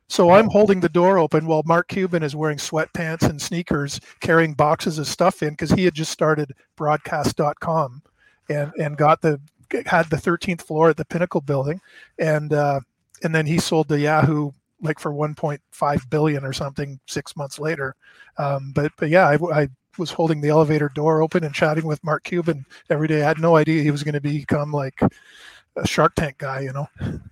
So 0.09 0.31
I'm 0.31 0.49
holding 0.49 0.79
the 0.79 0.89
door 0.89 1.17
open 1.17 1.47
while 1.47 1.63
Mark 1.65 1.89
Cuban 1.89 2.23
is 2.23 2.35
wearing 2.35 2.57
sweatpants 2.57 3.29
and 3.29 3.41
sneakers, 3.41 3.99
carrying 4.21 4.53
boxes 4.53 4.99
of 4.99 5.07
stuff 5.07 5.43
in 5.43 5.49
because 5.49 5.71
he 5.71 5.83
had 5.83 5.93
just 5.93 6.11
started 6.11 6.53
broadcast.com 6.77 8.01
and, 8.49 8.71
and 8.79 8.95
got 8.95 9.21
the 9.21 9.39
had 9.85 10.09
the 10.09 10.15
13th 10.15 10.61
floor 10.61 10.89
at 10.89 10.97
the 10.97 11.03
Pinnacle 11.03 11.41
building. 11.41 11.81
And 12.17 12.53
uh, 12.53 12.79
and 13.21 13.35
then 13.35 13.45
he 13.45 13.59
sold 13.59 13.89
the 13.89 13.99
Yahoo 13.99 14.51
like 14.81 14.99
for 14.99 15.11
1.5 15.11 16.09
billion 16.09 16.43
or 16.43 16.53
something 16.53 16.99
six 17.07 17.35
months 17.35 17.59
later. 17.59 17.95
Um, 18.37 18.71
but 18.73 18.91
but 18.97 19.09
yeah, 19.09 19.27
I, 19.27 19.61
I 19.61 19.69
was 19.97 20.11
holding 20.11 20.41
the 20.41 20.49
elevator 20.49 20.89
door 20.93 21.21
open 21.21 21.43
and 21.43 21.53
chatting 21.53 21.85
with 21.85 22.03
Mark 22.03 22.23
Cuban 22.23 22.65
every 22.89 23.07
day. 23.07 23.23
I 23.23 23.27
had 23.27 23.39
no 23.39 23.55
idea 23.55 23.81
he 23.81 23.91
was 23.91 24.03
going 24.03 24.13
to 24.13 24.21
become 24.21 24.71
like 24.71 25.01
a 25.77 25.87
Shark 25.87 26.15
Tank 26.15 26.37
guy, 26.39 26.61
you 26.61 26.73
know. 26.73 26.87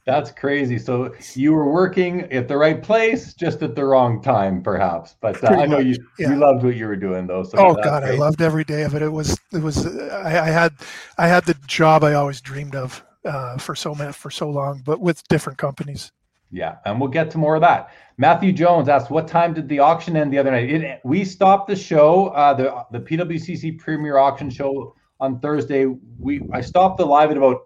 That's 0.06 0.32
crazy. 0.32 0.78
So 0.78 1.14
you 1.34 1.54
were 1.54 1.72
working 1.72 2.32
at 2.32 2.48
the 2.48 2.58
right 2.58 2.82
place, 2.82 3.34
just 3.34 3.62
at 3.64 3.76
the 3.76 3.84
wrong 3.84 4.22
time, 4.22 4.62
perhaps. 4.62 5.16
But 5.20 5.44
uh, 5.44 5.48
I 5.48 5.66
know 5.66 5.80
you 5.80 5.98
yeah. 6.20 6.30
you 6.30 6.36
loved 6.36 6.64
what 6.64 6.76
you 6.76 6.88
were 6.88 6.96
doing, 6.96 7.28
though. 7.28 7.44
So 7.44 7.58
oh 7.58 7.74
God, 7.76 8.04
great. 8.04 8.16
I 8.16 8.18
loved 8.18 8.42
every 8.42 8.64
day 8.64 8.84
of 8.84 8.96
it. 8.96 9.02
It 9.02 9.10
was 9.10 9.40
it 9.52 9.62
was 9.62 9.86
I, 9.88 10.48
I 10.48 10.50
had 10.50 10.74
I 11.18 11.28
had 11.28 11.46
the 11.46 11.56
job 11.68 12.04
I 12.04 12.14
always 12.14 12.42
dreamed 12.42 12.76
of 12.76 13.04
uh, 13.26 13.58
for 13.58 13.76
so 13.76 13.96
many 13.96 14.14
for 14.14 14.30
so 14.30 14.50
long, 14.50 14.82
but 14.86 15.00
with 15.00 15.28
different 15.28 15.58
companies. 15.58 16.12
Yeah, 16.56 16.78
and 16.86 17.02
we'll 17.02 17.10
get 17.10 17.30
to 17.32 17.38
more 17.38 17.56
of 17.56 17.62
that. 17.62 17.90
Matthew 18.18 18.54
Jones 18.54 18.88
asked, 18.88 19.12
"What 19.12 19.28
time 19.28 19.54
did 19.54 19.68
the 19.68 19.80
auction 19.80 20.16
end 20.16 20.32
the 20.32 20.38
other 20.38 20.52
night?" 20.52 20.70
It, 20.70 21.02
we 21.04 21.26
stopped 21.26 21.68
the 21.68 21.76
show, 21.76 22.28
uh, 22.28 22.54
the 22.54 22.98
the 22.98 23.00
PWCC 23.06 23.78
Premier 23.78 24.18
Auction 24.18 24.50
Show 24.50 24.96
on 25.20 25.42
Thursday. 25.42 25.86
We 26.18 26.42
I 26.54 26.62
stopped 26.62 26.98
the 26.98 27.06
live 27.06 27.32
at 27.32 27.36
about 27.36 27.64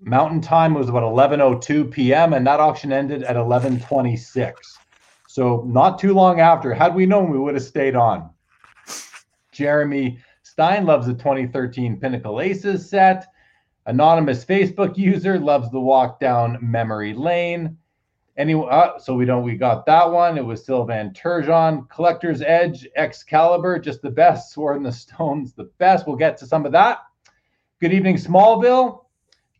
Mountain 0.00 0.40
time 0.40 0.72
was 0.72 0.88
about 0.88 1.02
11:02 1.02 1.90
p.m. 1.90 2.32
and 2.32 2.46
that 2.46 2.60
auction 2.60 2.92
ended 2.92 3.24
at 3.24 3.34
11:26. 3.34 4.52
So 5.26 5.64
not 5.66 5.98
too 5.98 6.14
long 6.14 6.38
after. 6.38 6.72
Had 6.72 6.94
we 6.94 7.06
known, 7.06 7.28
we 7.28 7.38
would 7.38 7.54
have 7.54 7.64
stayed 7.64 7.96
on. 7.96 8.30
Jeremy 9.50 10.18
Stein 10.44 10.86
loves 10.86 11.08
the 11.08 11.14
2013 11.14 11.98
Pinnacle 11.98 12.40
Aces 12.40 12.88
set. 12.88 13.26
Anonymous 13.86 14.44
Facebook 14.44 14.96
user 14.96 15.40
loves 15.40 15.70
the 15.72 15.80
walk 15.80 16.20
down 16.20 16.58
memory 16.60 17.12
lane. 17.12 17.76
Anyway, 18.36 18.68
uh, 18.70 18.98
so 18.98 19.14
we 19.14 19.24
don't. 19.24 19.42
We 19.42 19.56
got 19.56 19.86
that 19.86 20.10
one. 20.10 20.36
It 20.36 20.44
was 20.44 20.64
Sylvain 20.64 21.10
Turgeon. 21.10 21.88
Collector's 21.88 22.42
Edge, 22.42 22.86
Excalibur, 22.96 23.78
just 23.78 24.02
the 24.02 24.10
best. 24.10 24.52
Sword 24.52 24.76
in 24.76 24.82
the 24.82 24.92
Stones, 24.92 25.54
the 25.54 25.70
best. 25.78 26.06
We'll 26.06 26.16
get 26.16 26.36
to 26.38 26.46
some 26.46 26.66
of 26.66 26.72
that. 26.72 26.98
Good 27.80 27.92
evening, 27.92 28.16
Smallville. 28.16 29.04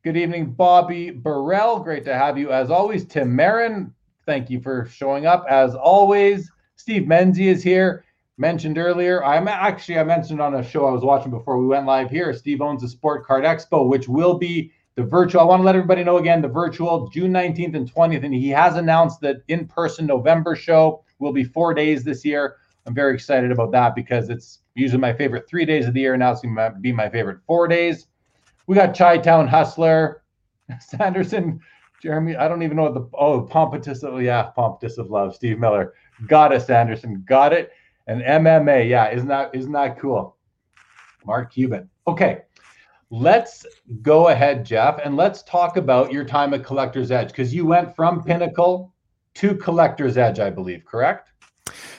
Good 0.05 0.17
evening, 0.17 0.53
Bobby 0.53 1.11
Burrell. 1.11 1.81
Great 1.81 2.05
to 2.05 2.15
have 2.15 2.39
you 2.39 2.51
as 2.53 2.71
always. 2.71 3.05
Tim 3.07 3.35
Marin, 3.35 3.93
thank 4.25 4.51
you 4.51 4.61
for 4.61 4.87
showing 4.87 5.27
up 5.27 5.45
as 5.49 5.75
always. 5.75 6.51
Steve 6.77 7.03
Menzie 7.03 7.47
is 7.47 7.62
here. 7.62 8.05
Mentioned 8.39 8.77
earlier, 8.77 9.24
I'm 9.24 9.49
actually 9.49 9.99
I 9.99 10.05
mentioned 10.05 10.43
on 10.43 10.55
a 10.55 10.62
show 10.62 10.87
I 10.87 10.93
was 10.93 11.03
watching 11.03 11.31
before 11.31 11.59
we 11.59 11.66
went 11.66 11.87
live 11.87 12.11
here. 12.11 12.35
Steve 12.35 12.61
owns 12.61 12.83
a 12.83 12.89
Sport 12.89 13.24
Card 13.27 13.45
Expo, 13.45 13.89
which 13.89 14.09
will 14.09 14.37
be 14.37 14.70
the 14.97 15.05
virtual. 15.05 15.40
I 15.40 15.44
want 15.44 15.61
to 15.61 15.64
let 15.64 15.76
everybody 15.76 16.03
know 16.03 16.16
again 16.16 16.42
the 16.42 16.49
virtual 16.49 17.09
June 17.09 17.32
19th 17.32 17.76
and 17.76 17.92
20th, 17.92 18.24
and 18.24 18.34
he 18.34 18.49
has 18.49 18.76
announced 18.76 19.20
that 19.20 19.42
in-person 19.49 20.07
November 20.07 20.57
show 20.57 21.05
will 21.18 21.32
be 21.32 21.44
four 21.44 21.74
days 21.74 22.03
this 22.03 22.24
year. 22.24 22.57
I'm 22.86 22.94
very 22.94 23.14
excited 23.14 23.53
about 23.53 23.72
that 23.72 23.94
because 23.94 24.30
it's 24.30 24.61
usually 24.74 25.01
my 25.01 25.12
favorite 25.12 25.49
three 25.49 25.64
days 25.64 25.86
of 25.86 25.94
the 25.94 26.01
year. 26.01 26.16
Now 26.16 26.32
it's 26.32 26.40
going 26.40 26.57
to 26.57 26.74
be 26.80 26.92
my 26.92 27.09
favorite 27.09 27.38
four 27.47 27.68
days. 27.68 28.07
We 28.66 28.74
got 28.74 28.97
Chi 28.97 29.18
Town 29.18 29.47
Hustler, 29.47 30.22
Sanderson, 30.80 31.61
Jeremy. 32.03 32.36
I 32.36 32.49
don't 32.49 32.62
even 32.62 32.76
know 32.76 32.84
what 32.84 32.94
the 32.94 33.09
oh 33.14 33.42
Pompatus 33.42 34.03
of 34.03 34.20
yeah 34.22 34.51
Pompatus 34.57 34.99
of 34.99 35.11
Love. 35.11 35.34
Steve 35.34 35.59
Miller 35.59 35.94
got 36.26 36.53
it. 36.53 36.62
Sanderson 36.62 37.24
got 37.26 37.53
it. 37.53 37.70
And 38.07 38.22
MMA, 38.22 38.88
yeah, 38.88 39.11
isn't 39.11 39.28
that 39.28 39.55
isn't 39.55 39.72
that 39.72 39.99
cool? 39.99 40.36
Mark 41.24 41.53
Cuban. 41.53 41.90
Okay, 42.07 42.42
let's 43.11 43.67
go 44.03 44.29
ahead, 44.29 44.65
Jeff, 44.65 44.99
and 45.05 45.17
let's 45.17 45.43
talk 45.43 45.77
about 45.77 46.13
your 46.13 46.25
time 46.25 46.55
at 46.55 46.65
Collector's 46.65 47.11
Edge 47.11 47.29
because 47.29 47.55
you 47.55 47.67
went 47.67 47.95
from 47.95 48.23
Pinnacle 48.23 48.93
to 49.35 49.55
Collector's 49.55 50.17
Edge, 50.17 50.41
I 50.41 50.51
believe, 50.51 50.85
correct? 50.85 51.31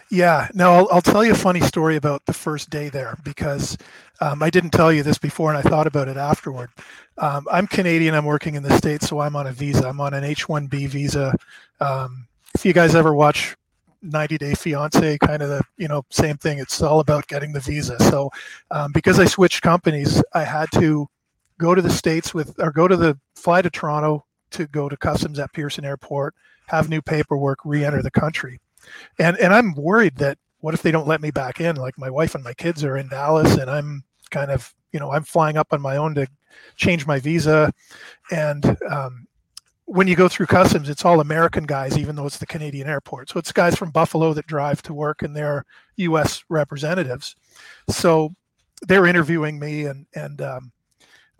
Yeah. 0.10 0.48
Now 0.54 0.74
I'll, 0.74 0.88
I'll 0.92 1.02
tell 1.02 1.24
you 1.26 1.34
a 1.34 1.36
funny 1.36 1.60
story 1.62 1.98
about 1.98 2.26
the 2.26 2.34
first 2.34 2.70
day 2.70 2.90
there 2.90 3.18
because 3.24 3.78
um, 4.22 4.42
I 4.42 4.50
didn't 4.50 4.72
tell 4.72 4.92
you 4.92 5.04
this 5.04 5.18
before 5.18 5.54
and 5.54 5.58
I 5.58 5.70
thought 5.70 5.88
about 5.88 6.08
it 6.08 6.18
afterward. 6.18 6.70
Um, 7.18 7.46
I'm 7.52 7.68
Canadian. 7.68 8.16
I'm 8.16 8.26
working 8.26 8.56
in 8.56 8.64
the 8.64 8.76
States, 8.78 9.08
so 9.08 9.20
I'm 9.20 9.36
on 9.36 9.48
a 9.48 9.52
visa. 9.52 9.88
I'm 9.88 10.00
on 10.00 10.14
an 10.14 10.24
H 10.24 10.48
1B 10.48 10.88
visa. 10.88 11.34
Um, 11.80 12.28
if 12.56 12.66
you 12.66 12.74
guys 12.74 12.96
ever 12.96 13.14
watch 13.14 13.56
90 14.02 14.38
Day 14.38 14.54
Fiance, 14.54 15.18
kind 15.20 15.42
of 15.42 15.50
the 15.50 15.62
you 15.78 15.88
know 15.88 16.04
same 16.10 16.38
thing. 16.38 16.60
It's 16.60 16.82
all 16.82 17.00
about 17.00 17.28
getting 17.28 17.54
the 17.54 17.60
visa. 17.60 17.98
So 18.06 18.30
um, 18.72 18.92
because 18.92 19.20
I 19.20 19.26
switched 19.26 19.62
companies, 19.62 20.24
I 20.34 20.44
had 20.44 20.72
to 20.74 21.08
go 21.58 21.76
to 21.76 21.82
the 21.82 21.90
states 21.90 22.34
with 22.34 22.54
or 22.60 22.72
go 22.72 22.88
to 22.88 22.96
the 22.96 23.18
fly 23.36 23.62
to 23.62 23.70
Toronto 23.70 24.26
to 24.52 24.68
go 24.68 24.88
to 24.90 24.98
customs 24.98 25.40
at 25.40 25.52
Pearson 25.54 25.86
Airport, 25.86 26.36
have 26.68 26.90
new 26.90 27.02
paperwork, 27.02 27.60
re-enter 27.66 28.02
the 28.02 28.12
country, 28.12 28.60
and 29.20 29.38
and 29.38 29.54
I'm 29.54 29.74
worried 29.74 30.18
that 30.18 30.38
what 30.60 30.74
if 30.74 30.82
they 30.82 30.92
don't 30.92 31.08
let 31.08 31.22
me 31.22 31.32
back 31.32 31.62
in? 31.62 31.76
Like 31.76 31.98
my 31.98 32.10
wife 32.10 32.36
and 32.36 32.44
my 32.44 32.54
kids 32.54 32.84
are 32.84 32.98
in 32.98 33.10
Dallas, 33.10 33.58
and 33.58 33.70
I'm 33.70 34.04
kind 34.30 34.52
of 34.52 34.74
you 34.92 35.00
know 35.00 35.12
I'm 35.12 35.24
flying 35.24 35.58
up 35.58 35.68
on 35.72 35.82
my 35.82 35.98
own 35.98 36.16
to 36.16 36.28
change 36.76 37.06
my 37.06 37.20
visa, 37.20 37.72
and 38.32 38.78
um, 38.90 39.28
when 39.88 40.06
you 40.06 40.18
go 40.18 40.28
through 40.28 40.48
customs, 40.48 40.90
it's 40.90 41.06
all 41.06 41.22
American 41.22 41.66
guys, 41.66 41.98
even 41.98 42.16
though 42.16 42.26
it's 42.26 42.38
the 42.38 42.46
Canadian 42.46 42.90
airport. 42.90 43.30
So 43.30 43.40
it's 43.40 43.54
guys 43.54 43.76
from 43.76 43.90
Buffalo 43.90 44.34
that 44.34 44.46
drive 44.46 44.82
to 44.84 44.94
work 44.94 45.24
and 45.24 45.34
they're 45.34 45.66
U.S. 45.96 46.44
representatives. 46.50 47.36
So 47.90 48.36
they're 48.82 49.06
interviewing 49.06 49.58
me 49.58 49.86
and 49.86 50.06
and 50.14 50.42
um, 50.42 50.72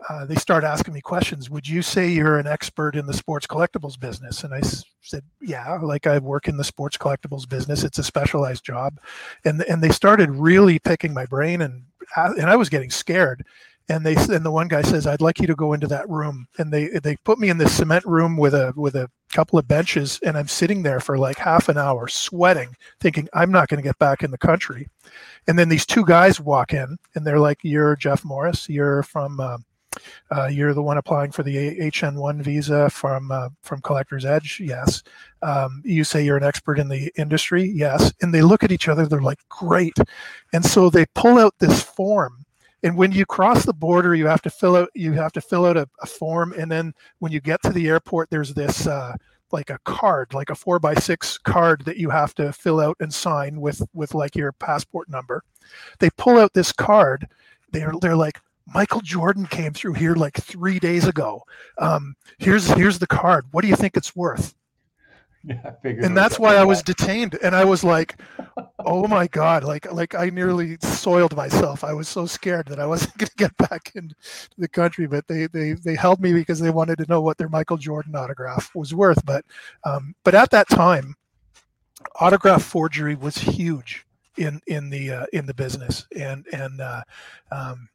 uh, 0.08 0.24
they 0.24 0.36
start 0.36 0.64
asking 0.64 0.94
me 0.94 1.02
questions. 1.02 1.50
Would 1.50 1.68
you 1.68 1.82
say 1.82 2.08
you're 2.08 2.38
an 2.38 2.46
expert 2.46 2.96
in 2.96 3.04
the 3.06 3.12
sports 3.12 3.46
collectibles 3.46 4.00
business? 4.00 4.44
And 4.44 4.54
I 4.54 4.58
s- 4.58 4.84
said, 5.02 5.24
yeah, 5.42 5.74
like 5.82 6.06
I 6.06 6.18
work 6.18 6.48
in 6.48 6.56
the 6.56 6.64
sports 6.64 6.96
collectibles 6.96 7.46
business. 7.46 7.84
It's 7.84 7.98
a 7.98 8.04
specialized 8.04 8.64
job, 8.64 8.98
and 9.44 9.60
and 9.62 9.82
they 9.82 9.90
started 9.90 10.30
really 10.30 10.78
picking 10.78 11.12
my 11.12 11.26
brain 11.26 11.60
and 11.60 11.84
and 12.16 12.48
I 12.48 12.56
was 12.56 12.70
getting 12.70 12.90
scared 12.90 13.44
and 13.88 14.04
they 14.04 14.14
and 14.16 14.44
the 14.44 14.50
one 14.50 14.68
guy 14.68 14.82
says 14.82 15.06
i'd 15.06 15.20
like 15.20 15.40
you 15.40 15.46
to 15.46 15.54
go 15.54 15.72
into 15.72 15.86
that 15.86 16.08
room 16.08 16.46
and 16.58 16.72
they 16.72 16.88
they 17.02 17.16
put 17.24 17.38
me 17.38 17.48
in 17.48 17.58
this 17.58 17.76
cement 17.76 18.04
room 18.04 18.36
with 18.36 18.54
a 18.54 18.72
with 18.76 18.94
a 18.94 19.08
couple 19.32 19.58
of 19.58 19.68
benches 19.68 20.18
and 20.24 20.36
i'm 20.36 20.48
sitting 20.48 20.82
there 20.82 21.00
for 21.00 21.18
like 21.18 21.38
half 21.38 21.68
an 21.68 21.78
hour 21.78 22.08
sweating 22.08 22.74
thinking 23.00 23.28
i'm 23.34 23.50
not 23.50 23.68
going 23.68 23.78
to 23.78 23.86
get 23.86 23.98
back 23.98 24.22
in 24.22 24.30
the 24.30 24.38
country 24.38 24.88
and 25.46 25.58
then 25.58 25.68
these 25.68 25.86
two 25.86 26.04
guys 26.04 26.40
walk 26.40 26.72
in 26.72 26.96
and 27.14 27.26
they're 27.26 27.38
like 27.38 27.58
you're 27.62 27.96
jeff 27.96 28.24
morris 28.24 28.68
you're 28.68 29.02
from 29.02 29.40
uh, 29.40 29.58
uh, 30.30 30.46
you're 30.46 30.74
the 30.74 30.82
one 30.82 30.98
applying 30.98 31.32
for 31.32 31.42
the 31.42 31.56
HN1 31.56 32.42
visa 32.42 32.88
from 32.90 33.32
uh, 33.32 33.48
from 33.62 33.80
Collector's 33.80 34.24
Edge. 34.24 34.60
Yes. 34.60 35.02
Um, 35.42 35.82
you 35.84 36.04
say 36.04 36.22
you're 36.22 36.36
an 36.36 36.44
expert 36.44 36.78
in 36.78 36.88
the 36.88 37.10
industry. 37.16 37.64
Yes. 37.64 38.12
And 38.20 38.32
they 38.32 38.42
look 38.42 38.62
at 38.62 38.70
each 38.70 38.88
other. 38.88 39.06
They're 39.06 39.20
like, 39.20 39.40
great. 39.48 39.96
And 40.52 40.64
so 40.64 40.90
they 40.90 41.06
pull 41.14 41.38
out 41.38 41.54
this 41.58 41.82
form 41.82 42.44
and 42.82 42.96
when 42.96 43.12
you 43.12 43.26
cross 43.26 43.64
the 43.64 43.72
border 43.72 44.14
you 44.14 44.26
have 44.26 44.42
to 44.42 44.50
fill 44.50 44.76
out 44.76 44.88
you 44.94 45.12
have 45.12 45.32
to 45.32 45.40
fill 45.40 45.66
out 45.66 45.76
a, 45.76 45.88
a 46.00 46.06
form 46.06 46.52
and 46.58 46.70
then 46.70 46.92
when 47.18 47.32
you 47.32 47.40
get 47.40 47.62
to 47.62 47.70
the 47.70 47.88
airport 47.88 48.30
there's 48.30 48.54
this 48.54 48.86
uh, 48.86 49.14
like 49.52 49.70
a 49.70 49.78
card 49.84 50.32
like 50.34 50.50
a 50.50 50.54
four 50.54 50.78
by 50.78 50.94
six 50.94 51.38
card 51.38 51.84
that 51.84 51.96
you 51.96 52.10
have 52.10 52.34
to 52.34 52.52
fill 52.52 52.80
out 52.80 52.96
and 53.00 53.12
sign 53.12 53.60
with 53.60 53.82
with 53.94 54.14
like 54.14 54.36
your 54.36 54.52
passport 54.52 55.08
number. 55.08 55.42
They 55.98 56.10
pull 56.10 56.38
out 56.38 56.54
this 56.54 56.72
card. 56.72 57.26
They're 57.72 57.92
they're 58.00 58.16
like 58.16 58.40
michael 58.74 59.00
jordan 59.00 59.46
came 59.46 59.72
through 59.72 59.94
here 59.94 60.14
like 60.14 60.36
three 60.36 60.78
days 60.78 61.06
ago. 61.06 61.42
Um, 61.78 62.14
here's 62.38 62.68
here's 62.68 62.98
the 62.98 63.06
card. 63.06 63.46
What 63.52 63.62
do 63.62 63.68
you 63.68 63.76
think 63.76 63.96
it's 63.96 64.14
worth 64.14 64.54
yeah, 65.84 65.94
and 66.02 66.16
that's 66.16 66.38
why 66.38 66.56
I 66.56 66.64
was 66.64 66.82
detained. 66.82 67.38
And 67.42 67.56
I 67.56 67.64
was 67.64 67.82
like, 67.82 68.20
"Oh 68.80 69.06
my 69.06 69.26
god!" 69.28 69.64
Like, 69.64 69.90
like 69.92 70.14
I 70.14 70.28
nearly 70.28 70.76
soiled 70.80 71.34
myself. 71.34 71.84
I 71.84 71.94
was 71.94 72.08
so 72.08 72.26
scared 72.26 72.66
that 72.66 72.78
I 72.78 72.86
wasn't 72.86 73.16
going 73.18 73.28
to 73.28 73.36
get 73.36 73.56
back 73.56 73.92
into 73.94 74.14
the 74.58 74.68
country. 74.68 75.06
But 75.06 75.26
they, 75.26 75.46
they, 75.46 75.72
they 75.72 75.94
held 75.94 76.20
me 76.20 76.32
because 76.32 76.60
they 76.60 76.70
wanted 76.70 76.98
to 76.98 77.06
know 77.08 77.22
what 77.22 77.38
their 77.38 77.48
Michael 77.48 77.78
Jordan 77.78 78.14
autograph 78.14 78.74
was 78.74 78.94
worth. 78.94 79.24
But, 79.24 79.44
um, 79.84 80.14
but 80.22 80.34
at 80.34 80.50
that 80.50 80.68
time, 80.68 81.14
autograph 82.20 82.62
forgery 82.62 83.14
was 83.14 83.38
huge 83.38 84.04
in 84.36 84.60
in 84.66 84.90
the 84.90 85.10
uh, 85.10 85.26
in 85.32 85.46
the 85.46 85.54
business, 85.54 86.06
and 86.16 86.46
and 86.52 86.80
uh, 86.80 87.02
um, 87.50 87.88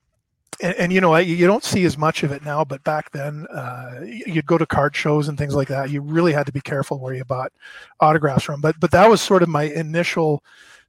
and, 0.61 0.75
and, 0.75 0.93
you 0.93 1.01
know 1.01 1.15
you 1.15 1.47
don't 1.47 1.63
see 1.63 1.85
as 1.85 1.97
much 1.97 2.23
of 2.23 2.31
it 2.31 2.43
now 2.43 2.63
but 2.63 2.83
back 2.83 3.11
then 3.11 3.45
uh, 3.47 4.01
you'd 4.03 4.45
go 4.45 4.57
to 4.57 4.65
card 4.65 4.95
shows 4.95 5.27
and 5.27 5.37
things 5.37 5.55
like 5.55 5.67
that. 5.67 5.89
You 5.89 6.01
really 6.01 6.33
had 6.33 6.45
to 6.45 6.51
be 6.51 6.61
careful 6.61 6.99
where 6.99 7.13
you 7.13 7.23
bought 7.25 7.51
autographs 7.99 8.43
from. 8.43 8.61
But 8.61 8.79
but 8.79 8.91
that 8.91 9.09
was 9.09 9.21
sort 9.21 9.43
of 9.43 9.49
my 9.49 9.63
initial 9.63 10.43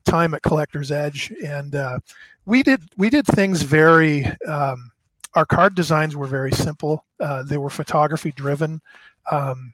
time 0.05 0.35
at 0.35 0.43
collector's 0.43 0.91
edge. 0.91 1.33
And 1.45 1.75
uh, 1.75 1.99
we 2.47 2.63
did 2.63 2.83
we 2.97 3.11
did 3.11 3.27
things 3.27 3.63
very 3.63 4.27
um, 4.47 4.91
our 5.35 5.47
card 5.47 5.75
designs 5.75 6.17
were 6.17 6.27
very 6.27 6.53
simple. 6.53 7.05
Uh, 7.21 7.43
they 7.43 7.59
were 7.59 7.71
photography 7.71 8.33
driven. 8.33 8.81
Um, 9.31 9.73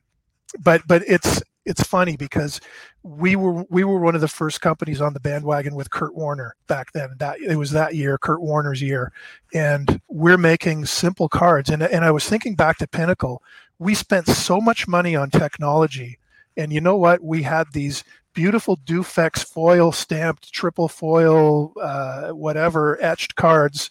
but 0.61 0.83
but 0.87 1.03
it's 1.07 1.43
it's 1.65 1.83
funny 1.83 2.17
because 2.17 2.61
we 3.03 3.37
were 3.37 3.65
we 3.71 3.85
were 3.85 4.01
one 4.01 4.15
of 4.15 4.21
the 4.21 4.29
first 4.29 4.61
companies 4.61 5.01
on 5.01 5.13
the 5.13 5.21
bandwagon 5.21 5.75
with 5.75 5.91
Kurt 5.91 6.15
Warner 6.15 6.57
back 6.67 6.93
then. 6.93 7.11
That 7.19 7.41
it 7.41 7.57
was 7.57 7.71
that 7.73 7.95
year, 7.95 8.19
Kurt 8.19 8.41
Warner's 8.41 8.83
year, 8.83 9.13
and 9.53 10.01
we're 10.09 10.39
making 10.39 10.87
simple 10.87 11.29
cards. 11.29 11.71
And 11.71 11.83
and 11.83 12.05
I 12.05 12.11
was 12.11 12.29
thinking 12.29 12.55
back 12.55 12.79
to 12.79 12.87
Pinnacle, 12.87 13.43
we 13.79 13.95
spent 13.95 14.27
so 14.27 14.61
much 14.61 14.89
money 14.89 15.15
on 15.17 15.31
technology, 15.31 16.19
and 16.57 16.73
you 16.73 16.81
know 16.81 16.97
what? 16.97 17.23
We 17.23 17.43
had 17.43 17.73
these 17.73 18.05
beautiful 18.33 18.77
Dufex 18.79 19.45
foil 19.45 19.93
stamped, 19.93 20.53
triple 20.53 20.89
foil, 20.89 21.73
uh, 21.81 22.31
whatever 22.31 23.03
etched 23.03 23.35
cards. 23.35 23.91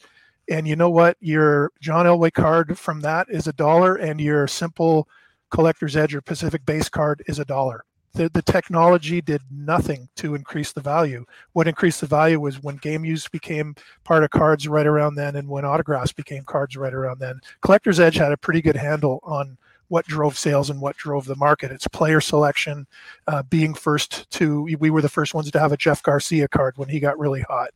And 0.49 0.67
you 0.67 0.75
know 0.75 0.89
what? 0.89 1.17
Your 1.19 1.71
John 1.79 2.07
Elway 2.07 2.33
card 2.33 2.79
from 2.79 3.01
that 3.01 3.27
is 3.29 3.47
a 3.47 3.53
dollar, 3.53 3.95
and 3.95 4.19
your 4.19 4.47
simple 4.47 5.07
Collector's 5.49 5.95
Edge 5.95 6.15
or 6.15 6.21
Pacific 6.21 6.65
Base 6.65 6.89
card 6.89 7.23
is 7.27 7.39
a 7.39 7.45
dollar. 7.45 7.83
The, 8.13 8.29
the 8.29 8.41
technology 8.41 9.21
did 9.21 9.41
nothing 9.51 10.09
to 10.15 10.33
increase 10.33 10.71
the 10.71 10.81
value. 10.81 11.25
What 11.53 11.67
increased 11.67 12.01
the 12.01 12.07
value 12.07 12.39
was 12.39 12.61
when 12.61 12.77
game 12.77 13.05
use 13.05 13.27
became 13.27 13.75
part 14.03 14.23
of 14.23 14.31
cards 14.31 14.67
right 14.67 14.87
around 14.87 15.15
then, 15.15 15.35
and 15.35 15.47
when 15.47 15.63
autographs 15.63 16.11
became 16.11 16.43
cards 16.43 16.75
right 16.75 16.93
around 16.93 17.19
then. 17.19 17.39
Collector's 17.61 17.99
Edge 17.99 18.15
had 18.15 18.31
a 18.31 18.37
pretty 18.37 18.61
good 18.61 18.75
handle 18.75 19.19
on 19.23 19.57
what 19.89 20.05
drove 20.05 20.37
sales 20.37 20.69
and 20.69 20.81
what 20.81 20.97
drove 20.97 21.25
the 21.25 21.35
market. 21.35 21.71
It's 21.71 21.87
player 21.87 22.21
selection, 22.21 22.87
uh, 23.27 23.43
being 23.43 23.73
first 23.73 24.29
to. 24.31 24.63
We 24.79 24.89
were 24.89 25.01
the 25.01 25.09
first 25.09 25.33
ones 25.33 25.51
to 25.51 25.59
have 25.59 25.71
a 25.71 25.77
Jeff 25.77 26.01
Garcia 26.01 26.47
card 26.47 26.77
when 26.77 26.89
he 26.89 26.99
got 26.99 27.19
really 27.19 27.41
hot. 27.41 27.69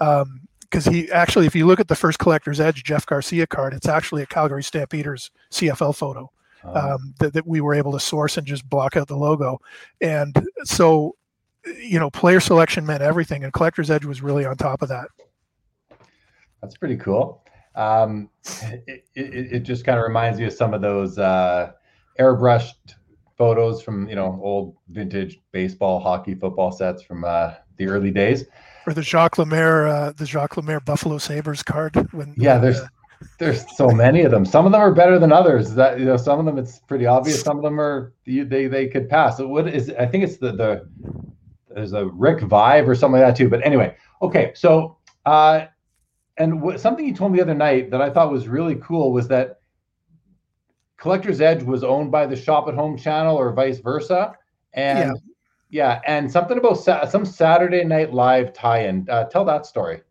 Um, 0.00 0.40
because 0.60 0.84
he 0.84 1.10
actually, 1.10 1.46
if 1.46 1.54
you 1.54 1.66
look 1.66 1.80
at 1.80 1.88
the 1.88 1.96
first 1.96 2.18
Collector's 2.18 2.60
Edge 2.60 2.84
Jeff 2.84 3.06
Garcia 3.06 3.46
card, 3.46 3.72
it's 3.72 3.88
actually 3.88 4.22
a 4.22 4.26
Calgary 4.26 4.62
Stampeders 4.62 5.30
CFL 5.50 5.96
photo. 5.96 6.30
Uh-huh. 6.64 6.94
um, 6.94 7.14
that, 7.20 7.32
that 7.34 7.46
we 7.46 7.60
were 7.60 7.74
able 7.74 7.92
to 7.92 8.00
source 8.00 8.36
and 8.36 8.46
just 8.46 8.68
block 8.68 8.96
out 8.96 9.06
the 9.06 9.16
logo. 9.16 9.60
And 10.00 10.34
so, 10.64 11.14
you 11.80 11.98
know, 11.98 12.10
player 12.10 12.40
selection 12.40 12.84
meant 12.84 13.02
everything, 13.02 13.44
and 13.44 13.52
Collector's 13.52 13.90
Edge 13.90 14.04
was 14.04 14.22
really 14.22 14.44
on 14.44 14.56
top 14.56 14.82
of 14.82 14.88
that. 14.88 15.08
That's 16.60 16.76
pretty 16.76 16.96
cool. 16.96 17.44
Um, 17.74 18.28
it, 18.86 19.06
it, 19.14 19.52
it, 19.52 19.60
just 19.60 19.84
kind 19.84 19.98
of 19.98 20.04
reminds 20.04 20.40
me 20.40 20.46
of 20.46 20.52
some 20.52 20.74
of 20.74 20.80
those 20.80 21.16
uh, 21.16 21.70
airbrushed 22.18 22.94
photos 23.36 23.80
from 23.80 24.08
you 24.08 24.16
know 24.16 24.38
old 24.42 24.76
vintage 24.88 25.40
baseball, 25.52 26.00
hockey, 26.00 26.34
football 26.34 26.72
sets 26.72 27.02
from 27.02 27.24
uh, 27.24 27.54
the 27.76 27.86
early 27.86 28.10
days. 28.10 28.44
Or 28.86 28.94
the 28.94 29.02
Jacques 29.02 29.38
Lemaire, 29.38 29.86
uh, 29.86 30.12
the 30.12 30.26
Jacques 30.26 30.56
Lemaire 30.56 30.80
Buffalo 30.80 31.18
Sabres 31.18 31.62
card. 31.62 31.94
When 32.12 32.34
yeah, 32.36 32.58
there's 32.58 32.80
uh, 32.80 32.88
there's 33.38 33.64
so 33.76 33.88
many 33.88 34.22
of 34.22 34.30
them. 34.30 34.44
Some 34.44 34.66
of 34.66 34.72
them 34.72 34.80
are 34.80 34.92
better 34.92 35.18
than 35.18 35.32
others. 35.32 35.74
That 35.74 35.98
you 35.98 36.04
know, 36.04 36.16
some 36.16 36.38
of 36.38 36.44
them 36.44 36.58
it's 36.58 36.80
pretty 36.80 37.06
obvious. 37.06 37.42
Some 37.42 37.56
of 37.56 37.62
them 37.62 37.80
are 37.80 38.12
they 38.26 38.66
they 38.66 38.88
could 38.88 39.08
pass. 39.08 39.36
So 39.36 39.46
what 39.46 39.68
is? 39.68 39.92
I 39.98 40.06
think 40.06 40.24
it's 40.24 40.38
the 40.38 40.52
the 40.52 40.88
there's 41.68 41.92
a 41.92 42.06
Rick 42.06 42.40
Vaive 42.40 42.88
or 42.88 42.94
something 42.94 43.20
like 43.20 43.28
that 43.28 43.36
too. 43.36 43.48
But 43.48 43.64
anyway, 43.64 43.96
okay. 44.22 44.52
So 44.54 44.98
uh, 45.26 45.66
and 46.36 46.60
what, 46.62 46.80
something 46.80 47.06
you 47.06 47.14
told 47.14 47.32
me 47.32 47.38
the 47.38 47.44
other 47.44 47.54
night 47.54 47.90
that 47.90 48.00
I 48.00 48.10
thought 48.10 48.30
was 48.30 48.48
really 48.48 48.76
cool 48.76 49.12
was 49.12 49.28
that 49.28 49.60
Collector's 50.96 51.40
Edge 51.40 51.62
was 51.62 51.84
owned 51.84 52.10
by 52.10 52.26
the 52.26 52.36
Shop 52.36 52.68
at 52.68 52.74
Home 52.74 52.96
channel 52.96 53.36
or 53.36 53.52
vice 53.52 53.78
versa, 53.78 54.34
and 54.72 55.16
yeah, 55.70 56.00
yeah 56.00 56.00
and 56.06 56.30
something 56.30 56.58
about 56.58 56.74
sa- 56.74 57.06
some 57.06 57.24
Saturday 57.24 57.84
Night 57.84 58.12
Live 58.12 58.52
tie-in. 58.52 59.06
Uh, 59.08 59.24
tell 59.24 59.44
that 59.44 59.66
story 59.66 60.02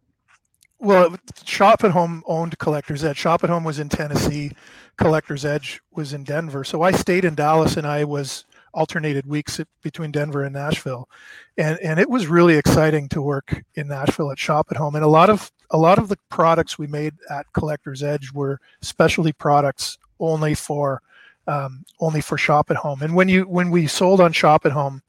well, 0.79 1.15
Shop 1.43 1.83
at 1.83 1.91
Home 1.91 2.23
owned 2.27 2.57
Collector's 2.59 3.03
Edge. 3.03 3.17
Shop 3.17 3.43
at 3.43 3.49
Home 3.49 3.63
was 3.63 3.79
in 3.79 3.89
Tennessee. 3.89 4.51
Collector's 4.97 5.45
Edge 5.45 5.81
was 5.91 6.13
in 6.13 6.23
Denver. 6.23 6.63
So 6.63 6.81
I 6.81 6.91
stayed 6.91 7.25
in 7.25 7.35
Dallas 7.35 7.77
and 7.77 7.87
I 7.87 8.03
was 8.03 8.45
alternated 8.73 9.25
weeks 9.25 9.59
between 9.81 10.11
Denver 10.11 10.43
and 10.43 10.53
Nashville, 10.53 11.09
and 11.57 11.79
and 11.79 11.99
it 11.99 12.09
was 12.09 12.27
really 12.27 12.57
exciting 12.57 13.09
to 13.09 13.21
work 13.21 13.63
in 13.75 13.87
Nashville 13.87 14.31
at 14.31 14.37
Shop 14.37 14.67
at 14.69 14.77
Home. 14.77 14.95
And 14.95 15.03
a 15.03 15.07
lot 15.07 15.29
of 15.29 15.51
a 15.71 15.77
lot 15.77 15.97
of 15.97 16.09
the 16.09 16.17
products 16.29 16.77
we 16.77 16.87
made 16.87 17.13
at 17.29 17.51
Collector's 17.53 18.03
Edge 18.03 18.31
were 18.31 18.59
specialty 18.81 19.33
products 19.33 19.97
only 20.19 20.53
for 20.53 21.01
um, 21.47 21.85
only 21.99 22.21
for 22.21 22.37
Shop 22.37 22.69
at 22.69 22.77
Home. 22.77 23.01
And 23.01 23.15
when 23.15 23.29
you 23.29 23.43
when 23.43 23.71
we 23.71 23.87
sold 23.87 24.21
on 24.21 24.31
Shop 24.31 24.65
at 24.65 24.71
Home. 24.71 25.01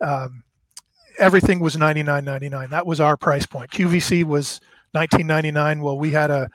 Um, 0.00 0.42
everything 1.18 1.60
was 1.60 1.76
99.99 1.76 2.70
that 2.70 2.86
was 2.86 2.98
our 2.98 3.18
price 3.18 3.44
point 3.44 3.70
qvc 3.70 4.24
was 4.24 4.62
19.99 4.94 5.82
well 5.82 5.98
we 5.98 6.10
had 6.10 6.30
a 6.30 6.50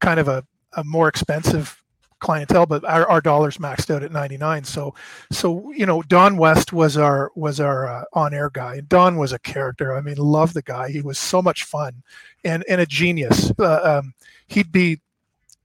kind 0.00 0.20
of 0.20 0.28
a, 0.28 0.44
a 0.74 0.84
more 0.84 1.08
expensive 1.08 1.82
clientele, 2.22 2.64
but 2.64 2.82
our, 2.84 3.06
our 3.10 3.20
dollars 3.20 3.58
maxed 3.58 3.94
out 3.94 4.02
at 4.02 4.12
99. 4.12 4.64
So, 4.64 4.94
so 5.30 5.70
you 5.72 5.84
know, 5.84 6.00
Don 6.02 6.38
West 6.38 6.72
was 6.72 6.96
our 6.96 7.30
was 7.34 7.60
our 7.60 7.86
uh, 7.86 8.04
on 8.14 8.32
air 8.32 8.48
guy, 8.48 8.76
and 8.76 8.88
Don 8.88 9.18
was 9.18 9.32
a 9.32 9.38
character. 9.38 9.94
I 9.94 10.00
mean, 10.00 10.16
love 10.16 10.54
the 10.54 10.62
guy. 10.62 10.90
He 10.90 11.02
was 11.02 11.18
so 11.18 11.42
much 11.42 11.64
fun, 11.64 12.02
and 12.44 12.64
and 12.68 12.80
a 12.80 12.86
genius. 12.86 13.52
Uh, 13.58 14.00
um, 14.00 14.14
he'd 14.46 14.72
be 14.72 15.00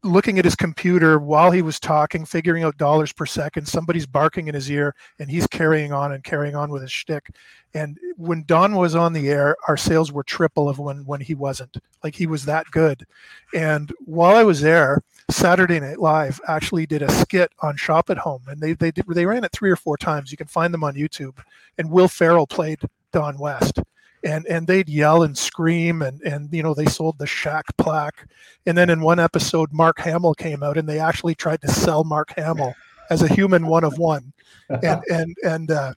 looking 0.03 0.39
at 0.39 0.45
his 0.45 0.55
computer 0.55 1.19
while 1.19 1.51
he 1.51 1.61
was 1.61 1.79
talking, 1.79 2.25
figuring 2.25 2.63
out 2.63 2.77
dollars 2.77 3.11
per 3.11 3.25
second. 3.25 3.67
Somebody's 3.67 4.05
barking 4.05 4.47
in 4.47 4.55
his 4.55 4.69
ear, 4.69 4.95
and 5.19 5.29
he's 5.29 5.47
carrying 5.47 5.91
on 5.91 6.11
and 6.13 6.23
carrying 6.23 6.55
on 6.55 6.69
with 6.69 6.81
his 6.81 6.91
shtick. 6.91 7.29
And 7.73 7.97
when 8.15 8.43
Don 8.45 8.75
was 8.75 8.95
on 8.95 9.13
the 9.13 9.29
air, 9.29 9.55
our 9.67 9.77
sales 9.77 10.11
were 10.11 10.23
triple 10.23 10.69
of 10.69 10.79
when 10.79 11.05
when 11.05 11.21
he 11.21 11.35
wasn't. 11.35 11.77
Like 12.03 12.15
he 12.15 12.27
was 12.27 12.45
that 12.45 12.69
good. 12.71 13.05
And 13.53 13.91
while 14.05 14.35
I 14.35 14.43
was 14.43 14.61
there, 14.61 15.01
Saturday 15.29 15.79
Night 15.79 15.99
Live 15.99 16.39
actually 16.47 16.85
did 16.85 17.01
a 17.01 17.11
skit 17.11 17.51
on 17.59 17.75
Shop 17.75 18.09
at 18.09 18.17
Home, 18.17 18.43
and 18.47 18.61
they 18.61 18.73
they 18.73 18.91
did, 18.91 19.05
they 19.07 19.25
ran 19.25 19.43
it 19.43 19.51
three 19.51 19.71
or 19.71 19.75
four 19.75 19.97
times. 19.97 20.31
You 20.31 20.37
can 20.37 20.47
find 20.47 20.73
them 20.73 20.83
on 20.83 20.95
YouTube. 20.95 21.37
And 21.77 21.91
Will 21.91 22.07
Ferrell 22.07 22.47
played 22.47 22.79
Don 23.11 23.37
West 23.37 23.79
and 24.23 24.45
and 24.47 24.67
they'd 24.67 24.89
yell 24.89 25.23
and 25.23 25.37
scream 25.37 26.01
and 26.01 26.21
and 26.21 26.49
you 26.51 26.63
know 26.63 26.73
they 26.73 26.85
sold 26.85 27.17
the 27.17 27.25
Shaq 27.25 27.63
plaque 27.77 28.27
and 28.65 28.77
then 28.77 28.89
in 28.89 29.01
one 29.01 29.19
episode 29.19 29.71
mark 29.71 29.99
hamill 29.99 30.33
came 30.33 30.63
out 30.63 30.77
and 30.77 30.87
they 30.87 30.99
actually 30.99 31.35
tried 31.35 31.61
to 31.61 31.67
sell 31.67 32.03
mark 32.03 32.33
hamill 32.35 32.73
as 33.09 33.21
a 33.21 33.27
human 33.27 33.67
one 33.67 33.83
of 33.83 33.97
one 33.97 34.33
and 34.83 35.01
and 35.09 35.35
and 35.43 35.71
uh 35.71 35.93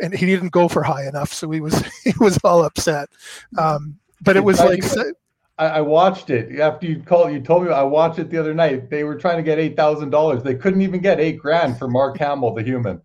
and 0.00 0.14
he 0.14 0.26
didn't 0.26 0.50
go 0.50 0.68
for 0.68 0.82
high 0.82 1.06
enough 1.06 1.32
so 1.32 1.50
he 1.50 1.60
was 1.60 1.84
he 2.04 2.12
was 2.20 2.38
all 2.44 2.64
upset 2.64 3.08
um 3.58 3.98
but 4.22 4.36
it 4.36 4.44
was 4.44 4.58
like 4.60 4.82
I, 5.56 5.80
watched 5.82 6.30
it 6.30 6.58
after 6.58 6.86
you 6.86 7.00
called. 7.00 7.32
You 7.32 7.40
told 7.40 7.64
me 7.64 7.70
I 7.70 7.84
watched 7.84 8.18
it 8.18 8.28
the 8.28 8.38
other 8.38 8.54
night. 8.54 8.90
They 8.90 9.04
were 9.04 9.14
trying 9.14 9.36
to 9.36 9.42
get 9.44 9.60
eight 9.60 9.76
thousand 9.76 10.10
dollars. 10.10 10.42
They 10.42 10.56
couldn't 10.56 10.82
even 10.82 11.00
get 11.00 11.20
eight 11.20 11.38
grand 11.38 11.78
for 11.78 11.86
Mark 11.86 12.18
Hamill, 12.18 12.54
the 12.54 12.62
human. 12.64 13.00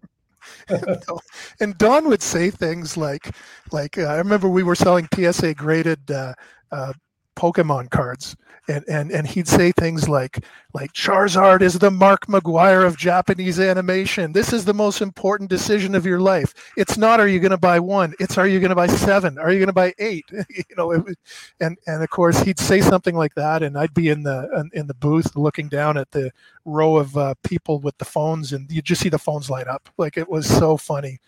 and 1.60 1.78
Don 1.78 2.08
would 2.10 2.22
say 2.22 2.50
things 2.50 2.98
like, 2.98 3.36
like 3.72 3.98
uh, 3.98 4.04
I 4.04 4.18
remember 4.18 4.50
we 4.50 4.64
were 4.64 4.76
selling 4.76 5.08
PSA 5.14 5.54
graded 5.56 6.10
uh, 6.12 6.34
uh, 6.72 6.94
Pokemon 7.40 7.90
cards, 7.90 8.36
and 8.68 8.84
and 8.90 9.12
and 9.12 9.26
he'd 9.26 9.48
say 9.48 9.72
things 9.72 10.10
like 10.10 10.44
like 10.74 10.92
Charizard 10.92 11.62
is 11.62 11.80
the 11.80 11.90
Mark 11.90 12.28
McGwire 12.28 12.86
of 12.86 12.98
Japanese 12.98 13.62
animation. 13.62 14.34
This 14.34 14.52
is 14.52 14.66
the 14.66 14.74
most 14.74 15.00
important 15.00 15.50
decision 15.50 15.96
of 15.96 16.06
your 16.06 16.20
life. 16.20 16.54
It's 16.76 16.98
not 16.98 17.22
are 17.22 17.30
you 17.30 17.40
going 17.40 17.52
to 17.52 17.58
buy 17.58 17.80
one. 17.80 18.14
It's 18.20 18.38
are 18.38 18.46
you 18.46 18.60
going 18.60 18.72
to 18.72 18.76
buy 18.76 18.88
seven? 18.88 19.40
Are 19.40 19.54
you 19.54 19.60
going 19.60 19.68
to 19.68 19.74
buy 19.74 19.94
eight? 20.00 20.26
you 20.50 20.76
know, 20.76 20.92
it, 20.92 21.18
and 21.62 21.78
and 21.88 22.04
of 22.04 22.10
course 22.10 22.42
he'd 22.42 22.60
say 22.60 22.82
something 22.82 23.16
like 23.16 23.36
that, 23.36 23.64
and 23.64 23.78
I'd 23.78 23.94
be 23.94 24.10
in 24.10 24.24
the 24.24 24.70
in 24.74 24.88
the 24.88 24.94
booth 24.96 25.38
looking 25.38 25.70
down 25.70 25.96
at 25.96 26.12
the 26.12 26.32
row 26.66 26.98
of 26.98 27.16
uh, 27.16 27.36
people 27.44 27.80
with 27.80 27.98
the 28.00 28.06
phones, 28.06 28.52
and 28.52 28.70
you 28.70 28.82
just 28.82 29.02
see 29.02 29.10
the 29.10 29.18
phones 29.18 29.50
light 29.50 29.70
up. 29.70 29.88
Like 29.98 30.18
it 30.18 30.30
was 30.30 30.46
so 30.46 30.76
funny. 30.76 31.20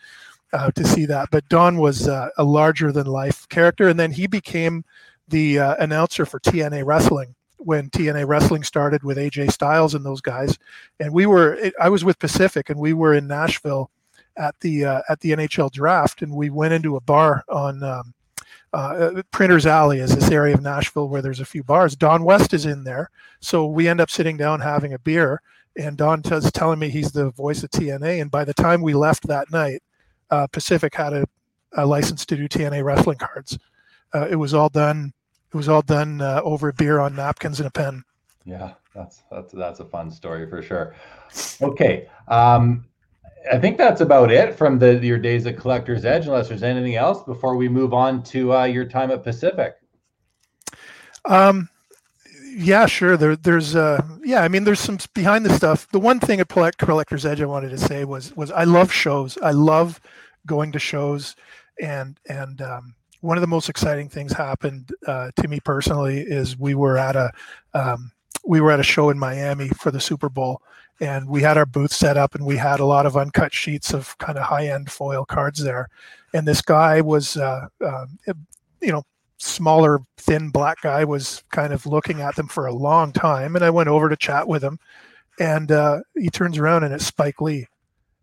Uh, 0.54 0.70
to 0.72 0.84
see 0.84 1.06
that, 1.06 1.30
but 1.32 1.48
Don 1.48 1.78
was 1.78 2.10
uh, 2.10 2.28
a 2.38 2.44
larger 2.44 2.92
than 2.92 3.08
life 3.08 3.48
character, 3.48 3.88
and 3.88 3.98
then 3.98 4.12
he 4.12 4.28
became 4.28 4.84
the 5.32 5.60
uh, 5.60 5.76
announcer 5.80 6.26
for 6.26 6.40
TNA 6.40 6.86
Wrestling 6.86 7.34
when 7.58 7.90
TNA 7.90 8.28
Wrestling 8.28 8.64
started 8.64 9.04
with 9.04 9.18
AJ 9.18 9.52
Styles 9.52 9.94
and 9.94 10.06
those 10.06 10.22
guys. 10.22 10.58
And 11.00 11.14
we 11.14 11.26
were, 11.26 11.72
I 11.80 11.90
was 11.90 12.04
with 12.04 12.20
Pacific, 12.20 12.70
and 12.70 12.80
we 12.80 12.94
were 12.94 13.14
in 13.14 13.28
Nashville 13.28 13.90
at 14.38 14.60
the 14.62 14.86
uh, 14.86 15.02
at 15.10 15.20
the 15.20 15.32
NHL 15.32 15.72
draft, 15.72 16.22
and 16.22 16.34
we 16.34 16.50
went 16.50 16.74
into 16.74 16.96
a 16.96 17.02
bar 17.02 17.44
on 17.50 17.84
um, 17.84 18.14
uh, 18.74 19.22
Printers 19.32 19.66
Alley, 19.66 20.00
is 20.00 20.16
this 20.16 20.32
area 20.32 20.54
of 20.54 20.62
Nashville 20.62 21.10
where 21.10 21.22
there's 21.22 21.42
a 21.42 21.46
few 21.46 21.64
bars. 21.64 21.96
Don 21.96 22.24
West 22.24 22.54
is 22.54 22.66
in 22.66 22.84
there, 22.84 23.10
so 23.42 23.66
we 23.66 23.88
end 23.88 24.00
up 24.00 24.10
sitting 24.10 24.38
down 24.38 24.60
having 24.60 24.94
a 24.94 25.00
beer, 25.00 25.42
and 25.78 25.98
Don 25.98 26.22
was 26.30 26.52
telling 26.52 26.80
me 26.80 26.90
he's 26.90 27.12
the 27.12 27.32
voice 27.32 27.64
of 27.64 27.70
TNA. 27.72 28.22
And 28.22 28.32
by 28.32 28.46
the 28.46 28.54
time 28.54 28.82
we 28.82 28.94
left 28.94 29.28
that 29.28 29.52
night, 29.52 29.84
uh, 30.30 30.48
Pacific 30.48 30.96
had 30.96 31.14
a, 31.14 31.26
a 31.74 31.86
license 31.86 32.26
to 32.28 32.38
do 32.38 32.48
TNA 32.48 32.84
wrestling 32.84 33.18
cards. 33.18 33.60
Uh, 34.14 34.28
it 34.30 34.36
was 34.36 34.54
all 34.54 34.70
done 34.70 35.14
it 35.54 35.58
was 35.58 35.70
all 35.70 35.82
done 35.82 36.22
uh, 36.22 36.42
over 36.44 36.70
a 36.70 36.74
beer 36.74 37.00
on 37.00 37.16
napkins 37.16 37.60
and 37.60 37.68
a 37.68 37.72
pen. 37.72 38.04
Yeah, 38.46 38.74
that's 38.96 39.24
that's 39.32 39.54
that's 39.54 39.80
a 39.80 39.86
fun 39.86 40.10
story 40.12 40.50
for 40.50 40.62
sure. 40.62 40.96
Okay, 41.62 42.08
um, 42.28 42.86
I 43.52 43.58
think 43.60 43.78
that's 43.78 44.02
about 44.02 44.32
it 44.32 44.56
from 44.56 44.80
the 44.80 44.96
your 44.96 45.20
days 45.20 45.46
at 45.46 45.58
Collector's 45.58 46.06
Edge. 46.06 46.26
Unless 46.26 46.50
there's 46.50 46.64
anything 46.64 46.96
else 46.96 47.24
before 47.24 47.56
we 47.56 47.70
move 47.70 47.94
on 47.94 48.24
to 48.24 48.54
uh, 48.54 48.64
your 48.64 48.86
time 48.86 49.12
at 49.12 49.24
Pacific. 49.24 49.76
Um, 51.26 51.70
yeah, 52.56 52.86
sure. 52.86 53.16
There, 53.16 53.36
there's, 53.36 53.76
uh, 53.76 54.02
yeah. 54.24 54.42
I 54.42 54.48
mean, 54.48 54.64
there's 54.64 54.80
some 54.80 54.98
behind 55.14 55.46
the 55.46 55.54
stuff. 55.54 55.88
The 55.92 56.00
one 56.00 56.20
thing 56.20 56.40
at 56.40 56.50
Collector's 56.50 57.26
Edge 57.26 57.42
I 57.42 57.46
wanted 57.46 57.70
to 57.70 57.78
say 57.78 58.04
was, 58.04 58.36
was 58.36 58.52
I 58.52 58.64
love 58.64 58.92
shows. 58.92 59.38
I 59.42 59.52
love 59.52 60.02
going 60.46 60.72
to 60.72 60.80
shows, 60.80 61.36
and 61.80 62.20
and 62.28 62.62
um, 62.62 62.96
one 63.22 63.38
of 63.38 63.42
the 63.42 63.48
most 63.48 63.70
exciting 63.70 64.10
things 64.10 64.34
happened 64.34 64.92
uh, 65.08 65.32
to 65.38 65.48
me 65.48 65.60
personally 65.60 66.20
is 66.20 66.58
we 66.58 66.76
were 66.76 66.98
at 66.98 67.16
a 67.16 67.32
um, 67.74 68.12
we 68.46 68.60
were 68.60 68.72
at 68.72 68.80
a 68.80 68.84
show 68.84 69.10
in 69.12 69.20
Miami 69.20 69.70
for 69.70 69.92
the 69.92 70.02
Super 70.02 70.28
Bowl, 70.28 70.62
and 71.00 71.28
we 71.28 71.42
had 71.42 71.58
our 71.58 71.66
booth 71.66 71.94
set 71.94 72.18
up, 72.18 72.34
and 72.36 72.46
we 72.46 72.58
had 72.58 72.80
a 72.80 72.86
lot 72.86 73.06
of 73.06 73.16
uncut 73.16 73.54
sheets 73.54 73.94
of 73.94 74.18
kind 74.18 74.38
of 74.38 74.44
high 74.44 74.68
end 74.68 74.92
foil 74.92 75.24
cards 75.26 75.64
there, 75.64 75.90
and 76.34 76.48
this 76.48 76.62
guy 76.62 77.02
was, 77.02 77.38
uh, 77.38 77.68
uh, 77.86 78.06
you 78.82 78.92
know, 78.92 79.04
smaller, 79.38 80.00
thin 80.18 80.50
black 80.50 80.82
guy 80.82 81.04
was 81.04 81.44
kind 81.52 81.74
of 81.74 81.86
looking 81.86 82.22
at 82.22 82.36
them 82.36 82.48
for 82.48 82.66
a 82.66 82.74
long 82.74 83.12
time, 83.12 83.56
and 83.56 83.64
I 83.64 83.70
went 83.70 83.90
over 83.90 84.10
to 84.10 84.16
chat 84.16 84.48
with 84.48 84.64
him, 84.64 84.80
and 85.40 85.72
uh, 85.72 86.02
he 86.16 86.30
turns 86.30 86.58
around 86.58 86.84
and 86.84 86.94
it's 86.94 87.06
Spike 87.06 87.42
Lee, 87.42 87.68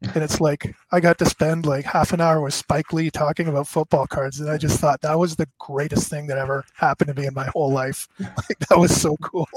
and 0.02 0.22
it's 0.22 0.40
like 0.40 0.74
I 0.92 1.00
got 1.00 1.18
to 1.18 1.26
spend 1.26 1.66
like 1.66 1.84
half 1.84 2.12
an 2.12 2.20
hour 2.20 2.40
with 2.40 2.54
Spike 2.54 2.92
Lee 2.92 3.10
talking 3.10 3.48
about 3.48 3.66
football 3.66 4.06
cards, 4.06 4.40
and 4.40 4.50
I 4.50 4.56
just 4.56 4.78
thought 4.78 5.00
that 5.00 5.18
was 5.18 5.36
the 5.36 5.48
greatest 5.58 6.08
thing 6.08 6.26
that 6.28 6.38
ever 6.38 6.64
happened 6.74 7.08
to 7.08 7.20
me 7.20 7.26
in 7.26 7.34
my 7.34 7.46
whole 7.46 7.72
life. 7.72 8.08
Like 8.18 8.58
that 8.68 8.78
was 8.78 8.98
so 8.98 9.16
cool. 9.16 9.48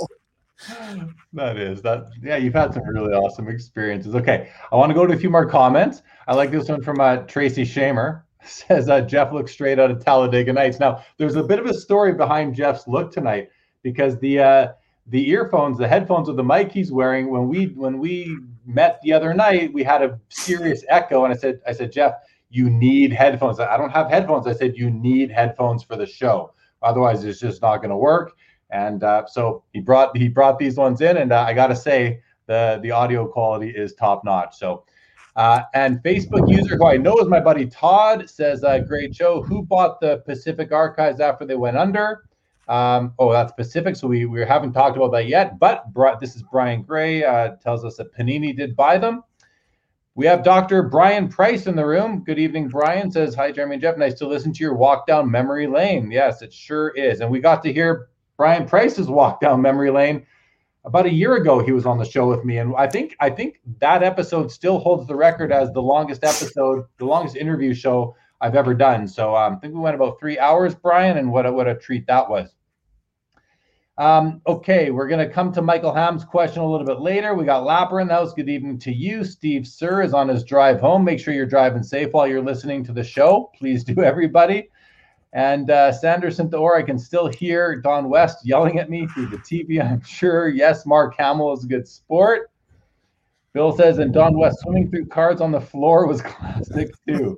That 1.33 1.57
is 1.57 1.81
that. 1.81 2.09
Yeah, 2.21 2.37
you've 2.37 2.53
had 2.53 2.73
some 2.73 2.83
really 2.83 3.13
awesome 3.13 3.47
experiences. 3.47 4.15
Okay, 4.15 4.49
I 4.71 4.75
want 4.75 4.89
to 4.89 4.93
go 4.93 5.05
to 5.05 5.13
a 5.13 5.17
few 5.17 5.29
more 5.29 5.45
comments. 5.45 6.01
I 6.27 6.35
like 6.35 6.51
this 6.51 6.69
one 6.69 6.81
from 6.81 6.99
uh, 6.99 7.17
Tracy 7.17 7.63
Shamer. 7.63 8.23
Says 8.43 8.89
uh, 8.89 9.01
Jeff 9.01 9.31
looks 9.31 9.51
straight 9.51 9.77
out 9.77 9.91
of 9.91 10.03
Talladega 10.03 10.51
Nights. 10.51 10.79
Now, 10.79 11.03
there's 11.17 11.35
a 11.35 11.43
bit 11.43 11.59
of 11.59 11.67
a 11.67 11.73
story 11.73 12.13
behind 12.13 12.55
Jeff's 12.55 12.87
look 12.87 13.11
tonight 13.11 13.49
because 13.83 14.17
the 14.19 14.39
uh, 14.39 14.67
the 15.07 15.29
earphones, 15.29 15.77
the 15.77 15.87
headphones 15.87 16.27
with 16.27 16.37
the 16.37 16.43
mic 16.43 16.71
he's 16.71 16.91
wearing, 16.91 17.29
when 17.29 17.47
we 17.47 17.67
when 17.67 17.99
we 17.99 18.37
met 18.65 18.99
the 19.01 19.13
other 19.13 19.33
night, 19.33 19.73
we 19.73 19.83
had 19.83 20.01
a 20.01 20.19
serious 20.29 20.83
echo, 20.87 21.25
and 21.25 21.33
I 21.33 21.37
said, 21.37 21.59
I 21.67 21.73
said, 21.73 21.91
Jeff, 21.91 22.13
you 22.49 22.69
need 22.69 23.11
headphones. 23.11 23.59
I 23.59 23.77
don't 23.77 23.89
have 23.89 24.09
headphones. 24.09 24.45
I 24.47 24.53
said, 24.53 24.77
you 24.77 24.91
need 24.91 25.31
headphones 25.31 25.83
for 25.83 25.95
the 25.95 26.05
show. 26.05 26.53
Otherwise, 26.81 27.23
it's 27.23 27.39
just 27.39 27.61
not 27.61 27.77
going 27.77 27.89
to 27.89 27.97
work. 27.97 28.33
And 28.69 29.03
uh, 29.03 29.25
so 29.27 29.63
he 29.73 29.81
brought 29.81 30.15
he 30.15 30.29
brought 30.29 30.57
these 30.57 30.77
ones 30.77 31.01
in, 31.01 31.17
and 31.17 31.33
uh, 31.33 31.41
I 31.41 31.53
got 31.53 31.67
to 31.67 31.75
say 31.75 32.21
the 32.47 32.79
the 32.81 32.91
audio 32.91 33.27
quality 33.27 33.69
is 33.69 33.93
top 33.93 34.23
notch. 34.23 34.57
So. 34.57 34.85
Uh, 35.37 35.61
and 35.73 36.03
Facebook 36.03 36.49
user 36.49 36.75
who 36.75 36.85
I 36.85 36.97
know 36.97 37.17
is 37.19 37.29
my 37.29 37.39
buddy 37.39 37.65
Todd 37.65 38.29
says, 38.29 38.65
uh, 38.65 38.79
"Great 38.79 39.15
show. 39.15 39.41
Who 39.41 39.63
bought 39.63 40.01
the 40.01 40.17
Pacific 40.25 40.73
Archives 40.73 41.21
after 41.21 41.45
they 41.45 41.55
went 41.55 41.77
under?" 41.77 42.25
Um, 42.71 43.13
oh, 43.19 43.33
that's 43.33 43.51
Pacific. 43.51 43.97
So 43.97 44.07
we, 44.07 44.25
we 44.25 44.39
haven't 44.45 44.71
talked 44.71 44.95
about 44.95 45.11
that 45.11 45.27
yet. 45.27 45.59
But 45.59 45.83
this 46.21 46.37
is 46.37 46.43
Brian 46.43 46.83
Gray 46.83 47.21
uh, 47.21 47.55
tells 47.57 47.83
us 47.83 47.97
that 47.97 48.15
Panini 48.15 48.55
did 48.55 48.77
buy 48.77 48.97
them. 48.97 49.23
We 50.15 50.25
have 50.25 50.41
Dr. 50.41 50.83
Brian 50.83 51.27
Price 51.27 51.67
in 51.67 51.75
the 51.75 51.85
room. 51.85 52.23
Good 52.23 52.39
evening, 52.39 52.69
Brian. 52.69 53.11
Says, 53.11 53.35
Hi, 53.35 53.51
Jeremy 53.51 53.75
and 53.75 53.81
Jeff. 53.81 53.97
Nice 53.97 54.13
to 54.15 54.27
listen 54.27 54.53
to 54.53 54.63
your 54.63 54.73
walk 54.73 55.05
down 55.05 55.29
memory 55.29 55.67
lane. 55.67 56.11
Yes, 56.11 56.41
it 56.41 56.53
sure 56.53 56.91
is. 56.91 57.19
And 57.19 57.29
we 57.29 57.41
got 57.41 57.61
to 57.63 57.73
hear 57.73 58.07
Brian 58.37 58.65
Price's 58.65 59.07
walk 59.07 59.41
down 59.41 59.61
memory 59.61 59.91
lane 59.91 60.25
about 60.85 61.05
a 61.05 61.13
year 61.13 61.35
ago. 61.35 61.59
He 61.59 61.73
was 61.73 61.85
on 61.85 61.97
the 61.97 62.05
show 62.05 62.29
with 62.29 62.45
me. 62.45 62.59
And 62.59 62.73
I 62.77 62.87
think 62.87 63.17
I 63.19 63.29
think 63.29 63.59
that 63.79 64.01
episode 64.01 64.49
still 64.49 64.79
holds 64.79 65.07
the 65.07 65.15
record 65.15 65.51
as 65.51 65.73
the 65.73 65.81
longest 65.81 66.23
episode, 66.23 66.85
the 66.99 67.05
longest 67.05 67.35
interview 67.35 67.73
show 67.73 68.15
I've 68.39 68.55
ever 68.55 68.73
done. 68.73 69.09
So 69.09 69.35
um, 69.35 69.55
I 69.55 69.59
think 69.59 69.73
we 69.73 69.81
went 69.81 69.95
about 69.95 70.19
three 70.21 70.39
hours, 70.39 70.73
Brian, 70.73 71.17
and 71.17 71.31
what 71.31 71.45
a, 71.45 71.51
what 71.51 71.67
a 71.67 71.75
treat 71.75 72.07
that 72.07 72.29
was. 72.29 72.55
Um, 74.01 74.41
okay, 74.47 74.89
we're 74.89 75.07
going 75.07 75.23
to 75.23 75.31
come 75.31 75.53
to 75.53 75.61
Michael 75.61 75.93
Ham's 75.93 76.25
question 76.25 76.63
a 76.63 76.67
little 76.67 76.87
bit 76.87 77.01
later. 77.01 77.35
We 77.35 77.45
got 77.45 77.61
Lapper 77.61 78.01
in 78.01 78.07
the 78.07 78.15
house. 78.15 78.33
Good 78.33 78.49
evening 78.49 78.79
to 78.79 78.91
you. 78.91 79.23
Steve 79.23 79.67
Sir 79.67 80.01
is 80.01 80.11
on 80.11 80.27
his 80.27 80.43
drive 80.43 80.81
home. 80.81 81.03
Make 81.03 81.19
sure 81.19 81.35
you're 81.35 81.45
driving 81.45 81.83
safe 81.83 82.11
while 82.11 82.25
you're 82.25 82.41
listening 82.41 82.83
to 82.85 82.93
the 82.93 83.03
show. 83.03 83.51
Please 83.55 83.83
do, 83.83 84.01
everybody. 84.03 84.69
And 85.33 85.69
uh, 85.69 85.91
Sanderson 85.91 86.49
Thor, 86.49 86.75
I 86.75 86.81
can 86.81 86.97
still 86.97 87.27
hear 87.27 87.79
Don 87.79 88.09
West 88.09 88.43
yelling 88.43 88.79
at 88.79 88.89
me 88.89 89.05
through 89.05 89.27
the 89.27 89.37
TV, 89.37 89.79
I'm 89.85 90.01
sure. 90.01 90.49
Yes, 90.49 90.87
Mark 90.87 91.13
Hamill 91.19 91.53
is 91.53 91.65
a 91.65 91.67
good 91.67 91.87
sport. 91.87 92.49
Bill 93.53 93.71
says, 93.77 93.99
and 93.99 94.11
Don 94.11 94.35
West 94.35 94.61
swimming 94.61 94.89
through 94.89 95.05
cards 95.09 95.41
on 95.41 95.51
the 95.51 95.61
floor 95.61 96.07
was 96.07 96.21
classic 96.23 96.89
too. 97.07 97.37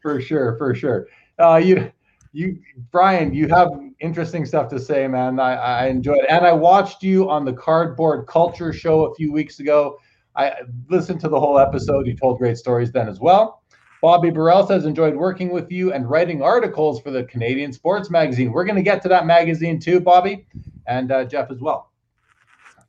for 0.00 0.20
sure, 0.20 0.56
for 0.56 0.72
sure. 0.72 1.08
Uh, 1.40 1.56
you, 1.56 1.90
you, 2.36 2.60
Brian, 2.90 3.32
you 3.32 3.48
have 3.48 3.70
interesting 3.98 4.44
stuff 4.44 4.68
to 4.68 4.78
say, 4.78 5.08
man. 5.08 5.40
I, 5.40 5.54
I 5.54 5.86
enjoyed 5.86 6.18
it. 6.18 6.26
And 6.28 6.44
I 6.44 6.52
watched 6.52 7.02
you 7.02 7.30
on 7.30 7.46
the 7.46 7.52
Cardboard 7.54 8.26
Culture 8.26 8.74
show 8.74 9.06
a 9.06 9.14
few 9.14 9.32
weeks 9.32 9.58
ago. 9.58 9.98
I 10.34 10.52
listened 10.90 11.18
to 11.20 11.30
the 11.30 11.40
whole 11.40 11.58
episode. 11.58 12.06
You 12.06 12.14
told 12.14 12.36
great 12.36 12.58
stories 12.58 12.92
then 12.92 13.08
as 13.08 13.20
well. 13.20 13.62
Bobby 14.02 14.28
Burrell 14.28 14.66
says, 14.66 14.84
enjoyed 14.84 15.16
working 15.16 15.50
with 15.50 15.72
you 15.72 15.94
and 15.94 16.08
writing 16.10 16.42
articles 16.42 17.00
for 17.00 17.10
the 17.10 17.24
Canadian 17.24 17.72
Sports 17.72 18.10
Magazine. 18.10 18.52
We're 18.52 18.66
going 18.66 18.76
to 18.76 18.82
get 18.82 19.00
to 19.02 19.08
that 19.08 19.24
magazine 19.24 19.80
too, 19.80 19.98
Bobby, 19.98 20.46
and 20.86 21.10
uh, 21.10 21.24
Jeff 21.24 21.50
as 21.50 21.60
well. 21.60 21.90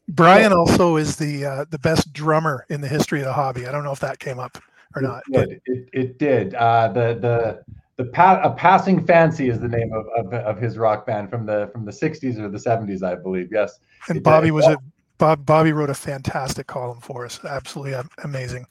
Brian 0.09 0.51
also 0.51 0.97
is 0.97 1.15
the 1.15 1.45
uh, 1.45 1.65
the 1.69 1.79
best 1.79 2.11
drummer 2.11 2.65
in 2.69 2.81
the 2.81 2.87
history 2.87 3.19
of 3.19 3.25
the 3.25 3.33
hobby. 3.33 3.65
I 3.65 3.71
don't 3.71 3.85
know 3.85 3.91
if 3.91 3.99
that 4.01 4.19
came 4.19 4.39
up 4.39 4.57
or 4.95 5.01
not. 5.01 5.23
It 5.29 5.49
did. 5.49 5.61
It, 5.65 5.89
it 5.93 6.17
did. 6.17 6.53
Uh, 6.53 6.89
the 6.89 7.17
the 7.19 7.76
the 7.97 8.05
pa- 8.05 8.41
a 8.43 8.51
passing 8.51 9.05
fancy 9.05 9.49
is 9.49 9.59
the 9.59 9.67
name 9.67 9.91
of, 9.91 10.05
of, 10.15 10.33
of 10.33 10.57
his 10.59 10.77
rock 10.77 11.05
band 11.05 11.29
from 11.29 11.45
the 11.45 11.69
from 11.73 11.83
the 11.83 11.91
60s 11.91 12.39
or 12.39 12.47
the 12.47 12.57
70s, 12.57 13.03
I 13.03 13.15
believe. 13.15 13.49
Yes. 13.51 13.79
And 14.07 14.23
Bobby 14.23 14.51
was 14.51 14.65
a 14.65 14.77
Bob 15.17 15.45
Bobby 15.45 15.71
wrote 15.71 15.89
a 15.89 15.95
fantastic 15.95 16.67
column 16.67 17.01
for 17.01 17.25
us. 17.25 17.43
Absolutely 17.43 17.99
amazing. 18.23 18.67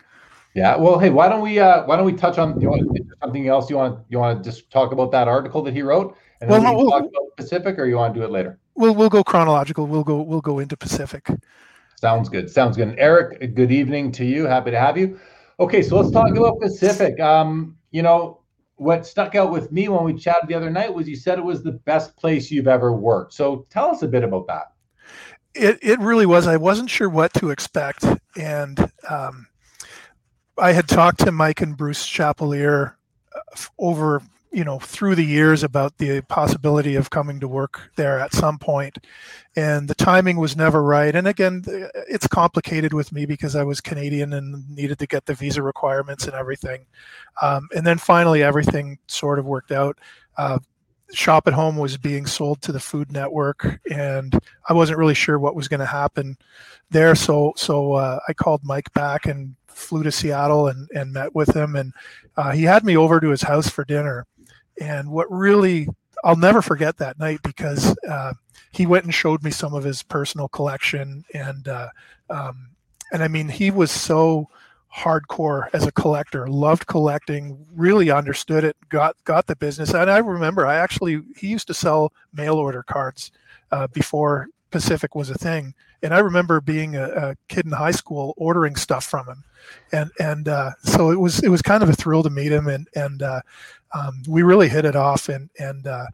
Yeah. 0.55 0.77
Well, 0.77 0.99
hey, 0.99 1.11
why 1.11 1.29
don't 1.29 1.43
we 1.43 1.59
uh, 1.59 1.85
why 1.85 1.97
don't 1.97 2.07
we 2.07 2.13
touch 2.13 2.39
on 2.39 2.59
you 2.61 2.71
want 2.71 2.99
something 3.21 3.49
else 3.49 3.69
you 3.69 3.77
want 3.77 3.99
you 4.09 4.19
want 4.19 4.43
to 4.43 4.51
just 4.51 4.71
talk 4.71 4.93
about 4.93 5.11
that 5.11 5.29
article 5.29 5.63
that 5.63 5.75
he 5.75 5.83
wrote 5.83 6.17
and 6.41 6.51
then 6.51 6.63
well, 6.63 6.77
we 6.77 6.83
we'll, 6.83 6.91
talk 6.91 7.03
about 7.03 7.37
Pacific 7.37 7.79
or 7.79 7.87
you 7.87 7.97
want 7.97 8.15
to 8.15 8.21
do 8.21 8.25
it 8.25 8.31
later? 8.31 8.59
We'll 8.75 8.95
we'll 8.95 9.09
go 9.09 9.25
chronological. 9.25 9.87
We'll 9.87 10.05
go 10.05 10.23
we'll 10.23 10.41
go 10.41 10.61
into 10.61 10.77
Pacific. 10.77 11.29
Sounds 11.99 12.29
good. 12.29 12.49
Sounds 12.49 12.77
good. 12.77 12.89
And 12.89 12.99
Eric, 12.99 13.55
good 13.55 13.73
evening 13.73 14.13
to 14.13 14.25
you. 14.25 14.45
Happy 14.45 14.71
to 14.71 14.79
have 14.79 14.97
you. 14.97 15.19
Okay, 15.59 15.83
so 15.83 15.97
let's 15.97 16.11
talk 16.11 16.37
about 16.37 16.61
Pacific. 16.61 17.19
Um, 17.19 17.77
you 17.91 18.03
know, 18.03 18.41
what 18.77 19.07
stuck 19.07 19.35
out 19.35 19.51
with 19.51 19.73
me 19.73 19.89
when 19.89 20.05
we 20.05 20.15
chatted 20.15 20.49
the 20.49 20.55
other 20.55 20.71
night 20.71 20.93
was 20.93 21.09
you 21.09 21.17
said 21.17 21.39
it 21.39 21.45
was 21.45 21.63
the 21.63 21.73
best 21.73 22.17
place 22.17 22.51
you've 22.51 22.69
ever 22.69 22.93
worked. 22.93 23.33
So 23.33 23.67
tell 23.71 23.91
us 23.91 24.03
a 24.03 24.09
bit 24.09 24.23
about 24.23 24.47
that. 24.47 24.73
It 25.55 25.79
it 25.83 25.99
really 26.01 26.27
was. 26.27 26.47
I 26.47 26.57
wasn't 26.57 26.91
sure 26.91 27.09
what 27.09 27.33
to 27.35 27.51
expect, 27.51 28.05
and 28.39 28.79
um, 29.09 29.47
I 30.59 30.73
had 30.73 30.87
talked 30.87 31.21
to 31.21 31.33
Mike 31.33 31.63
and 31.63 31.77
Bruce 31.77 32.07
Chapelier 32.07 32.97
uh, 33.35 33.61
over 33.79 34.21
you 34.53 34.65
know 34.65 34.79
through 34.79 35.15
the 35.15 35.25
years 35.25 35.63
about 35.63 35.99
the 35.99 36.21
possibility 36.23 36.95
of 36.95 37.11
coming 37.11 37.41
to 37.41 37.49
work 37.49 37.91
there 37.97 38.19
at 38.19 38.33
some 38.33 38.59
point. 38.59 38.99
And 39.57 39.89
the 39.89 39.95
timing 39.95 40.37
was 40.37 40.57
never 40.57 40.83
right. 40.83 41.15
And 41.15 41.29
again 41.29 41.63
it's 42.09 42.27
complicated 42.27 42.93
with 42.93 43.13
me 43.13 43.27
because 43.27 43.57
i 43.57 43.63
was 43.63 43.81
canadian 43.81 44.33
and 44.33 44.69
needed 44.69 44.99
to 45.01 45.07
get 45.07 45.27
the 45.27 45.35
visa 45.35 45.63
requirements 45.63 46.27
and 46.27 46.35
everything. 46.35 46.87
Um, 47.43 47.69
and 47.75 47.87
then 47.87 47.99
finally 47.99 48.43
everything 48.43 48.99
sort 49.07 49.39
of 49.39 49.45
worked 49.45 49.73
out. 49.73 49.99
Uh, 50.37 50.59
shop 51.13 51.47
at 51.47 51.55
home 51.55 51.77
was 51.77 51.97
being 51.97 52.27
sold 52.27 52.61
to 52.61 52.73
the 52.73 52.81
food 52.81 53.13
network 53.13 53.79
and 53.93 54.41
i 54.69 54.73
wasn't 54.73 54.99
really 54.99 55.15
sure 55.15 55.39
what 55.39 55.55
was 55.55 55.69
going 55.69 55.81
to 55.81 55.87
happen 55.87 56.37
there. 56.91 57.15
So 57.15 57.53
so 57.57 57.93
uh, 57.95 58.21
i 58.29 58.33
called 58.33 58.63
mike 58.65 58.93
back 58.93 59.27
and 59.27 59.55
flew 59.77 60.03
to 60.03 60.11
seattle 60.11 60.69
and, 60.69 60.89
and 60.95 61.13
met 61.13 61.35
with 61.35 61.55
him. 61.55 61.77
And 61.77 61.93
uh, 62.37 62.53
he 62.53 62.63
had 62.63 62.85
me 62.85 62.97
over 62.97 63.21
to 63.21 63.29
his 63.29 63.43
house 63.43 63.69
for 63.69 63.85
dinner 63.85 64.27
and 64.81 65.11
what 65.11 65.31
really, 65.31 65.89
I'll 66.25 66.37
never 66.37 66.63
forget 66.63 66.97
that 66.99 67.19
night 67.19 67.41
because 67.43 67.97
uh, 68.09 68.33
he 68.73 68.87
went 68.87 69.05
and 69.05 69.15
showed 69.15 69.43
me 69.43 69.51
some 69.51 69.75
of 69.75 69.85
his 69.85 70.03
personal 70.03 70.49
collection. 70.49 71.25
And, 71.35 71.69
uh, 71.69 71.89
um, 72.31 72.71
and 73.13 73.23
I 73.23 73.29
mean, 73.29 73.49
he 73.49 73.71
was 73.71 73.91
so 73.91 74.49
hardcore 74.95 75.69
as 75.73 75.87
a 75.87 75.93
collector, 75.93 76.49
loved 76.49 76.87
collecting, 76.87 77.67
really 77.75 78.11
understood 78.11 78.65
it, 78.65 78.77
got, 78.89 79.17
got 79.25 79.47
the 79.47 79.57
business. 79.57 79.95
And 79.95 80.11
I 80.11 80.19
remember 80.19 80.67
I 80.67 80.77
actually, 80.77 81.21
he 81.37 81.49
used 81.49 81.67
to 81.69 81.75
sell 81.75 82.13
mail 82.33 82.55
order 82.55 82.83
cards 82.83 83.31
uh, 83.71 83.87
before 83.89 84.49
Pacific 84.77 85.15
was 85.15 85.31
a 85.31 85.39
thing. 85.39 85.73
And 86.03 86.13
I 86.13 86.19
remember 86.19 86.61
being 86.61 86.97
a, 86.97 87.09
a, 87.09 87.37
kid 87.49 87.65
in 87.65 87.73
high 87.73 87.93
school 87.93 88.35
ordering 88.37 88.77
stuff 88.77 89.07
from 89.07 89.27
him, 89.27 89.43
and 89.91 90.11
and 90.21 90.49
uh, 90.49 90.73
so 90.85 91.11
it 91.11 91.19
was 91.19 91.43
it 91.43 91.49
was 91.49 91.63
kind 91.63 91.83
of 91.83 91.89
a 91.89 91.95
thrill 91.95 92.23
to 92.23 92.29
meet 92.29 92.53
him, 92.53 92.69
and 92.69 92.87
and 92.95 93.23
uh, 93.23 93.41
um, 93.93 94.23
we 94.29 94.43
really 94.43 94.69
hit 94.69 94.85
it 94.85 94.95
off. 94.95 95.31
And 95.31 95.49
and 95.59 95.87
uh, 95.87 96.05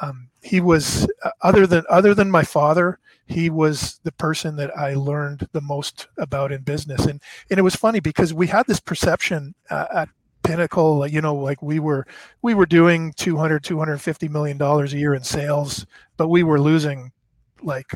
um, 0.00 0.28
he 0.40 0.60
was 0.60 1.08
uh, 1.24 1.30
other 1.42 1.66
than 1.66 1.82
other 1.90 2.14
than 2.14 2.30
my 2.30 2.44
father, 2.44 3.00
he 3.26 3.50
was 3.50 3.98
the 4.04 4.12
person 4.12 4.54
that 4.56 4.70
I 4.78 4.94
learned 4.94 5.48
the 5.50 5.60
most 5.60 6.06
about 6.16 6.52
in 6.52 6.62
business. 6.62 7.04
And 7.06 7.20
and 7.50 7.58
it 7.58 7.62
was 7.62 7.74
funny 7.74 7.98
because 7.98 8.32
we 8.32 8.46
had 8.46 8.68
this 8.68 8.80
perception 8.80 9.56
uh, 9.68 9.86
at 9.92 10.08
pinnacle 10.44 11.06
you 11.06 11.20
know 11.20 11.36
like 11.36 11.62
we 11.62 11.78
were 11.78 12.04
we 12.42 12.52
were 12.52 12.66
doing 12.66 13.12
200 13.12 13.62
250 13.62 14.26
million 14.26 14.58
dollars 14.58 14.92
a 14.92 14.98
year 14.98 15.14
in 15.14 15.22
sales 15.22 15.86
but 16.16 16.26
we 16.26 16.42
were 16.42 16.60
losing 16.60 17.12
like 17.62 17.92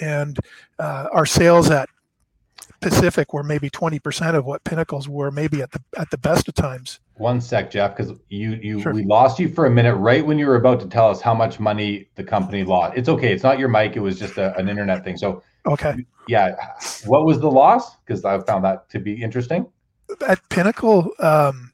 and 0.00 0.38
uh, 0.78 1.08
our 1.12 1.26
sales 1.26 1.70
at 1.70 1.88
Pacific 2.80 3.32
were 3.32 3.42
maybe 3.42 3.68
20% 3.70 4.34
of 4.34 4.44
what 4.44 4.62
Pinnacles 4.64 5.08
were 5.08 5.30
maybe 5.30 5.62
at 5.62 5.70
the 5.72 5.80
at 5.96 6.10
the 6.10 6.18
best 6.18 6.48
of 6.48 6.54
times. 6.54 7.00
One 7.14 7.40
sec, 7.40 7.70
Jeff, 7.70 7.96
because 7.96 8.12
you 8.28 8.52
you 8.62 8.80
sure. 8.80 8.94
we 8.94 9.04
lost 9.04 9.40
you 9.40 9.48
for 9.48 9.66
a 9.66 9.70
minute 9.70 9.96
right 9.96 10.24
when 10.24 10.38
you 10.38 10.46
were 10.46 10.56
about 10.56 10.78
to 10.80 10.86
tell 10.86 11.10
us 11.10 11.20
how 11.20 11.34
much 11.34 11.58
money 11.58 12.08
the 12.14 12.22
company 12.22 12.62
lost. 12.62 12.96
It's 12.96 13.08
okay, 13.08 13.32
it's 13.32 13.42
not 13.42 13.58
your 13.58 13.68
mic, 13.68 13.96
it 13.96 14.00
was 14.00 14.18
just 14.18 14.38
a, 14.38 14.56
an 14.56 14.68
internet 14.68 15.02
thing. 15.02 15.16
So 15.16 15.42
okay, 15.66 16.06
yeah, 16.28 16.54
what 17.06 17.24
was 17.24 17.40
the 17.40 17.50
loss? 17.50 17.96
Because 17.96 18.24
I 18.24 18.38
found 18.40 18.64
that 18.64 18.88
to 18.90 19.00
be 19.00 19.20
interesting. 19.20 19.66
At 20.26 20.48
Pinnacle, 20.48 21.10
um, 21.18 21.72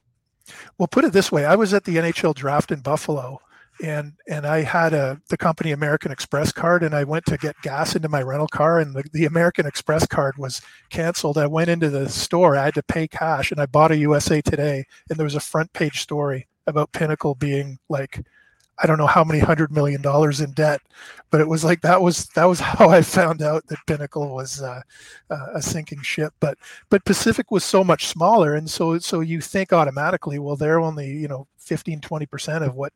well, 0.79 0.87
put 0.87 1.05
it 1.05 1.13
this 1.13 1.31
way: 1.31 1.45
I 1.45 1.55
was 1.55 1.73
at 1.73 1.83
the 1.83 1.97
NHL 1.97 2.33
draft 2.33 2.71
in 2.71 2.79
Buffalo, 2.79 3.39
and 3.83 4.13
and 4.27 4.45
I 4.45 4.61
had 4.61 4.93
a 4.93 5.21
the 5.29 5.37
company 5.37 5.71
American 5.71 6.11
Express 6.11 6.51
card, 6.51 6.83
and 6.83 6.95
I 6.95 7.03
went 7.03 7.25
to 7.27 7.37
get 7.37 7.55
gas 7.61 7.95
into 7.95 8.09
my 8.09 8.21
rental 8.21 8.47
car, 8.47 8.79
and 8.79 8.95
the, 8.95 9.03
the 9.11 9.25
American 9.25 9.65
Express 9.65 10.05
card 10.07 10.37
was 10.37 10.61
canceled. 10.89 11.37
I 11.37 11.47
went 11.47 11.69
into 11.69 11.89
the 11.89 12.09
store, 12.09 12.55
I 12.55 12.65
had 12.65 12.75
to 12.75 12.83
pay 12.83 13.07
cash, 13.07 13.51
and 13.51 13.59
I 13.59 13.65
bought 13.65 13.91
a 13.91 13.97
USA 13.97 14.41
Today, 14.41 14.85
and 15.09 15.17
there 15.17 15.25
was 15.25 15.35
a 15.35 15.39
front 15.39 15.73
page 15.73 16.01
story 16.01 16.47
about 16.67 16.91
Pinnacle 16.93 17.35
being 17.35 17.77
like, 17.89 18.25
I 18.79 18.87
don't 18.87 18.97
know 18.97 19.07
how 19.07 19.23
many 19.23 19.39
hundred 19.39 19.71
million 19.71 20.01
dollars 20.01 20.41
in 20.41 20.51
debt, 20.51 20.81
but 21.31 21.39
it 21.39 21.47
was 21.47 21.63
like 21.63 21.81
that 21.81 22.01
was 22.01 22.27
that 22.27 22.45
was 22.45 22.59
how 22.61 22.89
I 22.89 23.01
found 23.01 23.41
out 23.41 23.65
that 23.67 23.79
Pinnacle 23.87 24.33
was 24.33 24.61
uh, 24.61 24.81
uh, 25.29 25.47
a 25.53 25.61
sinking 25.61 26.01
ship. 26.01 26.33
But 26.39 26.57
but 26.89 27.05
Pacific 27.05 27.51
was 27.51 27.63
so 27.63 27.83
much 27.83 28.07
smaller, 28.07 28.55
and 28.55 28.69
so 28.69 28.99
so 28.99 29.21
you 29.21 29.41
think 29.41 29.73
automatically, 29.73 30.39
well, 30.39 30.55
they're 30.55 30.79
only 30.79 31.11
you 31.11 31.27
know 31.27 31.47
15 31.57 32.01
20 32.01 32.25
percent 32.25 32.63
of 32.63 32.75
what 32.75 32.93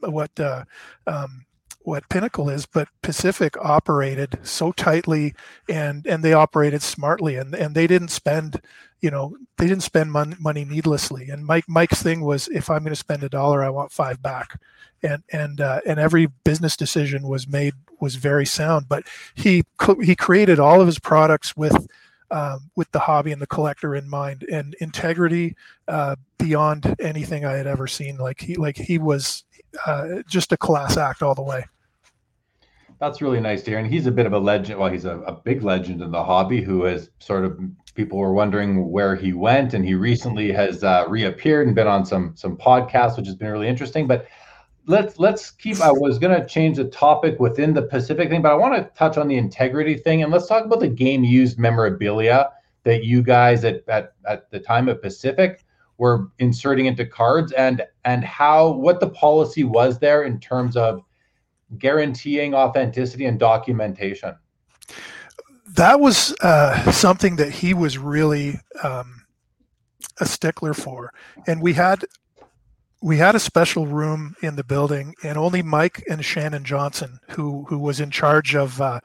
what 0.00 0.38
uh, 0.38 0.64
um, 1.06 1.46
what 1.82 2.08
Pinnacle 2.08 2.50
is, 2.50 2.66
but 2.66 2.88
Pacific 3.02 3.56
operated 3.58 4.38
so 4.42 4.72
tightly 4.72 5.34
and 5.68 6.06
and 6.06 6.22
they 6.22 6.32
operated 6.32 6.82
smartly 6.82 7.36
and 7.36 7.54
and 7.54 7.74
they 7.74 7.86
didn't 7.86 8.08
spend 8.08 8.60
you 9.00 9.10
know 9.10 9.36
they 9.56 9.66
didn't 9.66 9.82
spend 9.82 10.12
mon- 10.12 10.36
money 10.38 10.64
needlessly. 10.64 11.30
And 11.30 11.44
Mike 11.44 11.68
Mike's 11.68 12.02
thing 12.02 12.20
was 12.20 12.48
if 12.48 12.70
I'm 12.70 12.80
going 12.80 12.90
to 12.90 12.96
spend 12.96 13.22
a 13.22 13.28
dollar, 13.28 13.62
I 13.62 13.70
want 13.70 13.92
five 13.92 14.22
back. 14.22 14.60
And 15.02 15.22
and 15.32 15.60
uh, 15.60 15.80
and 15.86 15.98
every 15.98 16.26
business 16.44 16.76
decision 16.76 17.26
was 17.26 17.48
made 17.48 17.72
was 18.00 18.16
very 18.16 18.44
sound. 18.44 18.86
But 18.88 19.04
he 19.34 19.64
he 20.02 20.14
created 20.14 20.60
all 20.60 20.80
of 20.80 20.86
his 20.86 20.98
products 20.98 21.56
with 21.56 21.88
um, 22.30 22.70
with 22.76 22.90
the 22.92 23.00
hobby 23.00 23.32
and 23.32 23.40
the 23.40 23.46
collector 23.46 23.94
in 23.94 24.08
mind 24.08 24.44
and 24.44 24.74
integrity 24.80 25.56
uh, 25.88 26.16
beyond 26.38 26.94
anything 27.00 27.44
I 27.44 27.52
had 27.52 27.66
ever 27.66 27.86
seen. 27.86 28.18
Like 28.18 28.40
he 28.40 28.56
like 28.56 28.76
he 28.76 28.98
was 28.98 29.44
uh, 29.86 30.22
just 30.28 30.52
a 30.52 30.56
class 30.56 30.96
act 30.96 31.22
all 31.22 31.34
the 31.34 31.42
way. 31.42 31.64
That's 32.98 33.22
really 33.22 33.40
nice 33.40 33.62
to 33.62 33.70
hear. 33.70 33.78
And 33.78 33.90
he's 33.90 34.06
a 34.06 34.10
bit 34.10 34.26
of 34.26 34.34
a 34.34 34.38
legend. 34.38 34.78
Well, 34.78 34.92
he's 34.92 35.06
a, 35.06 35.18
a 35.20 35.32
big 35.32 35.62
legend 35.62 36.02
in 36.02 36.10
the 36.10 36.22
hobby 36.22 36.60
who 36.60 36.84
has 36.84 37.10
sort 37.18 37.46
of 37.46 37.58
people 37.94 38.18
were 38.18 38.34
wondering 38.34 38.90
where 38.90 39.16
he 39.16 39.32
went, 39.32 39.74
and 39.74 39.84
he 39.84 39.94
recently 39.94 40.52
has 40.52 40.84
uh, 40.84 41.04
reappeared 41.08 41.66
and 41.66 41.74
been 41.74 41.86
on 41.86 42.04
some 42.04 42.34
some 42.36 42.56
podcasts, 42.56 43.16
which 43.16 43.26
has 43.26 43.34
been 43.34 43.50
really 43.50 43.68
interesting. 43.68 44.06
But 44.06 44.26
let's 44.86 45.18
let's 45.18 45.50
keep. 45.50 45.80
I 45.80 45.90
was 45.90 46.18
going 46.18 46.38
to 46.38 46.46
change 46.46 46.76
the 46.76 46.84
topic 46.84 47.40
within 47.40 47.72
the 47.72 47.82
Pacific 47.82 48.28
thing, 48.28 48.42
but 48.42 48.52
I 48.52 48.56
want 48.56 48.74
to 48.74 48.90
touch 48.98 49.16
on 49.16 49.28
the 49.28 49.36
integrity 49.36 49.96
thing, 49.96 50.22
and 50.22 50.30
let's 50.30 50.46
talk 50.46 50.64
about 50.64 50.80
the 50.80 50.88
game 50.88 51.24
used 51.24 51.58
memorabilia 51.58 52.50
that 52.84 53.04
you 53.04 53.22
guys 53.22 53.64
at 53.64 53.88
at, 53.88 54.12
at 54.26 54.50
the 54.50 54.60
time 54.60 54.88
of 54.88 55.00
Pacific 55.00 55.64
were 55.98 56.28
inserting 56.38 56.86
into 56.86 57.04
cards 57.04 57.52
and 57.52 57.82
and 58.04 58.24
how 58.24 58.70
what 58.70 59.00
the 59.00 59.10
policy 59.10 59.64
was 59.64 59.98
there 59.98 60.24
in 60.24 60.40
terms 60.40 60.76
of 60.76 61.02
guaranteeing 61.78 62.54
authenticity 62.54 63.26
and 63.26 63.38
documentation? 63.38 64.34
That 65.74 66.00
was 66.00 66.34
uh, 66.40 66.90
something 66.90 67.36
that 67.36 67.50
he 67.50 67.74
was 67.74 67.96
really 67.96 68.58
um, 68.82 69.24
a 70.18 70.26
stickler 70.26 70.74
for, 70.74 71.12
and 71.46 71.62
we 71.62 71.74
had 71.74 72.04
we 73.02 73.16
had 73.16 73.34
a 73.34 73.40
special 73.40 73.86
room 73.86 74.34
in 74.42 74.56
the 74.56 74.64
building, 74.64 75.14
and 75.22 75.38
only 75.38 75.62
Mike 75.62 76.02
and 76.08 76.24
Shannon 76.24 76.64
Johnson, 76.64 77.20
who 77.30 77.64
who 77.68 77.78
was 77.78 78.00
in 78.00 78.10
charge 78.10 78.54
of 78.54 78.80
uh, 78.80 79.00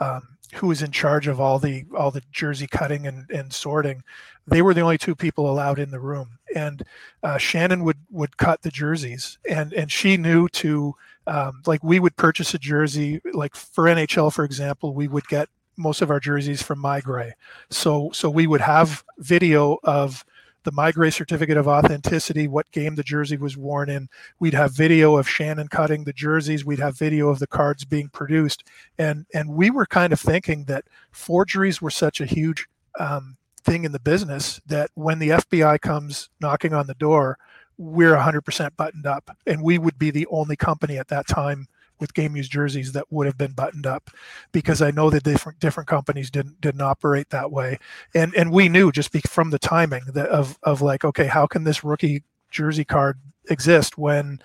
um, 0.00 0.36
who 0.54 0.68
was 0.68 0.82
in 0.82 0.90
charge 0.90 1.26
of 1.28 1.40
all 1.40 1.58
the 1.58 1.84
all 1.96 2.10
the 2.10 2.22
jersey 2.32 2.66
cutting 2.66 3.06
and, 3.06 3.30
and 3.30 3.52
sorting, 3.52 4.02
they 4.46 4.62
were 4.62 4.74
the 4.74 4.80
only 4.80 4.98
two 4.98 5.14
people 5.14 5.50
allowed 5.50 5.78
in 5.78 5.90
the 5.90 6.00
room. 6.00 6.35
And 6.54 6.82
uh, 7.22 7.38
Shannon 7.38 7.84
would 7.84 7.98
would 8.10 8.36
cut 8.36 8.62
the 8.62 8.70
jerseys, 8.70 9.38
and 9.48 9.72
and 9.72 9.90
she 9.90 10.16
knew 10.16 10.48
to 10.50 10.94
um, 11.26 11.62
like 11.66 11.82
we 11.82 11.98
would 11.98 12.16
purchase 12.16 12.54
a 12.54 12.58
jersey 12.58 13.20
like 13.32 13.54
for 13.54 13.84
NHL, 13.84 14.32
for 14.32 14.44
example, 14.44 14.94
we 14.94 15.08
would 15.08 15.26
get 15.26 15.48
most 15.76 16.02
of 16.02 16.10
our 16.10 16.20
jerseys 16.20 16.62
from 16.62 16.82
MeiGray. 16.82 17.32
So 17.70 18.10
so 18.12 18.30
we 18.30 18.46
would 18.46 18.60
have 18.60 19.04
video 19.18 19.78
of 19.84 20.24
the 20.66 20.72
MeiGray 20.72 21.12
certificate 21.12 21.56
of 21.56 21.68
authenticity, 21.68 22.48
what 22.48 22.70
game 22.72 22.96
the 22.96 23.04
jersey 23.04 23.36
was 23.36 23.56
worn 23.56 23.88
in. 23.88 24.08
We'd 24.40 24.54
have 24.54 24.74
video 24.74 25.16
of 25.16 25.28
Shannon 25.28 25.68
cutting 25.68 26.02
the 26.02 26.12
jerseys. 26.12 26.64
We'd 26.64 26.80
have 26.80 26.98
video 26.98 27.28
of 27.28 27.38
the 27.38 27.46
cards 27.46 27.84
being 27.84 28.08
produced, 28.08 28.64
and 28.98 29.26
and 29.32 29.50
we 29.50 29.70
were 29.70 29.86
kind 29.86 30.12
of 30.12 30.20
thinking 30.20 30.64
that 30.64 30.84
forgeries 31.12 31.80
were 31.80 31.90
such 31.90 32.20
a 32.20 32.26
huge 32.26 32.66
um, 32.98 33.36
thing 33.66 33.84
in 33.84 33.92
the 33.92 34.00
business 34.00 34.60
that 34.66 34.90
when 34.94 35.18
the 35.18 35.30
FBI 35.30 35.80
comes 35.80 36.30
knocking 36.40 36.72
on 36.72 36.86
the 36.86 36.94
door, 36.94 37.38
we're 37.76 38.16
100% 38.16 38.76
buttoned 38.76 39.06
up, 39.06 39.36
and 39.46 39.62
we 39.62 39.76
would 39.76 39.98
be 39.98 40.10
the 40.10 40.26
only 40.28 40.56
company 40.56 40.96
at 40.96 41.08
that 41.08 41.28
time 41.28 41.68
with 41.98 42.14
game 42.14 42.36
used 42.36 42.52
jerseys 42.52 42.92
that 42.92 43.10
would 43.10 43.26
have 43.26 43.38
been 43.38 43.52
buttoned 43.52 43.86
up 43.86 44.10
because 44.52 44.82
I 44.82 44.90
know 44.90 45.10
that 45.10 45.24
different 45.24 45.60
different 45.60 45.88
companies 45.88 46.30
didn't 46.30 46.60
didn't 46.60 46.80
operate 46.80 47.30
that 47.30 47.50
way. 47.50 47.78
And 48.14 48.34
and 48.34 48.52
we 48.52 48.68
knew 48.68 48.92
just 48.92 49.12
be, 49.12 49.20
from 49.20 49.50
the 49.50 49.58
timing 49.58 50.02
that 50.12 50.28
of 50.28 50.58
of 50.62 50.82
like 50.82 51.04
okay 51.04 51.26
how 51.26 51.46
can 51.46 51.64
this 51.64 51.84
rookie 51.84 52.22
jersey 52.50 52.84
card 52.84 53.18
exist 53.48 53.96
when 53.96 54.40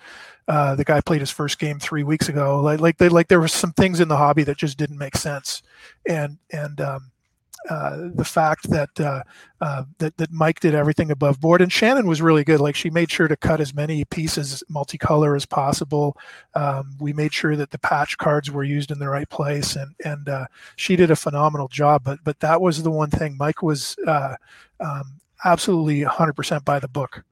uh, 0.47 0.75
the 0.75 0.83
guy 0.83 1.01
played 1.01 1.21
his 1.21 1.31
first 1.31 1.59
game 1.59 1.79
three 1.79 2.03
weeks 2.03 2.29
ago? 2.29 2.61
Like 2.61 2.79
like 2.79 2.97
they 2.97 3.09
like 3.09 3.27
there 3.27 3.41
were 3.41 3.47
some 3.47 3.73
things 3.73 3.99
in 3.99 4.07
the 4.07 4.17
hobby 4.17 4.43
that 4.43 4.57
just 4.57 4.77
didn't 4.77 4.97
make 4.97 5.17
sense. 5.17 5.61
And 6.07 6.37
and 6.51 6.79
um, 6.79 7.10
uh, 7.69 8.09
the 8.15 8.25
fact 8.25 8.69
that 8.69 8.89
uh, 8.99 9.23
uh, 9.61 9.83
that 9.99 10.17
that 10.17 10.31
Mike 10.31 10.59
did 10.59 10.73
everything 10.73 11.11
above 11.11 11.39
board, 11.39 11.61
and 11.61 11.71
Shannon 11.71 12.07
was 12.07 12.21
really 12.21 12.43
good. 12.43 12.59
Like 12.59 12.75
she 12.75 12.89
made 12.89 13.11
sure 13.11 13.27
to 13.27 13.37
cut 13.37 13.61
as 13.61 13.73
many 13.73 14.03
pieces 14.05 14.63
multicolor 14.71 15.35
as 15.35 15.45
possible. 15.45 16.17
Um, 16.55 16.95
we 16.99 17.13
made 17.13 17.33
sure 17.33 17.55
that 17.55 17.71
the 17.71 17.77
patch 17.77 18.17
cards 18.17 18.49
were 18.49 18.63
used 18.63 18.89
in 18.89 18.99
the 18.99 19.09
right 19.09 19.29
place, 19.29 19.75
and 19.75 19.93
and 20.03 20.27
uh, 20.27 20.45
she 20.75 20.95
did 20.95 21.11
a 21.11 21.15
phenomenal 21.15 21.67
job. 21.67 22.03
But 22.03 22.19
but 22.23 22.39
that 22.39 22.61
was 22.61 22.81
the 22.81 22.91
one 22.91 23.11
thing 23.11 23.37
Mike 23.37 23.61
was 23.61 23.95
uh, 24.07 24.35
um, 24.79 25.19
absolutely 25.45 26.01
100% 26.01 26.65
by 26.65 26.79
the 26.79 26.87
book. 26.87 27.23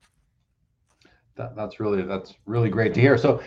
That, 1.36 1.56
that's 1.56 1.80
really 1.80 2.04
that's 2.04 2.36
really 2.46 2.70
great 2.70 2.94
to 2.94 3.02
hear. 3.02 3.18
So 3.18 3.42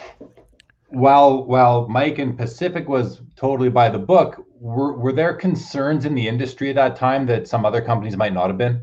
while 0.93 1.45
while 1.45 1.89
Mike 1.89 2.19
and 2.19 2.37
Pacific 2.37 2.89
was 2.89 3.21
totally 3.35 3.71
by 3.71 3.89
the 3.89 3.99
book, 3.99 4.45
were 4.61 4.93
were 4.93 5.13
there 5.13 5.35
concerns 5.35 6.05
in 6.05 6.15
the 6.15 6.29
industry 6.29 6.69
at 6.71 6.77
that 6.77 6.97
time 6.97 7.27
that 7.27 7.49
some 7.49 7.65
other 7.65 7.81
companies 7.81 8.17
might 8.17 8.35
not 8.35 8.49
have 8.49 8.59
been? 8.59 8.83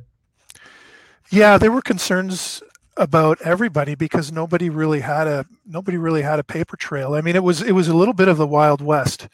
Yeah, 1.29 1.57
there 1.57 1.71
were 1.71 1.81
concerns 1.81 2.63
about 2.97 3.39
everybody 3.41 3.95
because 3.95 4.31
nobody 4.31 4.69
really 4.69 5.01
had 5.01 5.27
a 5.27 5.45
nobody 5.65 5.97
really 5.97 6.23
had 6.23 6.39
a 6.39 6.43
paper 6.43 6.75
trail. 6.75 7.13
I 7.13 7.21
mean, 7.21 7.35
it 7.35 7.43
was 7.43 7.61
it 7.61 7.73
was 7.73 7.87
a 7.87 7.95
little 7.95 8.15
bit 8.15 8.27
of 8.27 8.37
the 8.37 8.47
wild 8.47 8.81
west. 8.81 9.27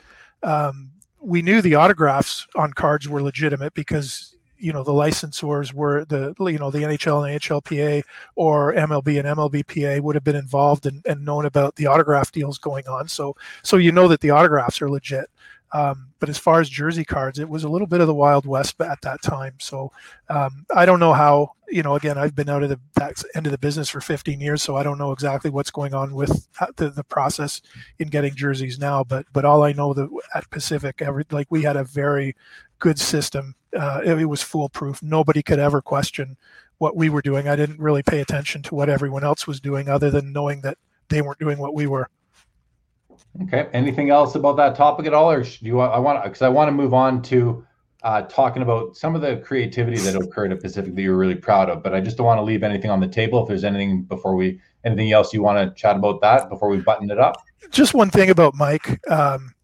Um, 0.43 0.91
we 1.19 1.41
knew 1.41 1.61
the 1.61 1.75
autographs 1.75 2.45
on 2.55 2.73
cards 2.73 3.07
were 3.07 3.21
legitimate 3.21 3.73
because 3.73 4.34
you 4.65 4.73
know 4.73 4.83
the 4.83 4.91
licensors 4.91 5.73
were 5.73 6.05
the 6.05 6.33
you 6.39 6.57
know 6.57 6.71
the 6.71 6.79
NHL 6.79 7.29
and 7.29 7.39
NHLPA 7.39 8.01
or 8.35 8.73
MLB 8.73 9.19
and 9.19 9.37
MLBPA 9.37 10.01
would 10.01 10.15
have 10.15 10.23
been 10.23 10.35
involved 10.35 10.87
and, 10.87 11.05
and 11.05 11.23
known 11.23 11.45
about 11.45 11.75
the 11.75 11.85
autograph 11.85 12.31
deals 12.31 12.57
going 12.57 12.87
on. 12.87 13.07
So 13.07 13.35
so 13.61 13.77
you 13.77 13.91
know 13.91 14.07
that 14.07 14.21
the 14.21 14.31
autographs 14.31 14.81
are 14.81 14.89
legit. 14.89 15.29
Um, 15.71 16.07
but 16.19 16.29
as 16.29 16.37
far 16.37 16.61
as 16.61 16.69
jersey 16.69 17.03
cards, 17.03 17.37
it 17.37 17.49
was 17.49 17.63
a 17.63 17.69
little 17.69 17.85
bit 17.85 18.01
of 18.01 18.07
the 18.07 18.13
wild 18.13 18.47
west 18.47 18.79
at 18.81 19.01
that 19.01 19.21
time. 19.21 19.55
So 19.59 19.91
um, 20.29 20.65
I 20.73 20.85
don't 20.85 20.99
know 20.99 21.13
how. 21.13 21.51
You 21.67 21.81
know, 21.81 21.95
again, 21.95 22.17
I've 22.17 22.35
been 22.35 22.49
out 22.49 22.61
of 22.61 22.69
the 22.69 22.79
that 22.95 23.23
end 23.35 23.47
of 23.47 23.51
the 23.51 23.57
business 23.57 23.89
for 23.89 23.99
15 23.99 24.39
years, 24.39 24.61
so 24.63 24.77
I 24.77 24.83
don't 24.83 24.99
know 24.99 25.11
exactly 25.11 25.49
what's 25.51 25.71
going 25.71 25.93
on 25.93 26.13
with 26.13 26.47
the, 26.77 26.89
the 26.89 27.03
process 27.03 27.61
in 27.99 28.07
getting 28.07 28.35
jerseys 28.35 28.79
now. 28.79 29.03
But 29.03 29.25
but 29.33 29.45
all 29.45 29.63
I 29.63 29.73
know 29.73 29.93
that 29.93 30.09
at 30.33 30.49
Pacific, 30.49 31.01
every 31.01 31.25
like 31.31 31.47
we 31.49 31.63
had 31.63 31.75
a 31.75 31.83
very 31.83 32.35
good 32.79 32.99
system. 32.99 33.55
Uh, 33.75 34.01
it, 34.03 34.19
it 34.19 34.25
was 34.25 34.41
foolproof. 34.41 35.01
Nobody 35.03 35.43
could 35.43 35.59
ever 35.59 35.81
question 35.81 36.37
what 36.77 36.95
we 36.95 37.09
were 37.09 37.21
doing. 37.21 37.47
I 37.47 37.55
didn't 37.55 37.79
really 37.79 38.03
pay 38.03 38.21
attention 38.21 38.61
to 38.63 38.75
what 38.75 38.89
everyone 38.89 39.23
else 39.23 39.47
was 39.47 39.59
doing, 39.59 39.89
other 39.89 40.09
than 40.09 40.33
knowing 40.33 40.61
that 40.61 40.77
they 41.09 41.21
weren't 41.21 41.39
doing 41.39 41.57
what 41.57 41.73
we 41.73 41.87
were. 41.87 42.09
Okay. 43.43 43.67
Anything 43.73 44.09
else 44.09 44.35
about 44.35 44.57
that 44.57 44.75
topic 44.75 45.05
at 45.05 45.13
all, 45.13 45.29
or 45.29 45.43
do 45.43 45.57
you? 45.61 45.79
I 45.79 45.99
want 45.99 46.23
because 46.23 46.41
I 46.41 46.49
want 46.49 46.69
to 46.69 46.71
move 46.71 46.93
on 46.93 47.21
to 47.23 47.65
uh, 48.03 48.21
talking 48.23 48.61
about 48.61 48.95
some 48.95 49.15
of 49.15 49.21
the 49.21 49.37
creativity 49.37 49.97
that 49.97 50.15
occurred 50.15 50.51
at 50.51 50.61
Pacific 50.61 50.95
that 50.95 51.01
you're 51.01 51.17
really 51.17 51.35
proud 51.35 51.69
of. 51.69 51.83
But 51.83 51.93
I 51.95 52.01
just 52.01 52.17
don't 52.17 52.25
want 52.27 52.37
to 52.37 52.43
leave 52.43 52.63
anything 52.63 52.91
on 52.91 52.99
the 52.99 53.07
table. 53.07 53.41
If 53.41 53.47
there's 53.47 53.63
anything 53.63 54.03
before 54.03 54.35
we, 54.35 54.61
anything 54.83 55.11
else 55.11 55.33
you 55.33 55.41
want 55.41 55.57
to 55.57 55.73
chat 55.81 55.95
about 55.95 56.21
that 56.21 56.49
before 56.49 56.69
we 56.69 56.77
button 56.77 57.09
it 57.09 57.19
up. 57.19 57.41
Just 57.71 57.93
one 57.93 58.09
thing 58.09 58.29
about 58.29 58.53
Mike. 58.53 58.99
Um, 59.09 59.55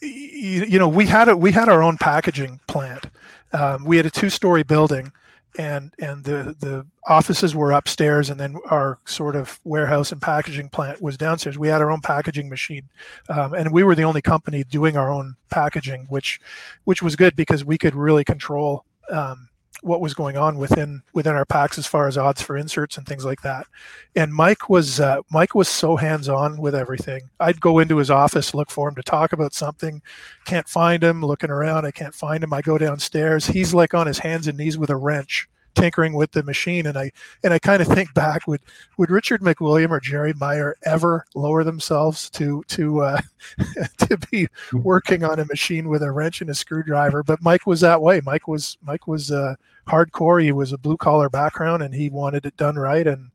you, 0.00 0.64
you, 0.64 0.78
know, 0.78 0.88
we 0.88 1.06
had 1.06 1.28
a, 1.28 1.36
we 1.36 1.50
had 1.50 1.68
our 1.68 1.82
own 1.82 1.98
packaging 1.98 2.60
plant. 2.68 3.06
Um, 3.52 3.84
we 3.84 3.96
had 3.96 4.06
a 4.06 4.10
two-story 4.10 4.62
building 4.62 5.12
and 5.58 5.92
and 5.98 6.24
the 6.24 6.56
the 6.60 6.86
offices 7.06 7.54
were 7.54 7.72
upstairs 7.72 8.30
and 8.30 8.40
then 8.40 8.56
our 8.70 8.98
sort 9.04 9.36
of 9.36 9.60
warehouse 9.64 10.12
and 10.12 10.22
packaging 10.22 10.68
plant 10.68 11.02
was 11.02 11.16
downstairs. 11.16 11.58
We 11.58 11.68
had 11.68 11.82
our 11.82 11.90
own 11.90 12.00
packaging 12.00 12.48
machine 12.48 12.88
um, 13.28 13.52
and 13.52 13.72
we 13.72 13.82
were 13.82 13.94
the 13.94 14.04
only 14.04 14.22
company 14.22 14.64
doing 14.64 14.96
our 14.96 15.10
own 15.10 15.36
packaging 15.50 16.06
which 16.08 16.40
which 16.84 17.02
was 17.02 17.16
good 17.16 17.36
because 17.36 17.64
we 17.64 17.76
could 17.76 17.94
really 17.94 18.24
control 18.24 18.84
um, 19.10 19.48
what 19.80 20.00
was 20.00 20.14
going 20.14 20.36
on 20.36 20.58
within 20.58 21.02
within 21.12 21.34
our 21.34 21.44
packs 21.44 21.78
as 21.78 21.86
far 21.86 22.06
as 22.06 22.18
odds 22.18 22.42
for 22.42 22.56
inserts 22.56 22.96
and 22.96 23.06
things 23.06 23.24
like 23.24 23.42
that. 23.42 23.66
And 24.14 24.32
Mike 24.32 24.68
was 24.68 25.00
uh, 25.00 25.22
Mike 25.30 25.54
was 25.54 25.68
so 25.68 25.96
hands 25.96 26.28
on 26.28 26.58
with 26.58 26.74
everything. 26.74 27.30
I'd 27.40 27.60
go 27.60 27.78
into 27.78 27.96
his 27.96 28.10
office, 28.10 28.54
look 28.54 28.70
for 28.70 28.88
him 28.88 28.94
to 28.96 29.02
talk 29.02 29.32
about 29.32 29.54
something, 29.54 30.02
can't 30.44 30.68
find 30.68 31.02
him. 31.02 31.24
Looking 31.24 31.50
around, 31.50 31.84
I 31.84 31.90
can't 31.90 32.14
find 32.14 32.44
him. 32.44 32.52
I 32.52 32.60
go 32.60 32.78
downstairs. 32.78 33.46
He's 33.46 33.74
like 33.74 33.94
on 33.94 34.06
his 34.06 34.18
hands 34.18 34.46
and 34.46 34.58
knees 34.58 34.78
with 34.78 34.90
a 34.90 34.96
wrench, 34.96 35.48
tinkering 35.74 36.12
with 36.12 36.30
the 36.32 36.42
machine 36.42 36.86
and 36.86 36.98
i 36.98 37.10
and 37.44 37.52
i 37.52 37.58
kind 37.58 37.80
of 37.80 37.88
think 37.88 38.12
back 38.14 38.46
would 38.46 38.60
would 38.98 39.10
richard 39.10 39.40
mcwilliam 39.40 39.90
or 39.90 40.00
jerry 40.00 40.32
meyer 40.34 40.76
ever 40.84 41.24
lower 41.34 41.64
themselves 41.64 42.28
to 42.30 42.62
to 42.68 43.00
uh 43.00 43.20
to 43.98 44.18
be 44.30 44.48
working 44.72 45.24
on 45.24 45.38
a 45.38 45.44
machine 45.44 45.88
with 45.88 46.02
a 46.02 46.10
wrench 46.10 46.40
and 46.40 46.50
a 46.50 46.54
screwdriver? 46.54 47.22
But 47.22 47.42
mike 47.42 47.66
was 47.66 47.80
that 47.80 48.00
way. 48.00 48.20
Mike 48.24 48.48
was 48.48 48.78
mike 48.82 49.06
was 49.06 49.30
uh 49.30 49.54
hardcore. 49.86 50.42
He 50.42 50.52
was 50.52 50.72
a 50.72 50.78
blue 50.78 50.96
collar 50.96 51.28
background 51.28 51.82
and 51.82 51.94
he 51.94 52.10
wanted 52.10 52.46
it 52.46 52.56
done 52.56 52.76
right 52.76 53.06
and 53.06 53.30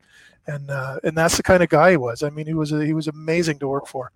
and 0.46 0.70
uh 0.70 0.98
and 1.04 1.16
that's 1.16 1.36
the 1.36 1.42
kind 1.42 1.62
of 1.62 1.68
guy 1.68 1.92
he 1.92 1.96
was. 1.96 2.22
I 2.22 2.30
mean 2.30 2.46
he 2.46 2.54
was 2.54 2.72
a, 2.72 2.84
he 2.84 2.92
was 2.92 3.08
amazing 3.08 3.58
to 3.60 3.68
work 3.68 3.86
for. 3.86 4.12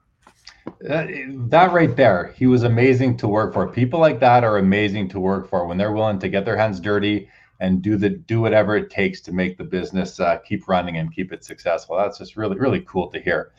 That, 0.81 1.09
that 1.51 1.73
right 1.73 1.95
there, 1.97 2.33
he 2.37 2.47
was 2.47 2.63
amazing 2.63 3.17
to 3.19 3.29
work 3.29 3.53
for. 3.53 3.67
People 3.67 3.99
like 3.99 4.21
that 4.21 4.45
are 4.45 4.59
amazing 4.59 5.09
to 5.09 5.19
work 5.19 5.49
for. 5.49 5.67
When 5.67 5.77
they're 5.77 5.93
willing 5.93 6.21
to 6.21 6.29
get 6.29 6.45
their 6.45 6.57
hands 6.57 6.79
dirty 6.79 7.29
and 7.63 7.81
do 7.81 7.97
the 7.97 8.11
do 8.11 8.41
whatever 8.41 8.77
it 8.77 8.91
takes 8.91 9.21
to 9.23 9.33
make 9.33 9.57
the 9.57 9.65
business 9.65 10.21
uh, 10.21 10.39
keep 10.39 10.69
running 10.69 10.99
and 10.99 11.15
keep 11.15 11.33
it 11.33 11.45
successful. 11.45 11.97
That's 11.97 12.19
just 12.19 12.37
really 12.37 12.59
really 12.59 12.81
cool 12.81 13.09
to 13.13 13.21
hear. 13.21 13.53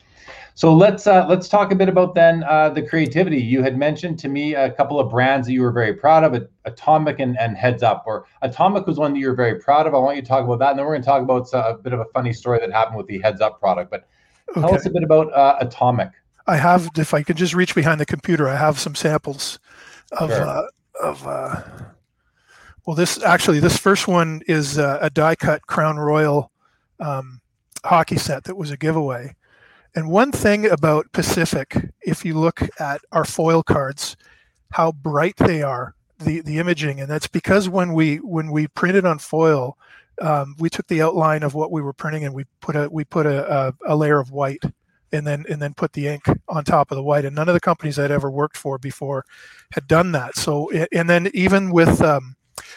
So 0.54 0.72
let's 0.72 1.06
uh, 1.06 1.26
let's 1.28 1.48
talk 1.48 1.72
a 1.72 1.74
bit 1.74 1.88
about 1.88 2.14
then 2.14 2.44
uh, 2.44 2.70
the 2.70 2.82
creativity. 2.82 3.40
You 3.42 3.62
had 3.62 3.76
mentioned 3.76 4.18
to 4.20 4.28
me 4.28 4.54
a 4.54 4.70
couple 4.70 5.00
of 5.00 5.10
brands 5.10 5.46
that 5.46 5.52
you 5.52 5.62
were 5.62 5.72
very 5.72 5.94
proud 5.94 6.22
of, 6.22 6.48
Atomic 6.64 7.18
and, 7.18 7.36
and 7.38 7.56
Heads 7.56 7.82
Up. 7.82 8.04
Or 8.06 8.26
Atomic 8.42 8.86
was 8.86 8.96
one 8.98 9.14
that 9.14 9.18
you 9.18 9.28
were 9.28 9.34
very 9.34 9.58
proud 9.58 9.86
of. 9.86 9.94
I 9.94 9.98
want 9.98 10.16
you 10.16 10.22
to 10.22 10.28
talk 10.28 10.44
about 10.44 10.60
that, 10.60 10.70
and 10.70 10.78
then 10.78 10.86
we're 10.86 10.92
going 10.92 11.02
to 11.02 11.06
talk 11.06 11.22
about 11.22 11.52
uh, 11.52 11.74
a 11.74 11.78
bit 11.78 11.92
of 11.92 12.00
a 12.00 12.06
funny 12.14 12.32
story 12.32 12.60
that 12.60 12.70
happened 12.72 12.96
with 12.96 13.06
the 13.06 13.18
Heads 13.20 13.40
Up 13.40 13.58
product. 13.58 13.90
But 13.90 14.06
tell 14.54 14.66
okay. 14.66 14.76
us 14.76 14.86
a 14.86 14.90
bit 14.90 15.02
about 15.02 15.32
uh, 15.32 15.56
Atomic. 15.60 16.10
I 16.46 16.56
have, 16.56 16.90
if 16.96 17.14
I 17.14 17.22
could 17.22 17.36
just 17.36 17.54
reach 17.54 17.74
behind 17.74 18.00
the 18.00 18.06
computer, 18.06 18.48
I 18.48 18.56
have 18.56 18.78
some 18.78 18.94
samples 18.94 19.58
of 20.12 20.30
sure. 20.30 20.46
Uh, 20.46 20.62
of 21.02 21.26
well, 22.86 22.96
this 22.96 23.22
actually, 23.22 23.60
this 23.60 23.76
first 23.76 24.08
one 24.08 24.42
is 24.46 24.78
uh, 24.78 24.98
a 25.00 25.10
die 25.10 25.36
cut 25.36 25.66
Crown 25.66 25.96
Royal 25.96 26.50
um, 27.00 27.40
hockey 27.84 28.16
set 28.16 28.44
that 28.44 28.56
was 28.56 28.70
a 28.70 28.76
giveaway. 28.76 29.34
And 29.94 30.10
one 30.10 30.32
thing 30.32 30.66
about 30.66 31.10
Pacific, 31.12 31.76
if 32.02 32.24
you 32.24 32.34
look 32.34 32.60
at 32.80 33.00
our 33.12 33.24
foil 33.24 33.62
cards, 33.62 34.16
how 34.72 34.92
bright 34.92 35.36
they 35.36 35.62
are, 35.62 35.94
the 36.18 36.40
the 36.40 36.58
imaging, 36.58 37.00
and 37.00 37.08
that's 37.08 37.28
because 37.28 37.68
when 37.68 37.92
we 37.92 38.16
when 38.16 38.50
we 38.50 38.66
printed 38.68 39.06
on 39.06 39.18
foil, 39.18 39.78
um, 40.20 40.56
we 40.58 40.68
took 40.68 40.86
the 40.88 41.00
outline 41.00 41.42
of 41.42 41.54
what 41.54 41.70
we 41.70 41.80
were 41.80 41.92
printing 41.92 42.24
and 42.24 42.34
we 42.34 42.44
put 42.60 42.76
a 42.76 42.88
we 42.90 43.04
put 43.04 43.24
a, 43.24 43.68
a, 43.68 43.74
a 43.86 43.96
layer 43.96 44.18
of 44.18 44.30
white 44.30 44.62
and 45.12 45.26
then 45.26 45.44
and 45.48 45.62
then 45.62 45.74
put 45.74 45.92
the 45.92 46.08
ink 46.08 46.24
on 46.48 46.64
top 46.64 46.90
of 46.90 46.96
the 46.96 47.02
white. 47.02 47.24
And 47.24 47.36
none 47.36 47.48
of 47.48 47.54
the 47.54 47.60
companies 47.60 47.98
I'd 47.98 48.10
ever 48.10 48.30
worked 48.30 48.56
for 48.56 48.78
before 48.78 49.24
had 49.72 49.86
done 49.86 50.12
that. 50.12 50.36
So 50.36 50.70
and 50.92 51.08
then 51.08 51.30
even 51.34 51.70
with 51.70 52.02
um, 52.02 52.34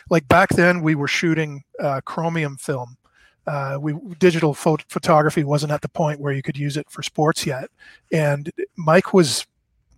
like 0.10 0.28
back 0.28 0.50
then 0.50 0.82
we 0.82 0.96
were 0.96 1.08
shooting 1.08 1.64
uh, 1.80 2.02
chromium 2.06 2.58
film. 2.58 2.98
Uh, 3.46 3.78
we 3.80 3.94
digital 4.20 4.54
photography 4.54 5.44
wasn't 5.44 5.72
at 5.72 5.82
the 5.82 5.90
point 5.90 6.20
where 6.20 6.34
you 6.34 6.42
could 6.42 6.58
use 6.58 6.76
it 6.76 6.90
for 6.90 7.02
sports 7.02 7.46
yet, 7.46 7.70
and 8.12 8.52
Mike 8.76 9.14
was 9.14 9.46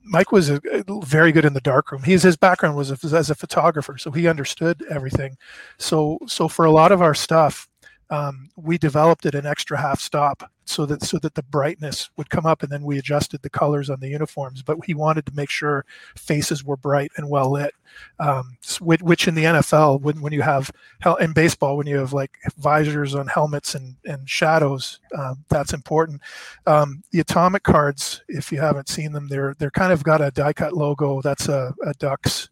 Mike 0.03 0.31
was 0.31 0.49
a, 0.49 0.61
a 0.65 1.05
very 1.05 1.31
good 1.31 1.45
in 1.45 1.53
the 1.53 1.61
darkroom. 1.61 2.03
His 2.03 2.23
his 2.23 2.37
background 2.37 2.75
was 2.75 2.91
a, 2.91 3.15
as 3.17 3.29
a 3.29 3.35
photographer, 3.35 3.97
so 3.97 4.11
he 4.11 4.27
understood 4.27 4.85
everything. 4.89 5.35
So 5.79 6.19
so 6.27 6.47
for 6.47 6.65
a 6.65 6.71
lot 6.71 6.91
of 6.91 7.01
our 7.01 7.15
stuff, 7.15 7.67
um, 8.11 8.49
we 8.55 8.77
developed 8.77 9.25
it 9.25 9.35
an 9.35 9.47
extra 9.47 9.79
half 9.79 9.99
stop 9.99 10.43
so 10.69 10.85
that 10.85 11.03
so 11.03 11.17
that 11.19 11.35
the 11.35 11.43
brightness 11.43 12.09
would 12.17 12.29
come 12.29 12.45
up 12.45 12.63
and 12.63 12.71
then 12.71 12.83
we 12.83 12.97
adjusted 12.97 13.41
the 13.41 13.49
colors 13.49 13.89
on 13.89 13.99
the 13.99 14.09
uniforms. 14.09 14.61
But 14.61 14.77
he 14.85 14.93
wanted 14.93 15.25
to 15.25 15.35
make 15.35 15.49
sure 15.49 15.85
faces 16.15 16.63
were 16.63 16.77
bright 16.77 17.11
and 17.17 17.29
well 17.29 17.51
lit 17.51 17.73
um, 18.19 18.57
which 18.79 19.27
in 19.27 19.35
the 19.35 19.43
nfl 19.45 19.99
when, 20.01 20.21
when 20.21 20.33
you 20.33 20.41
have 20.41 20.71
in 21.19 21.33
baseball 21.33 21.77
when 21.77 21.87
you 21.87 21.97
have 21.97 22.13
like 22.13 22.37
visors 22.57 23.15
on 23.15 23.27
helmets 23.27 23.75
and, 23.75 23.95
and 24.05 24.29
shadows 24.29 24.99
um, 25.17 25.43
that's 25.49 25.73
important. 25.73 26.21
Um, 26.67 27.03
the 27.11 27.19
atomic 27.19 27.63
cards 27.63 28.21
if 28.27 28.51
you 28.51 28.59
haven't 28.59 28.89
seen 28.89 29.11
them 29.11 29.27
they're 29.27 29.55
they're 29.57 29.71
kind 29.71 29.91
of 29.91 30.03
got 30.03 30.21
a 30.21 30.31
die 30.31 30.53
cut 30.53 30.73
logo. 30.73 31.21
That's 31.21 31.47
a, 31.47 31.73
a 31.85 31.93
ducks 31.93 32.49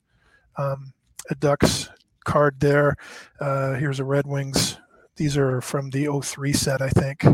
um, 0.57 0.93
a 1.29 1.35
ducks 1.35 1.89
card 2.23 2.59
there. 2.59 2.95
Uh, 3.39 3.73
here's 3.73 3.99
a 3.99 4.03
red 4.03 4.27
wings. 4.27 4.77
These 5.15 5.37
are 5.37 5.61
from 5.61 5.89
the 5.89 6.07
03 6.21 6.53
set, 6.53 6.81
I 6.81 6.89
think. 6.89 7.25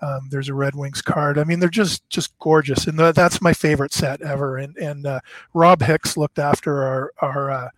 Um, 0.00 0.28
there's 0.30 0.48
a 0.48 0.54
Red 0.54 0.74
Wings 0.74 1.02
card. 1.02 1.38
I 1.38 1.44
mean, 1.44 1.60
they're 1.60 1.68
just 1.68 2.08
just 2.08 2.38
gorgeous, 2.38 2.86
and 2.86 2.98
that's 2.98 3.40
my 3.40 3.52
favorite 3.52 3.92
set 3.92 4.22
ever. 4.22 4.58
And 4.58 4.76
and 4.76 5.06
uh, 5.06 5.20
Rob 5.54 5.82
Hicks 5.82 6.16
looked 6.16 6.38
after 6.38 6.82
our 6.84 7.12
our 7.20 7.50
uh, 7.50 7.68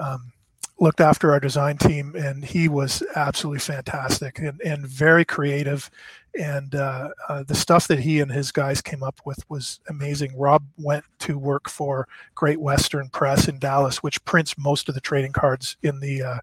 um, 0.00 0.32
looked 0.80 1.00
after 1.00 1.32
our 1.32 1.40
design 1.40 1.76
team, 1.76 2.14
and 2.16 2.44
he 2.44 2.68
was 2.68 3.02
absolutely 3.16 3.60
fantastic 3.60 4.38
and 4.38 4.60
and 4.60 4.86
very 4.86 5.24
creative. 5.24 5.90
And 6.38 6.74
uh, 6.74 7.08
uh 7.28 7.42
the 7.44 7.54
stuff 7.54 7.88
that 7.88 8.00
he 8.00 8.20
and 8.20 8.30
his 8.30 8.52
guys 8.52 8.82
came 8.82 9.02
up 9.02 9.20
with 9.24 9.42
was 9.48 9.80
amazing. 9.88 10.36
Rob 10.36 10.64
went 10.76 11.04
to 11.20 11.38
work 11.38 11.68
for 11.68 12.06
Great 12.34 12.60
Western 12.60 13.08
Press 13.08 13.48
in 13.48 13.58
Dallas, 13.58 14.02
which 14.02 14.24
prints 14.24 14.58
most 14.58 14.88
of 14.88 14.94
the 14.94 15.00
trading 15.00 15.32
cards 15.32 15.76
in 15.82 16.00
the 16.00 16.22
uh, 16.22 16.38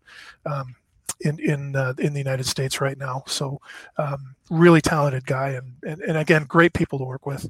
um, 0.46 0.76
in 1.22 1.40
in 1.40 1.76
uh, 1.76 1.94
in 1.98 2.14
the 2.14 2.20
United 2.20 2.46
States 2.46 2.82
right 2.82 2.98
now. 2.98 3.24
So 3.28 3.60
um, 3.98 4.36
really 4.50 4.82
talented 4.82 5.26
guy, 5.26 5.50
and, 5.50 5.76
and 5.84 6.02
and 6.02 6.18
again, 6.18 6.46
great 6.46 6.74
people 6.74 7.00
to 7.00 7.06
work 7.06 7.26
with. 7.26 7.50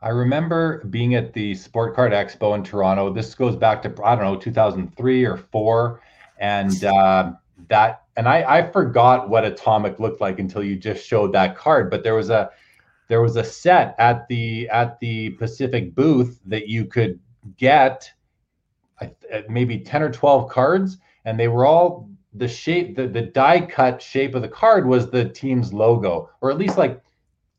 I 0.00 0.10
remember 0.10 0.84
being 0.84 1.14
at 1.14 1.32
the 1.32 1.54
Sport 1.54 1.94
Card 1.94 2.12
Expo 2.12 2.54
in 2.54 2.62
Toronto. 2.62 3.12
This 3.12 3.34
goes 3.34 3.56
back 3.56 3.82
to 3.82 3.94
I 4.04 4.14
don't 4.14 4.24
know 4.24 4.36
2003 4.36 5.24
or 5.24 5.36
four, 5.36 6.00
and 6.38 6.84
uh, 6.84 7.32
that 7.68 8.02
and 8.16 8.28
I, 8.28 8.58
I 8.58 8.70
forgot 8.70 9.28
what 9.28 9.44
Atomic 9.44 9.98
looked 9.98 10.20
like 10.20 10.38
until 10.38 10.62
you 10.62 10.76
just 10.76 11.06
showed 11.06 11.32
that 11.32 11.56
card. 11.56 11.90
But 11.90 12.04
there 12.04 12.14
was 12.14 12.30
a 12.30 12.50
there 13.08 13.22
was 13.22 13.36
a 13.36 13.44
set 13.44 13.94
at 13.98 14.28
the 14.28 14.68
at 14.68 15.00
the 15.00 15.30
Pacific 15.30 15.94
booth 15.94 16.40
that 16.46 16.68
you 16.68 16.84
could 16.84 17.18
get 17.56 18.10
maybe 19.48 19.78
10 19.78 20.02
or 20.02 20.10
12 20.10 20.50
cards 20.50 20.98
and 21.24 21.38
they 21.38 21.48
were 21.48 21.66
all 21.66 22.08
the 22.34 22.48
shape, 22.48 22.96
the, 22.96 23.06
the 23.06 23.22
die 23.22 23.60
cut 23.60 24.02
shape 24.02 24.34
of 24.34 24.42
the 24.42 24.48
card 24.48 24.86
was 24.86 25.10
the 25.10 25.28
team's 25.28 25.72
logo, 25.72 26.30
or 26.40 26.50
at 26.50 26.58
least 26.58 26.78
like 26.78 27.00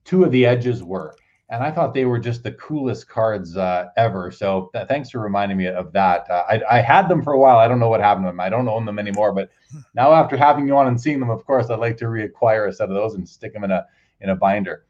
two 0.05 0.24
of 0.24 0.32
the 0.32 0.45
edges 0.45 0.84
were. 0.84 1.15
And 1.51 1.63
I 1.63 1.72
thought 1.72 1.95
they 1.95 2.05
were 2.05 2.20
just 2.20 2.43
the 2.43 2.51
coolest 2.51 3.09
cards 3.09 3.57
uh, 3.57 3.88
ever. 3.97 4.32
So 4.32 4.70
th- 4.72 4.88
thanks 4.88 5.09
for 5.09 5.20
reminding 5.20 5.57
me 5.57 5.65
of 5.65 5.91
that. 5.93 6.30
Uh, 6.30 6.43
I, 6.47 6.78
I 6.78 6.82
had 6.82 7.09
them 7.09 7.24
for 7.24 7.34
a 7.34 7.39
while. 7.39 7.57
I 7.57 7.67
don't 7.67 7.80
know 7.80 7.89
what 7.89 8.01
happened 8.01 8.26
to 8.26 8.30
them. 8.30 8.39
I 8.39 8.49
don't 8.49 8.67
own 8.67 8.86
them 8.86 8.99
anymore. 8.99 9.34
But 9.34 9.49
now 9.95 10.13
after 10.13 10.38
having 10.38 10.67
you 10.67 10.78
on 10.78 10.86
and 10.86 11.01
seeing 11.01 11.20
them, 11.20 11.32
of 11.32 11.43
course, 11.45 11.72
I'd 11.72 11.80
like 11.80 11.97
to 11.97 12.05
reacquire 12.05 12.70
a 12.70 12.74
set 12.74 12.89
of 12.89 12.95
those 12.95 13.15
and 13.15 13.28
stick 13.28 13.53
them 13.53 13.63
in 13.63 13.72
a 13.72 13.84
in 14.22 14.30
a 14.30 14.36
binder. 14.36 14.86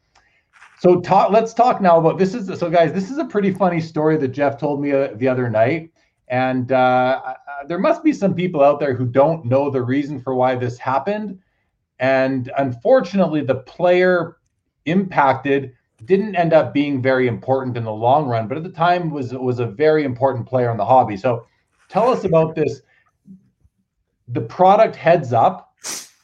So 0.80 1.00
talk, 1.00 1.32
let's 1.32 1.54
talk 1.54 1.82
now 1.82 1.98
about 1.98 2.18
this. 2.18 2.34
Is 2.34 2.60
so, 2.60 2.70
guys. 2.70 2.92
This 2.92 3.10
is 3.10 3.20
a 3.20 3.26
pretty 3.26 3.54
funny 3.54 3.80
story 3.80 4.18
that 4.18 4.30
Jeff 4.30 4.60
told 4.60 4.82
me 4.82 4.92
uh, 4.92 5.10
the 5.16 5.30
other 5.30 5.50
night. 5.50 5.92
And 6.28 6.74
uh, 6.74 7.36
there 7.68 7.80
must 7.80 8.04
be 8.04 8.14
some 8.14 8.34
people 8.34 8.64
out 8.64 8.80
there 8.80 8.94
who 8.94 9.06
don't 9.06 9.46
know 9.46 9.70
the 9.70 9.82
reason 9.82 10.20
for 10.20 10.36
why 10.36 10.56
this 10.56 10.78
happened. 10.78 11.40
And 12.00 12.52
unfortunately, 12.58 13.42
the 13.42 13.56
player 13.56 14.38
impacted 14.86 15.74
didn't 16.06 16.36
end 16.36 16.54
up 16.54 16.74
being 16.74 17.02
very 17.02 17.28
important 17.28 17.76
in 17.76 17.84
the 17.84 17.94
long 17.94 18.28
run, 18.28 18.48
but 18.48 18.58
at 18.58 18.64
the 18.64 18.70
time 18.70 19.10
was 19.10 19.34
was 19.34 19.60
a 19.60 19.66
very 19.66 20.04
important 20.04 20.48
player 20.48 20.72
in 20.72 20.78
the 20.78 20.86
hobby. 20.86 21.18
So 21.18 21.46
tell 21.90 22.10
us 22.10 22.24
about 22.24 22.56
this. 22.56 22.82
The 24.30 24.42
product 24.42 24.96
heads 24.96 25.34
up. 25.34 25.74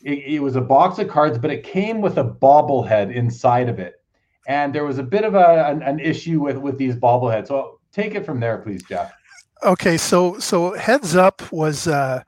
It, 0.04 0.36
it 0.36 0.40
was 0.40 0.56
a 0.56 0.62
box 0.62 1.00
of 1.00 1.10
cards, 1.10 1.38
but 1.38 1.52
it 1.52 1.64
came 1.64 2.00
with 2.00 2.18
a 2.18 2.24
bobblehead 2.24 3.14
inside 3.14 3.68
of 3.68 3.80
it. 3.80 3.96
And 4.48 4.74
there 4.74 4.86
was 4.86 5.00
a 5.00 5.04
bit 5.04 5.24
of 5.24 5.34
a, 5.34 5.66
an, 5.68 5.82
an 5.82 6.00
issue 6.00 6.40
with 6.40 6.58
with 6.58 6.78
these 6.78 6.96
bobbleheads. 6.96 7.48
So 7.48 7.80
take 7.92 8.16
it 8.16 8.26
from 8.26 8.40
there, 8.40 8.60
please, 8.60 8.84
Jeff. 8.84 9.12
Okay, 9.64 9.97
so 9.97 10.38
so 10.39 10.74
heads 10.74 11.16
up 11.16 11.51
was 11.51 11.88
uh, 11.88 12.24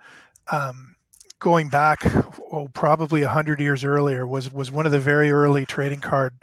um, 0.52 0.96
going 1.40 1.70
back, 1.70 2.04
oh, 2.52 2.70
probably 2.74 3.22
a 3.24 3.30
hundred 3.30 3.60
years 3.60 3.84
earlier. 3.84 4.26
Was 4.26 4.52
was 4.52 4.72
one 4.72 4.86
of 4.86 4.92
the 4.92 5.00
very 5.00 5.32
early 5.32 5.66
trading 5.66 6.00
card 6.00 6.34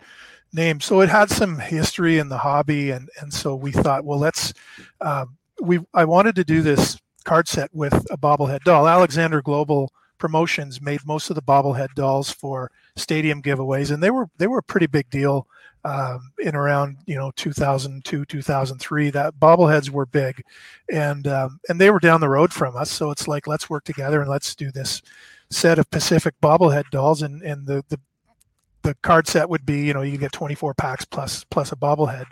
names. 0.53 0.85
So 0.85 1.01
it 1.01 1.09
had 1.09 1.31
some 1.31 1.59
history 1.59 2.19
in 2.19 2.29
the 2.29 2.39
hobby, 2.39 2.91
and 2.91 3.09
and 3.21 3.33
so 3.33 3.55
we 3.55 3.73
thought, 3.73 4.05
well, 4.05 4.19
let's. 4.19 4.53
Um, 5.01 5.37
we 5.61 5.81
I 5.95 6.05
wanted 6.05 6.35
to 6.37 6.45
do 6.45 6.63
this 6.63 6.99
card 7.25 7.49
set 7.49 7.71
with 7.73 7.95
a 8.11 8.17
bobblehead 8.17 8.65
doll. 8.65 8.87
Alexander 8.87 9.41
Global 9.41 9.93
Promotions 10.19 10.81
made 10.81 11.01
most 11.05 11.31
of 11.31 11.37
the 11.37 11.43
bobblehead 11.43 11.95
dolls 11.95 12.31
for 12.31 12.71
stadium 12.97 13.43
giveaways, 13.43 13.91
and 13.91 14.03
they 14.03 14.11
were 14.11 14.29
they 14.39 14.47
were 14.47 14.59
a 14.59 14.63
pretty 14.63 14.87
big 14.87 15.11
deal 15.11 15.47
um, 15.85 16.33
in 16.39 16.55
around 16.55 16.97
you 17.07 17.15
know 17.15 17.31
2002 17.37 18.25
2003 18.25 19.11
that 19.11 19.35
bobbleheads 19.35 19.91
were 19.91 20.07
big. 20.07 20.43
And 20.91 21.27
um, 21.27 21.61
and 21.69 21.81
they 21.81 21.91
were 21.91 22.01
down 22.01 22.21
the 22.21 22.29
road 22.29 22.53
from 22.53 22.77
us. 22.77 22.91
So 22.91 23.11
it's 23.11 23.29
like 23.29 23.47
let's 23.47 23.71
work 23.71 23.85
together 23.85 24.21
and 24.21 24.31
let's 24.31 24.55
do 24.55 24.71
this 24.71 25.03
set 25.51 25.79
of 25.79 25.91
pacific 25.91 26.35
bobblehead 26.43 26.91
dolls. 26.91 27.23
And 27.23 27.43
and 27.43 27.67
the 27.67 27.85
the 27.89 28.01
the 28.83 28.95
card 28.97 29.27
set 29.27 29.49
would 29.49 29.65
be 29.65 29.83
you 29.87 29.95
know 29.95 30.03
you 30.03 30.19
get 30.19 30.31
24 30.33 30.75
packs 30.75 31.05
plus 31.05 31.45
plus 31.45 31.73
a 31.73 31.77
bobblehead. 31.77 32.27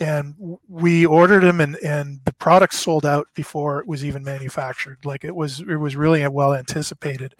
And 0.00 0.58
we 0.68 1.04
ordered 1.04 1.42
them 1.42 1.60
and 1.60 1.76
and 1.76 2.20
the 2.24 2.32
product 2.32 2.74
sold 2.74 3.04
out 3.04 3.28
before 3.34 3.80
it 3.80 3.86
was 3.86 4.02
even 4.04 4.24
manufactured. 4.24 4.98
Like 5.04 5.24
it 5.24 5.34
was 5.34 5.60
it 5.60 5.76
was 5.76 5.94
really 5.94 6.26
well 6.28 6.54
anticipated. 6.54 7.34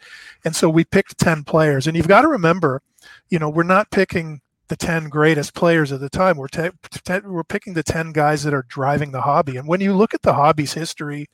And 0.44 0.54
so 0.54 0.68
we 0.68 0.84
picked 0.84 1.16
10 1.18 1.44
players. 1.44 1.86
And 1.86 1.96
you've 1.96 2.08
got 2.08 2.22
to 2.22 2.28
remember 2.28 2.82
you 3.30 3.38
know 3.38 3.48
we're 3.48 3.62
not 3.62 3.90
picking 3.90 4.40
the 4.68 4.76
10 4.76 5.08
greatest 5.08 5.54
players 5.54 5.92
of 5.92 6.00
the 6.00 6.08
time. 6.08 6.36
We're, 6.36 6.48
te- 6.48 6.70
te- 6.90 7.26
we're 7.26 7.44
picking 7.44 7.74
the 7.74 7.82
10 7.82 8.12
guys 8.12 8.42
that 8.44 8.54
are 8.54 8.64
driving 8.68 9.12
the 9.12 9.20
hobby. 9.20 9.56
And 9.56 9.68
when 9.68 9.80
you 9.80 9.94
look 9.94 10.14
at 10.14 10.22
the 10.22 10.34
hobby's 10.34 10.72
history, 10.72 11.28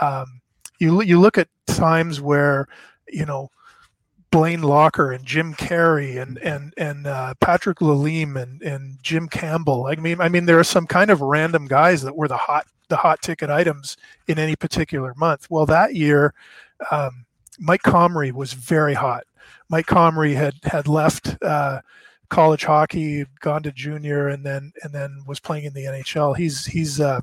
um, 0.00 0.40
you, 0.78 1.02
you 1.02 1.20
look 1.20 1.38
at 1.38 1.48
times 1.66 2.20
where, 2.20 2.68
you 3.08 3.24
know, 3.24 3.50
Blaine 4.30 4.62
Lacher 4.62 5.12
and 5.12 5.24
Jim 5.24 5.54
Carey 5.54 6.18
and 6.18 6.36
and 6.38 6.74
and 6.76 7.06
uh, 7.06 7.34
Patrick 7.40 7.78
Lalime 7.78 8.36
and 8.36 8.60
and 8.60 8.98
Jim 9.00 9.28
Campbell. 9.28 9.86
I 9.86 9.94
mean, 9.94 10.20
I 10.20 10.28
mean, 10.28 10.46
there 10.46 10.58
are 10.58 10.64
some 10.64 10.86
kind 10.86 11.10
of 11.10 11.20
random 11.20 11.66
guys 11.66 12.02
that 12.02 12.16
were 12.16 12.28
the 12.28 12.36
hot 12.36 12.66
the 12.88 12.96
hot 12.96 13.22
ticket 13.22 13.50
items 13.50 13.96
in 14.26 14.38
any 14.38 14.56
particular 14.56 15.14
month. 15.16 15.48
Well, 15.48 15.64
that 15.66 15.94
year, 15.94 16.34
um, 16.90 17.24
Mike 17.58 17.82
Comrie 17.82 18.32
was 18.32 18.52
very 18.52 18.94
hot. 18.94 19.24
Mike 19.68 19.86
Comrie 19.86 20.34
had 20.34 20.54
had 20.64 20.88
left. 20.88 21.36
Uh, 21.42 21.80
college 22.28 22.64
hockey, 22.64 23.26
gone 23.40 23.62
to 23.62 23.72
junior, 23.72 24.28
and 24.28 24.44
then 24.44 24.72
and 24.82 24.92
then 24.92 25.22
was 25.26 25.40
playing 25.40 25.64
in 25.64 25.72
the 25.72 25.84
NHL. 25.84 26.36
He's 26.36 26.66
he's 26.66 27.00
uh, 27.00 27.20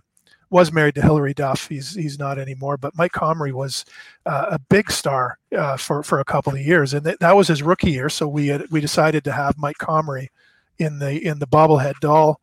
was 0.49 0.71
married 0.71 0.95
to 0.95 1.01
Hilary 1.01 1.33
Duff. 1.33 1.67
He's 1.67 1.95
he's 1.95 2.19
not 2.19 2.37
anymore. 2.37 2.77
But 2.77 2.97
Mike 2.97 3.11
Comrie 3.11 3.53
was 3.53 3.85
uh, 4.25 4.47
a 4.51 4.59
big 4.59 4.91
star 4.91 5.39
uh, 5.57 5.77
for 5.77 6.03
for 6.03 6.19
a 6.19 6.25
couple 6.25 6.53
of 6.53 6.61
years, 6.61 6.93
and 6.93 7.03
th- 7.03 7.19
that 7.19 7.35
was 7.35 7.47
his 7.47 7.63
rookie 7.63 7.91
year. 7.91 8.09
So 8.09 8.27
we 8.27 8.47
had, 8.47 8.69
we 8.71 8.81
decided 8.81 9.23
to 9.25 9.31
have 9.31 9.57
Mike 9.57 9.77
Comrie 9.79 10.29
in 10.77 10.99
the 10.99 11.25
in 11.25 11.39
the 11.39 11.47
bobblehead 11.47 11.99
doll 11.99 12.39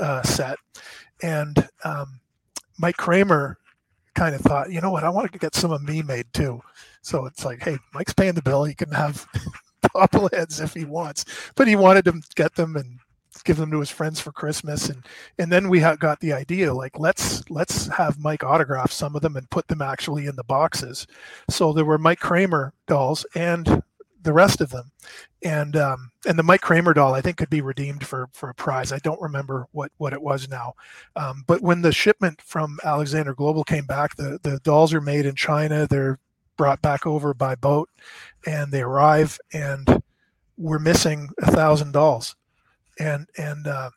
uh, 0.00 0.22
set, 0.22 0.58
and 1.22 1.68
um, 1.84 2.20
Mike 2.78 2.96
Cramer 2.96 3.58
kind 4.14 4.34
of 4.34 4.40
thought, 4.40 4.70
you 4.70 4.80
know 4.80 4.90
what, 4.90 5.04
I 5.04 5.10
want 5.10 5.32
to 5.32 5.38
get 5.38 5.54
some 5.54 5.72
of 5.72 5.82
me 5.82 6.02
made 6.02 6.26
too. 6.32 6.62
So 7.02 7.26
it's 7.26 7.44
like, 7.44 7.62
hey, 7.62 7.76
Mike's 7.92 8.14
paying 8.14 8.34
the 8.34 8.42
bill. 8.42 8.64
He 8.64 8.74
can 8.74 8.90
have 8.90 9.26
bobbleheads 9.94 10.62
if 10.62 10.74
he 10.74 10.84
wants, 10.84 11.24
but 11.54 11.68
he 11.68 11.76
wanted 11.76 12.04
to 12.06 12.20
get 12.34 12.54
them 12.54 12.76
and 12.76 12.98
give 13.44 13.56
them 13.56 13.70
to 13.70 13.80
his 13.80 13.90
friends 13.90 14.20
for 14.20 14.32
Christmas. 14.32 14.88
And 14.88 15.04
and 15.38 15.50
then 15.50 15.68
we 15.68 15.80
got 15.80 16.20
the 16.20 16.32
idea 16.32 16.72
like 16.72 16.98
let's 16.98 17.48
let's 17.50 17.86
have 17.88 18.18
Mike 18.18 18.44
autograph 18.44 18.92
some 18.92 19.16
of 19.16 19.22
them 19.22 19.36
and 19.36 19.48
put 19.50 19.68
them 19.68 19.82
actually 19.82 20.26
in 20.26 20.36
the 20.36 20.44
boxes. 20.44 21.06
So 21.50 21.72
there 21.72 21.84
were 21.84 21.98
Mike 21.98 22.20
Cramer 22.20 22.72
dolls 22.86 23.26
and 23.34 23.82
the 24.22 24.32
rest 24.32 24.60
of 24.60 24.70
them. 24.70 24.90
And 25.42 25.76
um, 25.76 26.10
and 26.26 26.38
the 26.38 26.42
Mike 26.42 26.62
Cramer 26.62 26.94
doll 26.94 27.14
I 27.14 27.20
think 27.20 27.36
could 27.36 27.50
be 27.50 27.60
redeemed 27.60 28.06
for 28.06 28.28
for 28.32 28.48
a 28.48 28.54
prize. 28.54 28.92
I 28.92 28.98
don't 28.98 29.20
remember 29.20 29.66
what 29.72 29.92
what 29.98 30.14
it 30.14 30.22
was 30.22 30.48
now. 30.48 30.74
Um, 31.16 31.44
but 31.46 31.60
when 31.60 31.82
the 31.82 31.92
shipment 31.92 32.40
from 32.40 32.78
Alexander 32.82 33.34
Global 33.34 33.64
came 33.64 33.84
back, 33.84 34.16
the 34.16 34.38
the 34.42 34.58
dolls 34.60 34.94
are 34.94 35.02
made 35.02 35.26
in 35.26 35.34
China. 35.34 35.86
They're 35.86 36.18
brought 36.56 36.82
back 36.82 37.06
over 37.06 37.34
by 37.34 37.54
boat, 37.54 37.88
and 38.46 38.72
they 38.72 38.82
arrive 38.82 39.38
and 39.52 40.02
we're 40.56 40.78
missing 40.78 41.30
a 41.42 41.50
thousand 41.50 41.92
dolls. 41.92 42.36
And 42.98 43.28
and 43.36 43.66
uh, 43.66 43.90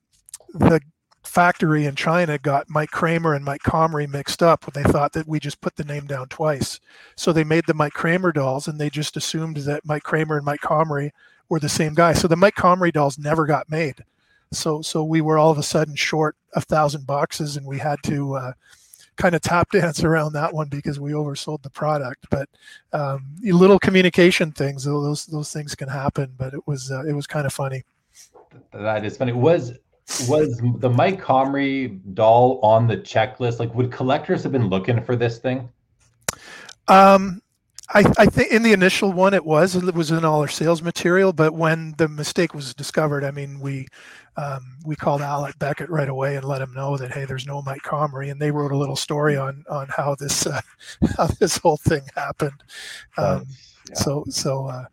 the 0.53 0.81
factory 1.23 1.85
in 1.85 1.95
China 1.95 2.37
got 2.37 2.69
Mike 2.69 2.89
Cramer 2.91 3.33
and 3.33 3.45
Mike 3.45 3.61
Comrie 3.61 4.09
mixed 4.09 4.41
up. 4.41 4.65
When 4.65 4.81
they 4.81 4.89
thought 4.89 5.13
that 5.13 5.27
we 5.27 5.39
just 5.39 5.61
put 5.61 5.75
the 5.75 5.83
name 5.83 6.07
down 6.07 6.29
twice. 6.29 6.79
So 7.15 7.31
they 7.31 7.43
made 7.43 7.65
the 7.67 7.73
Mike 7.73 7.93
Cramer 7.93 8.31
dolls 8.31 8.67
and 8.67 8.79
they 8.79 8.89
just 8.89 9.17
assumed 9.17 9.57
that 9.57 9.85
Mike 9.85 10.03
Cramer 10.03 10.37
and 10.37 10.45
Mike 10.45 10.61
Comrie 10.61 11.11
were 11.49 11.59
the 11.59 11.69
same 11.69 11.93
guy. 11.93 12.13
So 12.13 12.27
the 12.27 12.35
Mike 12.35 12.55
Comrie 12.55 12.93
dolls 12.93 13.19
never 13.19 13.45
got 13.45 13.69
made. 13.69 14.03
So 14.51 14.81
so 14.81 15.03
we 15.03 15.21
were 15.21 15.37
all 15.37 15.51
of 15.51 15.57
a 15.57 15.63
sudden 15.63 15.95
short 15.95 16.35
a 16.53 16.61
thousand 16.61 17.05
boxes 17.05 17.57
and 17.57 17.65
we 17.65 17.79
had 17.79 17.99
to 18.03 18.35
uh, 18.35 18.51
kind 19.17 19.35
of 19.35 19.41
tap 19.41 19.71
dance 19.71 20.03
around 20.03 20.33
that 20.33 20.53
one 20.53 20.69
because 20.69 20.99
we 20.99 21.11
oversold 21.11 21.61
the 21.63 21.69
product. 21.69 22.25
But 22.29 22.49
um, 22.93 23.25
little 23.41 23.79
communication 23.79 24.51
things, 24.51 24.83
those 24.85 25.25
those 25.25 25.51
things 25.51 25.75
can 25.75 25.89
happen. 25.89 26.33
But 26.37 26.53
it 26.53 26.65
was 26.65 26.91
uh, 26.91 27.05
it 27.05 27.13
was 27.13 27.27
kind 27.27 27.45
of 27.45 27.53
funny. 27.53 27.83
That 28.73 29.05
is 29.05 29.17
funny. 29.17 29.33
Was 29.33 29.73
was 30.27 30.61
the 30.77 30.89
Mike 30.89 31.21
Comrie 31.21 31.99
doll 32.13 32.59
on 32.63 32.87
the 32.87 32.97
checklist? 32.97 33.59
Like, 33.59 33.73
would 33.75 33.91
collectors 33.91 34.43
have 34.43 34.51
been 34.51 34.69
looking 34.69 35.03
for 35.03 35.15
this 35.15 35.37
thing? 35.37 35.69
Um, 36.87 37.41
I, 37.89 38.03
I 38.17 38.25
think 38.25 38.51
in 38.51 38.63
the 38.63 38.73
initial 38.73 39.13
one 39.13 39.33
it 39.33 39.45
was 39.45 39.75
it 39.75 39.95
was 39.95 40.11
in 40.11 40.25
all 40.25 40.41
our 40.41 40.47
sales 40.47 40.81
material, 40.81 41.31
but 41.31 41.53
when 41.53 41.93
the 41.97 42.07
mistake 42.07 42.53
was 42.53 42.73
discovered, 42.73 43.23
I 43.23 43.31
mean 43.31 43.59
we 43.59 43.87
um, 44.35 44.77
we 44.85 44.95
called 44.95 45.21
Alec 45.21 45.57
Beckett 45.57 45.89
right 45.89 46.09
away 46.09 46.35
and 46.35 46.45
let 46.45 46.61
him 46.61 46.73
know 46.73 46.97
that 46.97 47.11
hey, 47.11 47.25
there's 47.25 47.47
no 47.47 47.61
Mike 47.61 47.83
Comrie, 47.83 48.29
and 48.29 48.41
they 48.41 48.51
wrote 48.51 48.71
a 48.71 48.77
little 48.77 48.95
story 48.95 49.37
on 49.37 49.63
on 49.69 49.87
how 49.89 50.15
this 50.15 50.45
uh, 50.45 50.61
how 51.17 51.27
this 51.39 51.57
whole 51.57 51.77
thing 51.77 52.01
happened. 52.15 52.61
Um, 53.17 53.45
yeah. 53.89 53.95
So 53.95 54.25
so 54.29 54.67
uh, 54.67 54.85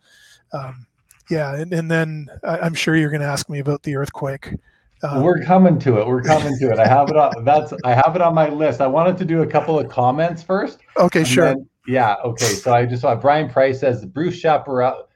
um, 0.53 0.87
yeah, 1.31 1.57
and, 1.57 1.73
and 1.73 1.91
then 1.91 2.29
I, 2.43 2.65
am 2.67 2.75
sure 2.75 2.97
you're 2.97 3.11
going 3.11 3.23
to 3.23 3.27
ask 3.27 3.49
me 3.49 3.59
about 3.59 3.83
the 3.83 3.97
earthquake. 3.97 4.55
Um, 5.03 5.23
We're 5.23 5.43
coming 5.43 5.79
to 5.81 5.99
it. 6.01 6.07
We're 6.07 6.23
coming 6.23 6.57
to 6.59 6.71
it. 6.71 6.79
I 6.79 6.87
have 6.87 7.09
it 7.11 7.17
on. 7.17 7.45
That's 7.45 7.73
I 7.85 7.93
have 7.93 8.15
it 8.15 8.23
on 8.23 8.35
my 8.35 8.49
list. 8.49 8.81
I 8.81 8.87
wanted 8.87 9.19
to 9.19 9.25
do 9.25 9.43
a 9.43 9.47
couple 9.47 9.79
of 9.79 9.89
comments 9.89 10.43
first. 10.43 10.79
Okay, 10.97 11.25
sure. 11.25 11.47
Then, 11.47 11.69
yeah. 11.87 12.17
Okay. 12.25 12.47
So 12.47 12.73
I 12.73 12.87
just 12.87 13.03
saw 13.03 13.15
Brian 13.15 13.49
Price 13.49 13.81
says 13.81 14.05
Bruce 14.05 14.37
Chaparral. 14.37 15.09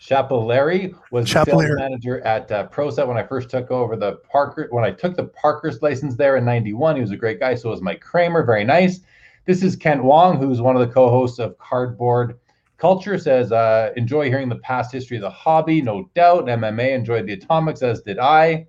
Chapelleri 0.00 0.94
was 1.10 1.30
the 1.30 1.44
sales 1.44 1.64
manager 1.76 2.22
at 2.22 2.50
uh, 2.50 2.66
ProSet 2.68 3.06
when 3.06 3.18
I 3.18 3.22
first 3.22 3.50
took 3.50 3.70
over 3.70 3.96
the 3.96 4.14
Parkhurst. 4.32 4.72
When 4.72 4.82
I 4.82 4.90
took 4.90 5.14
the 5.14 5.24
Parkhurst 5.24 5.82
license 5.82 6.16
there 6.16 6.36
in 6.36 6.44
'91, 6.44 6.96
he 6.96 7.02
was 7.02 7.10
a 7.10 7.16
great 7.16 7.38
guy. 7.38 7.54
So 7.54 7.68
was 7.68 7.82
Mike 7.82 8.00
Cramer, 8.00 8.42
very 8.42 8.64
nice. 8.64 9.00
This 9.44 9.62
is 9.62 9.76
Kent 9.76 10.02
Wong, 10.02 10.38
who's 10.38 10.62
one 10.62 10.74
of 10.74 10.80
the 10.80 10.92
co-hosts 10.92 11.38
of 11.38 11.58
Cardboard 11.58 12.38
Culture. 12.78 13.18
Says 13.18 13.52
uh, 13.52 13.92
enjoy 13.96 14.28
hearing 14.28 14.48
the 14.48 14.56
past 14.56 14.90
history 14.90 15.18
of 15.18 15.22
the 15.22 15.30
hobby, 15.30 15.82
no 15.82 16.08
doubt. 16.14 16.46
MMA 16.46 16.92
enjoyed 16.94 17.26
the 17.26 17.34
Atomics, 17.34 17.82
as 17.82 18.00
did 18.00 18.18
I. 18.18 18.66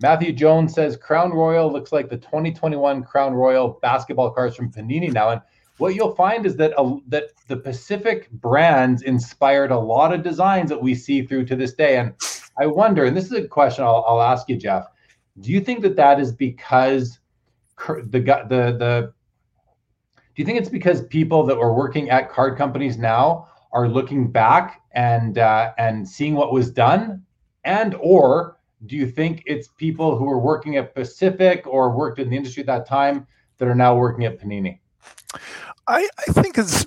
Matthew 0.00 0.32
Jones 0.32 0.74
says 0.74 0.96
Crown 0.96 1.30
Royal 1.30 1.72
looks 1.72 1.92
like 1.92 2.08
the 2.08 2.16
2021 2.16 3.04
Crown 3.04 3.32
Royal 3.34 3.78
basketball 3.82 4.30
cards 4.30 4.56
from 4.56 4.72
Panini 4.72 5.12
now. 5.12 5.30
And 5.30 5.40
what 5.78 5.94
you'll 5.94 6.14
find 6.14 6.44
is 6.44 6.56
that 6.56 6.72
that 7.08 7.30
the 7.46 7.56
Pacific 7.56 8.30
brands 8.30 9.02
inspired 9.02 9.70
a 9.70 9.78
lot 9.78 10.12
of 10.12 10.22
designs 10.22 10.68
that 10.70 10.82
we 10.82 10.94
see 10.94 11.24
through 11.24 11.46
to 11.46 11.56
this 11.56 11.72
day. 11.72 11.96
And 11.96 12.12
I 12.58 12.66
wonder, 12.66 13.04
and 13.04 13.16
this 13.16 13.26
is 13.26 13.32
a 13.32 13.48
question 13.48 13.84
I'll, 13.84 14.04
I'll 14.06 14.22
ask 14.22 14.48
you, 14.48 14.56
Jeff. 14.56 14.86
Do 15.40 15.52
you 15.52 15.60
think 15.60 15.82
that 15.82 15.96
that 15.96 16.20
is 16.20 16.32
because 16.32 17.20
the 17.86 18.20
the 18.48 18.76
the 18.78 19.12
do 20.34 20.42
you 20.42 20.44
think 20.44 20.58
it's 20.58 20.68
because 20.68 21.02
people 21.06 21.44
that 21.46 21.56
were 21.56 21.72
working 21.72 22.10
at 22.10 22.30
card 22.30 22.58
companies 22.58 22.98
now 22.98 23.48
are 23.72 23.88
looking 23.88 24.30
back 24.30 24.82
and 24.92 25.38
uh, 25.38 25.72
and 25.78 26.08
seeing 26.08 26.34
what 26.34 26.52
was 26.52 26.70
done, 26.70 27.24
and 27.64 27.94
or 28.00 28.58
do 28.86 28.96
you 28.96 29.06
think 29.08 29.42
it's 29.46 29.68
people 29.76 30.16
who 30.16 30.24
were 30.24 30.38
working 30.38 30.76
at 30.76 30.94
Pacific 30.94 31.66
or 31.66 31.96
worked 31.96 32.18
in 32.18 32.30
the 32.30 32.36
industry 32.36 32.62
at 32.62 32.66
that 32.66 32.86
time 32.86 33.26
that 33.58 33.68
are 33.68 33.74
now 33.74 33.96
working 33.96 34.24
at 34.24 34.40
Panini? 34.40 34.78
I, 35.88 36.08
I 36.28 36.32
think 36.32 36.58
it's 36.58 36.86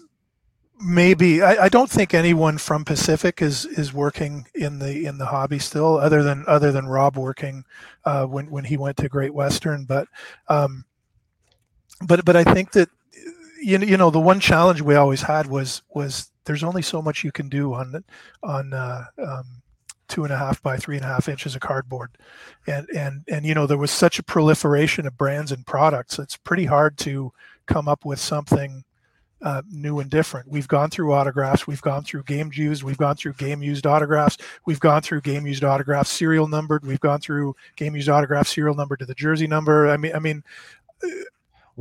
maybe 0.80 1.42
I, 1.42 1.66
I, 1.66 1.70
don't 1.70 1.90
think 1.90 2.14
anyone 2.14 2.58
from 2.58 2.86
Pacific 2.86 3.42
is 3.42 3.66
is 3.66 3.94
working 3.94 4.48
in 4.54 4.80
the 4.80 5.06
in 5.06 5.18
the 5.18 5.26
hobby 5.26 5.60
still, 5.60 5.98
other 5.98 6.24
than 6.24 6.46
other 6.48 6.72
than 6.72 6.88
Rob 6.88 7.18
working 7.18 7.66
uh, 8.06 8.26
when 8.26 8.50
when 8.52 8.66
he 8.66 8.78
went 8.78 8.98
to 8.98 9.10
Great 9.10 9.34
Western. 9.34 9.86
But 9.86 10.08
um, 10.48 10.86
but 12.06 12.24
but 12.26 12.36
I 12.36 12.44
think 12.44 12.72
that 12.74 12.90
you 13.62 13.80
you 13.80 13.98
know 13.98 14.12
the 14.12 14.20
one 14.20 14.40
challenge 14.40 14.82
we 14.82 14.96
always 14.96 15.24
had 15.24 15.48
was 15.48 15.82
was 15.90 16.32
there's 16.46 16.64
only 16.64 16.82
so 16.82 17.02
much 17.02 17.24
you 17.24 17.32
can 17.32 17.50
do 17.50 17.74
on 17.74 18.04
on 18.44 18.74
uh, 18.74 19.06
um, 19.18 19.62
two 20.08 20.24
and 20.24 20.34
a 20.34 20.38
half 20.38 20.62
by 20.62 20.78
three 20.78 20.98
and 20.98 21.06
a 21.06 21.08
half 21.08 21.30
inches 21.30 21.56
of 21.56 21.62
cardboard 21.62 22.18
and 22.68 22.88
and 22.90 23.24
and 23.28 23.46
you 23.46 23.54
know 23.54 23.66
there 23.66 23.78
was 23.78 23.92
such 23.92 24.20
a 24.20 24.24
proliferation 24.24 25.08
of 25.08 25.18
brands 25.18 25.52
and 25.52 25.66
products 25.66 26.20
it's 26.20 26.36
pretty 26.36 26.66
hard 26.66 26.98
to 26.98 27.32
come 27.66 27.88
up 27.88 28.04
with 28.04 28.20
something 28.20 28.84
uh, 29.42 29.62
new 29.72 30.00
and 30.00 30.10
different. 30.10 30.48
We've 30.48 30.68
gone 30.68 30.90
through 30.90 31.14
autographs 31.14 31.68
we've 31.68 31.82
gone 31.82 32.04
through 32.04 32.24
game 32.24 32.52
used 32.54 32.84
we've 32.84 32.98
gone 32.98 33.16
through 33.16 33.34
game 33.34 33.62
used 33.62 33.86
autographs 33.86 34.38
we've 34.66 34.80
gone 34.80 35.02
through 35.02 35.22
game 35.22 35.48
used 35.48 35.64
autographs 35.64 36.10
serial 36.10 36.48
numbered 36.48 36.86
we've 36.86 37.00
gone 37.00 37.20
through 37.20 37.56
game 37.76 37.96
used 37.96 38.10
autographs 38.10 38.50
serial 38.50 38.76
number 38.76 38.96
to 38.96 39.06
the 39.06 39.16
jersey 39.16 39.48
number. 39.48 39.90
I 39.90 39.98
mean 39.98 40.14
i 40.16 40.20
mean 40.20 40.44
uh, 41.04 41.08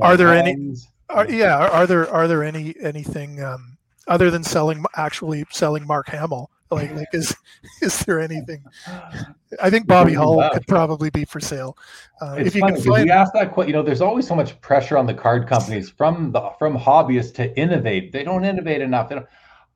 are 0.01 0.17
there 0.17 0.35
any 0.35 0.77
are, 1.11 1.29
yeah 1.29 1.57
are, 1.57 1.71
are, 1.71 1.87
there 1.87 2.09
are 2.11 2.29
there 2.29 2.45
any 2.45 2.75
anything 2.81 3.43
um, 3.43 3.77
other 4.09 4.31
than 4.31 4.43
selling 4.43 4.85
actually 4.97 5.45
selling 5.51 5.87
mark 5.87 6.09
hamill 6.09 6.51
like, 6.71 6.95
like 6.95 7.09
is 7.13 7.35
is 7.83 7.99
there 8.01 8.21
anything? 8.21 8.63
I 9.63 9.71
think 9.71 9.87
Bobby 9.87 10.15
Hull 10.15 10.49
could 10.53 10.67
probably 10.67 11.11
be 11.11 11.25
for 11.25 11.41
sale. 11.41 11.77
Uh, 12.21 12.37
if 12.39 12.55
you 12.55 12.63
can 12.63 12.81
find, 12.81 13.05
we 13.05 13.11
ask 13.11 13.33
that 13.33 13.53
question. 13.53 13.71
You 13.71 13.75
know, 13.75 13.83
there's 13.83 14.01
always 14.01 14.27
so 14.27 14.35
much 14.35 14.61
pressure 14.61 14.97
on 14.97 15.07
the 15.07 15.15
card 15.15 15.49
companies 15.49 15.91
from 15.91 16.33
the 16.33 16.51
from 16.59 16.79
hobbyists 16.79 17.35
to 17.35 17.57
innovate. 17.59 18.13
They 18.13 18.25
don't 18.25 18.45
innovate 18.45 18.81
enough. 18.81 19.11
Don't, 19.11 19.27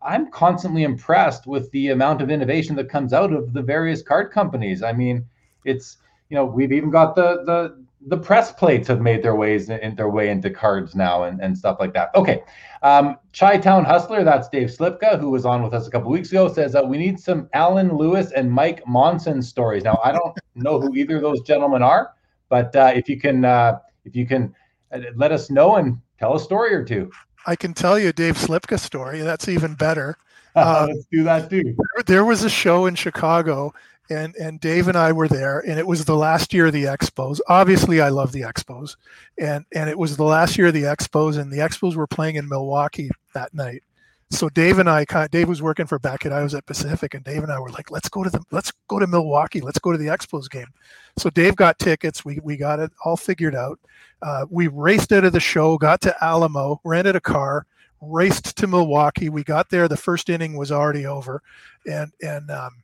I'm 0.02 0.30
constantly 0.30 0.82
impressed 0.84 1.46
with 1.46 1.70
the 1.72 1.88
amount 1.88 2.20
of 2.20 2.30
innovation 2.30 2.76
that 2.76 2.88
comes 2.88 3.12
out 3.12 3.32
of 3.32 3.52
the 3.52 3.62
various 3.62 4.02
card 4.02 4.30
companies. 4.30 4.82
I 4.82 4.92
mean, 4.92 5.26
it's 5.64 5.96
you 6.28 6.36
know 6.36 6.44
we've 6.44 6.72
even 6.72 6.90
got 6.90 7.16
the 7.16 7.42
the 7.44 7.84
the 8.06 8.16
press 8.16 8.52
plates 8.52 8.88
have 8.88 9.00
made 9.00 9.22
their 9.22 9.34
ways 9.34 9.70
in 9.70 9.94
their 9.94 10.10
way 10.10 10.28
into 10.28 10.50
cards 10.50 10.94
now 10.94 11.24
and, 11.24 11.40
and 11.40 11.56
stuff 11.56 11.78
like 11.80 11.94
that. 11.94 12.10
Okay. 12.14 12.42
Um, 12.82 13.16
Chi 13.32 13.56
Town 13.58 13.84
Hustler, 13.84 14.24
that's 14.24 14.48
Dave 14.48 14.68
Slipka, 14.68 15.18
who 15.18 15.30
was 15.30 15.46
on 15.46 15.62
with 15.62 15.72
us 15.72 15.86
a 15.86 15.90
couple 15.90 16.10
weeks 16.10 16.30
ago, 16.30 16.52
says 16.52 16.72
that 16.72 16.86
we 16.86 16.98
need 16.98 17.18
some 17.18 17.48
Alan 17.54 17.96
Lewis 17.96 18.32
and 18.32 18.50
Mike 18.50 18.86
Monson 18.86 19.40
stories. 19.40 19.84
Now, 19.84 20.00
I 20.04 20.12
don't 20.12 20.36
know 20.54 20.80
who 20.80 20.94
either 20.94 21.16
of 21.16 21.22
those 21.22 21.40
gentlemen 21.42 21.82
are, 21.82 22.12
but 22.50 22.76
uh, 22.76 22.92
if 22.94 23.08
you 23.08 23.18
can, 23.18 23.44
uh, 23.44 23.78
if 24.04 24.14
you 24.14 24.26
can 24.26 24.54
uh, 24.92 25.00
let 25.16 25.32
us 25.32 25.50
know 25.50 25.76
and 25.76 25.98
tell 26.18 26.34
a 26.34 26.40
story 26.40 26.74
or 26.74 26.84
two. 26.84 27.10
I 27.46 27.56
can 27.56 27.72
tell 27.72 27.98
you 27.98 28.12
Dave 28.12 28.36
Slipka 28.36 28.78
story. 28.78 29.20
That's 29.20 29.48
even 29.48 29.74
better. 29.74 30.18
Uh, 30.54 30.88
Let's 30.92 31.06
do 31.10 31.24
that 31.24 31.48
too. 31.48 31.76
There 32.06 32.24
was 32.24 32.44
a 32.44 32.50
show 32.50 32.86
in 32.86 32.94
Chicago 32.94 33.72
and 34.10 34.34
and 34.36 34.60
Dave 34.60 34.88
and 34.88 34.96
I 34.96 35.12
were 35.12 35.28
there, 35.28 35.60
and 35.60 35.78
it 35.78 35.86
was 35.86 36.04
the 36.04 36.16
last 36.16 36.52
year 36.52 36.66
of 36.66 36.72
the 36.72 36.84
Expos. 36.84 37.40
Obviously, 37.48 38.00
I 38.00 38.10
love 38.10 38.32
the 38.32 38.42
Expos, 38.42 38.96
and 39.38 39.64
and 39.72 39.88
it 39.88 39.98
was 39.98 40.16
the 40.16 40.24
last 40.24 40.58
year 40.58 40.68
of 40.68 40.74
the 40.74 40.82
Expos, 40.82 41.38
and 41.38 41.52
the 41.52 41.58
Expos 41.58 41.96
were 41.96 42.06
playing 42.06 42.36
in 42.36 42.48
Milwaukee 42.48 43.10
that 43.32 43.54
night. 43.54 43.82
So 44.30 44.48
Dave 44.48 44.78
and 44.78 44.90
I, 44.90 45.04
Dave 45.30 45.48
was 45.48 45.62
working 45.62 45.86
for 45.86 45.98
Beckett, 45.98 46.32
I 46.32 46.42
was 46.42 46.54
at 46.54 46.66
Pacific, 46.66 47.14
and 47.14 47.22
Dave 47.22 47.42
and 47.42 47.52
I 47.52 47.60
were 47.60 47.70
like, 47.70 47.90
let's 47.90 48.08
go 48.08 48.24
to 48.24 48.30
the, 48.30 48.42
let's 48.50 48.72
go 48.88 48.98
to 48.98 49.06
Milwaukee, 49.06 49.60
let's 49.60 49.78
go 49.78 49.92
to 49.92 49.98
the 49.98 50.06
Expos 50.06 50.50
game. 50.50 50.66
So 51.16 51.30
Dave 51.30 51.54
got 51.56 51.78
tickets, 51.78 52.24
we 52.24 52.40
we 52.42 52.56
got 52.56 52.80
it 52.80 52.90
all 53.04 53.16
figured 53.16 53.54
out. 53.54 53.78
Uh, 54.22 54.46
we 54.50 54.68
raced 54.68 55.12
out 55.12 55.24
of 55.24 55.32
the 55.32 55.40
show, 55.40 55.78
got 55.78 56.00
to 56.02 56.24
Alamo, 56.24 56.80
rented 56.84 57.14
a 57.14 57.20
car, 57.20 57.66
raced 58.00 58.56
to 58.56 58.66
Milwaukee. 58.66 59.28
We 59.28 59.44
got 59.44 59.70
there, 59.70 59.88
the 59.88 59.96
first 59.96 60.28
inning 60.28 60.56
was 60.56 60.72
already 60.72 61.06
over, 61.06 61.42
and 61.86 62.10
and 62.22 62.50
um, 62.50 62.82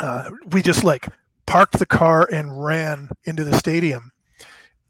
uh, 0.00 0.30
we 0.50 0.62
just 0.62 0.84
like 0.84 1.08
parked 1.46 1.78
the 1.78 1.86
car 1.86 2.28
and 2.32 2.62
ran 2.62 3.10
into 3.24 3.44
the 3.44 3.56
stadium. 3.56 4.12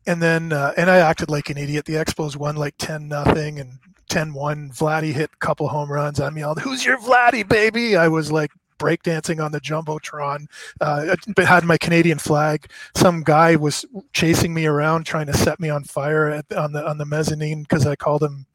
And 0.07 0.23
then, 0.23 0.53
uh, 0.53 0.73
and 0.77 0.91
I 0.91 0.99
acted 0.99 1.31
like 1.31 1.51
an 1.51 1.59
idiot. 1.59 1.85
The 1.85 1.95
Expos 1.95 2.37
won 2.37 2.57
like 2.57 2.75
10 2.79 3.09
nothing 3.09 3.61
and 3.61 3.79
10 4.09 4.33
1. 4.33 4.71
Vladdy 4.71 5.13
hit 5.13 5.31
a 5.33 5.37
couple 5.39 5.69
home 5.69 5.91
runs. 5.91 6.21
I'm 6.21 6.37
yelled, 6.37 6.61
Who's 6.61 6.85
your 6.85 6.99
Vladdy, 6.99 7.47
baby? 7.47 7.97
I 7.97 8.09
was 8.09 8.33
like 8.33 8.51
breakdancing 8.79 9.45
on 9.45 9.53
the 9.53 9.61
Jumbotron. 9.61 10.47
Uh, 10.81 11.15
I 11.37 11.43
had 11.43 11.65
my 11.65 11.77
Canadian 11.77 12.19
flag. 12.19 12.71
Some 12.97 13.23
guy 13.23 13.57
was 13.57 13.85
chasing 14.13 14.55
me 14.55 14.67
around 14.67 15.05
trying 15.05 15.27
to 15.27 15.35
set 15.35 15.61
me 15.61 15.69
on 15.69 15.85
fire 15.85 16.29
at, 16.29 16.51
on 16.53 16.73
the 16.73 16.89
on 16.89 16.99
the 16.99 17.05
mezzanine 17.05 17.63
because 17.63 17.87
I 17.87 17.95
called 17.95 18.23
him 18.23 18.47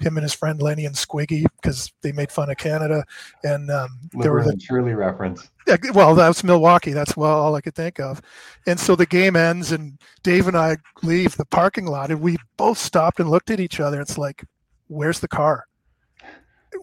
him 0.00 0.16
and 0.16 0.22
his 0.22 0.34
friend 0.34 0.60
Lenny 0.60 0.86
and 0.86 0.94
Squiggy 0.94 1.46
because 1.60 1.92
they 2.02 2.12
made 2.12 2.30
fun 2.30 2.50
of 2.50 2.56
Canada. 2.56 3.04
And 3.44 3.70
um, 3.70 3.98
there 4.12 4.32
was 4.32 4.46
a 4.46 4.58
Shirley 4.58 4.94
reference. 4.94 5.50
Yeah, 5.66 5.76
well, 5.92 6.14
that's 6.14 6.42
Milwaukee. 6.44 6.92
That's 6.92 7.16
well 7.16 7.38
all 7.40 7.54
I 7.54 7.60
could 7.60 7.74
think 7.74 8.00
of. 8.00 8.22
And 8.66 8.78
so 8.78 8.96
the 8.96 9.06
game 9.06 9.36
ends, 9.36 9.72
and 9.72 9.98
Dave 10.22 10.48
and 10.48 10.56
I 10.56 10.76
leave 11.02 11.36
the 11.36 11.44
parking 11.44 11.86
lot, 11.86 12.10
and 12.10 12.20
we 12.20 12.36
both 12.56 12.78
stopped 12.78 13.20
and 13.20 13.30
looked 13.30 13.50
at 13.50 13.60
each 13.60 13.80
other. 13.80 14.00
It's 14.00 14.18
like, 14.18 14.44
where's 14.88 15.20
the 15.20 15.28
car? 15.28 15.66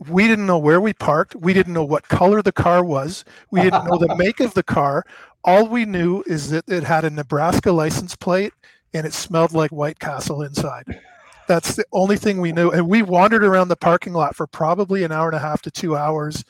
we 0.09 0.28
didn't 0.28 0.45
know 0.45 0.57
where 0.57 0.82
we 0.82 0.93
parked. 0.93 1.36
We 1.36 1.53
didn't 1.53 1.74
know 1.74 1.84
what 1.84 2.07
color 2.07 2.41
the 2.41 2.51
car 2.51 2.84
was. 2.84 3.24
We 3.51 3.61
didn't 3.61 3.86
know 3.86 3.97
the 3.97 4.16
make 4.16 4.39
of 4.39 4.53
the 4.53 4.63
car. 4.63 5.05
All 5.43 5.68
we 5.68 5.86
knew 5.86 6.24
is 6.26 6.49
that 6.49 6.66
it 6.68 6.84
had 6.84 7.05
a 7.05 7.09
Nebraska 7.09 7.72
license 7.72 8.16
plate 8.16 8.53
and 8.93 9.05
it 9.05 9.13
smelled 9.13 9.53
like 9.53 9.72
White 9.72 9.99
Castle 9.99 10.41
inside. 10.41 10.99
That's 11.48 11.76
the 11.76 11.86
only 11.91 12.18
thing 12.18 12.41
we 12.41 12.52
knew. 12.52 12.72
And 12.72 12.88
we 12.88 13.02
wandered 13.02 13.43
around 13.43 13.68
the 13.68 13.76
parking 13.76 14.14
lot 14.14 14.36
for 14.36 14.48
probably 14.48 15.04
an 15.04 15.12
hour 15.12 15.28
and 15.28 15.36
a 15.36 15.39
half 15.39 15.62
to 15.64 15.72
two 15.72 15.96
hours, 15.96 16.43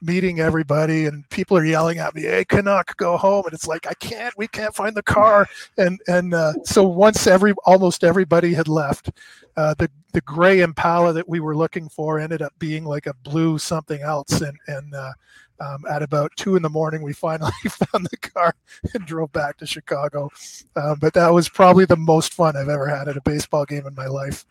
meeting 0.00 0.40
everybody. 0.40 1.06
And 1.06 1.28
people 1.30 1.56
are 1.56 1.64
yelling 1.64 1.98
at 1.98 2.14
me, 2.14 2.22
"Hey, 2.22 2.44
Canuck, 2.44 2.96
go 2.96 3.16
home!" 3.16 3.44
And 3.44 3.54
it's 3.54 3.66
like, 3.66 3.86
I 3.86 3.94
can't. 3.94 4.36
We 4.38 4.48
can't 4.48 4.74
find 4.74 4.94
the 4.96 5.02
car. 5.02 5.46
And 5.76 6.00
and 6.08 6.34
uh, 6.34 6.54
so 6.64 6.84
once 6.84 7.26
every 7.26 7.52
almost 7.66 8.04
everybody 8.04 8.54
had 8.54 8.68
left, 8.68 9.10
uh, 9.56 9.74
the 9.74 9.90
the 10.12 10.20
gray 10.22 10.60
Impala 10.60 11.12
that 11.12 11.28
we 11.28 11.40
were 11.40 11.56
looking 11.56 11.88
for 11.88 12.18
ended 12.18 12.40
up 12.42 12.52
being 12.58 12.84
like 12.84 13.06
a 13.06 13.14
blue 13.24 13.58
something 13.58 14.00
else. 14.02 14.40
And 14.40 14.56
and 14.66 14.94
uh, 14.94 15.12
um, 15.60 15.84
at 15.90 16.02
about 16.02 16.32
two 16.36 16.56
in 16.56 16.62
the 16.62 16.68
morning, 16.68 17.02
we 17.02 17.12
finally 17.12 17.52
found 17.68 18.06
the 18.10 18.16
car 18.16 18.54
and 18.94 19.06
drove 19.06 19.32
back 19.32 19.56
to 19.58 19.66
Chicago. 19.66 20.30
Uh, 20.76 20.94
but 20.94 21.14
that 21.14 21.28
was 21.28 21.48
probably 21.48 21.84
the 21.84 21.96
most 21.96 22.34
fun 22.34 22.56
I've 22.56 22.68
ever 22.68 22.86
had 22.86 23.08
at 23.08 23.16
a 23.16 23.22
baseball 23.22 23.64
game 23.64 23.86
in 23.86 23.94
my 23.94 24.06
life. 24.06 24.44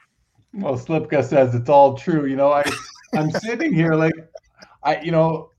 Well, 0.53 0.78
Slipka 0.78 1.24
says 1.24 1.53
it's 1.55 1.70
all 1.70 1.97
true. 1.97 2.26
You 2.26 2.36
know, 2.36 2.51
I 2.51 2.64
I'm 3.14 3.32
sitting 3.32 3.74
here 3.74 3.93
like 3.93 4.14
I 4.84 5.01
you 5.01 5.12
know 5.12 5.51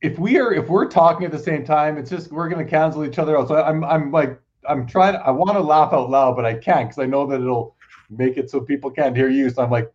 if 0.00 0.18
we 0.18 0.38
are 0.38 0.52
if 0.52 0.68
we're 0.68 0.88
talking 0.88 1.24
at 1.24 1.32
the 1.32 1.38
same 1.38 1.64
time, 1.64 1.96
it's 1.96 2.10
just 2.10 2.30
we're 2.30 2.48
going 2.48 2.64
to 2.64 2.70
cancel 2.70 3.04
each 3.04 3.18
other 3.18 3.38
out. 3.38 3.48
So 3.48 3.56
I'm 3.56 3.82
I'm 3.84 4.12
like 4.12 4.38
I'm 4.68 4.86
trying. 4.86 5.16
I 5.16 5.30
want 5.30 5.52
to 5.52 5.60
laugh 5.60 5.92
out 5.92 6.10
loud, 6.10 6.36
but 6.36 6.44
I 6.44 6.54
can't 6.54 6.88
because 6.88 7.02
I 7.02 7.06
know 7.06 7.26
that 7.26 7.40
it'll 7.40 7.74
make 8.10 8.36
it 8.36 8.50
so 8.50 8.60
people 8.60 8.90
can't 8.90 9.16
hear 9.16 9.28
you. 9.28 9.48
So 9.50 9.62
I'm 9.62 9.70
like 9.70 9.92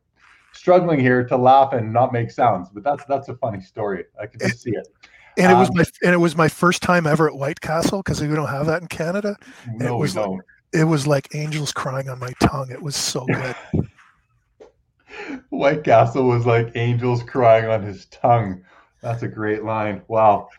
struggling 0.53 0.99
here 0.99 1.25
to 1.25 1.37
laugh 1.37 1.73
and 1.73 1.91
not 1.91 2.13
make 2.13 2.31
sounds. 2.31 2.69
But 2.69 2.83
that's 2.83 3.03
that's 3.05 3.29
a 3.29 3.35
funny 3.35 3.61
story. 3.61 4.05
I 4.21 4.27
can 4.27 4.39
just 4.39 4.61
see 4.61 4.71
it. 4.71 4.87
And 5.37 5.51
um, 5.51 5.57
it 5.57 5.59
was 5.59 5.69
um, 5.69 5.75
my 5.77 5.85
and 6.03 6.13
it 6.13 6.17
was 6.17 6.35
my 6.35 6.47
first 6.47 6.81
time 6.81 7.07
ever 7.07 7.27
at 7.27 7.35
White 7.35 7.61
Castle 7.61 8.01
because 8.03 8.21
we 8.21 8.27
don't 8.27 8.49
have 8.49 8.65
that 8.65 8.81
in 8.81 8.87
Canada. 8.87 9.37
No, 9.75 9.95
it 9.95 9.99
was 9.99 10.15
we 10.15 10.21
don't. 10.21 10.31
Like, 10.37 10.45
it 10.71 10.83
was 10.83 11.07
like 11.07 11.33
angels 11.33 11.71
crying 11.71 12.09
on 12.09 12.19
my 12.19 12.31
tongue. 12.41 12.69
It 12.71 12.81
was 12.81 12.95
so 12.95 13.25
good. 13.25 13.55
White 15.49 15.83
Castle 15.83 16.25
was 16.25 16.45
like 16.45 16.71
angels 16.75 17.23
crying 17.23 17.65
on 17.65 17.83
his 17.83 18.05
tongue. 18.05 18.63
That's 19.01 19.23
a 19.23 19.27
great 19.27 19.63
line. 19.63 20.01
Wow. 20.07 20.49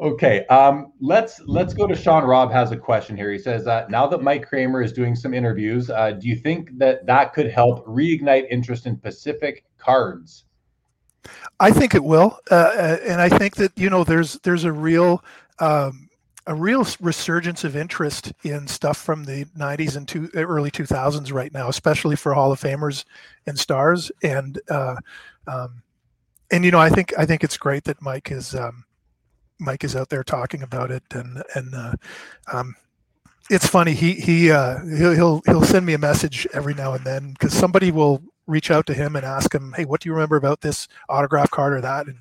Okay, 0.00 0.46
um, 0.46 0.92
let's 1.00 1.40
let's 1.46 1.74
go 1.74 1.86
to 1.88 1.96
Sean. 1.96 2.22
Rob 2.22 2.52
has 2.52 2.70
a 2.70 2.76
question 2.76 3.16
here. 3.16 3.32
He 3.32 3.38
says, 3.38 3.66
uh, 3.66 3.84
"Now 3.88 4.06
that 4.06 4.22
Mike 4.22 4.46
Cramer 4.46 4.80
is 4.80 4.92
doing 4.92 5.16
some 5.16 5.34
interviews, 5.34 5.90
uh, 5.90 6.12
do 6.12 6.28
you 6.28 6.36
think 6.36 6.78
that 6.78 7.04
that 7.06 7.32
could 7.32 7.50
help 7.50 7.84
reignite 7.84 8.46
interest 8.48 8.86
in 8.86 8.96
Pacific 8.96 9.64
cards?" 9.76 10.44
I 11.58 11.72
think 11.72 11.96
it 11.96 12.04
will, 12.04 12.38
uh, 12.48 12.54
uh 12.54 12.96
and 13.04 13.20
I 13.20 13.28
think 13.28 13.56
that 13.56 13.72
you 13.76 13.90
know 13.90 14.04
there's 14.04 14.34
there's 14.44 14.62
a 14.62 14.70
real 14.70 15.24
um, 15.58 16.08
a 16.46 16.54
real 16.54 16.86
resurgence 17.00 17.64
of 17.64 17.74
interest 17.74 18.32
in 18.44 18.68
stuff 18.68 18.96
from 18.96 19.24
the 19.24 19.44
90s 19.58 19.96
and 19.96 20.06
two, 20.06 20.30
early 20.34 20.70
2000s 20.70 21.32
right 21.32 21.52
now, 21.52 21.68
especially 21.68 22.14
for 22.14 22.32
Hall 22.32 22.52
of 22.52 22.60
Famers 22.60 23.04
and 23.46 23.58
stars. 23.58 24.12
And 24.22 24.60
uh, 24.70 24.94
um, 25.48 25.82
and 26.52 26.64
you 26.64 26.70
know 26.70 26.78
I 26.78 26.88
think 26.88 27.12
I 27.18 27.26
think 27.26 27.42
it's 27.42 27.56
great 27.56 27.82
that 27.84 28.00
Mike 28.00 28.30
is. 28.30 28.54
Um, 28.54 28.84
Mike 29.58 29.84
is 29.84 29.96
out 29.96 30.08
there 30.08 30.24
talking 30.24 30.62
about 30.62 30.90
it, 30.90 31.02
and 31.12 31.42
and 31.54 31.74
uh, 31.74 31.94
um, 32.52 32.74
it's 33.50 33.66
funny. 33.66 33.94
He 33.94 34.14
he 34.14 34.50
uh, 34.50 34.84
he'll, 34.84 35.14
he'll 35.14 35.42
he'll 35.46 35.64
send 35.64 35.86
me 35.86 35.94
a 35.94 35.98
message 35.98 36.46
every 36.52 36.74
now 36.74 36.94
and 36.94 37.04
then 37.04 37.32
because 37.32 37.52
somebody 37.52 37.90
will 37.90 38.22
reach 38.46 38.70
out 38.70 38.86
to 38.86 38.94
him 38.94 39.16
and 39.16 39.24
ask 39.24 39.54
him, 39.54 39.74
"Hey, 39.76 39.84
what 39.84 40.00
do 40.00 40.08
you 40.08 40.12
remember 40.12 40.36
about 40.36 40.60
this 40.60 40.88
autograph 41.08 41.50
card 41.50 41.72
or 41.72 41.80
that?" 41.80 42.06
And 42.06 42.18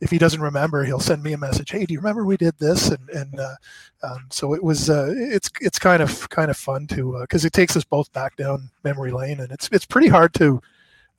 if 0.00 0.10
he 0.10 0.18
doesn't 0.18 0.40
remember, 0.40 0.84
he'll 0.84 1.00
send 1.00 1.22
me 1.22 1.32
a 1.32 1.38
message. 1.38 1.70
Hey, 1.70 1.86
do 1.86 1.94
you 1.94 2.00
remember 2.00 2.24
we 2.24 2.36
did 2.36 2.58
this? 2.58 2.88
And 2.88 3.08
and 3.10 3.40
uh, 3.40 3.54
um, 4.02 4.26
so 4.30 4.54
it 4.54 4.62
was. 4.62 4.90
Uh, 4.90 5.12
it's 5.16 5.50
it's 5.60 5.78
kind 5.78 6.02
of 6.02 6.28
kind 6.28 6.50
of 6.50 6.56
fun 6.56 6.86
to 6.88 7.18
because 7.22 7.44
uh, 7.44 7.48
it 7.48 7.52
takes 7.52 7.76
us 7.76 7.84
both 7.84 8.12
back 8.12 8.36
down 8.36 8.70
memory 8.84 9.10
lane, 9.12 9.40
and 9.40 9.50
it's 9.50 9.68
it's 9.72 9.86
pretty 9.86 10.08
hard 10.08 10.34
to. 10.34 10.60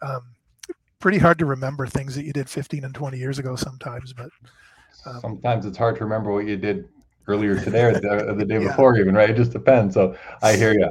Um, 0.01 0.21
pretty 0.99 1.19
hard 1.19 1.37
to 1.37 1.45
remember 1.45 1.85
things 1.85 2.15
that 2.15 2.25
you 2.25 2.33
did 2.33 2.49
15 2.49 2.83
and 2.83 2.95
20 2.95 3.19
years 3.19 3.37
ago 3.37 3.55
sometimes 3.55 4.13
but 4.13 4.29
um, 5.05 5.19
Sometimes 5.21 5.65
it's 5.65 5.77
hard 5.77 5.95
to 5.97 6.03
remember 6.03 6.31
what 6.31 6.45
you 6.45 6.57
did 6.57 6.87
earlier 7.27 7.59
today 7.59 7.83
or 7.83 7.93
the, 7.93 8.35
the 8.37 8.45
day 8.45 8.55
yeah. 8.61 8.69
before, 8.69 8.97
even 8.97 9.13
right? 9.13 9.29
It 9.29 9.35
just 9.35 9.51
depends. 9.51 9.93
So 9.93 10.15
I 10.41 10.55
hear 10.55 10.73
you. 10.73 10.89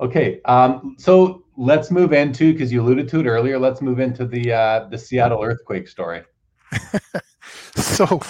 Okay, 0.00 0.40
um, 0.44 0.96
so 0.98 1.44
let's 1.56 1.90
move 1.90 2.12
into 2.12 2.52
because 2.52 2.72
you 2.72 2.82
alluded 2.82 3.08
to 3.08 3.20
it 3.20 3.26
earlier. 3.26 3.58
Let's 3.58 3.80
move 3.80 4.00
into 4.00 4.26
the 4.26 4.52
uh, 4.52 4.88
the 4.88 4.98
Seattle 4.98 5.42
earthquake 5.42 5.88
story. 5.88 6.22
so, 7.76 8.20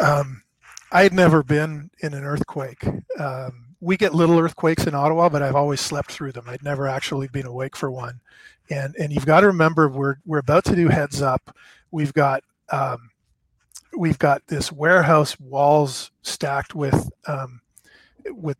um, 0.00 0.42
I 0.90 1.04
had 1.04 1.12
never 1.12 1.42
been 1.42 1.90
in 2.00 2.14
an 2.14 2.24
earthquake. 2.24 2.84
Um, 3.18 3.76
we 3.80 3.96
get 3.96 4.14
little 4.14 4.38
earthquakes 4.38 4.86
in 4.86 4.94
Ottawa, 4.94 5.28
but 5.28 5.42
I've 5.42 5.54
always 5.54 5.80
slept 5.80 6.10
through 6.10 6.32
them. 6.32 6.44
I'd 6.48 6.62
never 6.62 6.88
actually 6.88 7.28
been 7.28 7.46
awake 7.46 7.76
for 7.76 7.90
one. 7.90 8.20
And 8.70 8.94
and 8.98 9.12
you've 9.12 9.26
got 9.26 9.40
to 9.40 9.48
remember 9.48 9.88
we're 9.88 10.16
we're 10.24 10.38
about 10.38 10.64
to 10.66 10.76
do 10.76 10.88
heads 10.88 11.22
up. 11.22 11.56
We've 11.90 12.12
got 12.12 12.42
um, 12.70 13.10
we've 13.96 14.18
got 14.18 14.46
this 14.46 14.72
warehouse 14.72 15.38
walls 15.40 16.10
stacked 16.22 16.74
with 16.74 17.10
um, 17.26 17.60
with 18.30 18.56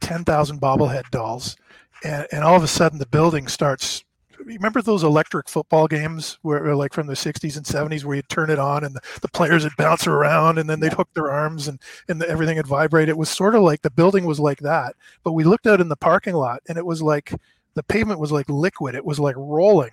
10,000 0.00 0.60
bobblehead 0.60 1.08
dolls 1.10 1.56
and, 2.04 2.26
and 2.32 2.44
all 2.44 2.56
of 2.56 2.62
a 2.62 2.68
sudden 2.68 2.98
the 2.98 3.06
building 3.06 3.48
starts 3.48 4.04
remember 4.44 4.82
those 4.82 5.02
electric 5.02 5.48
football 5.48 5.88
games 5.88 6.38
where 6.42 6.76
like 6.76 6.92
from 6.92 7.06
the 7.06 7.14
60s 7.14 7.56
and 7.56 7.64
70s 7.64 8.04
where 8.04 8.16
you'd 8.16 8.28
turn 8.28 8.50
it 8.50 8.58
on 8.58 8.84
and 8.84 8.94
the, 8.94 9.00
the 9.22 9.28
players 9.28 9.64
would 9.64 9.76
bounce 9.76 10.06
around 10.06 10.58
and 10.58 10.68
then 10.68 10.78
they'd 10.78 10.92
hook 10.92 11.08
their 11.14 11.30
arms 11.30 11.68
and, 11.68 11.80
and 12.08 12.20
the, 12.20 12.28
everything 12.28 12.56
would 12.56 12.66
vibrate? 12.66 13.08
It 13.08 13.16
was 13.16 13.30
sort 13.30 13.54
of 13.54 13.62
like 13.62 13.82
the 13.82 13.90
building 13.90 14.24
was 14.24 14.38
like 14.38 14.58
that 14.58 14.94
but 15.24 15.32
we 15.32 15.42
looked 15.42 15.66
out 15.66 15.80
in 15.80 15.88
the 15.88 15.96
parking 15.96 16.34
lot 16.34 16.62
and 16.68 16.76
it 16.76 16.84
was 16.86 17.02
like 17.02 17.32
the 17.76 17.82
pavement 17.84 18.18
was 18.18 18.32
like 18.32 18.48
liquid. 18.48 18.96
It 18.96 19.04
was 19.04 19.20
like 19.20 19.36
rolling. 19.36 19.90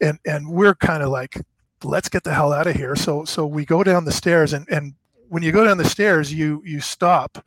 And 0.00 0.18
and 0.26 0.48
we're 0.48 0.74
kind 0.74 1.02
of 1.04 1.10
like 1.10 1.36
let's 1.84 2.08
get 2.08 2.24
the 2.24 2.34
hell 2.34 2.52
out 2.52 2.66
of 2.66 2.76
here. 2.76 2.96
So 2.96 3.24
so 3.24 3.46
we 3.46 3.64
go 3.64 3.82
down 3.82 4.04
the 4.04 4.12
stairs 4.12 4.52
and 4.52 4.68
and 4.70 4.94
when 5.28 5.42
you 5.42 5.52
go 5.52 5.64
down 5.64 5.78
the 5.78 5.84
stairs, 5.84 6.32
you 6.32 6.62
you 6.64 6.80
stop 6.80 7.44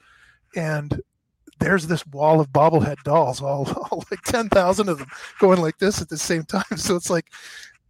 and 0.55 1.01
there's 1.59 1.87
this 1.87 2.05
wall 2.07 2.39
of 2.39 2.49
bobblehead 2.49 3.01
dolls, 3.03 3.41
all, 3.41 3.69
all 3.91 4.03
like 4.11 4.21
10,000 4.23 4.89
of 4.89 4.99
them 4.99 5.07
going 5.39 5.61
like 5.61 5.77
this 5.79 6.01
at 6.01 6.09
the 6.09 6.17
same 6.17 6.43
time. 6.43 6.63
So 6.77 6.95
it's 6.95 7.09
like, 7.09 7.31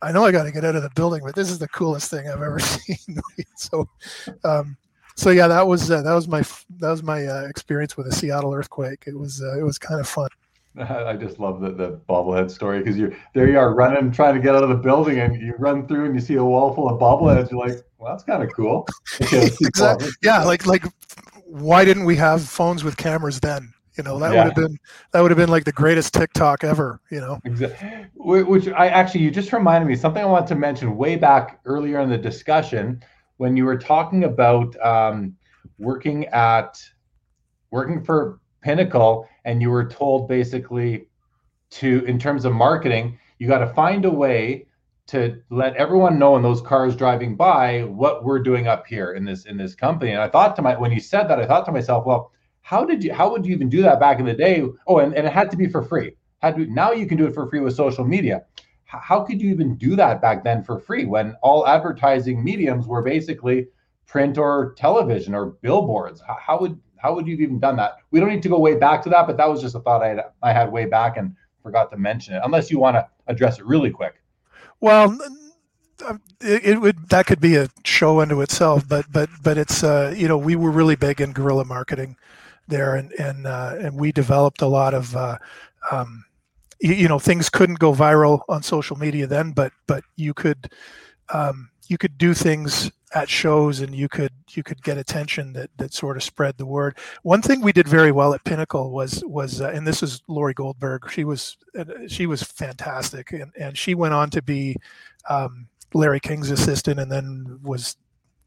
I 0.02 0.12
know 0.12 0.26
I 0.26 0.32
got 0.32 0.44
to 0.44 0.52
get 0.52 0.66
out 0.66 0.76
of 0.76 0.84
the 0.84 0.92
building, 0.92 1.22
but 1.24 1.36
this 1.36 1.50
is 1.50 1.60
the 1.60 1.68
coolest 1.68 2.12
thing 2.12 2.28
I've 2.28 2.42
ever 2.42 2.60
seen. 2.60 2.98
so, 3.56 3.88
um, 4.44 4.78
so 5.16 5.30
yeah, 5.30 5.48
that 5.48 5.66
was, 5.66 5.90
uh, 5.90 6.02
that 6.02 6.14
was 6.14 6.28
my, 6.28 6.44
that 6.80 6.90
was 6.90 7.04
my 7.04 7.26
uh, 7.26 7.44
experience 7.44 7.98
with 7.98 8.08
a 8.08 8.12
Seattle 8.12 8.54
earthquake. 8.54 9.06
It 9.08 9.18
was, 9.18 9.42
uh, 9.42 9.58
it 9.58 9.64
was 9.64 9.80
kind 9.80 10.00
of 10.00 10.08
fun. 10.08 10.30
I 10.80 11.16
just 11.16 11.40
love 11.40 11.62
the, 11.62 11.72
the 11.72 12.00
bobblehead 12.10 12.50
story 12.50 12.80
because 12.80 12.98
you 12.98 13.16
there 13.36 13.48
you 13.48 13.60
are 13.60 13.74
running 13.76 14.12
trying 14.12 14.34
to 14.34 14.42
get 14.42 14.56
out 14.56 14.64
of 14.64 14.70
the 14.70 14.76
building 14.76 15.20
and 15.20 15.40
you 15.40 15.54
run 15.60 15.88
through 15.88 16.06
and 16.06 16.16
you 16.16 16.22
see 16.22 16.36
a 16.36 16.44
wall 16.44 16.74
full 16.74 16.90
of 16.90 17.00
bobbleheads. 17.00 17.52
You're 17.52 17.60
like, 17.60 17.84
well, 18.00 18.12
that's 18.12 18.24
kind 18.24 18.42
of 18.42 18.52
cool. 18.54 18.88
exactly. 19.20 20.10
Yeah, 20.24 20.44
like 20.44 20.66
like 20.66 20.84
why 21.46 21.86
didn't 21.86 22.06
we 22.06 22.16
have 22.16 22.44
phones 22.44 22.84
with 22.84 22.98
cameras 22.98 23.40
then? 23.40 23.72
You 23.98 24.04
know, 24.04 24.18
that 24.18 24.34
yeah. 24.34 24.46
would 24.46 24.54
have 24.54 24.56
been 24.56 24.80
that 25.12 25.22
would 25.22 25.30
have 25.30 25.38
been 25.38 25.50
like 25.50 25.66
the 25.66 25.72
greatest 25.72 26.14
TikTok 26.16 26.64
ever. 26.64 27.00
You 27.12 27.20
know, 27.20 27.40
exactly. 27.46 28.08
Which 28.16 28.68
I 28.70 28.88
actually 28.88 29.22
you 29.22 29.30
just 29.30 29.54
reminded 29.54 29.88
me 29.88 29.96
something 29.96 30.24
I 30.24 30.26
want 30.26 30.48
to 30.48 30.56
mention 30.56 30.98
way 30.98 31.16
back 31.16 31.60
earlier 31.66 32.00
in 32.00 32.10
the 32.10 32.18
discussion 32.18 33.04
when 33.38 33.56
you 33.56 33.66
were 33.66 33.78
talking 33.78 34.24
about 34.24 34.76
um, 34.84 35.36
working 35.78 36.26
at 36.28 36.82
working 37.70 38.04
for 38.04 38.40
Pinnacle 38.62 39.28
and 39.46 39.62
you 39.62 39.70
were 39.70 39.88
told 39.88 40.28
basically 40.28 41.08
to 41.70 42.04
in 42.06 42.20
terms 42.20 42.46
of 42.46 42.54
marketing 42.54 43.18
you 43.40 43.48
got 43.48 43.60
to 43.60 43.74
find 43.74 44.06
a 44.06 44.12
way 44.12 44.66
to 45.06 45.42
let 45.50 45.76
everyone 45.76 46.18
know 46.18 46.38
in 46.38 46.42
those 46.42 46.62
cars 46.62 46.96
driving 46.96 47.36
by 47.36 47.82
what 47.84 48.24
we're 48.24 48.40
doing 48.40 48.68
up 48.68 48.88
here 48.88 49.14
in 49.14 49.26
this 49.26 49.46
in 49.46 49.58
this 49.58 49.76
company. 49.76 50.12
And 50.12 50.22
i 50.22 50.30
thought 50.30 50.56
to 50.56 50.62
my 50.62 50.78
when 50.78 50.92
you 50.92 51.00
said 51.00 51.28
that 51.28 51.40
i 51.40 51.46
thought 51.46 51.66
to 51.66 51.72
myself 51.72 52.06
well 52.06 52.32
how 52.64 52.86
did 52.86 53.04
you 53.04 53.14
how 53.14 53.30
would 53.30 53.46
you 53.46 53.54
even 53.54 53.70
do 53.70 53.84
that 53.84 54.00
back 54.00 54.20
in 54.20 54.26
the 54.26 54.34
day? 54.34 54.64
Oh 54.88 55.00
and, 55.00 55.14
and 55.16 55.28
it 55.28 55.34
had 55.34 55.52
to 55.52 55.58
be 55.58 55.68
for 55.68 55.84
free. 55.84 56.16
Had 56.40 56.56
to 56.56 56.66
now 56.66 56.92
you 56.92 57.06
can 57.06 57.18
do 57.18 57.28
it 57.28 57.34
for 57.34 57.48
free 57.50 57.60
with 57.60 57.76
social 57.76 58.06
media. 58.06 58.44
How 58.86 59.22
could 59.22 59.42
you 59.42 59.50
even 59.52 59.76
do 59.76 59.96
that 59.96 60.22
back 60.22 60.44
then 60.44 60.64
for 60.64 60.80
free 60.80 61.06
when 61.06 61.36
all 61.42 61.68
advertising 61.68 62.44
mediums 62.44 62.88
were 62.88 63.02
basically 63.02 63.68
print 64.06 64.38
or 64.38 64.74
television 64.78 65.36
or 65.36 65.58
billboards? 65.62 66.22
How 66.22 66.60
would 66.60 66.80
how 67.04 67.14
would 67.14 67.28
you 67.28 67.34
have 67.34 67.42
even 67.42 67.60
done 67.60 67.76
that? 67.76 67.98
We 68.12 68.20
don't 68.22 68.30
need 68.30 68.42
to 68.44 68.50
go 68.50 68.58
way 68.58 68.76
back 68.76 69.04
to 69.04 69.10
that, 69.10 69.28
but 69.28 69.36
that 69.36 69.48
was 69.48 69.62
just 69.62 69.76
a 69.76 69.80
thought 69.82 70.02
I 70.02 70.08
had, 70.08 70.24
I 70.42 70.54
had 70.54 70.72
way 70.72 70.86
back 70.86 71.18
and 71.18 71.36
forgot 71.62 71.92
to 71.92 71.98
mention 71.98 72.34
it. 72.34 72.42
Unless 72.46 72.72
you 72.72 72.80
want 72.80 72.96
to 72.96 73.08
address 73.28 73.60
it 73.60 73.66
really 73.66 73.92
quick. 73.92 74.16
Well, 74.80 75.18
it, 76.42 76.66
it, 76.66 76.82
would 76.82 77.10
that 77.10 77.26
could 77.26 77.42
be 77.42 77.58
a 77.58 77.70
show 77.84 78.22
unto 78.22 78.42
itself, 78.42 78.88
but 78.88 79.06
but 79.12 79.30
but 79.44 79.58
it's 79.58 79.84
uh, 79.84 80.14
you 80.16 80.28
know 80.28 80.38
we 80.38 80.56
were 80.56 80.72
really 80.72 80.96
big 80.96 81.20
in 81.20 81.34
guerrilla 81.34 81.66
marketing 81.66 82.16
there, 82.70 82.96
and 82.96 83.12
and 83.14 83.48
uh, 83.48 83.76
and 83.80 84.00
we 84.00 84.12
developed 84.12 84.62
a 84.62 84.68
lot 84.68 84.94
of 84.94 85.16
uh, 85.16 85.38
um, 85.92 86.24
you, 86.80 86.94
you, 86.94 87.08
know 87.08 87.20
things 87.20 87.50
couldn't 87.50 87.80
go 87.80 87.94
viral 87.94 88.42
on 88.50 88.64
social 88.64 88.98
media 88.98 89.28
then, 89.28 89.52
but 89.52 89.74
but 89.88 90.04
you 90.16 90.34
could 90.34 90.72
um, 91.34 91.70
you 91.88 91.98
could 91.98 92.18
do 92.18 92.34
things 92.34 92.92
at 93.14 93.30
shows 93.30 93.80
and 93.82 93.94
you 93.94 94.10
could 94.10 94.32
you 94.52 94.64
could 94.64 94.82
get 94.84 94.98
attention 94.98 95.54
that 95.54 95.70
that 95.78 95.94
sort 95.94 96.18
of 96.18 96.24
spread 96.24 96.58
the 96.58 96.66
word. 96.66 96.98
One 97.22 97.42
thing 97.42 97.62
we 97.62 97.72
did 97.72 97.88
very 97.88 98.12
well 98.12 98.34
at 98.34 98.44
Pinnacle 98.44 98.92
was 98.92 99.24
was 99.26 99.62
uh, 99.62 99.70
and 99.70 99.86
this 99.86 100.02
is 100.02 100.22
Lori 100.28 100.54
Goldberg. 100.54 101.10
She 101.12 101.24
was 101.24 101.58
uh, 101.78 101.86
she 102.08 102.26
was 102.26 102.44
fantastic 102.44 103.32
and 103.32 103.52
and 103.58 103.78
she 103.78 103.96
went 103.96 104.14
on 104.14 104.30
to 104.32 104.42
be 104.42 104.76
um, 105.30 105.68
Larry 105.94 106.20
King's 106.20 106.50
assistant 106.50 107.00
and 107.00 107.12
then 107.12 107.60
was 107.62 107.98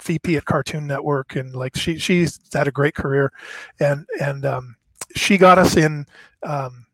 VP 0.03 0.37
at 0.37 0.45
Cartoon 0.45 0.87
Network 0.87 1.37
and 1.37 1.55
like 1.55 1.77
she 1.77 1.99
she's 1.99 2.41
had 2.53 2.69
a 2.69 2.73
great 2.73 2.95
career 2.95 3.33
and 3.81 4.07
and 4.21 4.45
um, 4.45 4.77
she 5.15 5.39
got 5.39 5.59
us 5.59 5.77
in 5.77 6.07
um, 6.43 6.87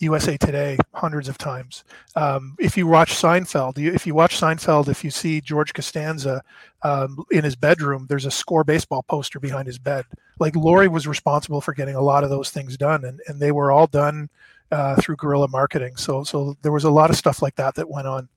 USA 0.00 0.36
Today 0.36 0.78
hundreds 0.94 1.28
of 1.28 1.38
times. 1.38 1.84
Um, 2.14 2.56
if 2.58 2.76
you 2.76 2.86
watch 2.86 3.14
Seinfeld, 3.14 3.78
if 3.78 4.06
you 4.06 4.14
watch 4.14 4.40
Seinfeld, 4.40 4.88
if 4.88 5.02
you 5.02 5.10
see 5.10 5.40
George 5.40 5.74
Costanza 5.74 6.42
um, 6.82 7.24
in 7.30 7.44
his 7.44 7.56
bedroom, 7.56 8.06
there's 8.08 8.24
a 8.24 8.30
score 8.30 8.64
baseball 8.64 9.04
poster 9.08 9.40
behind 9.40 9.66
his 9.66 9.78
bed. 9.78 10.04
Like 10.38 10.54
Lori 10.54 10.88
was 10.88 11.06
responsible 11.06 11.60
for 11.60 11.74
getting 11.74 11.96
a 11.96 12.00
lot 12.00 12.24
of 12.24 12.30
those 12.30 12.50
things 12.50 12.76
done, 12.76 13.04
and, 13.04 13.20
and 13.26 13.40
they 13.40 13.52
were 13.52 13.72
all 13.72 13.86
done 13.86 14.28
uh, 14.70 14.96
through 15.00 15.16
guerrilla 15.16 15.48
marketing. 15.48 15.96
So 15.96 16.24
so 16.24 16.56
there 16.62 16.72
was 16.72 16.84
a 16.84 16.90
lot 16.90 17.10
of 17.10 17.16
stuff 17.16 17.42
like 17.42 17.56
that 17.56 17.74
that 17.74 17.88
went 17.88 18.06
on. 18.06 18.28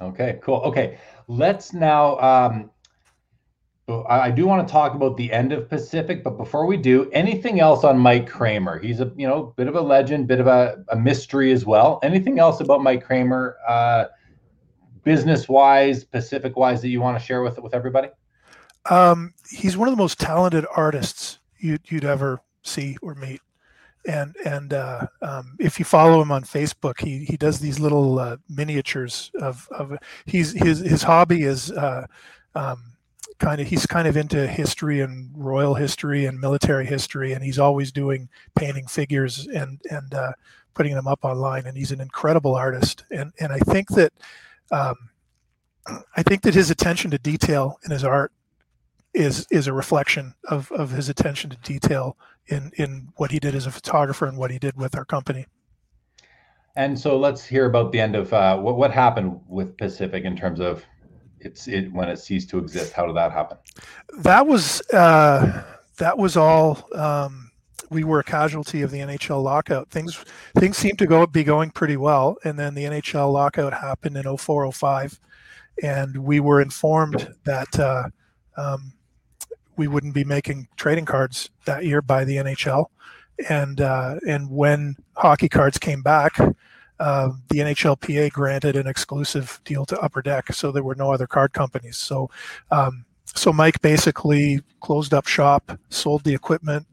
Okay, 0.00 0.38
cool. 0.42 0.60
Okay, 0.60 0.98
let's 1.28 1.72
now 1.72 2.18
um, 2.20 2.70
I 4.08 4.30
do 4.30 4.46
want 4.46 4.66
to 4.66 4.70
talk 4.70 4.94
about 4.94 5.16
the 5.16 5.32
end 5.32 5.52
of 5.52 5.68
Pacific, 5.68 6.22
but 6.22 6.36
before 6.36 6.66
we 6.66 6.76
do, 6.76 7.10
anything 7.10 7.60
else 7.60 7.84
on 7.84 7.98
Mike 7.98 8.28
Cramer? 8.28 8.78
He's 8.78 9.00
a 9.00 9.12
you 9.16 9.26
know 9.26 9.54
bit 9.56 9.66
of 9.66 9.74
a 9.74 9.80
legend, 9.80 10.28
bit 10.28 10.40
of 10.40 10.46
a, 10.46 10.84
a 10.88 10.96
mystery 10.96 11.52
as 11.52 11.66
well. 11.66 11.98
Anything 12.02 12.38
else 12.38 12.60
about 12.60 12.82
Mike 12.82 13.04
Cramer, 13.04 13.56
uh, 13.66 14.04
business 15.04 15.48
wise, 15.48 16.04
Pacific 16.04 16.56
wise, 16.56 16.80
that 16.82 16.88
you 16.88 17.00
want 17.00 17.18
to 17.18 17.24
share 17.24 17.42
with 17.42 17.58
with 17.58 17.74
everybody? 17.74 18.08
Um, 18.88 19.34
he's 19.50 19.76
one 19.76 19.88
of 19.88 19.92
the 19.92 20.02
most 20.02 20.18
talented 20.18 20.64
artists 20.74 21.38
you'd, 21.58 21.82
you'd 21.90 22.04
ever 22.04 22.40
see 22.62 22.96
or 23.02 23.14
meet, 23.14 23.40
and 24.06 24.34
and 24.44 24.72
uh, 24.72 25.06
um, 25.22 25.56
if 25.58 25.78
you 25.78 25.84
follow 25.84 26.20
him 26.22 26.32
on 26.32 26.44
Facebook, 26.44 27.00
he 27.00 27.24
he 27.24 27.36
does 27.36 27.60
these 27.60 27.78
little 27.78 28.18
uh, 28.18 28.36
miniatures 28.48 29.30
of 29.40 29.68
of 29.70 29.96
he's 30.26 30.52
his 30.52 30.80
his 30.80 31.02
hobby 31.02 31.42
is. 31.42 31.70
Uh, 31.72 32.06
um, 32.54 32.90
kind 33.38 33.60
of 33.60 33.66
he's 33.66 33.86
kind 33.86 34.06
of 34.06 34.16
into 34.16 34.46
history 34.46 35.00
and 35.00 35.30
royal 35.34 35.74
history 35.74 36.26
and 36.26 36.38
military 36.38 36.84
history 36.84 37.32
and 37.32 37.42
he's 37.42 37.58
always 37.58 37.90
doing 37.90 38.28
painting 38.54 38.86
figures 38.86 39.46
and 39.48 39.80
and 39.90 40.14
uh, 40.14 40.32
putting 40.74 40.94
them 40.94 41.06
up 41.08 41.20
online 41.24 41.66
and 41.66 41.76
he's 41.76 41.90
an 41.90 42.00
incredible 42.00 42.54
artist 42.54 43.04
and 43.10 43.32
and 43.40 43.52
i 43.52 43.58
think 43.58 43.88
that 43.88 44.12
um, 44.70 44.94
i 46.16 46.22
think 46.22 46.42
that 46.42 46.54
his 46.54 46.70
attention 46.70 47.10
to 47.10 47.18
detail 47.18 47.78
in 47.84 47.90
his 47.90 48.04
art 48.04 48.32
is 49.12 49.46
is 49.50 49.66
a 49.66 49.72
reflection 49.72 50.34
of 50.48 50.70
of 50.72 50.90
his 50.90 51.08
attention 51.08 51.50
to 51.50 51.56
detail 51.58 52.16
in 52.46 52.70
in 52.76 53.08
what 53.16 53.30
he 53.30 53.38
did 53.38 53.54
as 53.54 53.66
a 53.66 53.70
photographer 53.70 54.26
and 54.26 54.38
what 54.38 54.50
he 54.50 54.58
did 54.58 54.76
with 54.76 54.96
our 54.96 55.04
company 55.04 55.46
and 56.76 56.98
so 56.98 57.18
let's 57.18 57.44
hear 57.44 57.66
about 57.66 57.92
the 57.92 58.00
end 58.00 58.14
of 58.14 58.32
uh, 58.32 58.56
what 58.56 58.76
what 58.76 58.92
happened 58.92 59.40
with 59.48 59.76
pacific 59.76 60.24
in 60.24 60.36
terms 60.36 60.60
of 60.60 60.84
it's 61.40 61.68
it 61.68 61.92
when 61.92 62.08
it 62.08 62.18
ceased 62.18 62.50
to 62.50 62.58
exist? 62.58 62.92
How 62.92 63.06
did 63.06 63.16
that 63.16 63.32
happen? 63.32 63.58
That 64.18 64.46
was 64.46 64.82
uh, 64.92 65.62
that 65.98 66.18
was 66.18 66.36
all. 66.36 66.88
Um, 66.94 67.49
we 67.90 68.04
were 68.04 68.20
a 68.20 68.24
casualty 68.24 68.82
of 68.82 68.90
the 68.90 68.98
NHL 68.98 69.42
lockout. 69.42 69.90
Things 69.90 70.24
things 70.56 70.76
seemed 70.76 70.98
to 70.98 71.06
go 71.06 71.26
be 71.26 71.44
going 71.44 71.70
pretty 71.70 71.96
well, 71.96 72.36
and 72.44 72.58
then 72.58 72.74
the 72.74 72.84
NHL 72.84 73.32
lockout 73.32 73.72
happened 73.72 74.16
in 74.16 74.36
0405, 74.36 75.20
and 75.82 76.16
we 76.16 76.40
were 76.40 76.60
informed 76.60 77.34
that 77.44 77.78
uh, 77.78 78.08
um, 78.56 78.92
we 79.76 79.88
wouldn't 79.88 80.14
be 80.14 80.24
making 80.24 80.68
trading 80.76 81.04
cards 81.04 81.50
that 81.64 81.84
year 81.84 82.02
by 82.02 82.24
the 82.24 82.36
NHL, 82.36 82.86
and 83.48 83.80
uh, 83.80 84.16
and 84.26 84.50
when 84.50 84.96
hockey 85.16 85.48
cards 85.48 85.78
came 85.78 86.02
back, 86.02 86.38
uh, 87.00 87.30
the 87.48 87.58
NHLPA 87.58 88.30
granted 88.30 88.76
an 88.76 88.86
exclusive 88.86 89.60
deal 89.64 89.86
to 89.86 89.98
Upper 90.00 90.20
Deck, 90.20 90.52
so 90.52 90.70
there 90.70 90.82
were 90.82 90.94
no 90.94 91.12
other 91.12 91.26
card 91.26 91.54
companies. 91.54 91.96
So, 91.96 92.30
um, 92.70 93.06
so 93.24 93.52
Mike 93.52 93.80
basically 93.80 94.60
closed 94.80 95.14
up 95.14 95.26
shop, 95.26 95.78
sold 95.88 96.24
the 96.24 96.34
equipment, 96.34 96.86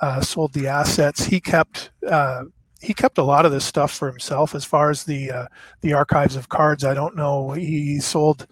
uh, 0.00 0.20
sold 0.20 0.52
the 0.52 0.66
assets. 0.66 1.24
He 1.24 1.40
kept 1.40 1.90
uh, 2.06 2.44
he 2.80 2.94
kept 2.94 3.18
a 3.18 3.22
lot 3.22 3.44
of 3.44 3.52
this 3.52 3.64
stuff 3.64 3.92
for 3.92 4.08
himself. 4.10 4.54
As 4.54 4.64
far 4.64 4.90
as 4.90 5.04
the 5.04 5.30
uh, 5.30 5.46
the 5.82 5.92
archives 5.92 6.36
of 6.36 6.48
cards, 6.48 6.84
I 6.84 6.94
don't 6.94 7.16
know. 7.16 7.50
He 7.52 8.00
sold 8.00 8.46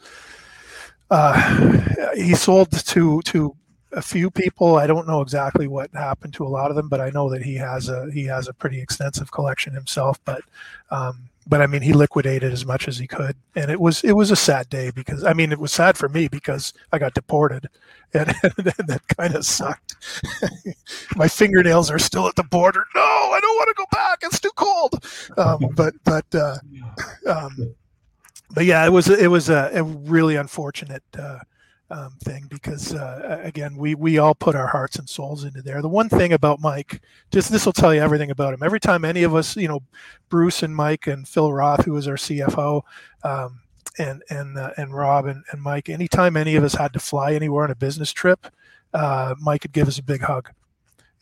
uh, 1.10 2.12
he 2.14 2.34
sold 2.34 2.70
to 2.72 3.22
to 3.22 3.56
a 3.92 4.02
few 4.02 4.30
people. 4.30 4.76
I 4.76 4.86
don't 4.86 5.08
know 5.08 5.22
exactly 5.22 5.66
what 5.66 5.90
happened 5.94 6.34
to 6.34 6.46
a 6.46 6.48
lot 6.48 6.70
of 6.70 6.76
them, 6.76 6.88
but 6.88 7.00
I 7.00 7.10
know 7.10 7.30
that 7.30 7.42
he 7.42 7.54
has 7.54 7.88
a 7.88 8.10
he 8.12 8.24
has 8.24 8.48
a 8.48 8.54
pretty 8.54 8.80
extensive 8.80 9.32
collection 9.32 9.72
himself. 9.72 10.20
But 10.24 10.42
um, 10.90 11.30
but 11.48 11.62
I 11.62 11.66
mean, 11.66 11.80
he 11.80 11.94
liquidated 11.94 12.52
as 12.52 12.66
much 12.66 12.86
as 12.86 12.98
he 12.98 13.06
could, 13.06 13.34
and 13.56 13.70
it 13.70 13.80
was 13.80 14.04
it 14.04 14.12
was 14.12 14.30
a 14.30 14.36
sad 14.36 14.68
day 14.68 14.90
because 14.94 15.24
I 15.24 15.32
mean, 15.32 15.50
it 15.50 15.58
was 15.58 15.72
sad 15.72 15.96
for 15.96 16.08
me 16.08 16.28
because 16.28 16.74
I 16.92 16.98
got 16.98 17.14
deported, 17.14 17.68
and, 18.12 18.28
and 18.42 18.88
that 18.88 19.02
kind 19.16 19.34
of 19.34 19.46
sucked. 19.46 19.96
My 21.16 21.26
fingernails 21.26 21.90
are 21.90 21.98
still 21.98 22.28
at 22.28 22.36
the 22.36 22.44
border. 22.44 22.84
No, 22.94 23.00
I 23.00 23.38
don't 23.40 23.56
want 23.56 23.68
to 23.68 23.74
go 23.74 23.86
back. 23.90 24.18
It's 24.22 24.40
too 24.40 24.50
cold. 24.56 25.02
Um, 25.38 25.70
but 25.74 25.94
but 26.04 26.26
uh, 26.34 26.58
um, 27.26 27.74
but 28.50 28.66
yeah, 28.66 28.84
it 28.84 28.92
was 28.92 29.08
it 29.08 29.30
was 29.30 29.48
a, 29.48 29.70
a 29.72 29.82
really 29.82 30.36
unfortunate. 30.36 31.04
Uh, 31.18 31.38
um, 31.90 32.12
thing 32.22 32.46
because 32.48 32.94
uh, 32.94 33.40
again 33.42 33.76
we 33.76 33.94
we 33.94 34.18
all 34.18 34.34
put 34.34 34.54
our 34.54 34.66
hearts 34.66 34.98
and 34.98 35.08
souls 35.08 35.44
into 35.44 35.62
there. 35.62 35.80
The 35.80 35.88
one 35.88 36.08
thing 36.08 36.32
about 36.32 36.60
mike 36.60 37.00
just 37.30 37.50
this 37.50 37.64
will 37.64 37.72
tell 37.72 37.94
you 37.94 38.00
everything 38.00 38.30
about 38.30 38.54
him. 38.54 38.62
Every 38.62 38.80
time 38.80 39.04
any 39.04 39.22
of 39.22 39.34
us 39.34 39.56
you 39.56 39.68
know 39.68 39.80
bruce 40.28 40.62
and 40.62 40.74
mike 40.76 41.06
and 41.06 41.26
phil 41.26 41.52
roth 41.52 41.84
who 41.84 41.92
was 41.92 42.06
our 42.06 42.16
cfo 42.16 42.82
um, 43.24 43.60
and 43.98 44.22
and 44.28 44.58
uh, 44.58 44.70
and 44.76 44.94
rob 44.94 45.26
and, 45.26 45.42
and 45.50 45.62
mike 45.62 45.88
anytime 45.88 46.36
any 46.36 46.56
of 46.56 46.64
us 46.64 46.74
had 46.74 46.92
to 46.92 47.00
fly 47.00 47.32
anywhere 47.34 47.64
on 47.64 47.70
a 47.70 47.74
business 47.76 48.12
trip 48.12 48.48
uh, 48.94 49.34
mike 49.40 49.64
would 49.64 49.72
give 49.72 49.88
us 49.88 49.98
a 49.98 50.02
big 50.02 50.22
hug. 50.22 50.50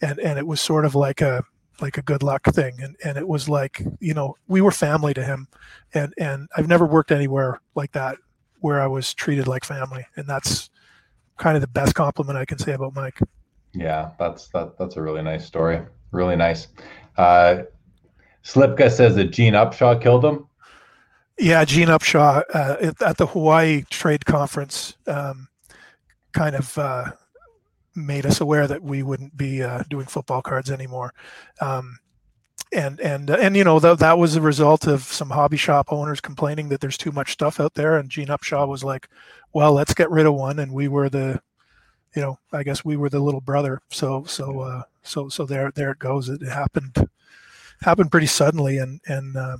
And 0.00 0.18
and 0.18 0.38
it 0.38 0.46
was 0.46 0.60
sort 0.60 0.84
of 0.84 0.94
like 0.94 1.20
a 1.20 1.44
like 1.80 1.98
a 1.98 2.02
good 2.02 2.22
luck 2.22 2.44
thing. 2.44 2.78
And 2.82 2.96
and 3.04 3.16
it 3.16 3.26
was 3.26 3.48
like 3.48 3.82
you 4.00 4.14
know 4.14 4.36
we 4.48 4.60
were 4.60 4.70
family 4.70 5.14
to 5.14 5.24
him. 5.24 5.48
And 5.94 6.12
and 6.18 6.48
i've 6.56 6.68
never 6.68 6.86
worked 6.86 7.12
anywhere 7.12 7.60
like 7.74 7.92
that 7.92 8.18
where 8.60 8.80
I 8.80 8.86
was 8.86 9.14
treated 9.14 9.46
like 9.46 9.64
family, 9.64 10.04
and 10.16 10.26
that's 10.26 10.70
kind 11.38 11.56
of 11.56 11.60
the 11.60 11.68
best 11.68 11.94
compliment 11.94 12.38
I 12.38 12.44
can 12.44 12.58
say 12.58 12.72
about 12.72 12.94
Mike. 12.94 13.18
Yeah, 13.74 14.10
that's 14.18 14.48
that. 14.48 14.78
That's 14.78 14.96
a 14.96 15.02
really 15.02 15.22
nice 15.22 15.44
story. 15.44 15.80
Really 16.10 16.36
nice. 16.36 16.68
Uh, 17.16 17.62
Slipka 18.44 18.90
says 18.90 19.16
that 19.16 19.32
Gene 19.32 19.54
Upshaw 19.54 20.00
killed 20.00 20.24
him. 20.24 20.46
Yeah, 21.38 21.64
Gene 21.64 21.88
Upshaw 21.88 22.42
uh, 22.54 22.92
at 23.04 23.18
the 23.18 23.26
Hawaii 23.26 23.82
Trade 23.90 24.24
Conference 24.24 24.96
um, 25.06 25.48
kind 26.32 26.56
of 26.56 26.78
uh, 26.78 27.10
made 27.94 28.24
us 28.24 28.40
aware 28.40 28.66
that 28.66 28.82
we 28.82 29.02
wouldn't 29.02 29.36
be 29.36 29.62
uh, 29.62 29.82
doing 29.90 30.06
football 30.06 30.40
cards 30.40 30.70
anymore. 30.70 31.12
Um, 31.60 31.98
and 32.72 33.00
and 33.00 33.30
uh, 33.30 33.36
and 33.40 33.56
you 33.56 33.64
know 33.64 33.78
that 33.78 33.98
that 34.00 34.18
was 34.18 34.36
a 34.36 34.40
result 34.40 34.86
of 34.86 35.02
some 35.02 35.30
hobby 35.30 35.56
shop 35.56 35.92
owners 35.92 36.20
complaining 36.20 36.68
that 36.68 36.80
there's 36.80 36.98
too 36.98 37.12
much 37.12 37.32
stuff 37.32 37.60
out 37.60 37.74
there. 37.74 37.96
And 37.96 38.10
gene 38.10 38.28
upshaw 38.28 38.66
was 38.66 38.82
like 38.82 39.08
well 39.52 39.72
let's 39.72 39.94
get 39.94 40.10
rid 40.10 40.26
of 40.26 40.34
one. 40.34 40.58
And 40.58 40.72
we 40.72 40.88
were 40.88 41.08
the 41.08 41.40
you 42.14 42.22
know 42.22 42.38
i 42.52 42.62
guess 42.62 42.84
we 42.84 42.96
were 42.96 43.08
the 43.08 43.20
little 43.20 43.40
brother. 43.40 43.80
So 43.90 44.24
so 44.24 44.60
uh 44.60 44.82
so 45.02 45.28
so 45.28 45.44
there 45.46 45.70
there 45.72 45.92
it 45.92 45.98
goes. 45.98 46.28
It 46.28 46.42
happened 46.42 47.08
happened 47.82 48.10
pretty 48.10 48.26
suddenly. 48.26 48.78
And 48.78 49.00
and 49.06 49.36
uh, 49.36 49.56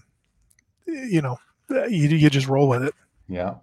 you 0.87 1.23
know 1.23 1.39
you, 1.71 2.09
you 2.09 2.31
just 2.31 2.49
roll 2.49 2.69
with 2.69 2.83
it. 2.83 2.95
Yeah. 3.29 3.55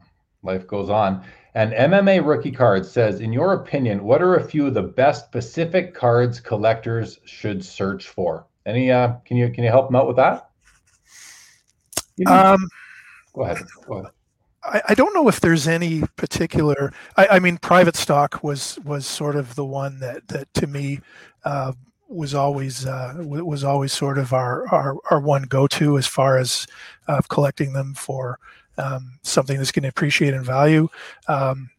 Life 0.41 0.67
goes 0.67 0.89
on. 0.89 1.23
And 1.55 1.73
mma 1.73 2.25
rookie 2.25 2.51
cards 2.51 2.89
says 2.89 3.19
in 3.19 3.33
your 3.33 3.53
opinion 3.53 4.03
what 4.03 4.21
are 4.21 4.35
a 4.35 4.43
few 4.43 4.65
of 4.65 4.73
the 4.73 4.81
best 4.81 5.31
pacific 5.31 5.93
cards 5.93 6.39
collectors 6.39 7.19
should 7.25 7.63
search 7.63 8.07
for 8.07 8.47
any 8.65 8.91
uh, 8.91 9.13
can 9.25 9.37
you 9.37 9.49
can 9.49 9.63
you 9.63 9.69
help 9.69 9.87
them 9.87 9.95
out 9.95 10.07
with 10.07 10.17
that? 10.17 10.49
You 12.17 12.25
know, 12.25 12.33
um, 12.33 12.69
go 13.33 13.43
ahead. 13.43 13.57
Go 13.85 13.93
ahead. 13.95 14.11
I, 14.63 14.81
I 14.89 14.93
don't 14.93 15.13
know 15.13 15.27
if 15.27 15.41
there's 15.41 15.67
any 15.67 16.03
particular. 16.15 16.93
I, 17.17 17.27
I, 17.31 17.39
mean, 17.39 17.57
private 17.57 17.95
stock 17.95 18.43
was 18.43 18.79
was 18.85 19.05
sort 19.05 19.35
of 19.35 19.55
the 19.55 19.65
one 19.65 19.99
that 19.99 20.27
that 20.29 20.53
to 20.55 20.67
me 20.67 20.99
uh, 21.43 21.73
was 22.07 22.33
always 22.33 22.85
uh, 22.85 23.15
was 23.17 23.63
always 23.63 23.91
sort 23.91 24.17
of 24.17 24.33
our 24.33 24.67
our, 24.69 24.97
our 25.11 25.19
one 25.19 25.43
go 25.43 25.67
to 25.67 25.97
as 25.97 26.07
far 26.07 26.37
as 26.37 26.67
uh, 27.07 27.21
collecting 27.29 27.73
them 27.73 27.93
for 27.93 28.39
um, 28.77 29.19
something 29.23 29.57
that's 29.57 29.71
going 29.71 29.83
to 29.83 29.89
appreciate 29.89 30.33
in 30.33 30.43
value. 30.43 30.87
Um, 31.27 31.69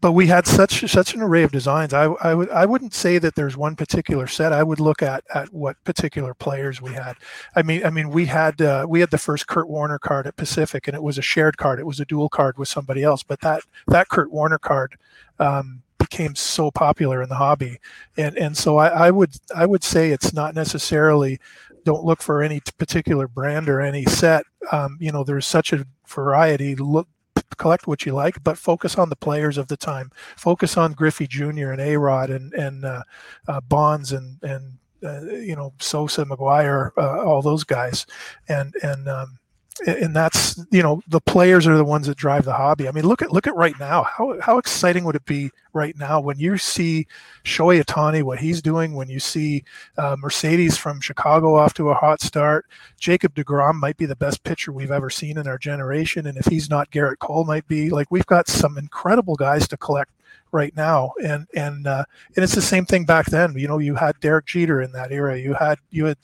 but 0.00 0.12
we 0.12 0.26
had 0.26 0.46
such 0.46 0.88
such 0.90 1.14
an 1.14 1.20
array 1.20 1.42
of 1.42 1.52
designs. 1.52 1.92
I, 1.92 2.04
I 2.04 2.34
would 2.34 2.50
I 2.50 2.66
wouldn't 2.66 2.94
say 2.94 3.18
that 3.18 3.34
there's 3.34 3.56
one 3.56 3.76
particular 3.76 4.26
set. 4.26 4.52
I 4.52 4.62
would 4.62 4.80
look 4.80 5.02
at 5.02 5.24
at 5.34 5.52
what 5.52 5.82
particular 5.84 6.32
players 6.34 6.80
we 6.80 6.92
had. 6.92 7.16
I 7.54 7.62
mean 7.62 7.84
I 7.84 7.90
mean 7.90 8.10
we 8.10 8.26
had 8.26 8.60
uh, 8.62 8.86
we 8.88 9.00
had 9.00 9.10
the 9.10 9.18
first 9.18 9.46
Kurt 9.46 9.68
Warner 9.68 9.98
card 9.98 10.26
at 10.26 10.36
Pacific, 10.36 10.88
and 10.88 10.94
it 10.94 11.02
was 11.02 11.18
a 11.18 11.22
shared 11.22 11.58
card. 11.58 11.78
It 11.78 11.86
was 11.86 12.00
a 12.00 12.06
dual 12.06 12.28
card 12.28 12.58
with 12.58 12.68
somebody 12.68 13.02
else. 13.02 13.22
But 13.22 13.40
that 13.40 13.62
that 13.88 14.08
Kurt 14.08 14.30
Warner 14.32 14.58
card 14.58 14.96
um, 15.38 15.82
became 15.98 16.34
so 16.34 16.70
popular 16.70 17.22
in 17.22 17.28
the 17.28 17.36
hobby, 17.36 17.78
and 18.16 18.36
and 18.36 18.56
so 18.56 18.78
I, 18.78 18.88
I 18.88 19.10
would 19.10 19.32
I 19.54 19.66
would 19.66 19.84
say 19.84 20.10
it's 20.10 20.32
not 20.32 20.54
necessarily 20.54 21.38
don't 21.84 22.04
look 22.04 22.22
for 22.22 22.42
any 22.42 22.60
particular 22.78 23.28
brand 23.28 23.68
or 23.68 23.80
any 23.80 24.04
set. 24.04 24.44
Um, 24.72 24.98
you 25.00 25.12
know, 25.12 25.24
there's 25.24 25.46
such 25.46 25.72
a 25.72 25.86
variety. 26.06 26.74
Look, 26.74 27.08
collect 27.56 27.86
what 27.86 28.06
you 28.06 28.14
like, 28.14 28.42
but 28.42 28.58
focus 28.58 28.96
on 28.96 29.08
the 29.08 29.16
players 29.16 29.58
of 29.58 29.68
the 29.68 29.76
time. 29.76 30.10
Focus 30.36 30.76
on 30.76 30.92
Griffey 30.92 31.26
Jr. 31.26 31.70
and 31.70 31.80
A 31.80 31.96
Rod 31.96 32.30
and 32.30 32.52
and 32.54 32.84
uh, 32.84 33.02
uh, 33.48 33.60
Bonds 33.60 34.12
and 34.12 34.38
and 34.42 34.78
uh, 35.02 35.22
you 35.22 35.56
know 35.56 35.72
Sosa, 35.78 36.24
McGwire, 36.24 36.90
uh, 36.96 37.24
all 37.24 37.42
those 37.42 37.64
guys, 37.64 38.06
and 38.48 38.74
and 38.82 39.08
um, 39.08 39.39
and 39.86 40.14
that's 40.14 40.58
you 40.70 40.82
know 40.82 41.02
the 41.08 41.20
players 41.20 41.66
are 41.66 41.76
the 41.76 41.84
ones 41.84 42.06
that 42.06 42.16
drive 42.16 42.44
the 42.44 42.52
hobby. 42.52 42.88
I 42.88 42.92
mean, 42.92 43.04
look 43.04 43.22
at 43.22 43.32
look 43.32 43.46
at 43.46 43.54
right 43.54 43.78
now. 43.78 44.02
How 44.02 44.40
how 44.40 44.58
exciting 44.58 45.04
would 45.04 45.16
it 45.16 45.24
be 45.24 45.50
right 45.72 45.96
now 45.96 46.20
when 46.20 46.38
you 46.38 46.58
see 46.58 47.06
Shohei 47.44 47.82
Ohtani 47.82 48.22
what 48.22 48.38
he's 48.38 48.60
doing? 48.60 48.94
When 48.94 49.08
you 49.08 49.20
see 49.20 49.64
uh, 49.96 50.16
Mercedes 50.18 50.76
from 50.76 51.00
Chicago 51.00 51.54
off 51.54 51.74
to 51.74 51.90
a 51.90 51.94
hot 51.94 52.20
start, 52.20 52.66
Jacob 52.98 53.34
Degrom 53.34 53.74
might 53.74 53.96
be 53.96 54.06
the 54.06 54.16
best 54.16 54.44
pitcher 54.44 54.72
we've 54.72 54.90
ever 54.90 55.10
seen 55.10 55.38
in 55.38 55.46
our 55.46 55.58
generation, 55.58 56.26
and 56.26 56.36
if 56.36 56.46
he's 56.46 56.68
not, 56.68 56.90
Gerrit 56.90 57.18
Cole 57.18 57.44
might 57.44 57.66
be. 57.66 57.90
Like 57.90 58.10
we've 58.10 58.26
got 58.26 58.48
some 58.48 58.78
incredible 58.78 59.36
guys 59.36 59.66
to 59.68 59.76
collect 59.76 60.12
right 60.52 60.74
now 60.76 61.12
and 61.22 61.46
and 61.54 61.86
uh, 61.86 62.04
and 62.34 62.42
it's 62.42 62.54
the 62.54 62.62
same 62.62 62.84
thing 62.84 63.04
back 63.04 63.26
then 63.26 63.54
you 63.56 63.68
know 63.68 63.78
you 63.78 63.94
had 63.94 64.18
Derek 64.18 64.46
Jeter 64.46 64.82
in 64.82 64.90
that 64.92 65.12
era 65.12 65.38
you 65.38 65.54
had 65.54 65.78
you 65.90 66.06
had 66.06 66.18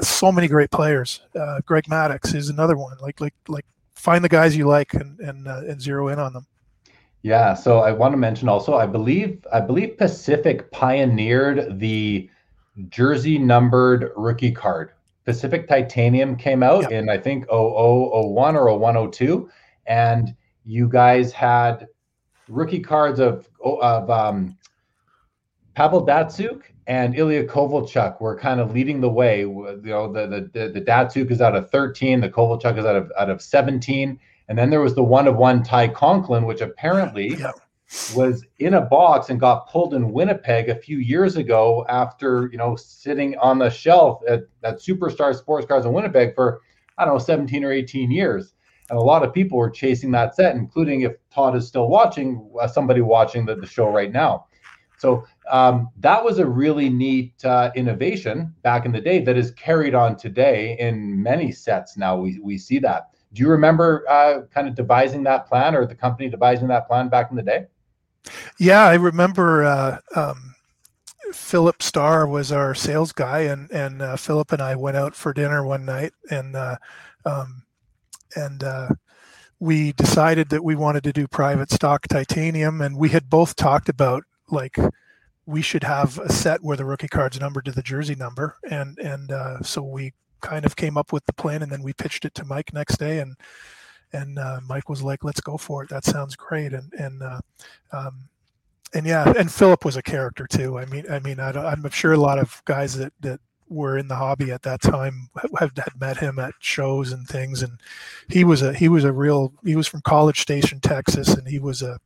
so 0.00 0.32
many 0.32 0.48
great 0.48 0.70
players. 0.70 1.20
Uh, 1.34 1.60
Greg 1.66 1.84
Maddux 1.84 2.34
is 2.34 2.48
another 2.48 2.76
one. 2.76 2.96
Like 3.00 3.20
like 3.20 3.34
like 3.48 3.66
find 3.94 4.24
the 4.24 4.28
guys 4.28 4.56
you 4.56 4.66
like 4.66 4.94
and 4.94 5.18
and 5.20 5.48
uh, 5.48 5.62
and 5.66 5.80
zero 5.80 6.08
in 6.08 6.18
on 6.18 6.32
them. 6.32 6.46
Yeah. 7.22 7.54
So 7.54 7.78
I 7.80 7.92
want 7.92 8.12
to 8.12 8.18
mention 8.18 8.48
also, 8.48 8.74
I 8.74 8.86
believe 8.86 9.44
I 9.52 9.60
believe 9.60 9.96
Pacific 9.96 10.70
pioneered 10.70 11.78
the 11.78 12.28
jersey 12.88 13.38
numbered 13.38 14.10
rookie 14.16 14.52
card. 14.52 14.92
Pacific 15.24 15.66
Titanium 15.66 16.36
came 16.36 16.62
out 16.62 16.82
yep. 16.82 16.92
in 16.92 17.08
I 17.08 17.16
think 17.16 17.46
0001 17.46 18.56
or 18.56 18.78
0102, 18.78 19.48
and 19.86 20.34
you 20.64 20.88
guys 20.88 21.32
had 21.32 21.88
rookie 22.48 22.80
cards 22.80 23.20
of 23.20 23.48
of 23.64 24.10
um, 24.10 24.56
Pavel 25.74 26.06
Datsyuk 26.06 26.62
and 26.86 27.16
Ilya 27.16 27.46
Kovalchuk 27.46 28.20
were 28.20 28.36
kind 28.38 28.60
of 28.60 28.72
leading 28.72 29.00
the 29.00 29.08
way. 29.08 29.40
You 29.40 29.80
know, 29.82 30.12
the 30.12 30.48
the 30.52 30.68
the, 30.68 30.80
Datsyuk 30.80 31.30
is 31.30 31.40
out 31.40 31.56
of 31.56 31.70
13, 31.70 32.20
the 32.20 32.28
Kovalchuk 32.28 32.78
is 32.78 32.84
out 32.84 32.96
of 32.96 33.12
out 33.18 33.30
of 33.30 33.40
17, 33.40 34.18
and 34.48 34.58
then 34.58 34.70
there 34.70 34.80
was 34.80 34.94
the 34.94 35.02
one 35.02 35.26
of 35.26 35.36
one 35.36 35.62
Ty 35.62 35.88
Conklin, 35.88 36.44
which 36.44 36.60
apparently 36.60 37.36
yeah. 37.36 37.52
was 38.14 38.44
in 38.58 38.74
a 38.74 38.80
box 38.80 39.30
and 39.30 39.40
got 39.40 39.68
pulled 39.68 39.94
in 39.94 40.12
Winnipeg 40.12 40.68
a 40.68 40.76
few 40.76 40.98
years 40.98 41.36
ago 41.36 41.86
after 41.88 42.48
you 42.52 42.58
know 42.58 42.76
sitting 42.76 43.36
on 43.38 43.58
the 43.58 43.70
shelf 43.70 44.20
at 44.28 44.42
at 44.62 44.80
Superstar 44.80 45.34
Sports 45.34 45.66
Cars 45.66 45.86
in 45.86 45.92
Winnipeg 45.92 46.34
for 46.34 46.60
I 46.98 47.04
don't 47.04 47.14
know 47.14 47.18
17 47.18 47.64
or 47.64 47.72
18 47.72 48.10
years. 48.10 48.54
And 48.90 48.98
a 48.98 49.02
lot 49.02 49.22
of 49.22 49.32
people 49.32 49.56
were 49.56 49.70
chasing 49.70 50.10
that 50.10 50.34
set, 50.34 50.54
including 50.54 51.02
if 51.02 51.12
Todd 51.34 51.56
is 51.56 51.66
still 51.66 51.88
watching, 51.88 52.50
uh, 52.60 52.68
somebody 52.68 53.00
watching 53.00 53.46
the, 53.46 53.54
the 53.54 53.66
show 53.66 53.88
right 53.88 54.12
now. 54.12 54.46
So 55.04 55.26
um, 55.50 55.90
that 55.98 56.24
was 56.24 56.38
a 56.38 56.46
really 56.46 56.88
neat 56.88 57.44
uh, 57.44 57.70
innovation 57.76 58.54
back 58.62 58.86
in 58.86 58.92
the 58.92 59.02
day 59.02 59.20
that 59.20 59.36
is 59.36 59.50
carried 59.50 59.94
on 59.94 60.16
today 60.16 60.78
in 60.80 61.22
many 61.22 61.52
sets. 61.52 61.98
Now 61.98 62.16
we 62.16 62.40
we 62.40 62.56
see 62.56 62.78
that. 62.78 63.10
Do 63.34 63.42
you 63.42 63.50
remember 63.50 64.06
uh, 64.08 64.46
kind 64.50 64.66
of 64.66 64.74
devising 64.74 65.22
that 65.24 65.46
plan 65.46 65.74
or 65.74 65.84
the 65.84 65.94
company 65.94 66.30
devising 66.30 66.68
that 66.68 66.86
plan 66.86 67.10
back 67.10 67.28
in 67.30 67.36
the 67.36 67.42
day? 67.42 67.66
Yeah, 68.58 68.86
I 68.86 68.94
remember. 68.94 69.64
Uh, 69.64 69.98
um, 70.16 70.54
Philip 71.32 71.82
Starr 71.82 72.26
was 72.26 72.50
our 72.50 72.74
sales 72.74 73.12
guy, 73.12 73.40
and 73.40 73.70
and 73.72 74.00
uh, 74.00 74.16
Philip 74.16 74.52
and 74.52 74.62
I 74.62 74.74
went 74.74 74.96
out 74.96 75.14
for 75.14 75.34
dinner 75.34 75.66
one 75.66 75.84
night, 75.84 76.14
and 76.30 76.56
uh, 76.56 76.76
um, 77.26 77.64
and 78.36 78.64
uh, 78.64 78.88
we 79.60 79.92
decided 79.92 80.48
that 80.48 80.64
we 80.64 80.76
wanted 80.76 81.04
to 81.04 81.12
do 81.12 81.28
private 81.28 81.70
stock 81.70 82.08
titanium, 82.08 82.80
and 82.80 82.96
we 82.96 83.10
had 83.10 83.28
both 83.28 83.54
talked 83.54 83.90
about 83.90 84.24
like 84.50 84.76
we 85.46 85.62
should 85.62 85.84
have 85.84 86.18
a 86.18 86.32
set 86.32 86.62
where 86.62 86.76
the 86.76 86.84
rookie 86.84 87.08
card's 87.08 87.40
numbered 87.40 87.64
to 87.66 87.72
the 87.72 87.82
jersey 87.82 88.14
number, 88.14 88.56
and 88.70 88.98
and 88.98 89.30
uh, 89.30 89.60
so 89.62 89.82
we 89.82 90.12
kind 90.40 90.64
of 90.64 90.76
came 90.76 90.96
up 90.96 91.12
with 91.12 91.24
the 91.26 91.32
plan, 91.32 91.62
and 91.62 91.70
then 91.70 91.82
we 91.82 91.92
pitched 91.92 92.24
it 92.24 92.34
to 92.34 92.44
Mike 92.44 92.72
next 92.72 92.96
day, 92.98 93.18
and 93.18 93.36
and 94.12 94.38
uh, 94.38 94.60
Mike 94.66 94.88
was 94.88 95.02
like, 95.02 95.24
"Let's 95.24 95.40
go 95.40 95.56
for 95.56 95.82
it. 95.82 95.90
That 95.90 96.04
sounds 96.04 96.36
great." 96.36 96.72
And 96.72 96.92
and 96.94 97.22
uh, 97.22 97.40
um, 97.92 98.28
and 98.94 99.06
yeah, 99.06 99.32
and 99.36 99.52
Philip 99.52 99.84
was 99.84 99.96
a 99.96 100.02
character 100.02 100.46
too. 100.46 100.78
I 100.78 100.86
mean, 100.86 101.04
I 101.10 101.18
mean, 101.18 101.40
I 101.40 101.72
am 101.72 101.88
sure 101.90 102.12
a 102.12 102.16
lot 102.16 102.38
of 102.38 102.62
guys 102.64 102.96
that 102.96 103.12
that 103.20 103.40
were 103.68 103.98
in 103.98 104.08
the 104.08 104.16
hobby 104.16 104.50
at 104.52 104.62
that 104.62 104.80
time 104.80 105.28
have 105.58 105.72
had 105.76 106.00
met 106.00 106.16
him 106.16 106.38
at 106.38 106.54
shows 106.58 107.12
and 107.12 107.26
things 107.26 107.62
and 107.62 107.80
he 108.28 108.44
was 108.44 108.62
a 108.62 108.74
he 108.74 108.88
was 108.88 109.04
a 109.04 109.12
real 109.12 109.52
he 109.64 109.74
was 109.74 109.88
from 109.88 110.00
college 110.02 110.40
station 110.40 110.80
texas 110.80 111.34
and 111.34 111.48
he 111.48 111.58
was 111.58 111.82
a 111.82 111.98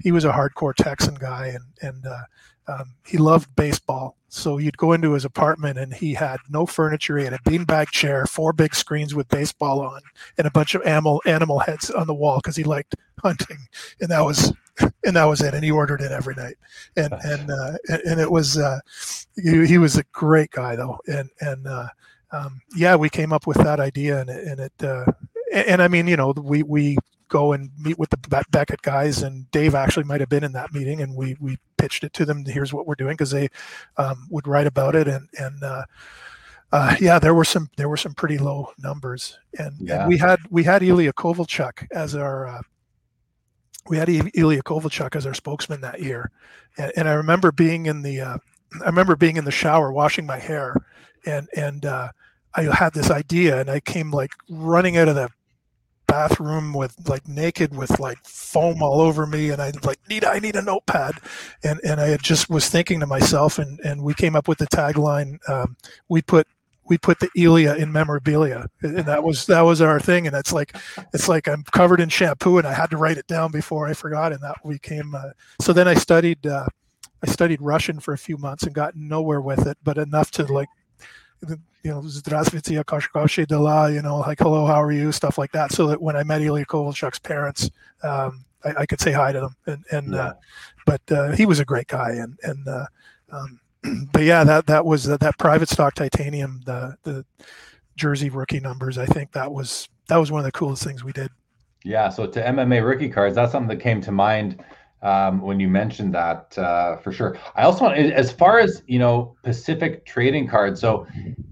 he 0.00 0.12
was 0.12 0.24
a 0.24 0.32
hardcore 0.32 0.74
texan 0.74 1.14
guy 1.14 1.46
and 1.46 1.64
and 1.82 2.06
uh, 2.06 2.22
um, 2.68 2.94
he 3.06 3.18
loved 3.18 3.54
baseball. 3.56 4.16
So 4.28 4.58
you'd 4.58 4.76
go 4.76 4.92
into 4.92 5.12
his 5.12 5.24
apartment 5.24 5.78
and 5.78 5.94
he 5.94 6.12
had 6.12 6.38
no 6.50 6.66
furniture 6.66 7.16
he 7.16 7.24
had 7.24 7.32
a 7.32 7.38
beanbag 7.38 7.90
chair 7.90 8.26
four 8.26 8.52
big 8.52 8.74
screens 8.74 9.14
with 9.14 9.28
baseball 9.28 9.80
on 9.80 10.02
and 10.36 10.46
a 10.46 10.50
bunch 10.50 10.74
of 10.74 10.82
animal 10.82 11.22
animal 11.24 11.60
heads 11.60 11.90
on 11.90 12.06
the 12.06 12.14
wall 12.14 12.38
because 12.38 12.56
he 12.56 12.64
liked 12.64 12.96
hunting 13.22 13.56
and 14.00 14.10
that 14.10 14.20
was 14.20 14.52
and 15.04 15.16
that 15.16 15.24
was 15.24 15.40
it. 15.40 15.54
And 15.54 15.64
he 15.64 15.70
ordered 15.70 16.00
it 16.00 16.12
every 16.12 16.34
night, 16.34 16.56
and 16.96 17.12
and 17.12 17.50
uh, 17.50 17.72
and 17.88 18.20
it 18.20 18.30
was 18.30 18.58
uh, 18.58 18.80
he, 19.36 19.66
he 19.66 19.78
was 19.78 19.96
a 19.96 20.04
great 20.12 20.50
guy 20.50 20.76
though, 20.76 20.98
and 21.06 21.28
and 21.40 21.66
uh, 21.66 21.88
um, 22.32 22.60
yeah, 22.74 22.96
we 22.96 23.08
came 23.08 23.32
up 23.32 23.46
with 23.46 23.56
that 23.58 23.80
idea, 23.80 24.20
and 24.20 24.30
it, 24.30 24.46
and 24.46 24.60
it 24.60 24.84
uh, 24.84 25.12
and 25.52 25.82
I 25.82 25.88
mean, 25.88 26.06
you 26.06 26.16
know, 26.16 26.32
we 26.36 26.62
we 26.62 26.96
go 27.28 27.52
and 27.52 27.70
meet 27.78 27.98
with 27.98 28.10
the 28.10 28.44
Beckett 28.50 28.82
guys, 28.82 29.22
and 29.22 29.50
Dave 29.50 29.74
actually 29.74 30.04
might 30.04 30.20
have 30.20 30.28
been 30.28 30.44
in 30.44 30.52
that 30.52 30.72
meeting, 30.72 31.02
and 31.02 31.14
we 31.14 31.36
we 31.40 31.58
pitched 31.76 32.04
it 32.04 32.12
to 32.14 32.24
them. 32.24 32.44
Here's 32.44 32.72
what 32.72 32.86
we're 32.86 32.94
doing 32.94 33.14
because 33.14 33.30
they 33.30 33.48
um, 33.96 34.26
would 34.30 34.46
write 34.46 34.66
about 34.66 34.94
it, 34.94 35.08
and 35.08 35.28
and 35.38 35.62
uh, 35.62 35.84
uh, 36.72 36.96
yeah, 37.00 37.18
there 37.18 37.34
were 37.34 37.44
some 37.44 37.70
there 37.76 37.88
were 37.88 37.96
some 37.96 38.14
pretty 38.14 38.38
low 38.38 38.72
numbers, 38.78 39.38
and, 39.58 39.74
yeah. 39.80 40.00
and 40.00 40.08
we 40.08 40.18
had 40.18 40.40
we 40.50 40.64
had 40.64 40.82
Ilya 40.82 41.12
Kovalchuk 41.12 41.86
as 41.92 42.14
our 42.14 42.46
uh, 42.48 42.62
we 43.88 43.96
had 43.96 44.08
Ilya 44.08 44.62
Kovalchuk 44.62 45.16
as 45.16 45.26
our 45.26 45.34
spokesman 45.34 45.80
that 45.80 46.00
year, 46.00 46.30
and, 46.78 46.92
and 46.96 47.08
I 47.08 47.12
remember 47.12 47.52
being 47.52 47.86
in 47.86 48.02
the 48.02 48.20
uh, 48.20 48.38
I 48.82 48.86
remember 48.86 49.16
being 49.16 49.36
in 49.36 49.44
the 49.44 49.50
shower 49.50 49.92
washing 49.92 50.26
my 50.26 50.38
hair, 50.38 50.76
and 51.24 51.48
and 51.56 51.84
uh, 51.86 52.10
I 52.54 52.62
had 52.62 52.94
this 52.94 53.10
idea, 53.10 53.60
and 53.60 53.70
I 53.70 53.80
came 53.80 54.10
like 54.10 54.32
running 54.48 54.96
out 54.96 55.08
of 55.08 55.14
the 55.14 55.30
bathroom 56.06 56.72
with 56.72 57.08
like 57.08 57.26
naked 57.26 57.76
with 57.76 57.98
like 57.98 58.18
foam 58.24 58.82
all 58.82 59.00
over 59.00 59.26
me 59.26 59.50
and 59.50 59.60
I 59.60 59.72
like 59.82 59.98
need 60.08 60.24
I 60.24 60.38
need 60.38 60.56
a 60.56 60.62
notepad. 60.62 61.14
And 61.64 61.80
and 61.84 62.00
I 62.00 62.16
just 62.16 62.48
was 62.48 62.68
thinking 62.68 63.00
to 63.00 63.06
myself 63.06 63.58
and 63.58 63.78
and 63.80 64.02
we 64.02 64.14
came 64.14 64.36
up 64.36 64.48
with 64.48 64.58
the 64.58 64.66
tagline 64.66 65.38
um, 65.48 65.76
we 66.08 66.22
put 66.22 66.46
we 66.88 66.98
put 66.98 67.18
the 67.20 67.28
Elia 67.36 67.74
in 67.74 67.92
memorabilia, 67.92 68.68
and 68.82 69.04
that 69.06 69.22
was 69.22 69.46
that 69.46 69.62
was 69.62 69.80
our 69.80 70.00
thing. 70.00 70.26
And 70.26 70.36
it's 70.36 70.52
like, 70.52 70.76
it's 71.12 71.28
like 71.28 71.48
I'm 71.48 71.62
covered 71.72 72.00
in 72.00 72.08
shampoo, 72.08 72.58
and 72.58 72.66
I 72.66 72.72
had 72.72 72.90
to 72.90 72.96
write 72.96 73.18
it 73.18 73.26
down 73.26 73.50
before 73.50 73.86
I 73.86 73.92
forgot. 73.92 74.32
And 74.32 74.40
that 74.42 74.56
became 74.66 75.14
uh, 75.14 75.30
so. 75.60 75.72
Then 75.72 75.88
I 75.88 75.94
studied 75.94 76.46
uh, 76.46 76.66
I 77.22 77.30
studied 77.30 77.60
Russian 77.60 78.00
for 78.00 78.14
a 78.14 78.18
few 78.18 78.36
months 78.36 78.64
and 78.64 78.74
got 78.74 78.94
nowhere 78.94 79.40
with 79.40 79.66
it, 79.66 79.78
but 79.82 79.98
enough 79.98 80.30
to 80.32 80.44
like, 80.44 80.68
you 81.48 81.58
know, 81.84 82.02
Zdravstvite, 82.02 82.82
Akashkovshe 82.84 83.46
Dala, 83.46 83.92
you 83.92 84.02
know, 84.02 84.18
like 84.18 84.38
hello, 84.38 84.66
how 84.66 84.82
are 84.82 84.92
you, 84.92 85.12
stuff 85.12 85.38
like 85.38 85.52
that. 85.52 85.72
So 85.72 85.86
that 85.88 86.00
when 86.00 86.16
I 86.16 86.22
met 86.22 86.42
Ilya 86.42 86.66
Kovalchuk's 86.66 87.18
parents, 87.18 87.70
um, 88.02 88.44
I, 88.64 88.74
I, 88.80 88.86
could 88.86 89.00
say 89.00 89.12
hi 89.12 89.32
to 89.32 89.40
them. 89.40 89.56
And 89.66 89.84
and 89.92 90.14
uh, 90.14 90.34
but 90.84 91.00
uh, 91.10 91.32
he 91.32 91.46
was 91.46 91.60
a 91.60 91.64
great 91.64 91.86
guy, 91.88 92.10
and 92.10 92.38
and 92.42 92.66
uh, 92.68 92.86
um, 93.30 93.60
but 94.12 94.22
yeah, 94.22 94.44
that 94.44 94.66
that 94.66 94.84
was 94.84 95.04
that 95.04 95.38
private 95.38 95.68
stock 95.68 95.94
titanium, 95.94 96.62
the 96.66 96.96
the 97.02 97.24
jersey 97.96 98.30
rookie 98.30 98.60
numbers. 98.60 98.98
I 98.98 99.06
think 99.06 99.32
that 99.32 99.52
was 99.52 99.88
that 100.08 100.16
was 100.16 100.30
one 100.30 100.40
of 100.40 100.44
the 100.44 100.52
coolest 100.52 100.84
things 100.84 101.04
we 101.04 101.12
did. 101.12 101.30
Yeah. 101.84 102.08
So 102.08 102.26
to 102.26 102.42
MMA 102.42 102.84
rookie 102.84 103.08
cards, 103.08 103.34
that's 103.36 103.52
something 103.52 103.76
that 103.76 103.82
came 103.82 104.00
to 104.02 104.12
mind 104.12 104.62
um, 105.02 105.40
when 105.40 105.60
you 105.60 105.68
mentioned 105.68 106.14
that 106.14 106.56
uh, 106.58 106.96
for 106.96 107.12
sure. 107.12 107.38
I 107.54 107.62
also 107.62 107.84
want, 107.84 107.98
as 107.98 108.32
far 108.32 108.58
as 108.58 108.82
you 108.86 108.98
know, 108.98 109.36
Pacific 109.42 110.04
trading 110.04 110.48
cards. 110.48 110.80
So 110.80 111.06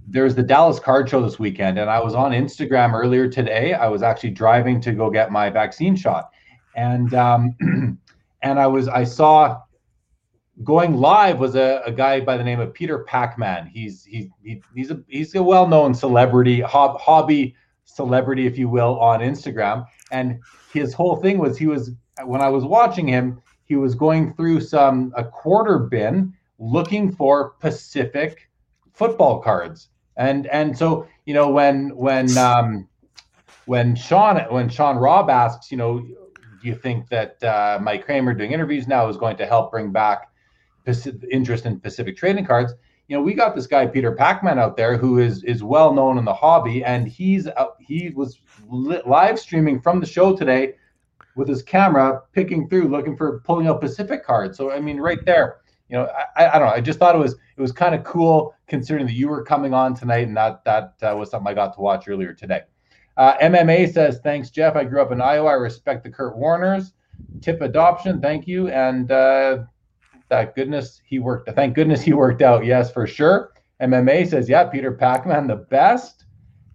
there's 0.08 0.34
the 0.34 0.42
Dallas 0.42 0.80
Card 0.80 1.08
Show 1.08 1.22
this 1.22 1.38
weekend, 1.38 1.78
and 1.78 1.88
I 1.88 2.00
was 2.00 2.14
on 2.14 2.32
Instagram 2.32 2.94
earlier 2.94 3.28
today. 3.28 3.74
I 3.74 3.88
was 3.88 4.02
actually 4.02 4.30
driving 4.30 4.80
to 4.82 4.92
go 4.92 5.10
get 5.10 5.30
my 5.30 5.50
vaccine 5.50 5.94
shot, 5.94 6.30
and 6.74 7.14
um, 7.14 7.56
and 8.42 8.58
I 8.58 8.66
was 8.66 8.88
I 8.88 9.04
saw 9.04 9.60
going 10.62 10.96
live 10.96 11.38
was 11.38 11.56
a, 11.56 11.82
a 11.84 11.92
guy 11.92 12.20
by 12.20 12.36
the 12.36 12.44
name 12.44 12.60
of 12.60 12.72
Peter 12.72 13.04
Pacman. 13.08 13.68
He's 13.68 14.04
he's 14.04 14.28
he, 14.42 14.62
he's 14.74 14.90
a 14.90 15.02
he's 15.08 15.34
a 15.34 15.42
well 15.42 15.66
known 15.66 15.94
celebrity 15.94 16.60
hob, 16.60 17.00
hobby 17.00 17.56
celebrity, 17.84 18.46
if 18.46 18.56
you 18.56 18.68
will, 18.68 18.98
on 19.00 19.20
Instagram, 19.20 19.86
and 20.12 20.40
his 20.72 20.94
whole 20.94 21.16
thing 21.16 21.38
was 21.38 21.58
he 21.58 21.66
was 21.66 21.90
when 22.24 22.40
I 22.40 22.48
was 22.48 22.64
watching 22.64 23.08
him, 23.08 23.42
he 23.64 23.76
was 23.76 23.94
going 23.94 24.34
through 24.34 24.60
some 24.60 25.12
a 25.16 25.24
quarter 25.24 25.78
bin 25.78 26.32
looking 26.58 27.10
for 27.10 27.50
Pacific 27.60 28.48
football 28.92 29.40
cards. 29.40 29.88
And 30.16 30.46
and 30.46 30.76
so, 30.76 31.08
you 31.26 31.34
know, 31.34 31.50
when 31.50 31.94
when 31.96 32.36
um 32.38 32.88
when 33.66 33.96
Sean 33.96 34.36
when 34.50 34.68
Sean 34.68 34.96
Robb 34.96 35.30
asks, 35.30 35.70
you 35.72 35.76
know, 35.76 35.98
do 35.98 36.16
you 36.62 36.74
think 36.74 37.08
that 37.08 37.42
uh, 37.42 37.78
Mike 37.82 38.04
Cramer 38.04 38.34
doing 38.34 38.52
interviews 38.52 38.86
now 38.86 39.08
is 39.08 39.16
going 39.16 39.36
to 39.38 39.46
help 39.46 39.72
bring 39.72 39.90
back 39.90 40.28
interest 41.30 41.66
in 41.66 41.80
Pacific 41.80 42.16
trading 42.16 42.44
cards? 42.44 42.74
You 43.08 43.16
know, 43.16 43.22
we 43.22 43.34
got 43.34 43.54
this 43.54 43.66
guy 43.66 43.86
Peter 43.86 44.14
Pacman 44.14 44.58
out 44.58 44.76
there 44.76 44.96
who 44.96 45.18
is 45.18 45.44
is 45.44 45.62
well 45.62 45.92
known 45.92 46.16
in 46.18 46.24
the 46.24 46.34
hobby, 46.34 46.84
and 46.84 47.06
he's 47.06 47.48
he 47.80 48.10
was 48.10 48.40
li- 48.68 49.02
live 49.04 49.38
streaming 49.38 49.80
from 49.80 50.00
the 50.00 50.06
show 50.06 50.34
today 50.34 50.74
with 51.36 51.48
his 51.48 51.62
camera 51.62 52.22
picking 52.32 52.68
through 52.68 52.88
looking 52.88 53.16
for 53.16 53.40
pulling 53.40 53.66
out 53.66 53.80
pacific 53.80 54.24
cards. 54.24 54.56
So 54.56 54.70
i 54.70 54.80
mean 54.80 54.98
right 54.98 55.24
there 55.24 55.56
you 55.88 55.96
know 55.96 56.08
i, 56.36 56.46
I 56.46 56.58
don't 56.58 56.68
know 56.68 56.74
i 56.74 56.80
just 56.80 56.98
thought 56.98 57.14
it 57.14 57.18
was 57.18 57.34
it 57.34 57.60
was 57.60 57.72
kind 57.72 57.94
of 57.94 58.04
cool 58.04 58.54
considering 58.68 59.06
that 59.06 59.12
you 59.12 59.28
were 59.28 59.44
coming 59.44 59.74
on 59.74 59.94
tonight 59.94 60.26
and 60.26 60.36
that 60.36 60.64
that 60.64 60.94
uh, 61.02 61.14
was 61.16 61.30
something 61.30 61.48
i 61.50 61.54
got 61.54 61.74
to 61.74 61.80
watch 61.80 62.08
earlier 62.08 62.32
today. 62.32 62.62
Uh, 63.16 63.36
mma 63.38 63.92
says 63.92 64.20
thanks 64.22 64.50
jeff. 64.50 64.76
I 64.76 64.84
grew 64.84 65.00
up 65.00 65.12
in 65.12 65.20
iowa. 65.20 65.50
I 65.50 65.54
respect 65.54 66.04
the 66.04 66.10
kurt 66.10 66.36
warners. 66.36 66.92
Tip 67.42 67.60
adoption. 67.60 68.20
Thank 68.20 68.48
you. 68.48 68.68
And 68.68 69.12
uh, 69.12 69.64
that 70.34 70.54
goodness 70.54 71.00
he 71.04 71.18
worked 71.18 71.50
thank 71.54 71.74
goodness 71.74 72.02
he 72.02 72.12
worked 72.12 72.42
out 72.42 72.64
yes 72.64 72.90
for 72.92 73.06
sure 73.06 73.52
mma 73.80 74.28
says 74.28 74.48
yeah 74.48 74.64
peter 74.64 74.92
pacman 74.92 75.46
the 75.46 75.56
best 75.56 76.24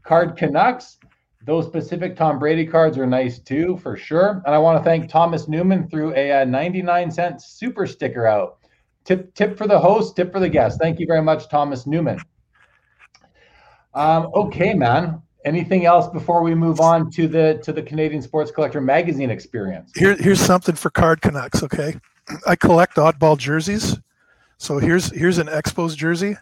card 0.03 0.37
canucks 0.37 0.99
those 1.45 1.67
Pacific 1.67 2.15
Tom 2.15 2.37
Brady 2.37 2.65
cards 2.65 2.97
are 2.97 3.07
nice 3.07 3.39
too, 3.39 3.77
for 3.77 3.97
sure. 3.97 4.41
And 4.45 4.53
I 4.53 4.57
want 4.57 4.77
to 4.77 4.83
thank 4.83 5.09
Thomas 5.09 5.47
Newman 5.47 5.89
through 5.89 6.13
a, 6.15 6.41
uh, 6.41 6.45
99 6.45 7.09
cent 7.09 7.41
super 7.41 7.87
sticker 7.87 8.27
out. 8.27 8.57
Tip 9.05 9.33
tip 9.33 9.57
for 9.57 9.65
the 9.65 9.79
host, 9.79 10.15
tip 10.15 10.31
for 10.31 10.39
the 10.39 10.49
guest. 10.49 10.79
Thank 10.79 10.99
you 10.99 11.07
very 11.07 11.23
much, 11.23 11.49
Thomas 11.49 11.87
Newman. 11.87 12.19
Um, 13.93 14.29
okay, 14.35 14.73
man. 14.73 15.21
Anything 15.45 15.85
else 15.85 16.07
before 16.09 16.43
we 16.43 16.53
move 16.53 16.81
on 16.81 17.09
to 17.11 17.27
the 17.27 17.59
to 17.63 17.71
the 17.71 17.81
Canadian 17.81 18.21
Sports 18.21 18.51
Collector 18.51 18.81
magazine 18.81 19.31
experience? 19.31 19.91
Here, 19.95 20.15
here's 20.17 20.41
something 20.41 20.75
for 20.75 20.89
Card 20.89 21.21
Canucks. 21.21 21.63
Okay, 21.63 21.95
I 22.45 22.55
collect 22.55 22.95
oddball 22.95 23.37
jerseys. 23.37 23.97
So 24.57 24.77
here's 24.77 25.11
here's 25.11 25.37
an 25.37 25.47
Expos 25.47 25.95
jersey, 25.95 26.35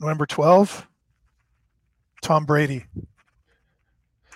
November 0.00 0.26
12. 0.26 0.86
Tom 2.22 2.44
Brady. 2.44 2.84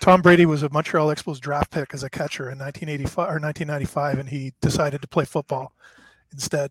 Tom 0.00 0.20
Brady 0.20 0.46
was 0.46 0.62
a 0.62 0.68
Montreal 0.70 1.08
Expos 1.08 1.38
draft 1.38 1.70
pick 1.70 1.94
as 1.94 2.02
a 2.02 2.10
catcher 2.10 2.50
in 2.50 2.58
1985 2.58 3.16
or 3.18 3.40
1995, 3.40 4.18
and 4.18 4.28
he 4.28 4.52
decided 4.60 5.00
to 5.00 5.08
play 5.08 5.24
football 5.24 5.72
instead. 6.32 6.70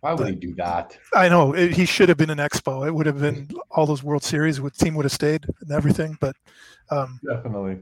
Why 0.00 0.12
would 0.12 0.18
but, 0.18 0.28
he 0.28 0.34
do 0.34 0.54
that? 0.54 0.96
I 1.14 1.28
know 1.28 1.52
it, 1.52 1.72
he 1.72 1.84
should 1.84 2.08
have 2.08 2.18
been 2.18 2.30
an 2.30 2.38
Expo. 2.38 2.86
It 2.86 2.94
would 2.94 3.06
have 3.06 3.20
been 3.20 3.50
all 3.70 3.86
those 3.86 4.02
World 4.02 4.22
Series. 4.22 4.60
Would 4.60 4.74
team 4.74 4.94
would 4.94 5.04
have 5.04 5.12
stayed 5.12 5.46
and 5.60 5.70
everything, 5.70 6.16
but 6.20 6.36
um, 6.90 7.20
definitely. 7.26 7.78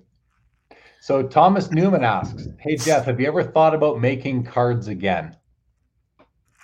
So 1.00 1.22
Thomas 1.22 1.70
Newman 1.70 2.02
asks, 2.02 2.48
"Hey 2.58 2.76
Jeff, 2.76 3.04
have 3.04 3.20
you 3.20 3.26
ever 3.26 3.42
thought 3.42 3.74
about 3.74 4.00
making 4.00 4.44
cards 4.44 4.88
again?" 4.88 5.36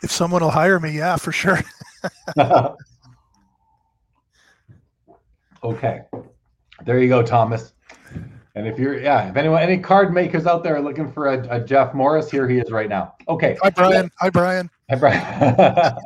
If 0.05 0.12
someone 0.12 0.43
will 0.43 0.51
hire 0.51 0.78
me, 0.78 0.90
yeah, 0.90 1.16
for 1.16 1.32
sure. 1.32 1.59
okay, 5.64 6.02
there 6.85 6.98
you 6.98 7.09
go, 7.09 7.22
Thomas. 7.22 7.72
And 8.55 8.68
if 8.68 8.78
you're, 8.78 9.01
yeah, 9.01 9.31
if 9.31 9.36
anyone, 9.36 9.62
any 9.62 9.78
card 9.78 10.12
makers 10.12 10.47
out 10.47 10.62
there 10.62 10.78
looking 10.82 11.10
for 11.10 11.28
a, 11.28 11.56
a 11.56 11.64
Jeff 11.64 11.94
Morris, 11.94 12.31
here 12.31 12.47
he 12.47 12.59
is 12.59 12.70
right 12.70 12.90
now. 12.90 13.14
Okay. 13.28 13.56
Hi, 13.62 13.70
Brian. 13.70 14.10
Hi, 14.20 14.28
Brian. 14.28 14.68
Hi, 14.90 14.97
Brian. 14.97 15.97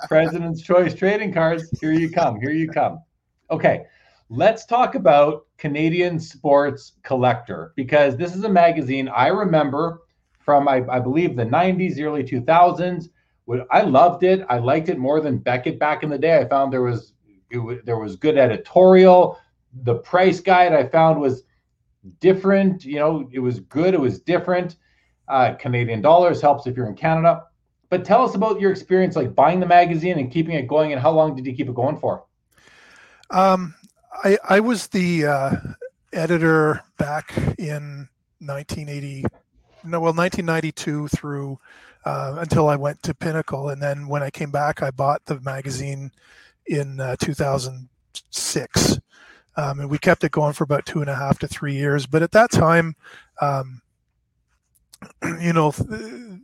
President's 0.08 0.62
Choice 0.62 0.94
Trading 0.94 1.30
Cards. 1.30 1.78
Here 1.82 1.92
you 1.92 2.10
come. 2.10 2.40
Here 2.40 2.52
you 2.52 2.70
come. 2.70 3.02
Okay. 3.50 3.84
Let's 4.30 4.64
talk 4.64 4.94
about 4.94 5.44
Canadian 5.58 6.18
Sports 6.18 6.92
Collector 7.02 7.74
because 7.76 8.16
this 8.16 8.34
is 8.34 8.44
a 8.44 8.48
magazine 8.48 9.08
I 9.08 9.26
remember 9.26 10.00
from, 10.44 10.68
I, 10.68 10.84
I 10.90 11.00
believe, 11.00 11.36
the 11.36 11.44
90s, 11.44 12.00
early 12.00 12.22
2000s. 12.22 13.08
I 13.70 13.82
loved 13.82 14.22
it. 14.22 14.44
I 14.48 14.58
liked 14.58 14.88
it 14.88 14.98
more 14.98 15.20
than 15.20 15.38
Beckett 15.38 15.78
back 15.78 16.02
in 16.02 16.10
the 16.10 16.18
day. 16.18 16.38
I 16.38 16.48
found 16.48 16.72
there 16.72 16.82
was 16.82 17.12
it, 17.50 17.84
there 17.84 17.98
was 17.98 18.16
good 18.16 18.38
editorial 18.38 19.38
the 19.82 19.96
price 19.96 20.40
guide 20.40 20.72
I 20.72 20.86
found 20.86 21.20
was 21.20 21.42
different. 22.20 22.84
You 22.84 22.96
know, 22.96 23.28
it 23.32 23.40
was 23.40 23.60
good. 23.60 23.94
It 23.94 24.00
was 24.00 24.20
different. 24.20 24.76
Uh, 25.28 25.54
Canadian 25.54 26.02
dollars 26.02 26.40
helps 26.40 26.66
if 26.66 26.76
you're 26.76 26.86
in 26.86 26.94
Canada. 26.94 27.44
But 27.90 28.04
tell 28.04 28.24
us 28.24 28.34
about 28.34 28.60
your 28.60 28.70
experience, 28.70 29.16
like 29.16 29.34
buying 29.34 29.60
the 29.60 29.66
magazine 29.66 30.18
and 30.18 30.30
keeping 30.30 30.54
it 30.54 30.68
going, 30.68 30.92
and 30.92 31.00
how 31.00 31.10
long 31.10 31.34
did 31.34 31.46
you 31.46 31.54
keep 31.54 31.68
it 31.68 31.74
going 31.74 31.98
for? 31.98 32.24
Um, 33.30 33.74
I 34.22 34.38
I 34.48 34.60
was 34.60 34.88
the 34.88 35.26
uh, 35.26 35.50
editor 36.12 36.82
back 36.98 37.36
in 37.58 38.08
1980, 38.40 39.24
no, 39.84 40.00
well, 40.00 40.12
1992 40.12 41.08
through 41.08 41.58
uh, 42.04 42.36
until 42.38 42.68
I 42.68 42.76
went 42.76 43.02
to 43.04 43.14
Pinnacle, 43.14 43.70
and 43.70 43.82
then 43.82 44.08
when 44.08 44.22
I 44.22 44.30
came 44.30 44.50
back, 44.50 44.82
I 44.82 44.90
bought 44.90 45.24
the 45.24 45.40
magazine 45.40 46.12
in 46.66 47.00
uh, 47.00 47.16
2006. 47.16 48.98
Um, 49.56 49.80
and 49.80 49.90
we 49.90 49.98
kept 49.98 50.24
it 50.24 50.32
going 50.32 50.52
for 50.52 50.64
about 50.64 50.84
two 50.84 51.00
and 51.00 51.08
a 51.08 51.14
half 51.14 51.38
to 51.38 51.48
three 51.48 51.74
years. 51.74 52.06
But 52.06 52.22
at 52.22 52.32
that 52.32 52.50
time, 52.50 52.96
um, 53.40 53.82
you 55.40 55.52
know, 55.52 55.70
th- 55.70 56.40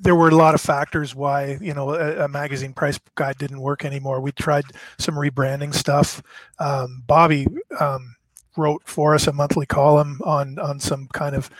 there 0.00 0.16
were 0.16 0.28
a 0.28 0.34
lot 0.34 0.54
of 0.54 0.60
factors 0.60 1.14
why 1.14 1.58
you 1.60 1.72
know 1.72 1.94
a, 1.94 2.24
a, 2.24 2.28
magazine 2.28 2.72
price 2.72 2.98
guide 3.14 3.38
didn't 3.38 3.60
work 3.60 3.84
anymore. 3.84 4.20
We 4.20 4.32
tried 4.32 4.64
some 4.98 5.14
rebranding 5.14 5.72
stuff. 5.72 6.22
Um, 6.58 7.04
Bobby 7.06 7.46
um, 7.78 8.16
wrote 8.56 8.82
for 8.84 9.14
us 9.14 9.28
a 9.28 9.32
monthly 9.32 9.66
column 9.66 10.20
on 10.24 10.58
on 10.58 10.80
some 10.80 11.06
kind 11.12 11.36
of 11.36 11.50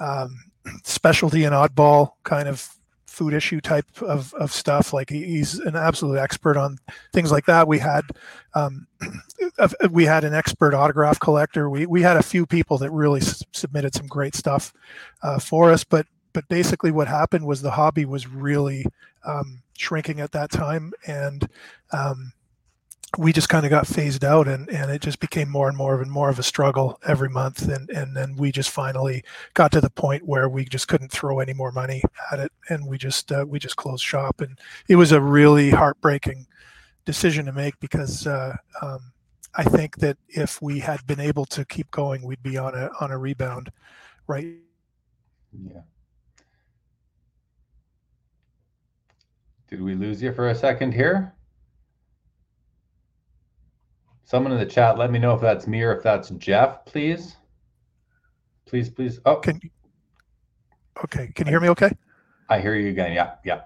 um, 0.00 0.51
specialty 0.84 1.44
and 1.44 1.54
oddball 1.54 2.12
kind 2.24 2.48
of 2.48 2.68
food 3.12 3.34
issue 3.34 3.60
type 3.60 3.86
of, 4.00 4.32
of 4.34 4.50
stuff. 4.50 4.92
Like 4.92 5.10
he's 5.10 5.58
an 5.58 5.76
absolute 5.76 6.18
expert 6.18 6.56
on 6.56 6.78
things 7.12 7.30
like 7.30 7.44
that. 7.46 7.68
We 7.68 7.78
had 7.78 8.02
um, 8.54 8.86
we 9.90 10.04
had 10.04 10.24
an 10.24 10.34
expert 10.34 10.74
autograph 10.74 11.20
collector. 11.20 11.68
We 11.68 11.86
we 11.86 12.02
had 12.02 12.16
a 12.16 12.22
few 12.22 12.46
people 12.46 12.78
that 12.78 12.90
really 12.90 13.20
s- 13.20 13.44
submitted 13.52 13.94
some 13.94 14.06
great 14.06 14.34
stuff 14.34 14.72
uh, 15.22 15.38
for 15.38 15.70
us. 15.70 15.84
But 15.84 16.06
but 16.32 16.48
basically, 16.48 16.90
what 16.90 17.08
happened 17.08 17.46
was 17.46 17.60
the 17.60 17.70
hobby 17.70 18.06
was 18.06 18.26
really 18.26 18.86
um, 19.24 19.62
shrinking 19.76 20.20
at 20.20 20.32
that 20.32 20.50
time, 20.50 20.92
and 21.06 21.48
um, 21.92 22.32
we 23.18 23.32
just 23.32 23.48
kind 23.48 23.66
of 23.66 23.70
got 23.70 23.86
phased 23.86 24.24
out 24.24 24.48
and, 24.48 24.68
and 24.70 24.90
it 24.90 25.02
just 25.02 25.20
became 25.20 25.48
more 25.48 25.68
and 25.68 25.76
more 25.76 26.00
and 26.00 26.10
more 26.10 26.30
of 26.30 26.38
a 26.38 26.42
struggle 26.42 26.98
every 27.06 27.28
month. 27.28 27.68
And, 27.68 27.90
and 27.90 28.16
then 28.16 28.36
we 28.36 28.50
just 28.50 28.70
finally 28.70 29.22
got 29.54 29.70
to 29.72 29.80
the 29.80 29.90
point 29.90 30.26
where 30.26 30.48
we 30.48 30.64
just 30.64 30.88
couldn't 30.88 31.12
throw 31.12 31.40
any 31.40 31.52
more 31.52 31.72
money 31.72 32.02
at 32.30 32.40
it. 32.40 32.52
And 32.68 32.86
we 32.86 32.98
just 32.98 33.30
uh, 33.30 33.44
we 33.46 33.58
just 33.58 33.76
closed 33.76 34.04
shop. 34.04 34.40
And 34.40 34.58
it 34.88 34.96
was 34.96 35.12
a 35.12 35.20
really 35.20 35.70
heartbreaking 35.70 36.46
decision 37.04 37.46
to 37.46 37.52
make 37.52 37.78
because 37.80 38.26
uh, 38.26 38.56
um, 38.80 39.12
I 39.54 39.64
think 39.64 39.96
that 39.96 40.16
if 40.28 40.62
we 40.62 40.78
had 40.78 41.06
been 41.06 41.20
able 41.20 41.44
to 41.46 41.64
keep 41.64 41.90
going 41.90 42.22
we'd 42.22 42.42
be 42.42 42.56
on 42.56 42.74
a 42.74 42.90
on 43.00 43.10
a 43.10 43.18
rebound 43.18 43.70
right? 44.26 44.46
Yeah. 45.52 45.80
Did 49.68 49.82
we 49.82 49.94
lose 49.94 50.22
you 50.22 50.32
for 50.32 50.48
a 50.48 50.54
second 50.54 50.92
here 50.92 51.34
Someone 54.24 54.52
in 54.52 54.58
the 54.58 54.66
chat, 54.66 54.98
let 54.98 55.10
me 55.10 55.18
know 55.18 55.34
if 55.34 55.40
that's 55.40 55.66
me 55.66 55.82
or 55.82 55.96
if 55.96 56.02
that's 56.02 56.30
Jeff, 56.30 56.84
please. 56.84 57.36
Please, 58.66 58.88
please. 58.88 59.20
Oh, 59.26 59.36
can 59.36 59.60
you, 59.62 59.70
okay. 61.04 61.30
Can 61.34 61.46
you 61.46 61.52
hear 61.52 61.60
me? 61.60 61.68
Okay. 61.70 61.90
I 62.48 62.60
hear 62.60 62.74
you 62.74 62.88
again. 62.88 63.12
Yeah, 63.12 63.34
yeah. 63.44 63.62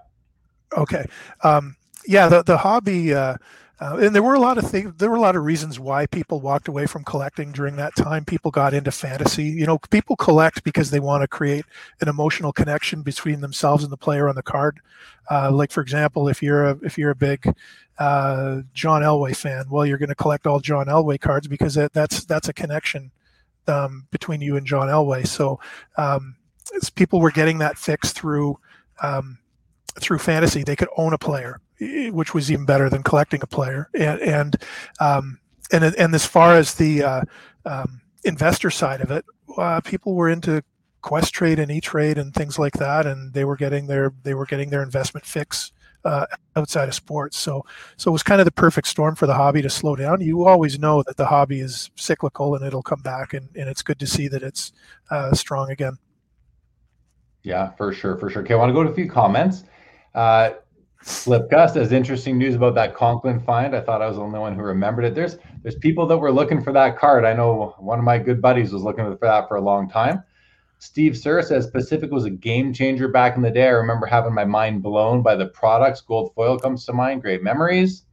Okay. 0.75 1.05
Um, 1.43 1.75
yeah, 2.05 2.27
the 2.27 2.43
the 2.43 2.57
hobby. 2.57 3.13
Uh, 3.13 3.37
uh, 3.79 3.97
and 3.97 4.15
there 4.15 4.23
were 4.23 4.33
a 4.33 4.39
lot 4.39 4.57
of 4.57 4.69
things. 4.69 4.93
There 4.97 5.09
were 5.09 5.17
a 5.17 5.21
lot 5.21 5.35
of 5.35 5.43
reasons 5.43 5.79
why 5.79 6.07
people 6.07 6.41
walked 6.41 6.67
away 6.67 6.87
from 6.87 7.03
collecting 7.03 7.51
during 7.51 7.75
that 7.75 7.95
time. 7.95 8.25
People 8.25 8.49
got 8.49 8.73
into 8.73 8.91
fantasy. 8.91 9.43
You 9.43 9.67
know, 9.67 9.77
people 9.77 10.15
collect 10.15 10.63
because 10.63 10.89
they 10.89 10.99
want 10.99 11.21
to 11.21 11.27
create 11.27 11.65
an 12.01 12.07
emotional 12.07 12.51
connection 12.51 13.03
between 13.03 13.41
themselves 13.41 13.83
and 13.83 13.91
the 13.91 13.97
player 13.97 14.27
on 14.27 14.35
the 14.35 14.41
card. 14.41 14.79
Uh, 15.29 15.51
like 15.51 15.71
for 15.71 15.81
example, 15.81 16.27
if 16.27 16.41
you're 16.41 16.65
a 16.65 16.79
if 16.81 16.97
you're 16.97 17.11
a 17.11 17.15
big 17.15 17.53
uh, 17.99 18.61
John 18.73 19.03
Elway 19.03 19.35
fan, 19.35 19.65
well, 19.69 19.85
you're 19.85 19.99
going 19.99 20.09
to 20.09 20.15
collect 20.15 20.47
all 20.47 20.59
John 20.59 20.87
Elway 20.87 21.19
cards 21.19 21.47
because 21.47 21.75
that, 21.75 21.93
that's 21.93 22.25
that's 22.25 22.49
a 22.49 22.53
connection 22.53 23.11
um, 23.67 24.07
between 24.09 24.41
you 24.41 24.57
and 24.57 24.65
John 24.65 24.87
Elway. 24.87 25.27
So 25.27 25.59
um, 25.97 26.35
people 26.95 27.21
were 27.21 27.31
getting 27.31 27.59
that 27.59 27.77
fix 27.77 28.11
through 28.11 28.57
um, 29.03 29.37
through 29.99 30.17
fantasy. 30.17 30.63
They 30.63 30.75
could 30.75 30.89
own 30.97 31.13
a 31.13 31.19
player 31.19 31.61
which 31.79 32.33
was 32.33 32.51
even 32.51 32.65
better 32.65 32.89
than 32.89 33.03
collecting 33.03 33.41
a 33.43 33.47
player. 33.47 33.89
And 33.93 34.19
and 34.21 34.55
um, 34.99 35.39
and, 35.71 35.83
and 35.83 36.15
as 36.15 36.25
far 36.25 36.55
as 36.55 36.73
the 36.75 37.03
uh, 37.03 37.21
um, 37.65 38.01
investor 38.23 38.69
side 38.69 39.01
of 39.01 39.11
it, 39.11 39.25
uh, 39.57 39.81
people 39.81 40.15
were 40.15 40.29
into 40.29 40.63
Questrade 41.03 41.59
and 41.59 41.71
E 41.71 41.79
Trade 41.81 42.17
and 42.17 42.33
things 42.33 42.57
like 42.57 42.73
that, 42.73 43.05
and 43.05 43.33
they 43.33 43.45
were 43.45 43.55
getting 43.55 43.87
their 43.87 44.13
they 44.23 44.33
were 44.33 44.45
getting 44.45 44.69
their 44.69 44.83
investment 44.83 45.25
fix. 45.25 45.71
Uh, 46.05 46.25
outside 46.55 46.87
of 46.87 46.93
sports, 46.93 47.37
so 47.37 47.65
so 47.97 48.09
it 48.09 48.13
was 48.13 48.23
kind 48.23 48.39
of 48.39 48.45
the 48.45 48.51
perfect 48.51 48.87
storm 48.87 49.13
for 49.13 49.27
the 49.27 49.33
hobby 49.33 49.61
to 49.61 49.69
slow 49.69 49.93
down. 49.93 50.21
You 50.21 50.47
always 50.47 50.79
know 50.79 51.03
that 51.03 51.17
the 51.17 51.25
hobby 51.25 51.59
is 51.59 51.89
cyclical 51.95 52.55
and 52.55 52.63
it'll 52.63 52.83
come 52.83 53.01
back, 53.01 53.33
and, 53.33 53.49
and 53.57 53.67
it's 53.67 53.81
good 53.81 53.99
to 53.99 54.07
see 54.07 54.29
that 54.29 54.41
it's 54.41 54.71
uh, 55.09 55.33
strong 55.33 55.69
again. 55.69 55.97
Yeah, 57.43 57.71
for 57.71 57.91
sure, 57.91 58.15
for 58.15 58.29
sure. 58.29 58.41
Okay, 58.43 58.53
I 58.53 58.57
want 58.57 58.69
to 58.69 58.73
go 58.73 58.83
to 58.83 58.89
a 58.89 58.93
few 58.93 59.09
comments. 59.09 59.65
Uh, 60.15 60.51
Slipka 61.03 61.71
says 61.71 61.91
interesting 61.91 62.37
news 62.37 62.55
about 62.55 62.75
that 62.75 62.95
Conklin 62.95 63.39
find. 63.39 63.75
I 63.75 63.81
thought 63.81 64.01
I 64.01 64.07
was 64.07 64.17
the 64.17 64.23
only 64.23 64.39
one 64.39 64.55
who 64.55 64.61
remembered 64.61 65.05
it. 65.05 65.15
There's 65.15 65.37
there's 65.61 65.75
people 65.75 66.07
that 66.07 66.17
were 66.17 66.31
looking 66.31 66.61
for 66.61 66.73
that 66.73 66.97
card. 66.97 67.23
I 67.23 67.33
know 67.33 67.75
one 67.79 67.99
of 67.99 68.05
my 68.05 68.17
good 68.17 68.41
buddies 68.41 68.73
was 68.73 68.83
looking 68.83 69.05
for 69.05 69.17
that 69.21 69.47
for 69.47 69.57
a 69.57 69.61
long 69.61 69.89
time. 69.89 70.23
Steve 70.79 71.17
Sir 71.17 71.41
says 71.41 71.67
Pacific 71.67 72.11
was 72.11 72.25
a 72.25 72.29
game 72.29 72.73
changer 72.73 73.07
back 73.07 73.35
in 73.35 73.41
the 73.41 73.49
day. 73.49 73.67
I 73.67 73.71
remember 73.71 74.05
having 74.05 74.33
my 74.33 74.45
mind 74.45 74.83
blown 74.83 75.23
by 75.23 75.35
the 75.35 75.47
products. 75.47 76.01
Gold 76.01 76.33
foil 76.35 76.59
comes 76.59 76.85
to 76.85 76.93
mind. 76.93 77.21
Great 77.21 77.41
memories. 77.41 78.03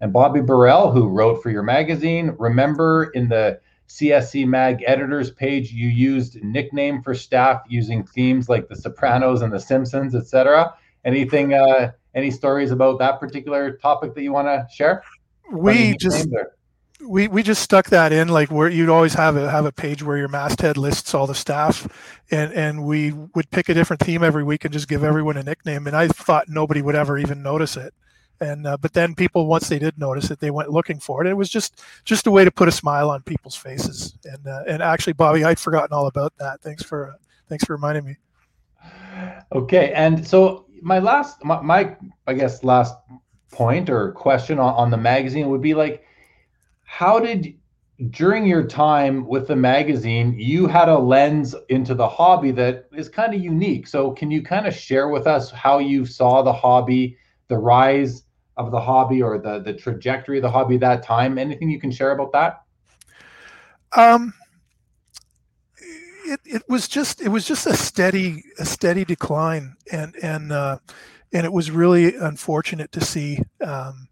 And 0.00 0.12
Bobby 0.12 0.40
Burrell, 0.40 0.90
who 0.90 1.08
wrote 1.08 1.42
for 1.42 1.50
your 1.50 1.62
magazine, 1.62 2.34
remember 2.38 3.10
in 3.14 3.28
the 3.28 3.60
CSC 3.88 4.46
Mag 4.46 4.82
editors 4.86 5.30
page, 5.30 5.72
you 5.72 5.88
used 5.88 6.42
nickname 6.42 7.02
for 7.02 7.14
staff 7.14 7.62
using 7.68 8.04
themes 8.04 8.48
like 8.48 8.68
The 8.68 8.76
Sopranos 8.76 9.42
and 9.42 9.52
The 9.52 9.60
Simpsons, 9.60 10.14
etc. 10.14 10.74
Anything 11.04 11.54
uh, 11.54 11.92
any 12.14 12.30
stories 12.30 12.70
about 12.70 12.98
that 12.98 13.20
particular 13.20 13.72
topic 13.72 14.14
that 14.14 14.22
you 14.22 14.32
want 14.32 14.48
to 14.48 14.66
share? 14.72 15.02
We 15.50 15.96
just 15.96 16.28
we 17.06 17.28
we 17.28 17.42
just 17.42 17.62
stuck 17.62 17.88
that 17.90 18.12
in 18.12 18.28
like 18.28 18.50
where 18.50 18.68
you'd 18.68 18.88
always 18.88 19.14
have 19.14 19.36
a 19.36 19.50
have 19.50 19.64
a 19.66 19.72
page 19.72 20.02
where 20.02 20.16
your 20.16 20.28
masthead 20.28 20.76
lists 20.76 21.14
all 21.14 21.26
the 21.26 21.34
staff 21.34 21.86
and 22.30 22.52
and 22.52 22.84
we 22.84 23.12
would 23.12 23.48
pick 23.50 23.68
a 23.68 23.74
different 23.74 24.00
theme 24.00 24.24
every 24.24 24.42
week 24.42 24.64
and 24.64 24.72
just 24.72 24.88
give 24.88 25.04
everyone 25.04 25.36
a 25.36 25.42
nickname 25.42 25.86
and 25.86 25.96
i 25.96 26.08
thought 26.08 26.48
nobody 26.48 26.82
would 26.82 26.94
ever 26.94 27.18
even 27.18 27.42
notice 27.42 27.76
it. 27.76 27.94
And 28.40 28.68
uh, 28.68 28.76
but 28.76 28.92
then 28.92 29.16
people 29.16 29.46
once 29.46 29.68
they 29.68 29.80
did 29.80 29.98
notice 29.98 30.30
it 30.30 30.38
they 30.38 30.52
went 30.52 30.70
looking 30.70 31.00
for 31.00 31.24
it. 31.24 31.28
It 31.28 31.34
was 31.34 31.48
just 31.48 31.82
just 32.04 32.28
a 32.28 32.30
way 32.30 32.44
to 32.44 32.52
put 32.52 32.68
a 32.68 32.72
smile 32.72 33.10
on 33.10 33.22
people's 33.22 33.56
faces. 33.56 34.16
And 34.24 34.46
uh, 34.46 34.62
and 34.68 34.80
actually 34.80 35.14
bobby 35.14 35.44
i'd 35.44 35.58
forgotten 35.58 35.92
all 35.92 36.06
about 36.06 36.32
that. 36.38 36.60
Thanks 36.62 36.82
for 36.82 37.10
uh, 37.10 37.12
thanks 37.48 37.64
for 37.64 37.72
reminding 37.72 38.04
me. 38.04 38.16
Okay 39.52 39.92
and 39.92 40.26
so 40.26 40.66
my 40.82 40.98
last 40.98 41.44
my, 41.44 41.60
my 41.60 41.96
i 42.26 42.32
guess 42.32 42.64
last 42.64 42.94
point 43.50 43.88
or 43.88 44.12
question 44.12 44.58
on, 44.58 44.74
on 44.74 44.90
the 44.90 44.96
magazine 44.96 45.48
would 45.48 45.62
be 45.62 45.74
like 45.74 46.04
how 46.84 47.18
did 47.18 47.54
during 48.10 48.46
your 48.46 48.64
time 48.64 49.26
with 49.26 49.48
the 49.48 49.56
magazine 49.56 50.34
you 50.38 50.68
had 50.68 50.88
a 50.88 50.96
lens 50.96 51.54
into 51.68 51.94
the 51.94 52.08
hobby 52.08 52.52
that 52.52 52.86
is 52.92 53.08
kind 53.08 53.34
of 53.34 53.40
unique. 53.40 53.88
So 53.88 54.12
can 54.12 54.30
you 54.30 54.42
kind 54.42 54.66
of 54.66 54.74
share 54.74 55.08
with 55.08 55.26
us 55.26 55.50
how 55.50 55.78
you 55.78 56.06
saw 56.06 56.42
the 56.42 56.52
hobby 56.52 57.16
the 57.48 57.58
rise 57.58 58.22
of 58.56 58.70
the 58.70 58.80
hobby 58.80 59.20
or 59.20 59.38
the 59.38 59.60
the 59.60 59.72
trajectory 59.72 60.38
of 60.38 60.42
the 60.42 60.50
hobby 60.50 60.76
that 60.76 61.02
time? 61.02 61.38
Anything 61.38 61.70
you 61.70 61.80
can 61.80 61.90
share 61.90 62.12
about 62.12 62.32
that? 62.32 62.62
Um 63.96 64.32
it, 66.28 66.40
it 66.44 66.62
was 66.68 66.88
just 66.88 67.20
it 67.20 67.28
was 67.28 67.46
just 67.46 67.66
a 67.66 67.76
steady 67.76 68.44
a 68.58 68.64
steady 68.64 69.04
decline. 69.04 69.76
And 69.90 70.14
and 70.22 70.52
uh, 70.52 70.78
and 71.32 71.44
it 71.44 71.52
was 71.52 71.70
really 71.70 72.14
unfortunate 72.16 72.92
to 72.92 73.00
see 73.04 73.40
um, 73.64 74.08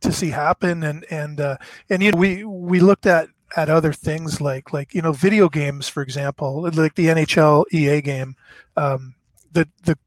to 0.00 0.12
see 0.12 0.30
happen. 0.30 0.82
And 0.82 1.04
and 1.10 1.40
uh, 1.40 1.56
and 1.88 2.02
you 2.02 2.12
know 2.12 2.18
we 2.18 2.44
we 2.44 2.80
looked 2.80 3.06
at 3.06 3.28
at 3.56 3.68
other 3.68 3.92
things 3.92 4.40
like 4.40 4.72
like 4.72 4.94
you 4.94 5.02
know 5.02 5.12
video 5.12 5.48
games 5.48 5.88
for 5.88 6.02
example 6.02 6.62
like 6.74 6.94
the 6.94 7.06
NHL 7.06 7.64
EA 7.72 8.00
game. 8.00 8.36
Um, 8.76 9.14
the 9.52 9.68
the 9.84 9.98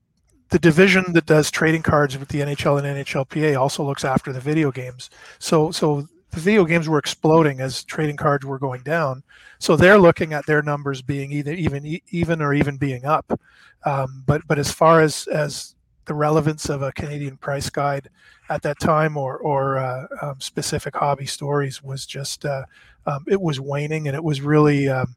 the 0.49 0.59
division 0.59 1.13
that 1.13 1.25
does 1.25 1.49
trading 1.49 1.81
cards 1.81 2.17
with 2.17 2.29
the 2.29 2.39
NHL 2.41 2.77
and 2.77 3.05
NHLPA 3.05 3.59
also 3.59 3.83
looks 3.83 4.05
after 4.05 4.31
the 4.31 4.39
video 4.39 4.71
games. 4.71 5.09
So 5.39 5.71
so 5.71 6.07
the 6.33 6.39
video 6.39 6.65
games 6.65 6.89
were 6.89 6.97
exploding 6.97 7.59
as 7.59 7.83
trading 7.83 8.17
cards 8.17 8.45
were 8.45 8.57
going 8.57 8.81
down. 8.81 9.23
So 9.59 9.75
they're 9.75 9.99
looking 9.99 10.33
at 10.33 10.45
their 10.47 10.63
numbers 10.63 11.01
being 11.01 11.31
either 11.31 11.53
even 11.53 11.99
even 12.09 12.41
or 12.41 12.53
even 12.53 12.77
being 12.77 13.05
up. 13.05 13.39
Um, 13.85 14.23
but 14.25 14.41
but 14.47 14.57
as 14.57 14.71
far 14.71 15.01
as 15.01 15.27
as 15.27 15.75
the 16.05 16.13
relevance 16.13 16.69
of 16.69 16.81
a 16.81 16.91
Canadian 16.91 17.37
price 17.37 17.69
guide 17.69 18.09
at 18.49 18.63
that 18.63 18.79
time 18.79 19.15
or 19.15 19.37
or 19.37 19.77
uh, 19.77 20.07
um, 20.21 20.41
specific 20.41 20.95
hobby 20.95 21.27
stories 21.27 21.83
was 21.83 22.05
just 22.05 22.45
uh, 22.45 22.63
um, 23.05 23.23
it 23.27 23.39
was 23.39 23.59
waning 23.59 24.07
and 24.07 24.15
it 24.15 24.23
was 24.23 24.41
really 24.41 24.89
um, 24.89 25.15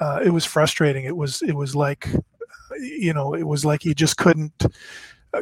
uh, 0.00 0.20
it 0.22 0.30
was 0.30 0.44
frustrating. 0.44 1.04
It 1.04 1.16
was 1.16 1.40
it 1.42 1.54
was 1.54 1.74
like 1.74 2.08
you 2.78 3.14
know 3.14 3.34
it 3.34 3.46
was 3.46 3.64
like 3.64 3.86
you 3.86 3.94
just 3.94 4.18
couldn't 4.18 4.66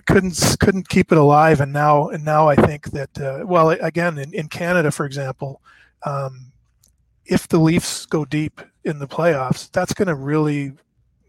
couldn't 0.07 0.57
couldn't 0.61 0.89
keep 0.89 1.11
it 1.11 1.19
alive 1.19 1.61
and 1.61 1.73
now 1.73 2.09
and 2.09 2.25
now 2.25 2.49
I 2.49 2.55
think 2.55 2.91
that 2.93 3.21
uh, 3.21 3.45
well 3.45 3.71
again 3.71 4.19
in, 4.19 4.33
in 4.33 4.49
Canada 4.49 4.91
for 4.91 5.05
example 5.05 5.61
um, 6.05 6.53
if 7.27 7.49
the 7.49 7.59
Leafs 7.59 8.07
go 8.07 8.25
deep 8.25 8.61
in 8.85 8.99
the 8.99 9.09
playoffs 9.09 9.71
that's 9.73 9.93
going 9.93 10.09
to 10.09 10.15
really 10.15 10.73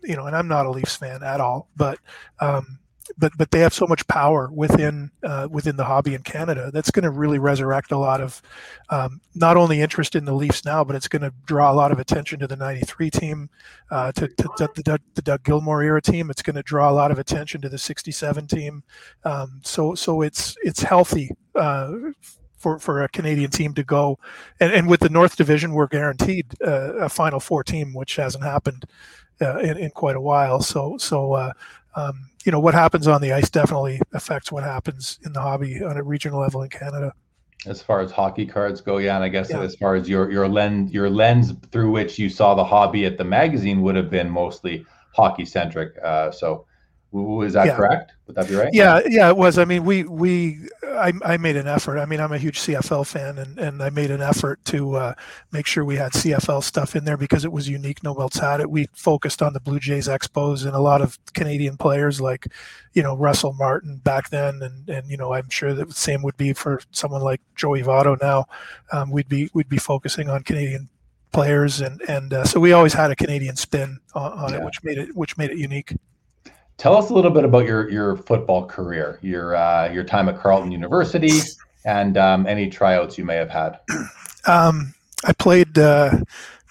you 0.03 0.15
know 0.15 0.27
and 0.27 0.35
I'm 0.35 0.47
not 0.47 0.65
a 0.65 0.71
Leafs 0.71 0.95
fan 0.95 1.23
at 1.23 1.41
all 1.41 1.67
but 1.75 1.97
um, 2.39 2.79
but 3.17 3.31
but 3.38 3.51
they 3.51 3.59
have 3.59 3.73
so 3.73 3.85
much 3.88 4.05
power 4.07 4.49
within 4.51 5.11
uh, 5.23 5.47
within 5.49 5.75
the 5.75 5.85
hobby 5.85 6.13
in 6.13 6.21
Canada 6.21 6.71
that's 6.73 6.91
going 6.91 7.03
to 7.03 7.11
really 7.11 7.39
resurrect 7.39 7.91
a 7.91 7.97
lot 7.97 8.21
of 8.21 8.41
um, 8.89 9.21
not 9.35 9.57
only 9.57 9.81
interest 9.81 10.15
in 10.15 10.25
the 10.25 10.33
Leafs 10.33 10.65
now, 10.65 10.83
but 10.83 10.95
it's 10.95 11.07
going 11.07 11.21
to 11.21 11.33
draw 11.45 11.71
a 11.71 11.75
lot 11.75 11.91
of 11.91 11.99
attention 11.99 12.39
to 12.39 12.47
the 12.47 12.55
'93 12.55 13.09
team, 13.09 13.49
uh, 13.89 14.11
to, 14.13 14.27
to, 14.27 14.49
to 14.57 14.69
the, 14.75 14.83
Doug, 14.83 15.01
the, 15.15 15.21
Doug, 15.21 15.43
Gilmour 15.43 15.83
era 15.83 16.01
team. 16.01 16.29
It's 16.29 16.41
going 16.41 16.55
to 16.55 16.63
draw 16.63 16.89
a 16.89 16.93
lot 16.93 17.11
of 17.11 17.19
attention 17.19 17.61
to 17.61 17.69
the 17.69 17.77
'67 17.77 18.47
team. 18.47 18.83
Um, 19.23 19.61
so 19.63 19.95
so 19.95 20.21
it's 20.21 20.55
it's 20.63 20.81
healthy. 20.81 21.31
Uh, 21.55 21.91
for, 22.57 22.77
for 22.77 23.01
a 23.01 23.09
Canadian 23.09 23.49
team 23.49 23.73
to 23.73 23.83
go, 23.83 24.19
and, 24.59 24.71
and 24.71 24.88
with 24.88 24.99
the 24.99 25.09
North 25.09 25.35
Division, 25.35 25.71
we're 25.71 25.88
guaranteed 25.88 26.45
uh, 26.63 26.93
a 26.97 27.09
Final 27.09 27.39
Four 27.39 27.63
team, 27.63 27.91
which 27.91 28.17
hasn't 28.17 28.43
happened 28.43 28.85
uh, 29.41 29.57
in, 29.57 29.77
in 29.77 29.89
quite 29.89 30.15
a 30.15 30.21
while. 30.21 30.61
So 30.61 30.97
so 30.97 31.33
uh, 31.33 31.53
um, 31.95 32.30
you 32.45 32.51
know 32.51 32.59
what 32.59 32.73
happens 32.73 33.07
on 33.07 33.22
the 33.22 33.34
ice 33.34 33.49
definitely 33.49 34.01
affects 34.13 34.51
what 34.51 34.63
happens 34.63 35.19
in 35.26 35.34
the 35.34 35.41
hobby 35.41 35.84
on 35.84 35.97
a 35.97 36.03
regional 36.03 36.39
level 36.39 36.61
in 36.63 36.69
Canada. 36.69 37.13
As 37.68 37.81
far 37.81 37.99
as 37.99 38.11
hockey 38.11 38.45
cards 38.45 38.81
go, 38.81 38.97
yeah, 38.97 39.15
and 39.15 39.23
I 39.23 39.30
guess 39.30 39.51
yeah. 39.51 39.61
as 39.61 39.76
far 39.76 39.95
as 39.95 40.09
your 40.09 40.31
your 40.31 40.47
lens 40.47 40.91
your 40.91 41.09
lens 41.09 41.53
through 41.72 41.91
which 41.91 42.18
you 42.18 42.30
saw 42.30 42.55
the 42.55 42.63
hobby 42.63 43.05
at 43.05 43.18
the 43.18 43.23
magazine 43.23 43.81
would 43.81 43.95
have 43.95 44.09
been 44.09 44.30
mostly 44.30 44.85
hockey 45.13 45.45
centric. 45.45 45.93
Uh, 46.03 46.31
so 46.31 46.65
is 47.13 47.53
that 47.53 47.65
yeah. 47.65 47.75
correct? 47.75 48.13
Would 48.27 48.38
that 48.38 48.47
be 48.47 48.55
right? 48.55 48.73
Yeah, 48.73 49.01
yeah, 49.05 49.27
it 49.27 49.35
was. 49.35 49.57
I 49.57 49.65
mean, 49.65 49.83
we 49.83 50.03
we 50.03 50.69
I, 50.83 51.11
I 51.25 51.38
made 51.38 51.57
an 51.57 51.67
effort. 51.67 51.99
I 51.99 52.05
mean, 52.05 52.21
I'm 52.21 52.31
a 52.31 52.38
huge 52.38 52.59
CFL 52.59 53.05
fan, 53.05 53.38
and, 53.38 53.59
and 53.59 53.83
I 53.83 53.89
made 53.89 54.11
an 54.11 54.21
effort 54.21 54.63
to 54.65 54.95
uh, 54.95 55.13
make 55.51 55.65
sure 55.65 55.83
we 55.83 55.97
had 55.97 56.13
CFL 56.13 56.63
stuff 56.63 56.95
in 56.95 57.03
there 57.03 57.17
because 57.17 57.43
it 57.43 57.51
was 57.51 57.67
unique. 57.67 58.01
No 58.01 58.13
one 58.13 58.21
else 58.23 58.38
had 58.38 58.61
it. 58.61 58.69
We 58.69 58.88
focused 58.93 59.41
on 59.41 59.51
the 59.51 59.59
Blue 59.59 59.79
Jays 59.79 60.07
Expos 60.07 60.65
and 60.65 60.73
a 60.73 60.79
lot 60.79 61.01
of 61.01 61.19
Canadian 61.33 61.75
players 61.75 62.21
like, 62.21 62.47
you 62.93 63.03
know, 63.03 63.17
Russell 63.17 63.53
Martin 63.53 63.97
back 63.97 64.29
then, 64.29 64.61
and 64.61 64.89
and 64.89 65.09
you 65.09 65.17
know, 65.17 65.33
I'm 65.33 65.49
sure 65.49 65.73
that 65.73 65.89
the 65.89 65.93
same 65.93 66.21
would 66.21 66.38
be 66.38 66.53
for 66.53 66.81
someone 66.91 67.21
like 67.21 67.41
Joey 67.55 67.83
Votto 67.83 68.19
now. 68.21 68.45
Um, 68.93 69.11
we'd 69.11 69.29
be 69.29 69.49
we'd 69.53 69.69
be 69.69 69.77
focusing 69.77 70.29
on 70.29 70.43
Canadian 70.43 70.88
players, 71.33 71.81
and 71.81 72.01
and 72.07 72.33
uh, 72.33 72.45
so 72.45 72.59
we 72.59 72.71
always 72.71 72.93
had 72.93 73.11
a 73.11 73.15
Canadian 73.15 73.57
spin 73.57 73.99
on, 74.13 74.31
on 74.33 74.53
yeah. 74.53 74.59
it, 74.59 74.65
which 74.65 74.83
made 74.83 74.97
it 74.97 75.15
which 75.15 75.38
made 75.38 75.49
it 75.49 75.57
unique. 75.57 75.93
Tell 76.81 76.97
us 76.97 77.11
a 77.11 77.13
little 77.13 77.29
bit 77.29 77.43
about 77.43 77.67
your 77.67 77.91
your 77.91 78.17
football 78.17 78.65
career, 78.65 79.19
your 79.21 79.55
uh, 79.55 79.91
your 79.91 80.03
time 80.03 80.27
at 80.29 80.39
Carleton 80.39 80.71
University, 80.71 81.29
and 81.85 82.17
um, 82.17 82.47
any 82.47 82.71
tryouts 82.71 83.19
you 83.19 83.23
may 83.23 83.35
have 83.35 83.51
had. 83.51 83.79
Um, 84.47 84.95
I 85.23 85.33
played. 85.33 85.77
Uh, 85.77 86.21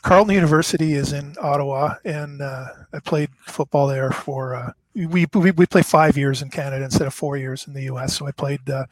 Carleton 0.03 0.35
University 0.35 0.95
is 0.95 1.13
in 1.13 1.37
Ottawa, 1.41 1.95
and 2.05 2.43
uh, 2.43 2.67
I 2.93 2.99
played 2.99 3.31
football 3.47 3.87
there 3.87 4.11
for. 4.11 4.57
Uh, 4.57 4.73
we, 4.97 5.25
we 5.33 5.53
we 5.53 5.67
play 5.67 5.83
five 5.83 6.17
years 6.17 6.43
in 6.43 6.51
Canada 6.51 6.85
instead 6.85 7.07
of 7.07 7.15
four 7.15 7.37
years 7.37 7.69
in 7.69 7.73
the 7.73 7.83
U.S. 7.83 8.17
So 8.17 8.27
I 8.27 8.33
played 8.33 8.69
uh, 8.69 8.87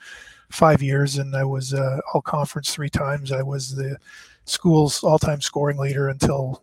five 0.51 0.81
years, 0.81 1.19
and 1.19 1.35
I 1.35 1.43
was 1.43 1.74
uh, 1.74 1.99
all 2.15 2.23
conference 2.23 2.73
three 2.73 2.89
times. 2.89 3.32
I 3.32 3.43
was 3.43 3.74
the 3.74 3.97
school's 4.45 5.03
all-time 5.03 5.40
scoring 5.40 5.78
leader 5.78 6.11
until 6.11 6.62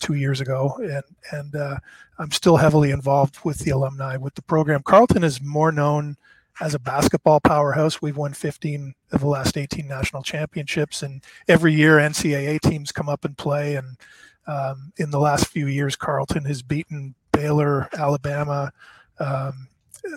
two 0.00 0.14
years 0.14 0.40
ago, 0.40 0.78
and 0.80 1.02
and 1.32 1.54
uh, 1.54 1.76
I'm 2.20 2.30
still 2.32 2.58
heavily 2.58 2.90
involved 2.90 3.38
with 3.44 3.60
the 3.60 3.70
alumni 3.70 4.18
with 4.18 4.34
the 4.34 4.42
program. 4.42 4.82
Carleton 4.82 5.24
is 5.24 5.40
more 5.40 5.72
known 5.72 6.18
as 6.60 6.74
a 6.74 6.78
basketball 6.78 7.40
powerhouse. 7.40 8.02
We've 8.02 8.16
won 8.16 8.34
15 8.34 8.94
of 9.12 9.20
the 9.20 9.26
last 9.26 9.56
18 9.56 9.88
national 9.88 10.22
championships, 10.22 11.02
and 11.02 11.24
every 11.48 11.72
year 11.72 11.96
NCAA 11.96 12.60
teams 12.60 12.92
come 12.92 13.08
up 13.08 13.24
and 13.24 13.38
play. 13.38 13.76
And 13.76 13.96
um, 14.46 14.92
in 14.98 15.10
the 15.10 15.18
last 15.18 15.46
few 15.46 15.66
years, 15.66 15.96
Carleton 15.96 16.44
has 16.44 16.60
beaten 16.60 17.14
Baylor, 17.32 17.88
Alabama, 17.94 18.70
um, 19.18 19.66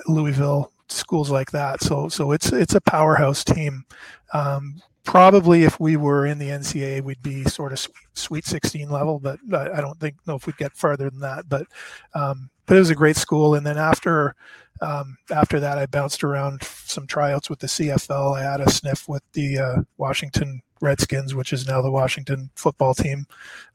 Louisville, 0.06 0.74
schools 0.90 1.32
like 1.32 1.52
that. 1.52 1.82
So 1.82 2.10
so 2.10 2.34
it's 2.34 2.52
it's 2.52 2.76
a 2.76 2.82
powerhouse 2.82 3.46
team. 3.46 3.86
Um, 4.34 4.82
probably 5.04 5.64
if 5.64 5.80
we 5.80 5.98
were 5.98 6.26
in 6.26 6.40
the 6.40 6.50
NCAA, 6.50 7.02
we'd 7.02 7.22
be 7.22 7.44
sort 7.46 7.74
of 7.74 7.88
Sweet 8.14 8.46
16 8.46 8.90
level, 8.90 9.20
but 9.20 9.40
I 9.52 9.82
don't 9.82 10.00
think 10.00 10.16
know 10.28 10.36
if 10.36 10.46
we'd 10.46 10.58
get 10.58 10.76
farther 10.76 11.10
than 11.10 11.20
that. 11.20 11.50
But 11.50 11.68
um, 12.14 12.50
but 12.66 12.78
it 12.78 12.80
was 12.80 12.90
a 12.90 12.96
great 12.96 13.18
school. 13.18 13.56
And 13.56 13.66
then 13.66 13.78
after 13.78 14.36
um, 14.82 15.18
after 15.32 15.60
that, 15.60 15.78
I 15.78 15.86
bounced 15.86 16.24
around 16.24 16.64
some 16.64 17.08
tryouts 17.08 17.50
with 17.50 17.60
the 17.60 17.68
CFL. 17.68 18.38
I 18.38 18.44
had 18.44 18.62
a 18.62 18.70
sniff 18.70 19.08
with 19.08 19.24
the 19.34 19.58
uh, 19.58 19.76
Washington 19.98 20.62
Redskins, 20.82 21.34
which 21.34 21.54
is 21.54 21.68
now 21.68 21.82
the 21.82 21.92
Washington 21.92 22.50
football 22.56 22.94
team, 22.94 23.26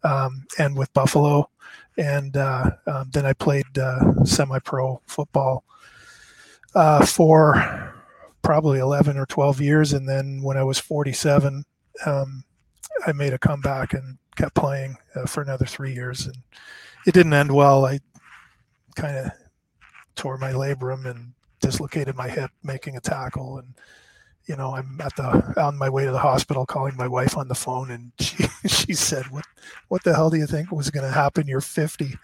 um, 0.03 0.45
and 0.59 0.77
with 0.77 0.93
Buffalo. 0.93 1.51
And 1.97 2.37
uh, 2.37 2.71
um, 2.87 3.11
then 3.13 3.27
I 3.27 3.33
played 3.33 3.79
uh, 3.79 4.25
semi-pro 4.25 5.01
football 5.07 5.65
uh, 6.75 7.05
for 7.05 7.95
probably 8.43 8.79
11 8.79 9.17
or 9.17 9.27
12 9.27 9.61
years. 9.61 9.93
And 9.93 10.09
then 10.09 10.41
when 10.43 10.57
I 10.57 10.65
was 10.65 10.79
47, 10.79 11.65
um, 12.07 12.45
I 13.07 13.13
made 13.13 13.33
a 13.33 13.39
comeback 13.39 13.95
and 13.95 14.19
kept 14.37 14.55
playing 14.55 14.97
uh, 15.15 15.27
for 15.27 15.43
another 15.43 15.67
three 15.67 15.93
years. 15.93 16.27
And 16.27 16.37
it 17.07 17.15
didn't 17.15 17.33
end 17.33 17.53
well. 17.53 17.85
I 17.85 18.01
kind 18.97 19.17
of 19.17 19.33
tore 20.15 20.39
my 20.39 20.53
labrum 20.53 21.07
and 21.07 21.33
dislocated 21.61 22.17
my 22.17 22.29
hip 22.29 22.51
making 22.63 22.97
a 22.97 23.01
tackle. 23.01 23.59
And 23.59 23.75
you 24.49 24.57
know, 24.57 24.75
I'm 24.75 24.99
at 25.01 25.15
the 25.15 25.61
on 25.61 25.77
my 25.77 25.91
way 25.91 26.07
to 26.07 26.11
the 26.11 26.19
hospital 26.19 26.65
calling 26.65 26.97
my 26.97 27.07
wife 27.07 27.37
on 27.37 27.49
the 27.49 27.55
phone 27.55 27.91
and 27.91 28.13
she 28.21 28.49
she 28.67 28.95
said, 28.95 29.27
What 29.31 29.45
what 29.89 30.03
the 30.05 30.15
hell 30.15 30.31
do 30.31 30.39
you 30.39 30.47
think 30.47 30.73
was 30.73 30.91
gonna 30.91 31.11
happen? 31.11 31.47
You're 31.47 31.61
50. 31.61 32.07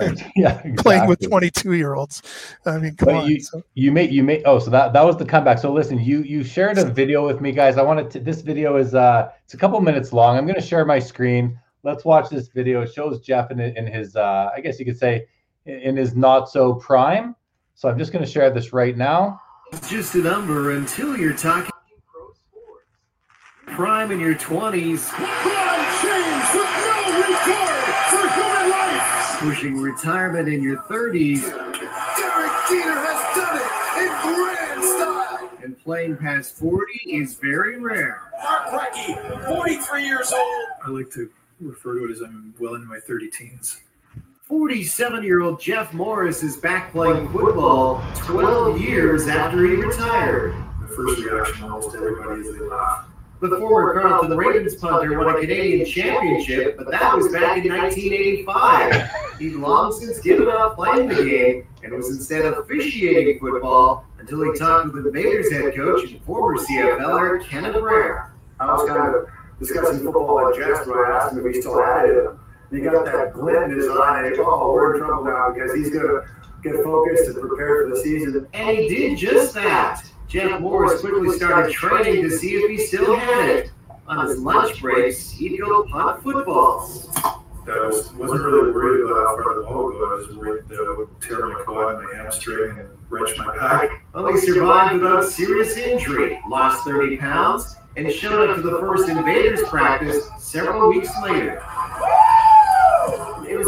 yeah, 0.00 0.58
exactly. 0.58 0.72
playing 0.76 1.06
with 1.06 1.20
22 1.20 1.74
year 1.74 1.94
olds. 1.94 2.22
I 2.66 2.78
mean, 2.78 2.96
come 2.96 3.06
but 3.06 3.14
on. 3.14 3.30
You, 3.30 3.40
so. 3.40 3.62
you 3.74 3.92
made 3.92 4.10
you 4.10 4.24
made 4.24 4.42
oh 4.44 4.58
so 4.58 4.70
that 4.70 4.92
that 4.92 5.04
was 5.04 5.16
the 5.16 5.24
comeback. 5.24 5.58
So 5.58 5.72
listen, 5.72 6.00
you 6.00 6.22
you 6.22 6.42
shared 6.42 6.78
a 6.78 6.84
video 6.84 7.24
with 7.24 7.40
me, 7.40 7.52
guys. 7.52 7.78
I 7.78 7.82
wanted 7.82 8.10
to 8.10 8.20
this 8.20 8.42
video 8.42 8.76
is 8.76 8.94
uh 8.94 9.30
it's 9.44 9.54
a 9.54 9.58
couple 9.58 9.80
minutes 9.80 10.12
long. 10.12 10.36
I'm 10.36 10.46
gonna 10.46 10.60
share 10.60 10.84
my 10.84 10.98
screen. 10.98 11.58
Let's 11.84 12.04
watch 12.04 12.28
this 12.28 12.48
video. 12.48 12.82
It 12.82 12.92
shows 12.92 13.20
Jeff 13.20 13.52
in 13.52 13.60
in 13.60 13.86
his 13.86 14.16
uh 14.16 14.50
I 14.54 14.60
guess 14.60 14.80
you 14.80 14.84
could 14.84 14.98
say 14.98 15.28
in 15.64 15.96
his 15.96 16.16
not 16.16 16.50
so 16.50 16.74
prime. 16.74 17.36
So 17.76 17.88
I'm 17.88 17.98
just 17.98 18.12
gonna 18.12 18.26
share 18.26 18.50
this 18.50 18.72
right 18.72 18.96
now. 18.96 19.40
It's 19.72 19.88
just 19.90 20.14
a 20.14 20.18
number 20.18 20.72
until 20.72 21.16
you're 21.16 21.36
talking 21.36 21.70
pro 22.10 22.32
sports. 22.34 22.80
Prime 23.66 24.10
in 24.12 24.20
your 24.20 24.34
20s. 24.34 25.08
LeBron 25.08 25.78
with 26.52 26.72
no 26.86 26.98
regard 27.28 27.84
for 28.10 28.28
human 28.34 28.70
life. 28.70 29.38
Pushing 29.40 29.76
retirement 29.80 30.48
in 30.48 30.62
your 30.62 30.78
30s. 30.82 31.42
Derek 31.42 32.52
Jeter 32.68 32.94
has 32.94 33.20
done 33.36 33.58
it 33.58 33.70
in 34.02 34.10
grand 34.34 34.84
style. 34.84 35.50
And 35.64 35.78
playing 35.82 36.16
past 36.16 36.54
40 36.56 36.92
is 37.06 37.34
very 37.34 37.78
rare. 37.80 38.22
Mark 38.42 38.68
Recchi, 38.68 39.46
43 39.46 40.04
years 40.06 40.32
old. 40.32 40.66
I 40.84 40.90
like 40.90 41.10
to 41.12 41.28
refer 41.60 41.98
to 41.98 42.04
it 42.06 42.12
as 42.12 42.20
I'm 42.22 42.54
well 42.60 42.74
into 42.74 42.86
my 42.86 43.00
30 43.00 43.28
teens. 43.30 43.80
47 44.46 45.24
year 45.24 45.40
old 45.40 45.60
Jeff 45.60 45.92
Morris 45.92 46.44
is 46.44 46.56
back 46.56 46.92
playing 46.92 47.28
football 47.30 48.00
12 48.18 48.80
years 48.80 49.26
after 49.26 49.66
he 49.66 49.74
retired. 49.74 50.54
The 50.80 50.86
first 50.86 51.20
reaction 51.20 51.64
almost 51.64 51.96
everybody 51.96 52.42
is. 52.42 52.56
The 52.56 53.58
former 53.58 54.00
Carleton 54.00 54.36
Ravens 54.36 54.76
punter 54.76 55.18
won 55.18 55.34
a 55.34 55.40
Canadian 55.40 55.84
championship, 55.84 56.78
but 56.78 56.88
that 56.92 57.16
was 57.16 57.32
back 57.32 57.64
in 57.64 57.72
1985. 57.72 59.10
He'd 59.40 59.54
long 59.54 59.92
since 59.92 60.20
given 60.20 60.48
up 60.48 60.76
playing 60.76 61.08
the 61.08 61.24
game 61.24 61.66
and 61.82 61.92
was 61.92 62.08
instead 62.10 62.44
officiating 62.44 63.40
football 63.40 64.04
until 64.20 64.44
he 64.44 64.56
talked 64.56 64.94
with 64.94 65.02
the 65.02 65.08
Invaders 65.08 65.50
head 65.50 65.74
coach 65.74 66.08
and 66.08 66.22
former 66.22 66.56
CFLer 66.56 67.44
Kenneth 67.44 67.74
Brer. 67.74 68.32
I 68.60 68.66
was 68.66 68.88
kind 68.88 69.12
of 69.12 69.26
discussing 69.58 70.04
football 70.04 70.48
at 70.48 70.54
Jets 70.54 70.86
when 70.86 70.98
I 70.98 71.10
asked 71.16 71.32
him 71.32 71.44
if 71.44 71.52
he 71.52 71.60
still 71.60 71.82
had 71.82 72.08
it 72.08 72.28
you 72.70 72.82
got 72.82 73.04
that 73.06 73.32
glint 73.32 73.72
in 73.72 73.78
his 73.78 73.88
eye, 73.88 74.26
and 74.26 74.36
oh, 74.38 74.72
we're 74.72 74.94
in 74.94 75.00
trouble 75.00 75.24
now 75.24 75.52
because 75.52 75.72
he's 75.74 75.90
going 75.90 76.06
to 76.06 76.24
get 76.62 76.82
focused 76.82 77.28
and 77.28 77.40
prepare 77.40 77.84
for 77.84 77.94
the 77.94 78.00
season. 78.02 78.46
And 78.52 78.76
he 78.76 78.88
did 78.88 79.18
just 79.18 79.54
that. 79.54 80.02
Jeff 80.28 80.60
Morris 80.60 81.00
quickly 81.00 81.36
started 81.36 81.72
training 81.72 82.22
to 82.22 82.30
see 82.30 82.54
if 82.54 82.70
he 82.70 82.84
still 82.84 83.16
had 83.16 83.48
it. 83.48 83.70
On 84.08 84.26
his 84.26 84.38
lunch 84.38 84.80
breaks, 84.80 85.30
he'd 85.30 85.58
go 85.58 85.84
punt 85.84 86.22
footballs. 86.22 87.08
I 87.68 87.86
was, 87.88 88.12
wasn't 88.12 88.42
really 88.42 88.70
worried 88.70 89.04
about 89.04 89.26
how 89.26 89.42
far 89.42 89.54
the 89.56 89.62
ball 89.62 89.86
would 89.86 89.94
go. 89.94 90.04
I 90.04 90.14
was 90.18 90.36
worried 90.36 90.68
that 90.68 90.78
I 90.78 90.96
would 90.96 91.20
tear 91.20 91.46
my 91.46 91.60
quad, 91.64 92.04
my 92.04 92.14
hamstring, 92.14 92.78
and 92.78 92.88
wrench 93.08 93.36
my 93.36 93.56
back. 93.56 94.04
Well, 94.14 94.28
he 94.28 94.38
survived 94.38 95.02
without 95.02 95.24
serious 95.24 95.76
injury, 95.76 96.40
lost 96.48 96.84
30 96.84 97.16
pounds, 97.16 97.74
and 97.96 98.10
showed 98.12 98.50
up 98.50 98.56
to 98.56 98.62
the 98.62 98.78
first 98.78 99.08
Invaders 99.08 99.62
practice 99.68 100.28
several 100.38 100.88
weeks 100.88 101.10
later 101.24 101.60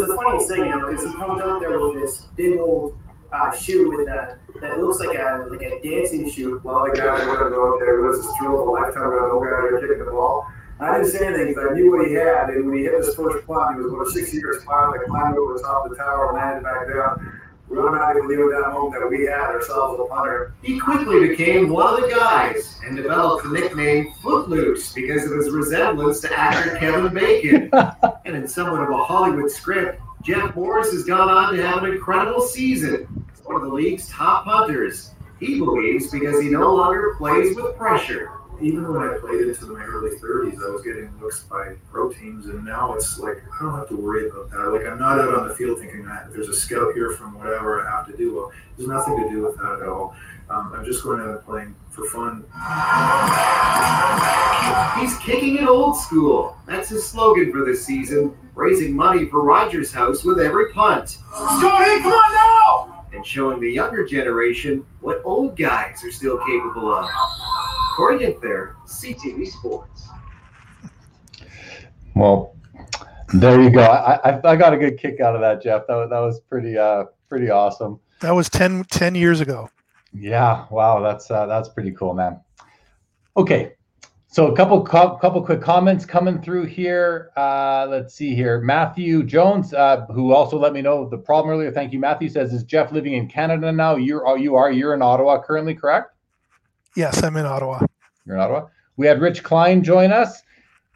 the 0.09 0.17
funniest 0.17 0.49
thing, 0.49 0.65
you 0.65 0.71
know, 0.71 0.91
because 0.91 1.05
he 1.05 1.13
comes 1.15 1.41
out 1.41 1.61
there 1.61 1.79
with 1.81 2.01
this 2.01 2.23
big 2.37 2.59
old 2.59 2.99
uh, 3.33 3.53
shoe 3.53 3.91
with 3.91 4.09
a 4.09 4.39
that 4.61 4.81
looks 4.81 4.99
like 5.01 5.17
a 5.17 5.47
like 5.51 5.63
a 5.63 5.81
dancing 5.83 6.31
shoe. 6.31 6.61
Well, 6.65 6.85
the 6.85 6.97
guy 6.97 7.19
went 7.27 7.41
out 7.41 7.79
there 7.79 8.01
was 8.01 8.27
a 8.27 8.33
thrill 8.39 8.63
of 8.63 8.69
a 8.69 8.71
lifetime. 8.71 9.07
I 9.07 9.29
go 9.31 9.39
out 9.39 9.71
there 9.71 9.81
kicking 9.81 10.05
the 10.05 10.11
ball. 10.11 10.47
I 10.81 10.99
didn't 10.99 11.11
say 11.11 11.27
anything 11.27 11.49
because 11.49 11.71
I 11.71 11.75
knew 11.75 11.91
what 11.91 12.07
he 12.07 12.15
had, 12.15 12.51
and 12.51 12.67
when 12.67 12.79
he 12.79 12.85
hit 12.85 12.95
his 12.95 13.15
first 13.15 13.45
punt, 13.47 13.77
he 13.77 13.83
was 13.83 13.93
about 13.93 14.07
a 14.07 14.11
six-year 14.11 14.61
spot 14.61 14.95
that 14.95 15.05
climbed 15.07 15.37
over 15.37 15.55
the 15.55 15.63
top 15.63 15.85
of 15.85 15.91
the 15.91 15.97
tower 15.97 16.29
and 16.29 16.37
landed 16.37 16.63
back 16.63 16.87
down. 16.87 17.41
We 17.69 17.79
automatically 17.79 18.37
knew 18.37 18.55
at 18.55 18.63
that 18.63 18.91
that 18.93 19.09
we 19.11 19.27
had 19.27 19.41
ourselves 19.41 20.01
a 20.01 20.05
punter. 20.05 20.55
He 20.63 20.79
quickly 20.79 21.29
became 21.29 21.69
one 21.69 21.95
of 21.95 22.01
the 22.01 22.15
guys 22.15 22.79
and 22.85 22.97
developed 22.97 23.45
the 23.45 23.51
nickname 23.51 24.15
Footloose 24.23 24.95
because 24.95 25.31
of 25.31 25.37
his 25.37 25.51
resemblance 25.51 26.21
to 26.21 26.33
actor 26.33 26.77
Kevin 26.77 27.13
Bacon. 27.13 27.71
and 28.25 28.37
in 28.37 28.49
somewhat 28.49 28.83
of 28.83 28.91
a 28.91 29.05
Hollywood 29.05 29.51
script, 29.51 30.01
Jeff 30.23 30.57
Morris 30.57 30.93
has 30.93 31.05
gone 31.05 31.29
on 31.29 31.55
to 31.55 31.63
have 31.63 31.83
an 31.85 31.93
incredible 31.93 32.41
season. 32.41 33.07
He's 33.35 33.45
one 33.45 33.57
of 33.57 33.63
the 33.63 33.75
league's 33.75 34.09
top 34.09 34.45
punters. 34.45 35.11
He 35.39 35.59
believes 35.59 36.11
because 36.11 36.43
he 36.43 36.49
no 36.49 36.75
longer 36.75 37.15
plays 37.19 37.55
with 37.55 37.77
pressure 37.77 38.38
even 38.61 38.93
when 38.93 39.03
I 39.03 39.17
played 39.19 39.41
into 39.43 39.67
my 39.67 39.85
early 39.85 40.17
30s, 40.17 40.55
I 40.55 40.71
was 40.71 40.83
getting 40.83 41.13
looks 41.21 41.45
by 41.45 41.75
pro 41.91 42.13
teams, 42.13 42.47
and 42.47 42.65
now 42.65 42.95
it's 42.95 43.19
like 43.19 43.39
I 43.55 43.63
don't 43.63 43.75
have 43.75 43.89
to 43.89 43.97
worry 43.97 44.29
about 44.29 44.51
that. 44.51 44.59
Like 44.59 44.87
I'm 44.87 44.99
not 44.99 45.21
out 45.21 45.35
on 45.35 45.49
the 45.49 45.55
field 45.55 45.79
thinking 45.79 46.05
that 46.07 46.33
there's 46.33 46.49
a 46.49 46.55
scout 46.55 46.95
here 46.95 47.13
from 47.13 47.39
whatever 47.39 47.87
I 47.87 47.91
have 47.91 48.07
to 48.09 48.17
do. 48.17 48.35
Well, 48.35 48.53
there's 48.77 48.89
nothing 48.89 49.17
to 49.23 49.29
do 49.29 49.43
with 49.43 49.57
that 49.59 49.81
at 49.83 49.89
all. 49.89 50.15
Um, 50.51 50.73
I'm 50.75 50.85
just 50.85 51.05
going 51.05 51.21
out 51.21 51.45
playing 51.45 51.75
for 51.91 52.09
fun. 52.09 52.45
He's 54.99 55.17
kicking 55.19 55.57
it 55.57 55.69
old 55.69 55.97
school. 55.97 56.57
That's 56.67 56.89
his 56.89 57.07
slogan 57.07 57.53
for 57.53 57.65
this 57.65 57.85
season. 57.85 58.37
Raising 58.55 58.97
money 58.97 59.27
for 59.27 59.43
Rogers 59.43 59.93
House 59.93 60.25
with 60.25 60.41
every 60.41 60.73
punt. 60.73 61.11
Scotty, 61.11 62.01
come 62.01 62.13
on 62.13 62.35
now! 62.35 63.07
And 63.13 63.25
showing 63.25 63.61
the 63.61 63.71
younger 63.71 64.07
generation 64.07 64.85
what 65.01 65.23
old 65.25 65.57
guys 65.57 66.03
are 66.03 66.11
still 66.11 66.39
capable 66.39 66.93
of. 66.93 67.09
Corey 67.99 68.21
Ginther, 68.21 68.77
CTV 68.87 69.49
Sports. 69.49 70.07
Well, 72.15 72.55
there 73.35 73.61
you 73.61 73.71
go. 73.71 73.83
I, 73.83 74.31
I, 74.31 74.53
I, 74.53 74.55
got 74.55 74.73
a 74.73 74.77
good 74.77 75.01
kick 75.01 75.19
out 75.21 75.35
of 75.35 75.41
that, 75.41 75.61
Jeff. 75.61 75.89
That, 75.89 76.09
that 76.09 76.21
was 76.21 76.39
pretty 76.49 76.79
uh 76.79 77.07
pretty 77.29 77.51
awesome. 77.51 77.99
That 78.21 78.31
was 78.31 78.49
10, 78.51 78.85
10 78.85 79.17
years 79.17 79.41
ago. 79.41 79.69
Yeah. 80.13 80.67
Wow. 80.71 81.01
That's 81.01 81.29
uh, 81.29 81.47
that's 81.47 81.71
pretty 81.71 81.91
cool, 81.91 82.15
man. 82.15 82.39
Okay. 83.37 83.73
So 84.29 84.47
a 84.47 84.55
couple 84.55 84.81
couple 84.81 85.43
quick 85.43 85.61
comments 85.61 86.07
coming 86.07 86.41
through 86.41 86.67
here. 86.67 87.33
Uh, 87.37 87.89
let's 87.91 88.15
see 88.15 88.33
here. 88.33 88.61
Matthew 88.61 89.25
Jones, 89.25 89.75
uh, 89.75 90.07
who 90.13 90.33
also 90.33 90.57
let 90.57 90.73
me 90.73 90.83
know 90.83 91.09
the 91.09 91.19
problem 91.19 91.53
earlier. 91.53 91.73
Thank 91.73 91.93
you, 91.93 91.99
Matthew. 91.99 92.29
Says 92.29 92.53
is 92.53 92.63
Jeff 92.63 92.93
living 92.93 93.15
in 93.15 93.27
Canada 93.27 93.73
now? 93.73 93.97
You're 93.97 94.39
you 94.39 94.55
are 94.55 94.71
you're 94.71 94.95
in 94.95 95.03
Ottawa 95.03 95.43
currently, 95.43 95.75
correct? 95.75 96.15
Yes, 96.99 97.23
I'm 97.23 97.37
in 97.37 97.47
Ottawa. 97.47 97.79
You're 98.27 98.35
in 98.35 98.43
Ottawa. 98.43 98.67
We 98.97 99.07
had 99.07 99.21
Rich 99.21 99.45
Klein 99.45 99.85
join 99.85 100.11
us. 100.11 100.43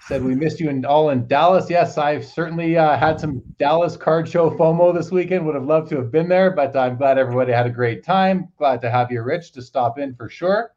Said 0.09 0.25
we 0.25 0.35
missed 0.35 0.59
you 0.59 0.69
in, 0.69 0.85
all 0.85 1.11
in 1.11 1.29
Dallas. 1.29 1.71
Yes, 1.71 1.97
I've 1.97 2.25
certainly 2.25 2.77
uh, 2.77 2.99
had 2.99 3.21
some 3.21 3.41
Dallas 3.61 3.97
card 3.97 4.29
show 4.29 4.51
FOMO 4.51 4.93
this 4.93 5.13
weekend. 5.13 5.47
Would 5.47 5.55
have 5.55 5.67
loved 5.67 5.91
to 5.91 5.97
have 5.99 6.11
been 6.11 6.29
there, 6.29 6.51
but 6.51 6.75
I'm 6.75 6.97
glad 6.97 7.19
everybody 7.19 7.53
had 7.53 7.67
a 7.67 7.71
great 7.71 8.03
time. 8.03 8.49
Glad 8.59 8.81
to 8.81 8.91
have 8.91 9.13
you, 9.13 9.23
Rich, 9.23 9.53
to 9.53 9.63
stop 9.63 9.97
in 9.97 10.13
for 10.17 10.29
sure. 10.29 10.73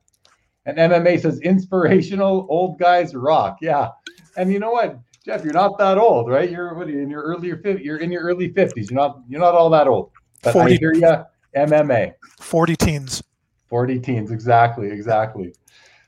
And 0.67 0.77
MMA 0.77 1.19
says 1.19 1.39
inspirational 1.39 2.45
old 2.47 2.77
guys 2.77 3.15
rock. 3.15 3.57
Yeah. 3.61 3.89
And 4.37 4.53
you 4.53 4.59
know 4.59 4.73
what, 4.73 4.99
Jeff, 5.25 5.43
you're 5.43 5.53
not 5.53 5.79
that 5.79 5.97
old, 5.97 6.29
right? 6.29 6.51
You're 6.51 6.75
what 6.75 6.87
in 6.87 7.09
your 7.09 7.23
earlier 7.23 7.57
50, 7.57 7.83
you're 7.83 7.97
in 7.97 8.11
your 8.11 8.21
early 8.21 8.53
50s. 8.53 8.91
You're 8.91 8.99
not 8.99 9.21
you're 9.27 9.41
not 9.41 9.55
all 9.55 9.71
that 9.71 9.87
old. 9.87 10.11
But 10.43 10.53
40, 10.53 10.75
I 10.75 10.77
hear 10.77 10.93
you, 10.93 11.25
MMA. 11.55 12.13
40 12.39 12.75
teens. 12.75 13.23
40 13.67 13.99
teens, 13.99 14.31
exactly, 14.31 14.89
exactly. 14.89 15.53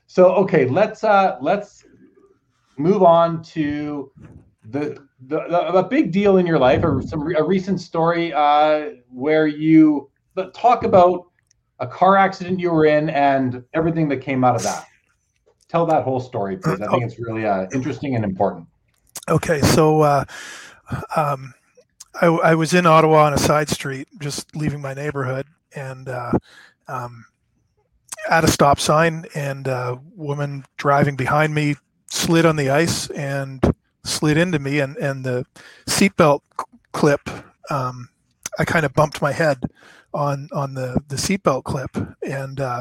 So 0.06 0.32
okay, 0.36 0.66
let's 0.66 1.04
uh 1.04 1.36
let's 1.40 1.84
move 2.76 3.02
on 3.02 3.42
to 3.42 4.10
the 4.64 4.98
the, 5.26 5.40
the 5.48 5.72
a 5.74 5.82
big 5.82 6.12
deal 6.12 6.38
in 6.38 6.46
your 6.46 6.58
life 6.58 6.82
or 6.84 7.02
some 7.02 7.34
a 7.34 7.42
recent 7.42 7.80
story 7.80 8.32
uh 8.32 8.90
where 9.10 9.46
you 9.46 10.10
talk 10.54 10.84
about 10.84 11.26
a 11.80 11.86
car 11.86 12.16
accident 12.16 12.58
you 12.58 12.70
were 12.70 12.86
in 12.86 13.10
and 13.10 13.62
everything 13.74 14.08
that 14.08 14.18
came 14.18 14.44
out 14.44 14.56
of 14.56 14.62
that. 14.62 14.86
Tell 15.68 15.86
that 15.86 16.02
whole 16.02 16.20
story, 16.20 16.56
please. 16.56 16.80
I 16.80 16.86
think 16.88 17.04
it's 17.04 17.18
really 17.18 17.46
uh, 17.46 17.66
interesting 17.72 18.16
and 18.16 18.24
important. 18.24 18.66
Okay, 19.28 19.60
so 19.60 20.00
uh, 20.00 20.24
um, 21.14 21.52
I, 22.20 22.26
I, 22.26 22.54
was 22.54 22.72
in 22.72 22.86
Ottawa 22.86 23.26
on 23.26 23.34
a 23.34 23.38
side 23.38 23.68
street, 23.68 24.08
just 24.18 24.56
leaving 24.56 24.80
my 24.80 24.94
neighborhood, 24.94 25.46
and 25.74 26.08
uh, 26.08 26.32
um, 26.88 27.26
at 28.28 28.44
a 28.44 28.48
stop 28.48 28.80
sign, 28.80 29.26
and 29.34 29.66
a 29.66 30.00
woman 30.14 30.64
driving 30.76 31.16
behind 31.16 31.54
me 31.54 31.76
slid 32.06 32.46
on 32.46 32.56
the 32.56 32.70
ice 32.70 33.10
and 33.10 33.62
slid 34.04 34.36
into 34.36 34.58
me, 34.58 34.80
and 34.80 34.96
and 34.96 35.24
the 35.24 35.46
seatbelt 35.86 36.40
clip. 36.92 37.28
Um, 37.70 38.08
I 38.58 38.64
kind 38.64 38.84
of 38.84 38.92
bumped 38.92 39.22
my 39.22 39.32
head 39.32 39.64
on 40.14 40.48
on 40.52 40.74
the 40.74 41.00
the 41.08 41.16
seatbelt 41.16 41.64
clip 41.64 41.90
and 42.22 42.60
uh, 42.60 42.80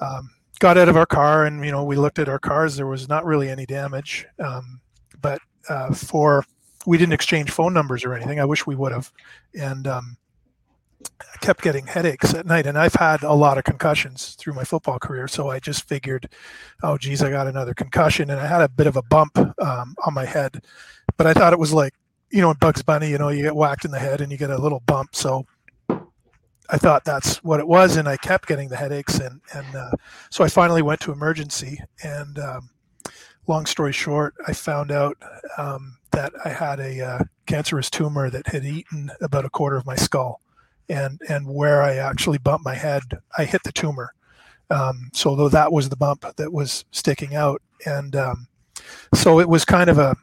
um, 0.00 0.30
got 0.58 0.78
out 0.78 0.88
of 0.88 0.96
our 0.96 1.06
car 1.06 1.44
and 1.44 1.64
you 1.64 1.70
know 1.70 1.84
we 1.84 1.96
looked 1.96 2.18
at 2.18 2.28
our 2.28 2.38
cars 2.38 2.76
there 2.76 2.86
was 2.86 3.08
not 3.08 3.24
really 3.24 3.48
any 3.48 3.66
damage 3.66 4.26
um, 4.38 4.80
but 5.20 5.40
uh, 5.68 5.92
for 5.92 6.44
we 6.86 6.96
didn't 6.96 7.12
exchange 7.12 7.50
phone 7.50 7.74
numbers 7.74 8.04
or 8.04 8.14
anything 8.14 8.40
i 8.40 8.44
wish 8.44 8.66
we 8.66 8.74
would 8.74 8.92
have 8.92 9.12
and 9.54 9.86
um, 9.86 10.16
I 11.20 11.38
kept 11.38 11.62
getting 11.62 11.86
headaches 11.86 12.34
at 12.34 12.46
night 12.46 12.66
and 12.66 12.78
i've 12.78 12.94
had 12.94 13.22
a 13.22 13.32
lot 13.32 13.58
of 13.58 13.64
concussions 13.64 14.34
through 14.34 14.54
my 14.54 14.64
football 14.64 14.98
career 14.98 15.28
so 15.28 15.50
i 15.50 15.58
just 15.58 15.86
figured 15.88 16.28
oh 16.82 16.98
geez 16.98 17.22
i 17.22 17.30
got 17.30 17.46
another 17.46 17.74
concussion 17.74 18.30
and 18.30 18.40
i 18.40 18.46
had 18.46 18.62
a 18.62 18.68
bit 18.68 18.86
of 18.86 18.96
a 18.96 19.02
bump 19.02 19.38
um, 19.38 19.94
on 20.06 20.14
my 20.14 20.24
head 20.24 20.62
but 21.16 21.26
i 21.26 21.32
thought 21.32 21.52
it 21.52 21.58
was 21.58 21.72
like 21.72 21.94
you 22.30 22.40
know 22.40 22.50
in 22.50 22.56
bugs 22.58 22.82
bunny 22.82 23.10
you 23.10 23.18
know 23.18 23.28
you 23.28 23.42
get 23.42 23.56
whacked 23.56 23.84
in 23.84 23.90
the 23.90 23.98
head 23.98 24.20
and 24.20 24.32
you 24.32 24.38
get 24.38 24.50
a 24.50 24.58
little 24.58 24.80
bump 24.86 25.14
so 25.14 25.46
I 26.68 26.78
thought 26.78 27.04
that's 27.04 27.36
what 27.44 27.60
it 27.60 27.68
was, 27.68 27.96
and 27.96 28.08
I 28.08 28.16
kept 28.16 28.48
getting 28.48 28.68
the 28.68 28.76
headaches, 28.76 29.18
and 29.18 29.40
and 29.54 29.76
uh, 29.76 29.90
so 30.30 30.42
I 30.42 30.48
finally 30.48 30.82
went 30.82 31.00
to 31.02 31.12
emergency. 31.12 31.78
And 32.02 32.38
um, 32.38 32.70
long 33.46 33.66
story 33.66 33.92
short, 33.92 34.34
I 34.46 34.52
found 34.52 34.90
out 34.90 35.16
um, 35.58 35.98
that 36.10 36.32
I 36.44 36.48
had 36.48 36.80
a 36.80 37.00
uh, 37.00 37.24
cancerous 37.46 37.90
tumor 37.90 38.30
that 38.30 38.48
had 38.48 38.64
eaten 38.64 39.10
about 39.20 39.44
a 39.44 39.50
quarter 39.50 39.76
of 39.76 39.86
my 39.86 39.96
skull, 39.96 40.40
and 40.88 41.20
and 41.28 41.46
where 41.46 41.82
I 41.82 41.96
actually 41.96 42.38
bumped 42.38 42.64
my 42.64 42.74
head, 42.74 43.02
I 43.36 43.44
hit 43.44 43.62
the 43.64 43.72
tumor. 43.72 44.12
Um, 44.70 45.10
so 45.12 45.36
though 45.36 45.48
that 45.48 45.72
was 45.72 45.88
the 45.88 45.96
bump 45.96 46.24
that 46.36 46.52
was 46.52 46.84
sticking 46.90 47.34
out, 47.34 47.62
and 47.84 48.16
um, 48.16 48.48
so 49.14 49.40
it 49.40 49.48
was 49.48 49.64
kind 49.64 49.88
of 49.88 49.98
a 49.98 50.16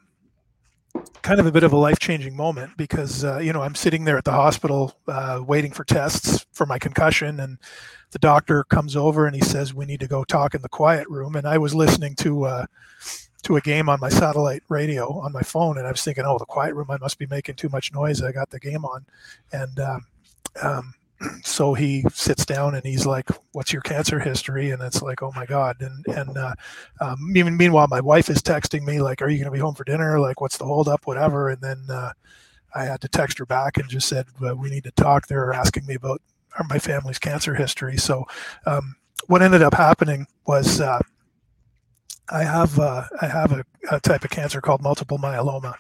kind 1.22 1.40
of 1.40 1.46
a 1.46 1.52
bit 1.52 1.64
of 1.64 1.72
a 1.72 1.78
life 1.78 2.00
changing 2.00 2.36
moment 2.36 2.76
because 2.78 3.24
uh, 3.24 3.40
you 3.40 3.54
know 3.54 3.62
I'm 3.62 3.76
sitting 3.76 4.04
there 4.04 4.18
at 4.18 4.26
the 4.26 4.32
hospital 4.32 4.96
uh, 5.08 5.42
waiting 5.46 5.72
for 5.72 5.84
tests 5.84 6.46
for 6.52 6.66
my 6.66 6.78
concussion, 6.78 7.40
and 7.40 7.58
the 8.12 8.20
doctor 8.20 8.64
comes 8.66 8.96
over 8.96 9.26
and 9.26 9.36
he 9.36 9.42
says 9.42 9.74
we 9.74 9.86
need 9.86 10.00
to 10.02 10.08
go 10.08 10.24
talk 10.24 10.54
in 10.54 10.62
the 10.62 10.70
quiet 10.70 11.08
room. 11.10 11.36
And 11.36 11.48
I 11.48 11.58
was 11.58 11.74
listening 11.74 12.16
to 12.18 12.44
uh, 12.46 12.66
to 13.44 13.56
a 13.58 13.62
game 13.62 13.90
on 13.90 14.00
my 14.00 14.10
satellite 14.10 14.64
radio 14.70 15.20
on 15.20 15.32
my 15.32 15.42
phone, 15.42 15.78
and 15.78 15.88
I 15.88 15.92
was 15.92 16.04
thinking, 16.04 16.26
oh, 16.26 16.38
the 16.38 16.46
quiet 16.46 16.76
room, 16.76 16.90
I 16.90 16.98
must 16.98 17.18
be 17.18 17.28
making 17.28 17.56
too 17.56 17.70
much 17.70 17.94
noise. 17.94 18.22
I 18.22 18.32
got 18.32 18.50
the 18.50 18.60
game 18.60 18.86
on, 18.86 19.06
and 19.52 19.80
um, 19.80 20.06
um, 20.62 20.94
so 21.44 21.74
he 21.74 22.04
sits 22.14 22.46
down 22.46 22.76
and 22.76 22.86
he's 22.86 23.06
like, 23.06 23.30
"What's 23.52 23.74
your 23.74 23.82
cancer 23.82 24.20
history?" 24.20 24.72
And 24.72 24.82
it's 24.82 25.02
like, 25.02 25.22
"Oh 25.22 25.32
my 25.36 25.46
god!" 25.46 25.78
And 25.80 26.06
and 26.18 26.38
uh, 26.38 26.56
um, 27.02 27.34
even 27.36 27.58
meanwhile, 27.58 27.88
my 27.88 28.02
wife 28.02 28.30
is 28.30 28.42
texting 28.42 28.84
me 28.84 29.02
like, 29.02 29.22
"Are 29.22 29.30
you 29.30 29.38
going 29.38 29.46
to 29.46 29.52
be 29.52 29.60
home 29.60 29.76
for 29.76 29.84
dinner? 29.84 30.20
Like, 30.20 30.42
what's 30.42 30.58
the 30.58 30.66
holdup? 30.66 31.06
Whatever." 31.06 31.50
And 31.50 31.62
then 31.62 31.84
uh, 31.90 32.14
I 32.76 32.86
had 32.86 33.02
to 33.02 33.08
text 33.08 33.38
her 33.40 33.46
back 33.46 33.78
and 33.78 33.90
just 33.90 34.08
said, 34.08 34.26
well, 34.40 34.56
"We 34.56 34.70
need 34.70 34.84
to 34.86 34.92
talk." 34.92 35.28
They're 35.28 35.54
asking 35.54 35.86
me 35.86 35.96
about 35.96 36.22
my 36.70 36.80
family's 36.80 37.20
cancer 37.20 37.56
history. 37.56 37.98
So 37.98 38.26
um, 38.66 38.96
what 39.28 39.42
ended 39.42 39.62
up 39.62 39.74
happening 39.74 40.28
was. 40.46 40.82
Uh, 40.82 41.00
I 42.30 42.46
have 42.46 42.80
uh, 42.80 43.04
I 43.22 43.28
have 43.28 43.52
a, 43.52 43.66
a, 43.92 44.00
type 44.00 44.24
of 44.24 44.30
cancer 44.30 44.62
called 44.62 44.82
multiple 44.82 45.18
myeloma, 45.20 45.74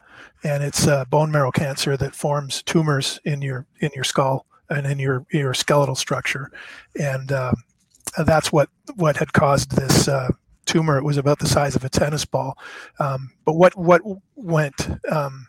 and 0.43 0.61
it's 0.61 0.85
a 0.87 1.07
bone 1.09 1.31
marrow 1.31 1.51
cancer 1.51 1.95
that 1.95 2.13
forms 2.13 2.61
tumors 2.61 3.17
in 3.23 3.41
your 3.41 3.65
in 3.79 3.91
your 3.95 4.03
skull 4.03 4.45
and 4.69 4.85
in 4.85 4.99
your 4.99 5.25
your 5.31 5.53
skeletal 5.53 5.95
structure, 5.95 6.51
and 6.99 7.31
uh, 7.31 7.53
that's 8.25 8.51
what 8.51 8.69
what 8.95 9.17
had 9.17 9.33
caused 9.33 9.71
this 9.75 10.07
uh, 10.07 10.29
tumor. 10.65 10.97
It 10.97 11.03
was 11.03 11.17
about 11.17 11.39
the 11.39 11.47
size 11.47 11.75
of 11.75 11.83
a 11.83 11.89
tennis 11.89 12.25
ball, 12.25 12.57
um, 12.99 13.31
but 13.45 13.53
what 13.53 13.77
what 13.77 14.01
went 14.35 14.89
um, 15.11 15.47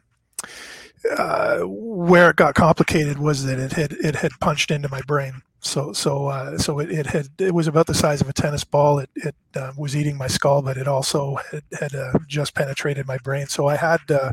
uh, 1.19 1.61
where 1.61 2.31
it 2.31 2.37
got 2.37 2.55
complicated 2.55 3.19
was 3.19 3.45
that 3.45 3.59
it 3.59 3.73
had 3.73 3.93
it 3.93 4.17
had 4.17 4.33
punched 4.41 4.71
into 4.71 4.89
my 4.89 5.01
brain. 5.03 5.43
So 5.61 5.93
so 5.93 6.27
uh, 6.27 6.59
so 6.59 6.79
it, 6.79 6.91
it 6.91 7.07
had 7.07 7.29
it 7.39 7.55
was 7.55 7.67
about 7.67 7.87
the 7.87 7.95
size 7.95 8.21
of 8.21 8.29
a 8.29 8.33
tennis 8.33 8.65
ball. 8.65 8.99
It 8.99 9.11
it 9.17 9.35
uh, 9.57 9.73
was 9.77 9.97
eating 9.97 10.17
my 10.17 10.27
skull, 10.27 10.63
but 10.63 10.77
it 10.77 10.89
also 10.89 11.37
had, 11.51 11.63
had 11.79 11.95
uh, 11.95 12.19
just 12.29 12.55
penetrated 12.55 13.07
my 13.07 13.19
brain. 13.19 13.47
So 13.47 13.67
I 13.67 13.77
had 13.77 14.01
uh, 14.11 14.33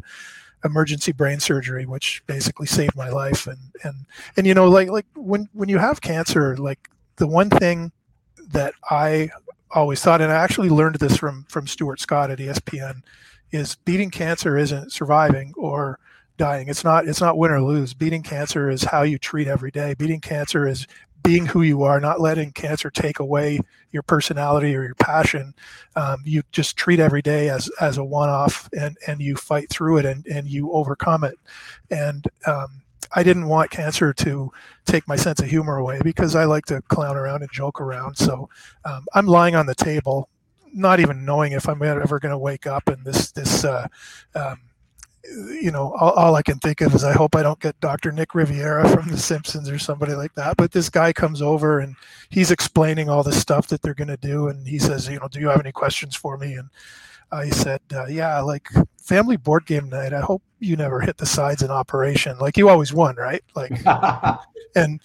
emergency 0.64 1.12
brain 1.12 1.40
surgery, 1.40 1.86
which 1.86 2.24
basically 2.28 2.68
saved 2.68 2.96
my 2.96 3.10
life. 3.10 3.48
And 3.48 3.60
and 3.84 4.06
and 4.38 4.48
you 4.48 4.54
know, 4.54 4.70
like 4.70 4.90
like 4.90 5.06
when 5.16 5.50
when 5.54 5.70
you 5.70 5.78
have 5.78 6.02
cancer, 6.02 6.58
like 6.58 6.90
the 7.18 7.28
one 7.28 7.50
thing 7.50 7.92
that 8.50 8.74
I 8.90 9.30
always 9.72 10.02
thought, 10.02 10.22
and 10.22 10.32
I 10.32 10.36
actually 10.36 10.70
learned 10.70 10.96
this 10.96 11.18
from 11.18 11.46
from 11.50 11.68
Stuart 11.68 12.00
Scott 12.00 12.32
at 12.32 12.40
ESPN, 12.40 13.02
is 13.52 13.76
beating 13.76 14.10
cancer 14.10 14.58
isn't 14.58 14.92
surviving 14.92 15.54
or 15.58 16.00
dying. 16.38 16.70
It's 16.70 16.84
not 16.84 17.08
it's 17.08 17.22
not 17.22 17.38
win 17.38 17.52
or 17.52 17.62
lose. 17.62 17.94
Beating 17.94 18.24
cancer 18.24 18.70
is 18.70 18.84
how 18.84 19.04
you 19.04 19.18
treat 19.18 19.48
every 19.48 19.72
day. 19.72 19.94
Beating 19.94 20.22
cancer 20.22 20.68
is 20.68 20.88
being 21.24 21.46
who 21.46 21.62
you 21.62 21.84
are, 21.84 22.00
not 22.00 22.20
letting 22.20 22.52
cancer 22.52 22.90
take 22.90 23.20
away 23.20 23.60
your 23.92 24.04
personality 24.04 24.76
or 24.76 24.84
your 24.84 24.96
passion. 24.96 25.54
Um, 25.96 26.22
you 26.26 26.44
just 26.52 26.78
treat 26.78 27.00
every 27.00 27.22
day 27.22 27.50
as 27.50 27.70
as 27.80 27.98
a 27.98 28.04
one-off, 28.04 28.70
and 28.78 28.98
and 29.08 29.22
you 29.22 29.36
fight 29.36 29.70
through 29.70 29.98
it, 29.98 30.06
and 30.06 30.26
and 30.28 30.48
you 30.48 30.72
overcome 30.72 31.24
it. 31.24 31.38
And 31.90 32.28
um, 32.46 32.82
I 33.14 33.24
didn't 33.24 33.48
want 33.48 33.72
cancer 33.72 34.14
to 34.14 34.52
take 34.86 35.08
my 35.08 35.16
sense 35.16 35.42
of 35.42 35.50
humor 35.50 35.78
away 35.78 36.00
because 36.04 36.36
I 36.36 36.46
like 36.46 36.66
to 36.68 36.82
clown 36.84 37.18
around 37.18 37.42
and 37.42 37.52
joke 37.52 37.82
around. 37.82 38.16
So 38.16 38.50
um, 38.86 39.06
I'm 39.14 39.28
lying 39.28 39.56
on 39.56 39.66
the 39.66 39.76
table, 39.76 40.30
not 40.74 41.00
even 41.00 41.26
knowing 41.26 41.52
if 41.52 41.68
I'm 41.68 41.82
ever 41.82 42.20
going 42.20 42.32
to 42.32 42.38
wake 42.38 42.68
up, 42.68 42.88
and 42.88 43.04
this 43.04 43.32
this. 43.32 43.66
Uh, 43.66 43.88
um, 44.36 44.60
you 45.24 45.72
know, 45.72 45.94
all, 46.00 46.12
all, 46.12 46.36
I 46.36 46.42
can 46.42 46.58
think 46.60 46.82
of 46.82 46.96
is 46.96 47.04
I 47.04 47.14
hope 47.14 47.36
I 47.36 47.44
don't 47.44 47.60
get 47.60 47.80
Dr. 47.80 48.12
Nick 48.12 48.34
Riviera 48.34 48.88
from 48.90 49.10
The 49.10 49.18
Simpsons 49.18 49.70
or 49.70 49.78
somebody 49.78 50.14
like 50.14 50.34
that. 50.36 50.58
But 50.58 50.72
this 50.72 50.90
guy 50.90 51.14
comes 51.14 51.42
over 51.42 51.80
and 51.80 51.96
he's 52.30 52.52
explaining 52.52 53.10
all 53.10 53.24
the 53.24 53.32
stuff 53.32 53.68
that 53.68 53.82
they're 53.82 53.94
going 53.94 54.08
to 54.08 54.18
do, 54.18 54.48
and 54.48 54.68
he 54.68 54.80
says, 54.80 55.08
you 55.08 55.20
know, 55.20 55.28
do 55.28 55.40
you 55.40 55.50
have 55.50 55.60
any 55.60 55.72
questions 55.72 56.16
for 56.16 56.38
me? 56.38 56.54
And 56.54 56.70
I 57.32 57.50
said, 57.50 57.82
uh, 57.94 58.08
yeah, 58.08 58.40
like 58.42 58.68
family 59.02 59.38
board 59.38 59.66
game 59.66 59.90
night. 59.90 60.14
I 60.14 60.22
hope 60.22 60.44
you 60.60 60.76
never 60.76 61.00
hit 61.00 61.18
the 61.18 61.26
sides 61.26 61.62
in 61.62 61.72
operation. 61.72 62.38
Like 62.40 62.58
you 62.58 62.70
always 62.70 62.94
won, 62.94 63.16
right? 63.16 63.44
Like, 63.56 63.72
and 64.76 65.02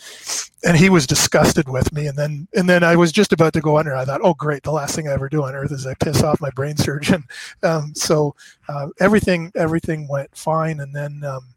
and 0.64 0.76
he 0.76 0.90
was 0.90 1.06
disgusted 1.06 1.68
with 1.68 1.92
me. 1.92 2.06
And 2.06 2.16
then 2.16 2.48
and 2.54 2.68
then 2.68 2.82
I 2.82 2.96
was 2.96 3.12
just 3.12 3.32
about 3.32 3.52
to 3.54 3.60
go 3.60 3.78
under. 3.78 3.94
I 3.94 4.04
thought, 4.04 4.20
oh 4.22 4.34
great, 4.34 4.62
the 4.62 4.72
last 4.72 4.94
thing 4.94 5.08
I 5.08 5.12
ever 5.12 5.28
do 5.28 5.44
on 5.44 5.54
earth 5.54 5.72
is 5.72 5.86
I 5.86 5.94
piss 5.94 6.22
off 6.22 6.40
my 6.40 6.50
brain 6.50 6.76
surgeon. 6.76 7.24
Um, 7.62 7.94
so 7.94 8.34
uh, 8.68 8.88
everything 9.00 9.50
everything 9.54 10.06
went 10.08 10.36
fine. 10.36 10.80
And 10.80 10.94
then 10.94 11.24
um, 11.24 11.54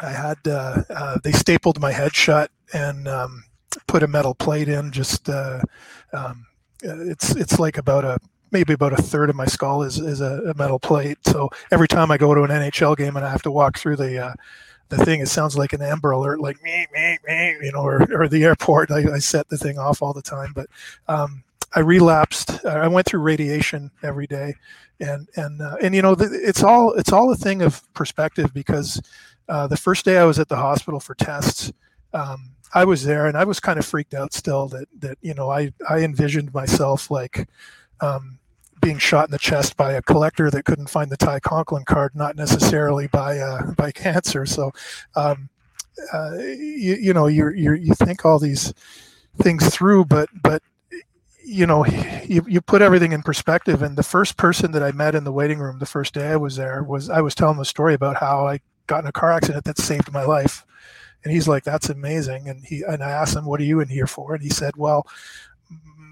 I 0.00 0.10
had 0.10 0.38
uh, 0.46 0.82
uh 0.90 1.18
they 1.22 1.32
stapled 1.32 1.80
my 1.80 1.92
head 1.92 2.14
shut 2.14 2.50
and 2.72 3.08
um, 3.08 3.44
put 3.86 4.02
a 4.02 4.08
metal 4.08 4.34
plate 4.34 4.68
in. 4.68 4.90
Just 4.90 5.28
uh, 5.28 5.60
um, 6.12 6.46
it's 6.82 7.34
it's 7.36 7.58
like 7.58 7.78
about 7.78 8.04
a 8.04 8.18
maybe 8.50 8.72
about 8.72 8.92
a 8.92 9.02
third 9.02 9.30
of 9.30 9.36
my 9.36 9.46
skull 9.46 9.82
is, 9.82 9.98
is 9.98 10.20
a, 10.20 10.54
metal 10.56 10.78
plate. 10.78 11.18
So 11.24 11.50
every 11.70 11.88
time 11.88 12.10
I 12.10 12.18
go 12.18 12.34
to 12.34 12.42
an 12.42 12.50
NHL 12.50 12.96
game 12.96 13.16
and 13.16 13.24
I 13.24 13.30
have 13.30 13.42
to 13.42 13.50
walk 13.50 13.78
through 13.78 13.96
the 13.96 14.26
uh, 14.26 14.34
the 14.90 15.04
thing, 15.04 15.20
it 15.20 15.28
sounds 15.28 15.56
like 15.56 15.72
an 15.72 15.82
Amber 15.82 16.10
Alert, 16.10 16.40
like 16.40 16.62
me, 16.62 16.86
me, 16.92 17.18
me, 17.26 17.56
you 17.62 17.72
know, 17.72 17.82
or, 17.82 18.06
or 18.12 18.28
the 18.28 18.42
airport. 18.44 18.90
I, 18.90 19.14
I 19.14 19.18
set 19.20 19.48
the 19.48 19.56
thing 19.56 19.78
off 19.78 20.02
all 20.02 20.12
the 20.12 20.20
time. 20.20 20.52
But 20.52 20.66
um, 21.08 21.44
I 21.74 21.80
relapsed. 21.80 22.64
I 22.66 22.88
went 22.88 23.06
through 23.06 23.20
radiation 23.20 23.90
every 24.02 24.26
day, 24.26 24.54
and 24.98 25.28
and 25.36 25.62
uh, 25.62 25.76
and 25.80 25.94
you 25.94 26.02
know, 26.02 26.16
it's 26.18 26.62
all 26.62 26.92
it's 26.94 27.12
all 27.12 27.30
a 27.30 27.36
thing 27.36 27.62
of 27.62 27.92
perspective 27.94 28.52
because 28.52 29.00
uh, 29.48 29.66
the 29.68 29.76
first 29.76 30.04
day 30.04 30.18
I 30.18 30.24
was 30.24 30.38
at 30.38 30.48
the 30.48 30.56
hospital 30.56 31.00
for 31.00 31.14
tests. 31.14 31.72
Um, 32.12 32.50
I 32.72 32.84
was 32.84 33.04
there, 33.04 33.26
and 33.26 33.36
I 33.36 33.44
was 33.44 33.60
kind 33.60 33.78
of 33.78 33.86
freaked 33.86 34.14
out 34.14 34.32
still 34.32 34.68
that 34.68 34.88
that 34.98 35.18
you 35.22 35.34
know 35.34 35.50
I 35.50 35.72
I 35.88 35.98
envisioned 36.00 36.52
myself 36.52 37.10
like. 37.10 37.48
Um, 38.00 38.38
being 38.80 38.98
shot 38.98 39.28
in 39.28 39.30
the 39.32 39.38
chest 39.38 39.76
by 39.76 39.92
a 39.92 40.02
collector 40.02 40.50
that 40.50 40.64
couldn't 40.64 40.90
find 40.90 41.10
the 41.10 41.16
Ty 41.16 41.40
Conklin 41.40 41.84
card, 41.84 42.14
not 42.14 42.36
necessarily 42.36 43.06
by 43.06 43.38
uh, 43.38 43.72
by 43.76 43.92
cancer. 43.92 44.46
So, 44.46 44.72
um, 45.16 45.48
uh, 46.12 46.32
you, 46.38 46.96
you 47.00 47.12
know, 47.12 47.26
you 47.26 47.50
you 47.50 47.74
you 47.74 47.94
think 47.94 48.24
all 48.24 48.38
these 48.38 48.72
things 49.42 49.68
through, 49.68 50.06
but 50.06 50.28
but 50.42 50.62
you 51.50 51.66
know, 51.66 51.84
you, 51.86 52.44
you 52.46 52.60
put 52.60 52.80
everything 52.80 53.12
in 53.12 53.22
perspective. 53.22 53.82
And 53.82 53.96
the 53.96 54.04
first 54.04 54.36
person 54.36 54.70
that 54.72 54.84
I 54.84 54.92
met 54.92 55.16
in 55.16 55.24
the 55.24 55.32
waiting 55.32 55.58
room 55.58 55.80
the 55.80 55.86
first 55.86 56.14
day 56.14 56.28
I 56.28 56.36
was 56.36 56.56
there 56.56 56.82
was 56.82 57.10
I 57.10 57.20
was 57.20 57.34
telling 57.34 57.58
the 57.58 57.64
story 57.64 57.94
about 57.94 58.18
how 58.18 58.46
I 58.46 58.60
got 58.86 59.02
in 59.02 59.08
a 59.08 59.12
car 59.12 59.32
accident 59.32 59.64
that 59.64 59.78
saved 59.78 60.12
my 60.12 60.24
life. 60.24 60.64
And 61.24 61.32
he's 61.32 61.48
like, 61.48 61.64
"That's 61.64 61.90
amazing." 61.90 62.48
And 62.48 62.64
he 62.64 62.82
and 62.82 63.02
I 63.02 63.10
asked 63.10 63.36
him, 63.36 63.44
"What 63.44 63.60
are 63.60 63.64
you 63.64 63.80
in 63.80 63.88
here 63.88 64.06
for?" 64.06 64.32
And 64.32 64.42
he 64.42 64.48
said, 64.48 64.76
"Well, 64.76 65.06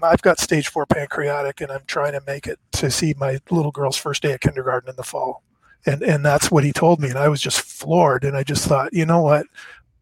I've 0.03 0.21
got 0.21 0.39
stage 0.39 0.67
four 0.67 0.85
pancreatic, 0.85 1.61
and 1.61 1.71
I'm 1.71 1.83
trying 1.87 2.13
to 2.13 2.21
make 2.25 2.47
it 2.47 2.59
to 2.73 2.91
see 2.91 3.13
my 3.17 3.39
little 3.49 3.71
girl's 3.71 3.97
first 3.97 4.23
day 4.23 4.33
of 4.33 4.39
kindergarten 4.39 4.89
in 4.89 4.95
the 4.95 5.03
fall." 5.03 5.43
And 5.85 6.01
and 6.03 6.25
that's 6.25 6.51
what 6.51 6.63
he 6.63 6.73
told 6.73 6.99
me, 6.99 7.09
and 7.09 7.17
I 7.17 7.29
was 7.29 7.41
just 7.41 7.61
floored. 7.61 8.23
And 8.23 8.35
I 8.35 8.43
just 8.43 8.67
thought, 8.67 8.93
you 8.93 9.05
know 9.05 9.21
what? 9.21 9.47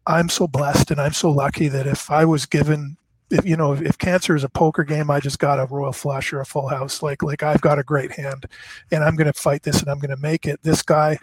I'm 0.06 0.28
so 0.28 0.46
blessed, 0.46 0.90
and 0.90 1.00
I'm 1.00 1.12
so 1.12 1.30
lucky 1.30 1.68
that 1.68 1.86
if 1.86 2.10
I 2.10 2.24
was 2.24 2.46
given 2.46 2.96
if 3.30 3.44
you 3.44 3.56
know 3.56 3.72
if 3.72 3.98
cancer 3.98 4.34
is 4.34 4.44
a 4.44 4.48
poker 4.48 4.84
game 4.84 5.10
i 5.10 5.20
just 5.20 5.38
got 5.38 5.58
a 5.58 5.66
royal 5.66 5.92
flush 5.92 6.32
or 6.32 6.40
a 6.40 6.46
full 6.46 6.68
house 6.68 7.02
like 7.02 7.22
like 7.22 7.42
i've 7.42 7.60
got 7.60 7.78
a 7.78 7.82
great 7.82 8.12
hand 8.12 8.46
and 8.90 9.04
i'm 9.04 9.16
going 9.16 9.26
to 9.30 9.38
fight 9.38 9.62
this 9.62 9.80
and 9.80 9.90
i'm 9.90 9.98
going 9.98 10.14
to 10.14 10.22
make 10.22 10.46
it 10.46 10.58
this 10.62 10.82
guy 10.82 11.18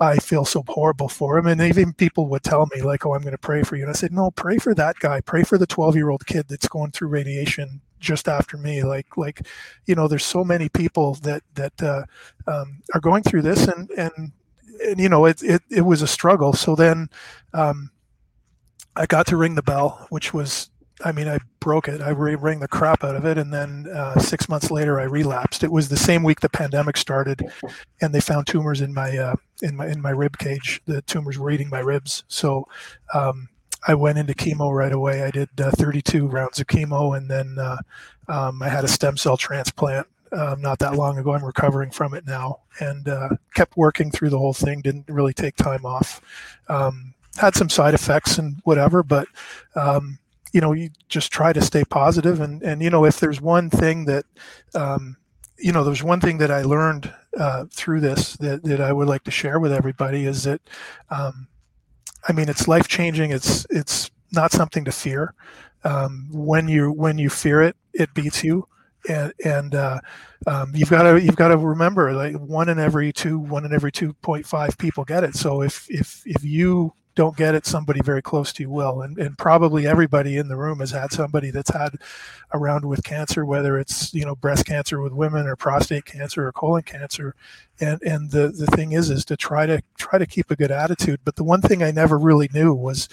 i 0.00 0.16
feel 0.16 0.44
so 0.44 0.64
horrible 0.68 1.08
for 1.08 1.36
him 1.36 1.46
and 1.46 1.60
even 1.60 1.92
people 1.92 2.26
would 2.28 2.42
tell 2.42 2.66
me 2.74 2.82
like 2.82 3.04
oh 3.04 3.14
i'm 3.14 3.20
going 3.20 3.32
to 3.32 3.38
pray 3.38 3.62
for 3.62 3.76
you 3.76 3.82
and 3.82 3.90
i 3.90 3.94
said 3.94 4.12
no 4.12 4.30
pray 4.30 4.58
for 4.58 4.74
that 4.74 4.98
guy 4.98 5.20
pray 5.20 5.42
for 5.42 5.58
the 5.58 5.66
12 5.66 5.96
year 5.96 6.10
old 6.10 6.26
kid 6.26 6.46
that's 6.48 6.68
going 6.68 6.90
through 6.90 7.08
radiation 7.08 7.80
just 8.04 8.28
after 8.28 8.56
me 8.56 8.84
like 8.84 9.16
like 9.16 9.46
you 9.86 9.94
know 9.94 10.06
there's 10.06 10.24
so 10.24 10.44
many 10.44 10.68
people 10.68 11.14
that 11.22 11.42
that 11.54 11.82
uh, 11.82 12.04
um, 12.46 12.82
are 12.94 13.00
going 13.00 13.22
through 13.22 13.42
this 13.42 13.66
and 13.66 13.90
and 13.92 14.32
and 14.86 15.00
you 15.00 15.08
know 15.08 15.24
it, 15.24 15.42
it 15.42 15.62
it 15.70 15.82
was 15.82 16.02
a 16.02 16.06
struggle 16.06 16.52
so 16.52 16.74
then 16.74 17.08
um, 17.52 17.90
I 18.96 19.06
got 19.06 19.26
to 19.28 19.36
ring 19.36 19.54
the 19.54 19.62
bell, 19.62 20.06
which 20.10 20.32
was 20.32 20.70
I 21.04 21.10
mean, 21.10 21.26
I 21.26 21.38
broke 21.58 21.88
it. 21.88 22.00
I 22.00 22.10
rang 22.12 22.60
the 22.60 22.68
crap 22.68 23.02
out 23.02 23.16
of 23.16 23.24
it, 23.24 23.36
and 23.36 23.52
then 23.52 23.88
uh, 23.92 24.18
six 24.20 24.48
months 24.48 24.70
later, 24.70 25.00
I 25.00 25.04
relapsed. 25.04 25.64
It 25.64 25.72
was 25.72 25.88
the 25.88 25.96
same 25.96 26.22
week 26.22 26.40
the 26.40 26.48
pandemic 26.48 26.96
started, 26.96 27.42
and 28.00 28.14
they 28.14 28.20
found 28.20 28.46
tumors 28.46 28.80
in 28.80 28.94
my 28.94 29.18
uh, 29.18 29.34
in 29.62 29.76
my 29.76 29.88
in 29.88 30.00
my 30.00 30.10
rib 30.10 30.38
cage. 30.38 30.80
The 30.86 31.02
tumors 31.02 31.36
were 31.36 31.50
eating 31.50 31.68
my 31.68 31.80
ribs, 31.80 32.22
so 32.28 32.68
um, 33.12 33.48
I 33.86 33.94
went 33.94 34.18
into 34.18 34.34
chemo 34.34 34.74
right 34.74 34.92
away. 34.92 35.22
I 35.22 35.30
did 35.30 35.48
uh, 35.60 35.70
32 35.72 36.26
rounds 36.26 36.60
of 36.60 36.66
chemo, 36.66 37.16
and 37.16 37.30
then 37.30 37.58
uh, 37.58 37.76
um, 38.28 38.62
I 38.62 38.68
had 38.68 38.84
a 38.84 38.88
stem 38.88 39.16
cell 39.16 39.36
transplant 39.36 40.06
um, 40.32 40.60
not 40.60 40.78
that 40.80 40.94
long 40.94 41.18
ago. 41.18 41.32
I'm 41.32 41.44
recovering 41.44 41.90
from 41.90 42.14
it 42.14 42.26
now, 42.26 42.60
and 42.80 43.08
uh, 43.08 43.30
kept 43.54 43.76
working 43.76 44.10
through 44.10 44.30
the 44.30 44.38
whole 44.38 44.54
thing. 44.54 44.80
Didn't 44.80 45.08
really 45.08 45.34
take 45.34 45.56
time 45.56 45.84
off. 45.84 46.20
Um, 46.68 47.14
had 47.36 47.54
some 47.54 47.68
side 47.68 47.94
effects 47.94 48.38
and 48.38 48.56
whatever, 48.64 49.02
but 49.02 49.28
um, 49.74 50.18
you 50.52 50.60
know 50.60 50.72
you 50.72 50.90
just 51.08 51.32
try 51.32 51.52
to 51.52 51.60
stay 51.60 51.84
positive. 51.84 52.40
and 52.40 52.62
and 52.62 52.82
you 52.82 52.90
know 52.90 53.04
if 53.04 53.20
there's 53.20 53.40
one 53.40 53.70
thing 53.70 54.06
that 54.06 54.24
um, 54.74 55.16
you 55.58 55.72
know 55.72 55.84
there's 55.84 56.02
one 56.02 56.20
thing 56.20 56.38
that 56.38 56.50
i 56.50 56.62
learned 56.62 57.12
uh, 57.38 57.64
through 57.70 58.00
this 58.00 58.36
that, 58.36 58.62
that 58.64 58.80
i 58.80 58.92
would 58.92 59.08
like 59.08 59.24
to 59.24 59.30
share 59.30 59.58
with 59.58 59.72
everybody 59.72 60.26
is 60.26 60.44
that 60.44 60.60
um, 61.10 61.46
i 62.28 62.32
mean 62.32 62.48
it's 62.48 62.68
life 62.68 62.88
changing 62.88 63.30
it's 63.30 63.66
it's 63.70 64.10
not 64.34 64.52
something 64.52 64.84
to 64.84 64.92
fear. 64.92 65.34
Um, 65.84 66.28
when 66.32 66.68
you 66.68 66.90
when 66.92 67.18
you 67.18 67.30
fear 67.30 67.62
it 67.62 67.76
it 67.92 68.12
beats 68.14 68.42
you. 68.44 68.66
And 69.06 69.32
and 69.44 69.74
uh, 69.74 70.00
um, 70.46 70.72
you've 70.74 70.88
got 70.88 71.02
to 71.02 71.20
you've 71.20 71.36
got 71.36 71.48
to 71.48 71.58
remember 71.58 72.12
like 72.14 72.36
one 72.36 72.70
in 72.70 72.78
every 72.78 73.12
two 73.12 73.38
one 73.38 73.66
in 73.66 73.72
every 73.74 73.92
2.5 73.92 74.78
people 74.78 75.04
get 75.04 75.24
it. 75.24 75.34
So 75.34 75.60
if 75.60 75.86
if 75.90 76.22
if 76.24 76.42
you 76.42 76.94
don't 77.14 77.36
get 77.36 77.54
it, 77.54 77.64
somebody 77.66 78.00
very 78.02 78.22
close 78.22 78.52
to 78.52 78.62
you 78.62 78.70
will. 78.70 79.02
And, 79.02 79.18
and 79.18 79.38
probably 79.38 79.86
everybody 79.86 80.36
in 80.36 80.48
the 80.48 80.56
room 80.56 80.80
has 80.80 80.90
had 80.90 81.12
somebody 81.12 81.50
that's 81.50 81.70
had 81.70 81.96
around 82.52 82.84
with 82.84 83.04
cancer, 83.04 83.44
whether 83.44 83.78
it's, 83.78 84.12
you 84.12 84.24
know, 84.24 84.34
breast 84.34 84.66
cancer 84.66 85.00
with 85.00 85.12
women 85.12 85.46
or 85.46 85.56
prostate 85.56 86.04
cancer 86.04 86.46
or 86.46 86.52
colon 86.52 86.82
cancer. 86.82 87.34
And, 87.80 88.02
and 88.02 88.30
the, 88.30 88.48
the 88.48 88.66
thing 88.66 88.92
is, 88.92 89.10
is 89.10 89.24
to 89.26 89.36
try 89.36 89.66
to 89.66 89.80
try 89.96 90.18
to 90.18 90.26
keep 90.26 90.50
a 90.50 90.56
good 90.56 90.70
attitude. 90.70 91.20
But 91.24 91.36
the 91.36 91.44
one 91.44 91.60
thing 91.60 91.82
I 91.82 91.90
never 91.90 92.18
really 92.18 92.48
knew 92.52 92.74
was, 92.74 93.08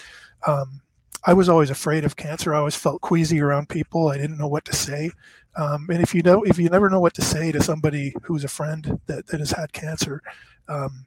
um, 0.48 0.82
I 1.24 1.34
was 1.34 1.50
always 1.50 1.70
afraid 1.70 2.04
of 2.04 2.16
cancer. 2.16 2.54
I 2.54 2.58
always 2.58 2.76
felt 2.76 3.02
queasy 3.02 3.40
around 3.40 3.70
people. 3.70 4.08
I 4.08 4.18
didn't 4.18 4.40
know 4.40 4.48
what 4.48 4.66
to 4.66 4.76
say. 4.76 5.12
Um, 5.56 5.88
and 5.92 6.02
if 6.02 6.16
you 6.16 6.24
know, 6.24 6.42
if 6.44 6.58
you 6.58 6.70
never 6.70 6.90
know 6.90 7.00
what 7.00 7.14
to 7.16 7.22
say 7.22 7.52
to 7.52 7.62
somebody 7.62 8.16
who's 8.24 8.44
a 8.44 8.48
friend 8.48 9.00
that, 9.06 9.28
that 9.28 9.40
has 9.40 9.52
had 9.52 9.72
cancer, 9.74 10.24
um, 10.68 11.06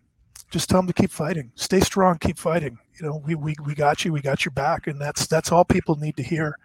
just 0.55 0.71
tell 0.71 0.79
them 0.79 0.87
to 0.87 0.93
keep 0.93 1.11
fighting. 1.11 1.51
Stay 1.57 1.81
strong 1.81 2.17
keep 2.19 2.39
fighting. 2.39 2.79
You 2.99 3.07
know 3.07 3.23
we, 3.27 3.35
we, 3.35 3.57
we 3.67 3.75
got 3.75 4.05
you 4.05 4.13
we 4.13 4.21
got 4.21 4.45
your 4.45 4.53
back 4.53 4.87
and 4.87 5.01
that's 5.01 5.27
that's 5.27 5.51
all 5.51 5.65
people 5.65 5.97
need 5.97 6.17
to 6.17 6.23
hear. 6.23 6.57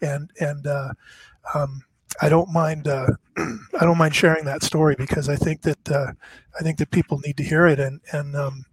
And 0.00 0.30
and 0.40 0.66
uh, 0.66 0.94
um, 1.54 1.82
i 2.22 2.28
don't 2.30 2.50
mind 2.50 2.88
uh, 2.88 3.08
i 3.36 3.82
don't 3.82 3.98
mind 3.98 4.14
sharing 4.14 4.46
that 4.46 4.62
story 4.62 4.94
because 4.96 5.28
i 5.28 5.36
think 5.36 5.60
that 5.62 5.90
uh, 5.90 6.12
i 6.58 6.62
think 6.62 6.78
that 6.78 6.90
people 6.90 7.18
need 7.18 7.36
to 7.36 7.42
hear 7.42 7.66
it. 7.66 7.78
And 7.78 8.00
and 8.12 8.34
um, 8.34 8.64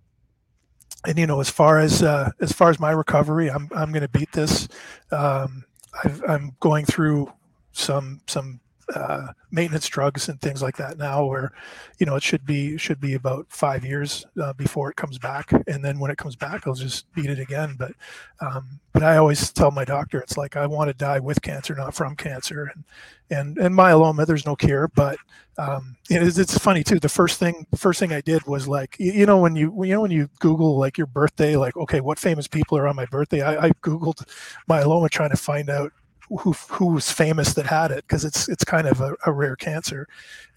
and 1.05 1.17
you 1.17 1.27
know 1.27 1.41
as 1.41 1.49
far 1.49 1.77
as 1.79 2.01
uh, 2.01 2.31
as 2.39 2.53
far 2.53 2.69
as 2.69 2.79
my 2.79 2.91
recovery 2.91 3.51
i'm 3.51 3.67
i'm 3.75 3.91
going 3.91 4.07
to 4.09 4.09
beat 4.19 4.31
this. 4.31 4.69
Um, 5.11 5.65
i 6.01 6.33
am 6.33 6.55
going 6.61 6.85
through 6.85 7.33
some 7.73 8.21
some 8.25 8.61
uh, 8.95 9.27
maintenance 9.51 9.87
drugs 9.87 10.29
and 10.29 10.39
things 10.41 10.61
like 10.61 10.77
that 10.77 10.97
now 10.97 11.25
where 11.25 11.51
you 11.99 12.05
know 12.05 12.15
it 12.15 12.23
should 12.23 12.45
be 12.45 12.77
should 12.77 12.99
be 12.99 13.13
about 13.13 13.45
five 13.49 13.85
years 13.85 14.25
uh, 14.41 14.53
before 14.53 14.89
it 14.89 14.95
comes 14.95 15.17
back. 15.17 15.51
And 15.67 15.83
then 15.83 15.99
when 15.99 16.11
it 16.11 16.17
comes 16.17 16.35
back 16.35 16.67
i'll 16.67 16.73
just 16.73 17.11
beat 17.13 17.29
it 17.29 17.39
again. 17.39 17.75
But 17.77 17.93
um, 18.39 18.79
but 18.93 19.03
i 19.03 19.17
always 19.17 19.51
tell 19.51 19.71
my 19.71 19.85
doctor 19.85 20.19
it's 20.19 20.37
like 20.37 20.55
i 20.55 20.65
want 20.65 20.89
to 20.89 20.93
die 20.93 21.19
with 21.19 21.41
cancer 21.41 21.75
not 21.75 21.93
from 21.95 22.15
cancer. 22.15 22.71
And 22.73 22.83
and 23.29 23.57
and 23.57 23.75
myeloma 23.75 24.25
there's 24.25 24.45
no 24.45 24.55
cure. 24.55 24.89
But 24.89 25.17
um, 25.57 25.95
it's, 26.09 26.37
it's 26.37 26.57
funny 26.57 26.83
too. 26.83 26.99
The 26.99 27.09
first 27.09 27.39
thing 27.39 27.65
the 27.71 27.77
first 27.77 27.99
thing 27.99 28.13
i 28.13 28.21
did 28.21 28.45
was 28.47 28.67
like 28.67 28.95
you, 28.99 29.11
you 29.11 29.25
know 29.25 29.37
when 29.37 29.55
you 29.55 29.73
you 29.83 29.93
know 29.93 30.01
when 30.01 30.11
you 30.11 30.29
google 30.39 30.77
like 30.77 30.97
your 30.97 31.07
birthday 31.07 31.55
like 31.55 31.75
okay 31.77 32.01
what 32.01 32.19
famous 32.19 32.47
people 32.47 32.77
are 32.77 32.87
on 32.87 32.95
my 32.95 33.05
birthday? 33.05 33.41
I, 33.41 33.67
I 33.67 33.69
googled 33.83 34.25
myeloma 34.69 35.09
trying 35.09 35.29
to 35.31 35.37
find 35.37 35.69
out 35.69 35.91
who 36.39 36.53
who 36.53 36.87
was 36.87 37.11
famous 37.11 37.53
that 37.53 37.65
had 37.65 37.91
it 37.91 38.05
because 38.07 38.23
it's 38.23 38.47
it's 38.47 38.63
kind 38.63 38.87
of 38.87 39.01
a, 39.01 39.15
a, 39.25 39.31
rare 39.31 39.55
cancer. 39.55 40.07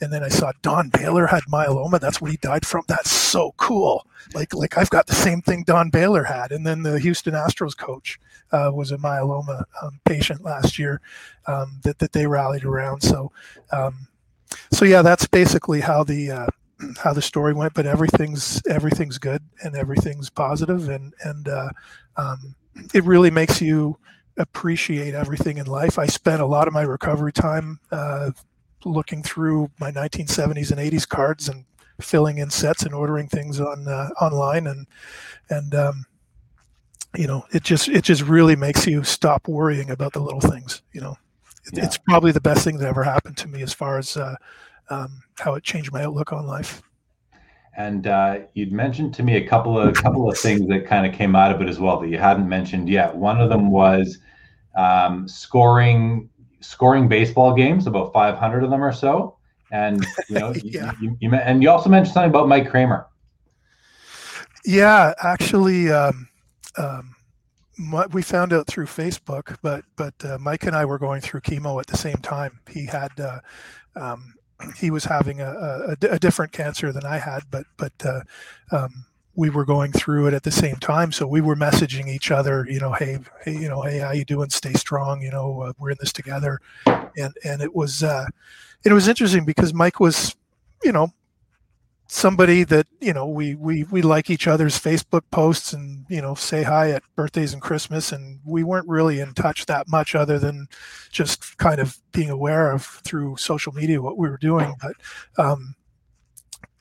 And 0.00 0.12
then 0.12 0.22
I 0.22 0.28
saw 0.28 0.52
Don 0.62 0.88
Baylor 0.88 1.26
had 1.26 1.42
myeloma. 1.44 2.00
That's 2.00 2.20
what 2.20 2.30
he 2.30 2.36
died 2.36 2.66
from. 2.66 2.84
That's 2.86 3.10
so 3.10 3.54
cool. 3.56 4.06
Like 4.34 4.54
like 4.54 4.78
I've 4.78 4.90
got 4.90 5.06
the 5.06 5.14
same 5.14 5.42
thing 5.42 5.64
Don 5.64 5.90
Baylor 5.90 6.24
had. 6.24 6.52
And 6.52 6.66
then 6.66 6.82
the 6.82 6.98
Houston 6.98 7.34
Astros 7.34 7.76
coach 7.76 8.20
uh, 8.52 8.70
was 8.72 8.92
a 8.92 8.98
myeloma 8.98 9.64
um, 9.82 10.00
patient 10.04 10.44
last 10.44 10.78
year 10.78 11.00
um, 11.46 11.80
that 11.82 11.98
that 11.98 12.12
they 12.12 12.26
rallied 12.26 12.64
around. 12.64 13.00
So 13.02 13.32
um, 13.72 14.06
so 14.72 14.84
yeah, 14.84 15.02
that's 15.02 15.26
basically 15.26 15.80
how 15.80 16.04
the 16.04 16.30
uh, 16.30 16.46
how 17.02 17.12
the 17.12 17.22
story 17.22 17.52
went. 17.52 17.74
But 17.74 17.86
everything's 17.86 18.62
everything's 18.68 19.18
good 19.18 19.42
and 19.62 19.74
everything's 19.74 20.30
positive 20.30 20.88
and 20.88 21.12
and 21.24 21.48
uh, 21.48 21.70
um, 22.16 22.54
it 22.92 23.04
really 23.04 23.30
makes 23.30 23.60
you 23.60 23.98
appreciate 24.36 25.14
everything 25.14 25.58
in 25.58 25.66
life. 25.66 25.98
I 25.98 26.06
spent 26.06 26.42
a 26.42 26.46
lot 26.46 26.68
of 26.68 26.74
my 26.74 26.82
recovery 26.82 27.32
time 27.32 27.78
uh, 27.90 28.30
looking 28.84 29.22
through 29.22 29.70
my 29.78 29.90
1970s 29.90 30.70
and 30.70 30.80
80s 30.80 31.08
cards 31.08 31.48
and 31.48 31.64
filling 32.00 32.38
in 32.38 32.50
sets 32.50 32.82
and 32.82 32.94
ordering 32.94 33.28
things 33.28 33.60
on 33.60 33.86
uh, 33.86 34.10
online 34.20 34.66
and 34.66 34.86
and 35.50 35.74
um, 35.74 36.04
you 37.16 37.26
know 37.26 37.44
it 37.52 37.62
just 37.62 37.88
it 37.88 38.02
just 38.02 38.22
really 38.22 38.56
makes 38.56 38.86
you 38.86 39.04
stop 39.04 39.46
worrying 39.46 39.90
about 39.90 40.12
the 40.12 40.20
little 40.20 40.40
things. 40.40 40.82
You 40.92 41.00
know, 41.00 41.16
it, 41.66 41.78
yeah. 41.78 41.84
it's 41.84 41.98
probably 41.98 42.32
the 42.32 42.40
best 42.40 42.64
thing 42.64 42.78
that 42.78 42.88
ever 42.88 43.04
happened 43.04 43.36
to 43.38 43.48
me 43.48 43.62
as 43.62 43.72
far 43.72 43.98
as 43.98 44.16
uh, 44.16 44.34
um, 44.90 45.22
how 45.38 45.54
it 45.54 45.62
changed 45.62 45.92
my 45.92 46.02
outlook 46.02 46.32
on 46.32 46.46
life. 46.46 46.82
And 47.76 48.06
uh, 48.06 48.40
you'd 48.54 48.72
mentioned 48.72 49.14
to 49.14 49.22
me 49.22 49.36
a 49.36 49.46
couple 49.46 49.78
of 49.78 49.94
couple 49.94 50.30
of 50.30 50.38
things 50.38 50.68
that 50.68 50.86
kind 50.86 51.06
of 51.06 51.12
came 51.12 51.34
out 51.34 51.50
of 51.50 51.60
it 51.60 51.68
as 51.68 51.80
well 51.80 52.00
that 52.00 52.08
you 52.08 52.18
hadn't 52.18 52.48
mentioned 52.48 52.88
yet. 52.88 53.14
One 53.14 53.40
of 53.40 53.48
them 53.48 53.70
was 53.70 54.18
um, 54.76 55.26
scoring 55.28 56.28
scoring 56.60 57.08
baseball 57.08 57.54
games, 57.54 57.86
about 57.86 58.12
500 58.12 58.64
of 58.64 58.70
them 58.70 58.82
or 58.82 58.92
so. 58.92 59.36
And 59.70 60.04
you 60.28 60.38
know, 60.38 60.52
yeah. 60.62 60.92
you, 61.00 61.16
you, 61.20 61.30
you, 61.30 61.34
and 61.34 61.62
you 61.62 61.70
also 61.70 61.90
mentioned 61.90 62.14
something 62.14 62.30
about 62.30 62.48
Mike 62.48 62.70
Cramer. 62.70 63.06
Yeah, 64.64 65.12
actually, 65.22 65.90
um, 65.90 66.28
um, 66.78 67.14
we 68.12 68.22
found 68.22 68.52
out 68.52 68.66
through 68.66 68.86
Facebook, 68.86 69.56
but 69.62 69.84
but 69.96 70.14
uh, 70.24 70.38
Mike 70.40 70.64
and 70.64 70.74
I 70.74 70.84
were 70.84 70.98
going 70.98 71.20
through 71.20 71.40
chemo 71.40 71.80
at 71.80 71.86
the 71.86 71.96
same 71.96 72.16
time. 72.16 72.60
He 72.70 72.86
had 72.86 73.10
uh, 73.20 73.40
um, 73.96 74.34
he 74.72 74.90
was 74.90 75.04
having 75.04 75.40
a, 75.40 75.96
a, 76.00 76.06
a, 76.10 76.18
different 76.18 76.52
cancer 76.52 76.92
than 76.92 77.04
I 77.04 77.18
had, 77.18 77.42
but 77.50 77.64
but 77.76 77.92
uh, 78.04 78.20
um, 78.72 79.06
we 79.36 79.50
were 79.50 79.64
going 79.64 79.92
through 79.92 80.28
it 80.28 80.34
at 80.34 80.42
the 80.42 80.50
same 80.50 80.76
time. 80.76 81.12
So 81.12 81.26
we 81.26 81.40
were 81.40 81.56
messaging 81.56 82.08
each 82.08 82.30
other, 82.30 82.66
you 82.68 82.78
know, 82.78 82.92
hey, 82.92 83.18
hey, 83.44 83.52
you 83.52 83.68
know, 83.68 83.82
hey, 83.82 83.98
how 83.98 84.12
you 84.12 84.24
doing? 84.24 84.50
Stay 84.50 84.74
strong. 84.74 85.22
You 85.22 85.30
know, 85.30 85.62
uh, 85.62 85.72
we're 85.78 85.90
in 85.90 85.96
this 86.00 86.12
together. 86.12 86.60
And 86.86 87.34
and 87.44 87.62
it 87.62 87.74
was 87.74 88.02
uh, 88.02 88.26
it 88.84 88.92
was 88.92 89.08
interesting 89.08 89.44
because 89.44 89.74
Mike 89.74 90.00
was, 90.00 90.34
you 90.82 90.92
know, 90.92 91.12
somebody 92.14 92.62
that 92.62 92.86
you 93.00 93.12
know 93.12 93.26
we 93.26 93.56
we 93.56 93.82
we 93.84 94.00
like 94.00 94.30
each 94.30 94.46
other's 94.46 94.78
Facebook 94.78 95.22
posts 95.32 95.72
and 95.72 96.06
you 96.08 96.22
know 96.22 96.34
say 96.36 96.62
hi 96.62 96.90
at 96.90 97.02
birthdays 97.16 97.52
and 97.52 97.60
Christmas, 97.60 98.12
and 98.12 98.38
we 98.44 98.62
weren't 98.62 98.88
really 98.88 99.18
in 99.18 99.34
touch 99.34 99.66
that 99.66 99.88
much 99.88 100.14
other 100.14 100.38
than 100.38 100.68
just 101.10 101.58
kind 101.58 101.80
of 101.80 101.98
being 102.12 102.30
aware 102.30 102.70
of 102.70 102.84
through 103.04 103.36
social 103.36 103.72
media 103.72 104.00
what 104.00 104.16
we 104.16 104.28
were 104.28 104.38
doing. 104.38 104.74
But 104.80 104.94
um, 105.44 105.74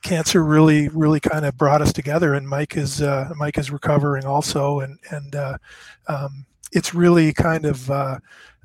cancer 0.02 0.44
really 0.44 0.88
really 0.88 1.20
kind 1.20 1.44
of 1.44 1.58
brought 1.58 1.82
us 1.82 1.92
together, 1.92 2.34
and 2.34 2.48
Mike 2.48 2.76
is 2.76 3.02
uh, 3.02 3.30
Mike 3.36 3.58
is 3.58 3.72
recovering 3.72 4.24
also, 4.24 4.80
and 4.80 5.00
and 5.10 5.34
uh, 5.34 5.58
um, 6.06 6.46
it's 6.72 6.94
really 6.94 7.32
kind 7.32 7.64
of. 7.64 7.90
Uh, 7.90 8.18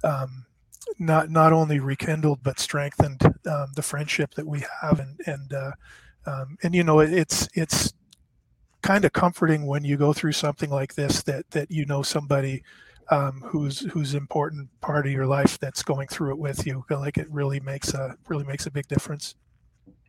um, 0.03 0.45
not 0.97 1.29
not 1.29 1.53
only 1.53 1.79
rekindled 1.79 2.41
but 2.41 2.59
strengthened 2.59 3.21
um, 3.45 3.67
the 3.75 3.81
friendship 3.81 4.33
that 4.33 4.45
we 4.45 4.63
have 4.81 4.99
and 4.99 5.19
and 5.27 5.53
uh, 5.53 5.71
um, 6.29 6.57
and 6.63 6.75
you 6.75 6.83
know 6.83 6.99
it's 6.99 7.47
it's 7.53 7.93
kind 8.81 9.03
of 9.03 9.13
comforting 9.13 9.65
when 9.65 9.83
you 9.83 9.97
go 9.97 10.13
through 10.13 10.31
something 10.31 10.69
like 10.69 10.95
this 10.95 11.23
that 11.23 11.49
that 11.51 11.69
you 11.71 11.85
know 11.85 12.01
somebody 12.01 12.63
um, 13.09 13.41
who's 13.45 13.79
who's 13.91 14.13
important 14.13 14.69
part 14.81 15.05
of 15.07 15.11
your 15.11 15.25
life 15.25 15.57
that's 15.59 15.81
going 15.83 16.07
through 16.07 16.31
it 16.31 16.37
with 16.37 16.65
you. 16.65 16.85
Like 16.89 17.17
it 17.17 17.29
really 17.31 17.59
makes 17.59 17.93
a 17.93 18.15
really 18.27 18.45
makes 18.45 18.65
a 18.67 18.71
big 18.71 18.87
difference. 18.87 19.35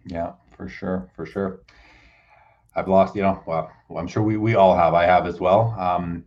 Yeah 0.05 0.33
for 0.61 0.69
sure 0.69 1.11
for 1.17 1.25
sure. 1.25 1.61
I've 2.77 2.87
lost 2.87 3.17
you 3.17 3.23
know 3.23 3.43
well 3.47 3.73
i'm 3.97 4.07
sure 4.07 4.23
we, 4.23 4.37
we 4.37 4.55
all 4.55 4.77
have. 4.77 4.93
I 4.95 5.05
have 5.05 5.27
as 5.27 5.41
well. 5.41 5.75
Um, 5.79 6.25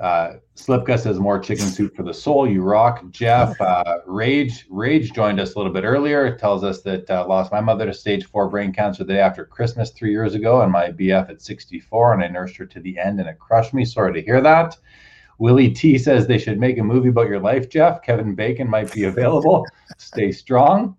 uh, 0.00 0.34
Slipka 0.56 0.98
says 0.98 1.20
more 1.20 1.38
chicken 1.38 1.66
soup 1.66 1.94
for 1.94 2.02
the 2.02 2.12
soul. 2.12 2.48
You 2.48 2.62
rock, 2.62 3.04
Jeff. 3.10 3.56
Uh, 3.64 3.98
Rage 4.06 4.66
Rage 4.68 5.12
joined 5.12 5.40
us 5.40 5.54
a 5.54 5.58
little 5.58 5.72
bit 5.72 5.84
earlier. 5.84 6.26
It 6.26 6.38
tells 6.38 6.64
us 6.64 6.82
that 6.82 7.08
uh, 7.10 7.26
lost 7.26 7.50
my 7.50 7.60
mother 7.60 7.86
to 7.86 7.94
stage 7.94 8.26
four 8.26 8.48
brain 8.48 8.72
cancer 8.72 9.04
the 9.04 9.14
day 9.14 9.20
after 9.20 9.44
Christmas 9.44 9.90
three 9.90 10.10
years 10.10 10.34
ago, 10.34 10.60
and 10.60 10.70
my 10.70 10.90
BF 10.90 11.30
at 11.30 11.42
64, 11.42 12.14
and 12.14 12.22
I 12.22 12.28
nursed 12.28 12.56
her 12.56 12.66
to 12.66 12.80
the 12.80 12.98
end, 12.98 13.20
and 13.20 13.28
it 13.28 13.38
crushed 13.38 13.72
me. 13.72 13.84
Sorry 13.84 14.12
to 14.12 14.22
hear 14.22 14.40
that. 14.42 14.76
Willie 15.38 15.70
T 15.70 15.98
says 15.98 16.26
they 16.26 16.38
should 16.38 16.60
make 16.60 16.78
a 16.78 16.84
movie 16.84 17.08
about 17.08 17.28
your 17.28 17.40
life, 17.40 17.68
Jeff. 17.68 18.02
Kevin 18.02 18.34
Bacon 18.34 18.68
might 18.68 18.92
be 18.92 19.04
available. 19.04 19.66
Stay 19.98 20.30
strong. 20.30 20.96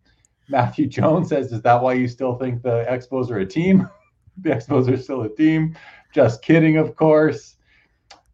Matthew 0.49 0.87
Jones 0.87 1.29
says, 1.29 1.51
"Is 1.51 1.61
that 1.61 1.81
why 1.81 1.93
you 1.93 2.07
still 2.07 2.35
think 2.35 2.61
the 2.61 2.85
Expos 2.89 3.29
are 3.31 3.39
a 3.39 3.45
team? 3.45 3.89
the 4.41 4.49
Expos 4.49 4.91
are 4.91 4.97
still 4.97 5.23
a 5.23 5.29
team." 5.29 5.75
Just 6.13 6.41
kidding, 6.41 6.77
of 6.77 6.95
course. 6.95 7.54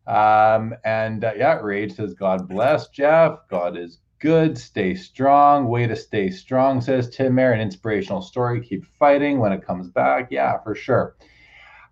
Um, 0.07 0.75
and 0.83 1.23
uh, 1.23 1.33
yeah, 1.37 1.59
Rage 1.59 1.95
says, 1.95 2.13
God 2.13 2.47
bless 2.49 2.89
Jeff. 2.89 3.39
God 3.49 3.77
is 3.77 3.99
good. 4.19 4.57
Stay 4.57 4.95
strong. 4.95 5.67
Way 5.67 5.87
to 5.87 5.95
stay 5.95 6.29
strong, 6.29 6.81
says 6.81 7.09
Tim 7.09 7.35
Mayer. 7.35 7.51
An 7.51 7.61
inspirational 7.61 8.21
story. 8.21 8.61
Keep 8.61 8.85
fighting 8.99 9.39
when 9.39 9.51
it 9.51 9.65
comes 9.65 9.89
back. 9.89 10.27
Yeah, 10.31 10.57
for 10.63 10.75
sure. 10.75 11.15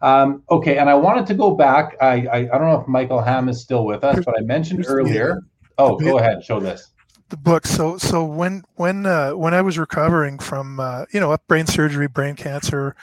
Um, 0.01 0.43
okay, 0.49 0.77
and 0.77 0.89
I 0.89 0.93
wanted 0.93 1.27
to 1.27 1.33
go 1.33 1.55
back. 1.55 1.97
I, 2.01 2.25
I, 2.27 2.37
I 2.37 2.57
don't 2.57 2.69
know 2.69 2.79
if 2.81 2.87
Michael 2.87 3.21
Ham 3.21 3.49
is 3.49 3.61
still 3.61 3.85
with 3.85 4.03
us, 4.03 4.23
but 4.23 4.37
I 4.37 4.41
mentioned 4.41 4.85
earlier. 4.87 5.41
Oh, 5.77 5.97
go 5.97 6.19
ahead. 6.19 6.43
Show 6.43 6.59
this. 6.59 6.91
The 7.29 7.37
book. 7.37 7.67
So 7.67 7.97
so 7.97 8.23
when 8.23 8.63
when 8.75 9.05
uh, 9.05 9.31
when 9.31 9.53
I 9.53 9.61
was 9.61 9.77
recovering 9.77 10.39
from 10.39 10.79
uh, 10.79 11.05
you 11.13 11.19
know 11.19 11.35
brain 11.47 11.67
surgery, 11.67 12.07
brain 12.07 12.35
cancer, 12.35 12.95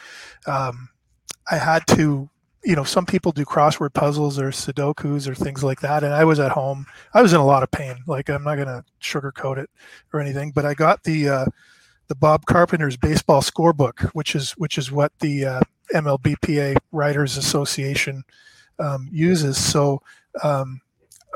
um, 0.46 0.88
I 1.50 1.56
had 1.56 1.86
to 1.88 2.28
you 2.66 2.74
know, 2.74 2.82
some 2.82 3.06
people 3.06 3.30
do 3.30 3.44
crossword 3.44 3.94
puzzles 3.94 4.40
or 4.40 4.50
Sudokus 4.50 5.28
or 5.28 5.36
things 5.36 5.62
like 5.62 5.80
that. 5.82 6.02
And 6.02 6.12
I 6.12 6.24
was 6.24 6.40
at 6.40 6.50
home. 6.50 6.84
I 7.14 7.22
was 7.22 7.32
in 7.32 7.38
a 7.38 7.46
lot 7.46 7.62
of 7.62 7.70
pain. 7.70 7.98
Like 8.08 8.28
I'm 8.28 8.42
not 8.42 8.56
going 8.56 8.66
to 8.66 8.84
sugarcoat 9.00 9.58
it 9.58 9.70
or 10.12 10.20
anything, 10.20 10.50
but 10.50 10.66
I 10.66 10.74
got 10.74 11.04
the 11.04 11.28
uh, 11.28 11.44
the 12.08 12.16
Bob 12.16 12.44
Carpenter's 12.46 12.96
baseball 12.96 13.40
scorebook, 13.40 14.10
which 14.14 14.34
is 14.34 14.50
which 14.52 14.78
is 14.78 14.90
what 14.90 15.12
the 15.20 15.44
uh, 15.44 15.60
MLBPA 15.94 16.76
Writers 16.90 17.36
Association 17.36 18.24
um, 18.80 19.08
uses. 19.12 19.56
So 19.56 20.02
um, 20.42 20.80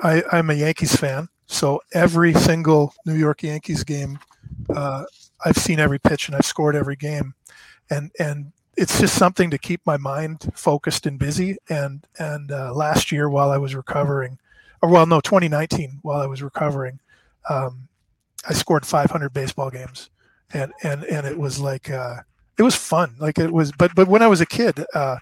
I, 0.02 0.24
I'm 0.32 0.50
a 0.50 0.54
Yankees 0.54 0.96
fan. 0.96 1.28
So 1.46 1.80
every 1.92 2.34
single 2.34 2.92
New 3.06 3.14
York 3.14 3.44
Yankees 3.44 3.84
game, 3.84 4.18
uh, 4.74 5.04
I've 5.44 5.56
seen 5.56 5.78
every 5.78 6.00
pitch 6.00 6.26
and 6.26 6.34
I've 6.34 6.44
scored 6.44 6.74
every 6.74 6.96
game. 6.96 7.34
And 7.88 8.10
and 8.18 8.52
it's 8.76 9.00
just 9.00 9.14
something 9.14 9.50
to 9.50 9.58
keep 9.58 9.80
my 9.84 9.96
mind 9.96 10.50
focused 10.54 11.06
and 11.06 11.18
busy. 11.18 11.56
And 11.68 12.06
and 12.18 12.50
uh, 12.50 12.72
last 12.74 13.12
year, 13.12 13.28
while 13.28 13.50
I 13.50 13.58
was 13.58 13.74
recovering, 13.74 14.38
or 14.82 14.88
well, 14.88 15.06
no, 15.06 15.20
2019, 15.20 15.98
while 16.02 16.20
I 16.20 16.26
was 16.26 16.42
recovering, 16.42 16.98
um, 17.48 17.88
I 18.48 18.52
scored 18.52 18.86
500 18.86 19.32
baseball 19.32 19.70
games, 19.70 20.10
and 20.52 20.72
and 20.82 21.04
and 21.04 21.26
it 21.26 21.38
was 21.38 21.58
like 21.58 21.90
uh, 21.90 22.16
it 22.58 22.62
was 22.62 22.74
fun. 22.74 23.14
Like 23.18 23.38
it 23.38 23.52
was, 23.52 23.72
but 23.72 23.94
but 23.94 24.08
when 24.08 24.22
I 24.22 24.28
was 24.28 24.40
a 24.40 24.46
kid, 24.46 24.84
uh, 24.94 25.16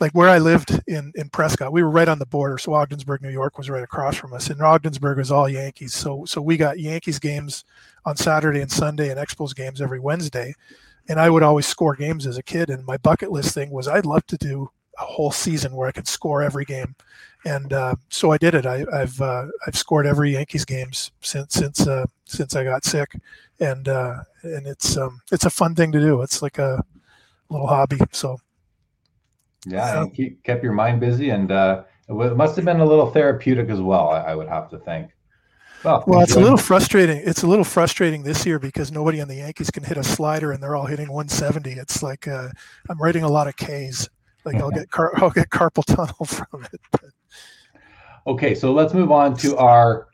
like 0.00 0.12
where 0.12 0.30
I 0.30 0.38
lived 0.38 0.80
in 0.86 1.12
in 1.16 1.28
Prescott, 1.28 1.72
we 1.72 1.82
were 1.82 1.90
right 1.90 2.08
on 2.08 2.18
the 2.18 2.26
border. 2.26 2.56
So 2.56 2.74
Ogdensburg, 2.74 3.22
New 3.22 3.30
York, 3.30 3.58
was 3.58 3.68
right 3.68 3.82
across 3.82 4.16
from 4.16 4.32
us, 4.32 4.48
and 4.48 4.62
Ogdensburg 4.62 5.18
was 5.18 5.30
all 5.30 5.48
Yankees. 5.48 5.92
So 5.92 6.24
so 6.24 6.40
we 6.40 6.56
got 6.56 6.78
Yankees 6.78 7.18
games 7.18 7.64
on 8.06 8.16
Saturday 8.16 8.60
and 8.60 8.72
Sunday, 8.72 9.10
and 9.10 9.18
Expos 9.18 9.54
games 9.54 9.82
every 9.82 10.00
Wednesday 10.00 10.54
and 11.10 11.18
I 11.18 11.28
would 11.28 11.42
always 11.42 11.66
score 11.66 11.96
games 11.96 12.24
as 12.24 12.38
a 12.38 12.42
kid. 12.42 12.70
And 12.70 12.86
my 12.86 12.96
bucket 12.96 13.32
list 13.32 13.52
thing 13.52 13.70
was 13.70 13.88
I'd 13.88 14.06
love 14.06 14.24
to 14.28 14.36
do 14.36 14.70
a 14.96 15.04
whole 15.04 15.32
season 15.32 15.74
where 15.74 15.88
I 15.88 15.92
could 15.92 16.06
score 16.06 16.40
every 16.40 16.64
game, 16.64 16.94
and 17.44 17.72
uh, 17.72 17.96
so 18.10 18.30
I 18.30 18.38
did 18.38 18.54
it. 18.54 18.64
I, 18.64 18.84
have 18.92 19.20
uh, 19.20 19.46
I've 19.66 19.76
scored 19.76 20.06
every 20.06 20.32
Yankees 20.32 20.64
games 20.64 21.10
since 21.20 21.54
since 21.54 21.86
uh, 21.86 22.06
since 22.26 22.54
I 22.54 22.62
got 22.62 22.84
sick, 22.84 23.12
and 23.58 23.88
uh, 23.88 24.18
and 24.42 24.66
it's 24.68 24.96
um, 24.96 25.20
it's 25.32 25.46
a 25.46 25.50
fun 25.50 25.74
thing 25.74 25.90
to 25.92 26.00
do. 26.00 26.22
It's 26.22 26.42
like 26.42 26.58
a 26.58 26.84
little 27.48 27.66
hobby. 27.66 27.98
So 28.12 28.38
yeah, 29.66 30.02
and 30.02 30.14
keep, 30.14 30.42
kept 30.44 30.62
your 30.62 30.74
mind 30.74 31.00
busy, 31.00 31.30
and 31.30 31.50
uh, 31.50 31.82
it 32.08 32.36
must 32.36 32.54
have 32.54 32.64
been 32.64 32.80
a 32.80 32.86
little 32.86 33.10
therapeutic 33.10 33.68
as 33.68 33.80
well. 33.80 34.10
I, 34.10 34.20
I 34.20 34.34
would 34.36 34.48
have 34.48 34.70
to 34.70 34.78
think. 34.78 35.10
Well, 35.84 36.04
well 36.06 36.20
it's 36.20 36.36
a 36.36 36.40
little 36.40 36.58
frustrating. 36.58 37.22
It's 37.24 37.42
a 37.42 37.46
little 37.46 37.64
frustrating 37.64 38.22
this 38.22 38.44
year 38.44 38.58
because 38.58 38.92
nobody 38.92 39.20
on 39.20 39.28
the 39.28 39.36
Yankees 39.36 39.70
can 39.70 39.82
hit 39.82 39.96
a 39.96 40.04
slider, 40.04 40.52
and 40.52 40.62
they're 40.62 40.76
all 40.76 40.86
hitting 40.86 41.08
170. 41.08 41.72
It's 41.72 42.02
like 42.02 42.28
uh, 42.28 42.48
I'm 42.88 42.98
writing 42.98 43.22
a 43.22 43.28
lot 43.28 43.48
of 43.48 43.56
Ks. 43.56 44.08
Like 44.44 44.56
I'll 44.56 44.70
get 44.70 44.90
car- 44.90 45.12
I'll 45.16 45.30
get 45.30 45.50
carpal 45.50 45.84
tunnel 45.84 46.24
from 46.24 46.64
it. 46.72 47.12
Okay, 48.26 48.54
so 48.54 48.72
let's 48.72 48.94
move 48.94 49.10
on 49.10 49.36
to 49.38 49.56
our. 49.56 50.06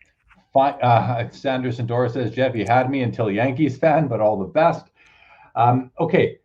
Uh, 0.54 1.28
Sanders 1.32 1.80
and 1.80 1.86
Dora 1.86 2.08
says, 2.08 2.30
Jeff, 2.30 2.56
you 2.56 2.64
had 2.66 2.90
me 2.90 3.02
until 3.02 3.30
Yankees 3.30 3.76
fan, 3.76 4.08
but 4.08 4.20
all 4.20 4.38
the 4.38 4.46
best. 4.46 4.86
Um, 5.54 5.90
okay, 6.00 6.38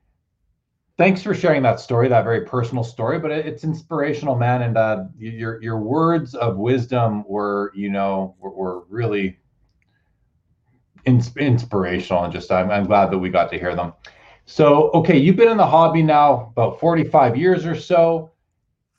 thanks 1.01 1.23
for 1.23 1.33
sharing 1.33 1.63
that 1.63 1.79
story, 1.79 2.07
that 2.07 2.23
very 2.23 2.45
personal 2.45 2.83
story, 2.83 3.17
but 3.17 3.31
it's 3.31 3.63
inspirational, 3.63 4.35
man. 4.35 4.61
And 4.61 4.77
uh, 4.77 5.05
your 5.17 5.59
your 5.59 5.79
words 5.79 6.35
of 6.35 6.57
wisdom 6.57 7.23
were, 7.27 7.71
you 7.73 7.89
know, 7.89 8.35
were, 8.39 8.51
were 8.51 8.83
really 8.87 9.39
inspirational, 11.07 12.23
and 12.23 12.31
just 12.31 12.51
I'm, 12.51 12.69
I'm 12.69 12.85
glad 12.85 13.09
that 13.09 13.17
we 13.17 13.29
got 13.29 13.49
to 13.49 13.57
hear 13.57 13.75
them. 13.75 13.93
So, 14.45 14.91
okay, 14.91 15.17
you've 15.17 15.37
been 15.37 15.49
in 15.49 15.57
the 15.57 15.65
hobby 15.65 16.03
now 16.03 16.51
about 16.51 16.79
45 16.79 17.35
years 17.35 17.65
or 17.65 17.75
so. 17.75 18.31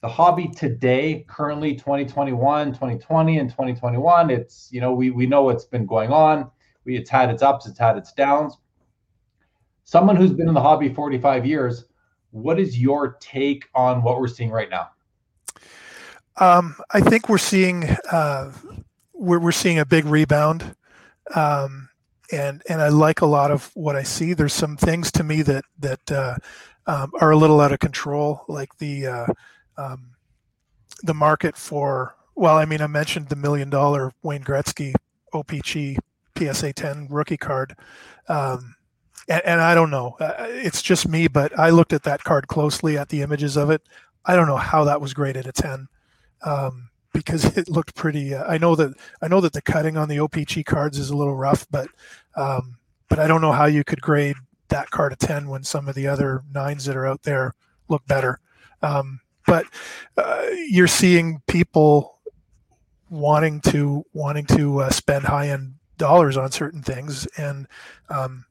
The 0.00 0.08
hobby 0.08 0.48
today, 0.48 1.24
currently 1.28 1.76
2021, 1.76 2.72
2020, 2.72 3.38
and 3.38 3.48
2021, 3.48 4.28
it's 4.28 4.68
you 4.72 4.80
know 4.80 4.92
we 4.92 5.10
we 5.10 5.24
know 5.24 5.42
what's 5.44 5.66
been 5.66 5.86
going 5.86 6.10
on. 6.10 6.50
We 6.84 6.96
it's 6.96 7.10
had 7.10 7.30
its 7.30 7.44
ups, 7.44 7.68
it's 7.68 7.78
had 7.78 7.96
its 7.96 8.12
downs. 8.12 8.58
Someone 9.84 10.16
who's 10.16 10.32
been 10.32 10.48
in 10.48 10.54
the 10.54 10.60
hobby 10.60 10.92
45 10.92 11.46
years, 11.46 11.84
what 12.32 12.58
is 12.58 12.78
your 12.78 13.16
take 13.20 13.68
on 13.74 14.02
what 14.02 14.18
we're 14.20 14.28
seeing 14.28 14.50
right 14.50 14.68
now? 14.68 14.90
Um, 16.38 16.76
I 16.90 17.00
think 17.00 17.28
we're 17.28 17.38
seeing 17.38 17.84
uh, 18.10 18.52
we're 19.12 19.38
we're 19.38 19.52
seeing 19.52 19.78
a 19.78 19.86
big 19.86 20.06
rebound, 20.06 20.74
um, 21.34 21.88
and 22.32 22.62
and 22.68 22.80
I 22.82 22.88
like 22.88 23.20
a 23.20 23.26
lot 23.26 23.50
of 23.50 23.70
what 23.74 23.96
I 23.96 24.02
see. 24.02 24.32
There's 24.32 24.54
some 24.54 24.76
things 24.76 25.12
to 25.12 25.22
me 25.22 25.42
that 25.42 25.64
that 25.78 26.10
uh, 26.10 26.36
um, 26.86 27.12
are 27.20 27.30
a 27.30 27.36
little 27.36 27.60
out 27.60 27.72
of 27.72 27.78
control, 27.78 28.44
like 28.48 28.76
the 28.78 29.06
uh, 29.06 29.26
um, 29.76 30.10
the 31.02 31.14
market 31.14 31.56
for. 31.56 32.16
Well, 32.34 32.56
I 32.56 32.64
mean, 32.64 32.80
I 32.80 32.86
mentioned 32.86 33.28
the 33.28 33.36
million 33.36 33.68
dollar 33.68 34.10
Wayne 34.22 34.42
Gretzky 34.42 34.94
OPC 35.34 35.98
PSA 36.36 36.72
10 36.72 37.08
rookie 37.10 37.36
card. 37.36 37.76
Um, 38.28 38.74
and, 39.28 39.42
and 39.44 39.60
I 39.60 39.74
don't 39.74 39.90
know. 39.90 40.16
Uh, 40.20 40.34
it's 40.48 40.82
just 40.82 41.08
me, 41.08 41.28
but 41.28 41.58
I 41.58 41.70
looked 41.70 41.92
at 41.92 42.02
that 42.04 42.24
card 42.24 42.48
closely 42.48 42.98
at 42.98 43.08
the 43.08 43.22
images 43.22 43.56
of 43.56 43.70
it. 43.70 43.82
I 44.24 44.36
don't 44.36 44.46
know 44.46 44.56
how 44.56 44.84
that 44.84 45.00
was 45.00 45.14
graded 45.14 45.46
a 45.46 45.52
ten, 45.52 45.88
um, 46.44 46.90
because 47.12 47.44
it 47.56 47.68
looked 47.68 47.94
pretty. 47.94 48.34
Uh, 48.34 48.44
I 48.44 48.58
know 48.58 48.74
that 48.76 48.94
I 49.20 49.28
know 49.28 49.40
that 49.40 49.52
the 49.52 49.62
cutting 49.62 49.96
on 49.96 50.08
the 50.08 50.18
OPC 50.18 50.64
cards 50.64 50.98
is 50.98 51.10
a 51.10 51.16
little 51.16 51.36
rough, 51.36 51.66
but 51.70 51.88
um, 52.36 52.76
but 53.08 53.18
I 53.18 53.26
don't 53.26 53.40
know 53.40 53.52
how 53.52 53.66
you 53.66 53.84
could 53.84 54.00
grade 54.00 54.36
that 54.68 54.90
card 54.90 55.12
a 55.12 55.16
ten 55.16 55.48
when 55.48 55.64
some 55.64 55.88
of 55.88 55.94
the 55.94 56.06
other 56.06 56.42
nines 56.52 56.84
that 56.86 56.96
are 56.96 57.06
out 57.06 57.22
there 57.22 57.52
look 57.88 58.06
better. 58.06 58.40
Um, 58.82 59.20
but 59.46 59.66
uh, 60.16 60.46
you're 60.68 60.88
seeing 60.88 61.42
people 61.46 62.18
wanting 63.10 63.60
to 63.60 64.04
wanting 64.14 64.46
to 64.46 64.80
uh, 64.80 64.90
spend 64.90 65.24
high 65.24 65.48
end 65.48 65.74
dollars 65.98 66.36
on 66.36 66.50
certain 66.50 66.82
things, 66.82 67.26
and 67.36 67.66
um, 68.08 68.44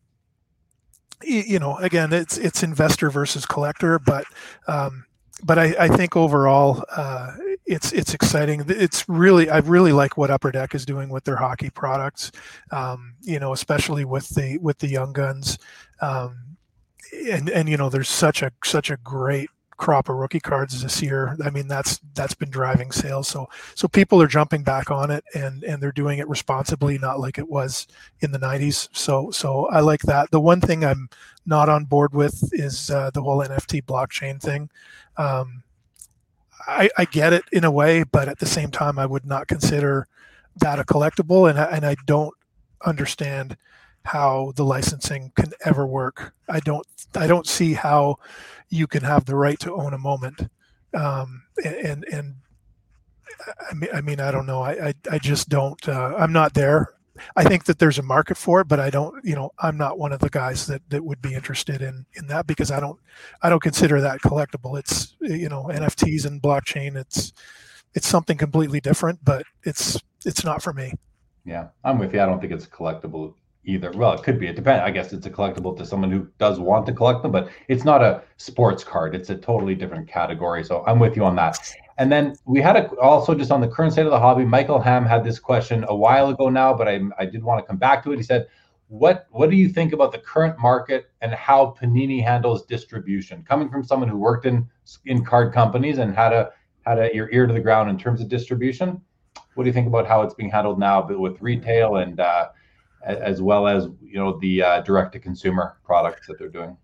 you, 1.24 1.60
know, 1.60 1.78
again, 1.78 2.14
it's 2.14 2.38
it's 2.38 2.64
investor 2.64 3.10
versus 3.10 3.46
collector, 3.46 4.00
but 4.00 4.26
um, 4.68 5.06
but 5.44 5.58
I, 5.58 5.76
I 5.80 5.88
think 5.88 6.16
overall 6.16 6.84
uh, 6.96 7.32
it's 7.66 7.92
it's 7.94 8.14
exciting. 8.14 8.64
It's 8.68 9.08
really 9.08 9.50
I 9.50 9.60
really 9.60 9.94
like 9.94 10.18
what 10.18 10.30
Upper 10.30 10.52
Deck 10.52 10.76
is 10.76 10.86
doing 10.86 11.10
with 11.10 11.24
their 11.24 11.38
hockey 11.38 11.70
products. 11.70 12.32
Um, 12.72 13.16
you 13.22 13.40
know, 13.40 13.54
especially 13.54 14.06
with 14.06 14.30
the 14.30 14.58
with 14.60 14.80
the 14.80 14.88
young 14.88 15.14
guns, 15.14 15.58
um, 16.02 16.58
and 17.30 17.50
and 17.50 17.70
you 17.70 17.78
know, 17.78 17.90
there's 17.90 18.10
such 18.10 18.42
a 18.42 18.52
such 18.64 18.90
a 18.90 18.98
great 18.98 19.50
crop 19.82 20.10
of 20.10 20.16
rookie 20.16 20.40
cards 20.40 20.84
this 20.84 21.02
year. 21.02 21.36
I 21.44 21.50
mean, 21.50 21.68
that's 21.68 22.00
that's 22.14 22.36
been 22.36 22.52
driving 22.52 22.92
sales. 22.92 23.28
So 23.28 23.50
so 23.74 23.88
people 23.88 24.22
are 24.22 24.28
jumping 24.28 24.64
back 24.64 24.92
on 24.92 25.10
it 25.10 25.24
and 25.34 25.64
and 25.64 25.82
they're 25.82 25.92
doing 25.92 26.20
it 26.20 26.30
responsibly, 26.30 27.00
not 27.00 27.20
like 27.20 27.40
it 27.40 27.50
was 27.50 27.88
in 28.20 28.32
the 28.32 28.38
90s. 28.38 28.88
So 28.94 29.32
so 29.32 29.66
I 29.70 29.80
like 29.80 30.02
that. 30.04 30.30
The 30.30 30.40
one 30.40 30.62
thing 30.62 30.86
I'm 30.86 31.10
not 31.48 31.68
on 31.68 31.86
board 31.86 32.14
with 32.14 32.48
is 32.54 32.92
uh, 32.92 33.10
the 33.12 33.24
whole 33.24 33.40
NFT 33.40 33.84
blockchain 33.84 34.40
thing. 34.40 34.70
Um, 35.18 35.64
I, 36.68 36.90
I 36.96 37.06
get 37.06 37.34
it 37.34 37.44
in 37.52 37.64
a 37.64 37.72
way, 37.72 38.04
but 38.04 38.28
at 38.28 38.38
the 38.38 38.46
same 38.46 38.70
time, 38.70 39.00
I 39.00 39.08
would 39.08 39.26
not 39.26 39.48
consider 39.48 40.08
that 40.58 40.78
a 40.78 40.84
collectible, 40.84 41.50
and 41.50 41.60
I, 41.60 41.64
and 41.66 41.84
I 41.84 41.96
don't 42.06 42.36
understand 42.86 43.58
how 44.04 44.54
the 44.56 44.66
licensing 44.66 45.32
can 45.36 45.52
ever 45.66 45.86
work. 45.86 46.34
I 46.50 46.60
don't 46.60 46.86
I 47.16 47.28
don't 47.28 47.48
see 47.48 47.74
how 47.74 48.18
you 48.70 48.88
can 48.88 49.04
have 49.04 49.26
the 49.26 49.36
right 49.36 49.60
to 49.60 49.74
own 49.74 49.94
a 49.94 49.98
moment. 49.98 50.50
Um, 50.94 51.44
and 51.64 52.06
and 52.12 52.36
I 53.70 53.74
mean 53.74 53.90
I 53.94 54.02
mean 54.02 54.20
I 54.20 54.32
don't 54.32 54.46
know. 54.46 54.62
I 54.62 54.88
I, 54.90 54.94
I 55.12 55.20
just 55.20 55.50
don't. 55.50 55.88
Uh, 55.88 56.16
I'm 56.18 56.34
not 56.34 56.54
there. 56.54 56.94
I 57.36 57.44
think 57.44 57.66
that 57.66 57.80
there's 57.80 58.00
a 58.00 58.04
market 58.04 58.38
for 58.38 58.62
it, 58.62 58.68
but 58.68 58.80
I 58.80 58.90
don't, 58.90 59.24
you 59.24 59.36
know, 59.36 59.52
I'm 59.60 59.78
not 59.78 60.00
one 60.00 60.14
of 60.14 60.22
the 60.22 60.30
guys 60.30 60.66
that 60.68 60.82
that 60.90 61.04
would 61.04 61.22
be 61.22 61.34
interested 61.34 61.82
in 61.82 62.06
in 62.14 62.28
that 62.28 62.48
because 62.48 62.72
I 62.72 62.80
don't 62.80 63.00
I 63.42 63.50
don't 63.50 63.62
consider 63.62 64.02
that 64.02 64.22
collectible. 64.22 64.80
It's 64.80 65.16
you 65.22 65.50
know 65.50 65.66
NFTs 65.72 66.26
and 66.26 66.42
blockchain. 66.42 66.96
It's 66.96 67.34
it's 67.94 68.08
something 68.08 68.38
completely 68.38 68.80
different, 68.80 69.24
but 69.24 69.44
it's 69.64 70.02
it's 70.26 70.44
not 70.44 70.62
for 70.62 70.74
me. 70.74 70.94
Yeah, 71.46 71.70
I'm 71.84 72.00
with 72.00 72.14
you. 72.14 72.22
I 72.22 72.26
don't 72.26 72.40
think 72.40 72.54
it's 72.54 72.66
collectible 72.66 73.34
either. 73.64 73.92
Well, 73.92 74.14
it 74.14 74.24
could 74.24 74.40
be. 74.40 74.48
It 74.48 74.56
depends. 74.56 74.84
I 74.84 74.92
guess 74.92 75.14
it's 75.14 75.26
a 75.26 75.30
collectible 75.30 75.78
to 75.78 75.86
someone 75.86 76.12
who 76.12 76.28
does 76.38 76.60
want 76.60 76.86
to 76.88 76.94
collect 76.94 77.22
them, 77.22 77.32
but 77.32 77.50
it's 77.68 77.84
not 77.84 78.02
a 78.02 78.24
sports 78.38 78.84
card. 78.84 79.16
It's 79.16 79.30
a 79.30 79.36
totally 79.36 79.76
different 79.76 80.08
category. 80.08 80.64
So 80.64 80.84
I'm 80.88 81.00
with 81.00 81.16
you 81.16 81.24
on 81.24 81.36
that. 81.36 81.58
And 81.98 82.12
then 82.12 82.36
we 82.46 82.62
had 82.62 82.76
a, 82.76 82.88
also 83.00 83.36
just 83.36 83.52
on 83.52 83.62
the 83.62 83.68
current 83.68 83.94
state 83.94 84.06
of 84.06 84.12
the 84.12 84.20
hobby. 84.20 84.46
Michael 84.46 84.80
Ham 84.80 85.06
had 85.06 85.24
this 85.24 85.40
question 85.40 85.86
a 85.88 85.96
while 85.96 86.30
ago 86.30 86.50
now, 86.50 86.74
but 86.74 86.88
I, 86.88 87.00
I 87.20 87.26
did 87.26 87.44
want 87.44 87.64
to 87.64 87.68
come 87.68 87.78
back 87.78 88.04
to 88.04 88.12
it. 88.12 88.18
He 88.18 88.24
said, 88.24 88.48
"What 88.88 89.28
what 89.30 89.52
do 89.52 89.56
you 89.56 89.70
think 89.70 89.94
about 89.94 90.12
the 90.12 90.18
current 90.18 90.58
market 90.58 91.12
and 91.22 91.34
how 91.34 91.76
Panini 91.80 92.24
handles 92.24 92.66
distribution? 92.66 93.44
Coming 93.44 93.70
from 93.70 93.84
someone 93.84 94.10
who 94.10 94.18
worked 94.18 94.46
in 94.48 94.68
in 95.06 95.24
card 95.24 95.54
companies 95.54 96.00
and 96.00 96.16
had 96.16 96.34
a 96.34 96.52
had 96.86 96.98
a 96.98 97.14
your 97.14 97.30
ear 97.32 97.46
to 97.46 97.54
the 97.54 97.60
ground 97.60 97.90
in 97.92 97.98
terms 98.00 98.22
of 98.22 98.30
distribution, 98.30 99.00
what 99.54 99.64
do 99.64 99.70
you 99.70 99.74
think 99.74 99.88
about 99.88 100.08
how 100.08 100.24
it's 100.24 100.34
being 100.34 100.50
handled 100.50 100.80
now, 100.80 101.02
but 101.02 101.20
with 101.20 101.40
retail 101.42 101.98
and 101.98 102.20
uh, 102.20 102.48
as 103.06 103.42
well 103.42 103.68
as 103.68 103.88
you 104.02 104.16
know 104.16 104.38
the 104.40 104.62
uh, 104.62 104.82
direct 104.82 105.14
to 105.14 105.20
consumer 105.20 105.78
products 105.84 106.28
that 106.28 106.38
they're 106.38 106.50
doing?" 106.50 106.78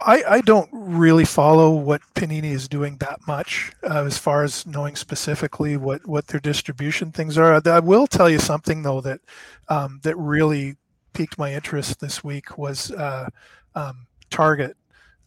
I, 0.00 0.22
I 0.28 0.40
don't 0.40 0.68
really 0.72 1.24
follow 1.24 1.72
what 1.72 2.02
Panini 2.14 2.50
is 2.50 2.68
doing 2.68 2.96
that 2.98 3.20
much 3.26 3.72
uh, 3.84 4.04
as 4.04 4.18
far 4.18 4.42
as 4.42 4.66
knowing 4.66 4.96
specifically 4.96 5.76
what, 5.76 6.04
what 6.06 6.26
their 6.26 6.40
distribution 6.40 7.12
things 7.12 7.38
are. 7.38 7.62
I 7.64 7.78
will 7.78 8.06
tell 8.08 8.28
you 8.28 8.40
something 8.40 8.82
though 8.82 9.00
that 9.02 9.20
um, 9.68 10.00
that 10.02 10.16
really 10.16 10.76
piqued 11.12 11.38
my 11.38 11.54
interest 11.54 12.00
this 12.00 12.24
week 12.24 12.58
was 12.58 12.90
uh, 12.90 13.28
um, 13.74 14.06
Target 14.30 14.76